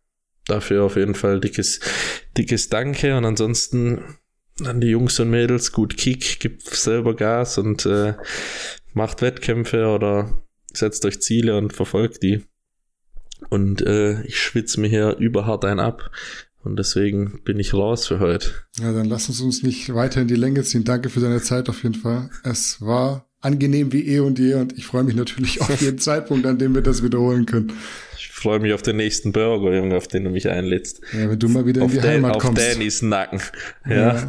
dafür 0.45 0.83
auf 0.83 0.95
jeden 0.95 1.15
Fall 1.15 1.39
dickes, 1.39 1.79
dickes 2.37 2.69
Danke 2.69 3.17
und 3.17 3.25
ansonsten 3.25 4.17
an 4.65 4.81
die 4.81 4.89
Jungs 4.89 5.19
und 5.19 5.29
Mädels 5.29 5.71
gut 5.71 5.97
Kick, 5.97 6.39
gibt 6.39 6.63
selber 6.63 7.15
Gas 7.15 7.57
und 7.57 7.85
äh, 7.85 8.13
macht 8.93 9.21
Wettkämpfe 9.21 9.87
oder 9.87 10.43
setzt 10.73 11.05
euch 11.05 11.21
Ziele 11.21 11.57
und 11.57 11.73
verfolgt 11.73 12.23
die. 12.23 12.43
Und 13.49 13.81
äh, 13.81 14.21
ich 14.23 14.39
schwitze 14.39 14.79
mir 14.79 14.87
hier 14.87 15.17
überhart 15.17 15.65
ein 15.65 15.79
ab. 15.79 16.11
Und 16.63 16.77
deswegen 16.77 17.41
bin 17.43 17.59
ich 17.59 17.73
raus 17.73 18.07
für 18.07 18.19
heute. 18.19 18.51
Ja, 18.79 18.93
dann 18.93 19.07
lass 19.07 19.27
uns 19.29 19.41
uns 19.41 19.63
nicht 19.63 19.93
weiter 19.93 20.21
in 20.21 20.27
die 20.27 20.35
Länge 20.35 20.63
ziehen. 20.63 20.83
Danke 20.83 21.09
für 21.09 21.19
deine 21.19 21.41
Zeit 21.41 21.69
auf 21.69 21.81
jeden 21.83 21.95
Fall. 21.95 22.29
Es 22.43 22.81
war 22.81 23.25
angenehm 23.41 23.91
wie 23.91 24.07
eh 24.07 24.19
und 24.19 24.37
je 24.37 24.53
und 24.53 24.77
ich 24.77 24.85
freue 24.85 25.03
mich 25.03 25.15
natürlich 25.15 25.61
auf 25.61 25.81
jeden 25.81 25.97
Zeitpunkt, 25.99 26.45
an 26.45 26.59
dem 26.59 26.75
wir 26.75 26.83
das 26.83 27.03
wiederholen 27.03 27.47
können. 27.47 27.73
Ich 28.15 28.27
freue 28.27 28.59
mich 28.59 28.73
auf 28.73 28.83
den 28.83 28.97
nächsten 28.97 29.31
Burger, 29.31 29.75
Junge, 29.75 29.95
auf 29.97 30.07
den 30.07 30.23
du 30.23 30.29
mich 30.29 30.47
einlädst. 30.47 31.01
Ja, 31.13 31.29
wenn 31.29 31.39
du 31.39 31.49
mal 31.49 31.65
wieder 31.65 31.81
auf 31.81 31.91
in 31.91 31.97
die 31.97 32.01
Dan, 32.01 32.13
Heimat 32.13 32.39
kommst. 32.39 32.61
Auf 32.61 32.73
Dannys 32.73 33.01
Nacken. 33.01 33.41
Ja. 33.87 33.95
ja. 33.95 34.27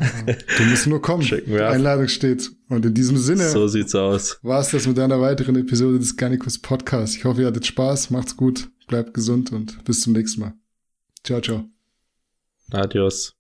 Du 0.56 0.64
musst 0.64 0.86
nur 0.86 1.02
kommen. 1.02 1.22
Die 1.22 1.60
Einladung 1.60 2.08
steht. 2.08 2.50
Und 2.68 2.86
in 2.86 2.94
diesem 2.94 3.18
Sinne. 3.18 3.48
So 3.50 3.68
sieht's 3.68 3.94
aus. 3.94 4.38
War 4.42 4.60
es 4.60 4.70
das 4.70 4.86
mit 4.86 4.98
einer 4.98 5.20
weiteren 5.20 5.56
Episode 5.56 5.98
des 5.98 6.16
Garnicus 6.16 6.58
Podcasts. 6.58 7.16
Ich 7.16 7.24
hoffe, 7.24 7.42
ihr 7.42 7.46
hattet 7.46 7.66
Spaß. 7.66 8.10
Macht's 8.10 8.36
gut. 8.36 8.70
Bleibt 8.92 9.14
gesund 9.14 9.52
und 9.52 9.82
bis 9.84 10.02
zum 10.02 10.12
nächsten 10.12 10.42
Mal. 10.42 10.52
Ciao, 11.24 11.40
ciao. 11.40 11.64
Adios. 12.72 13.34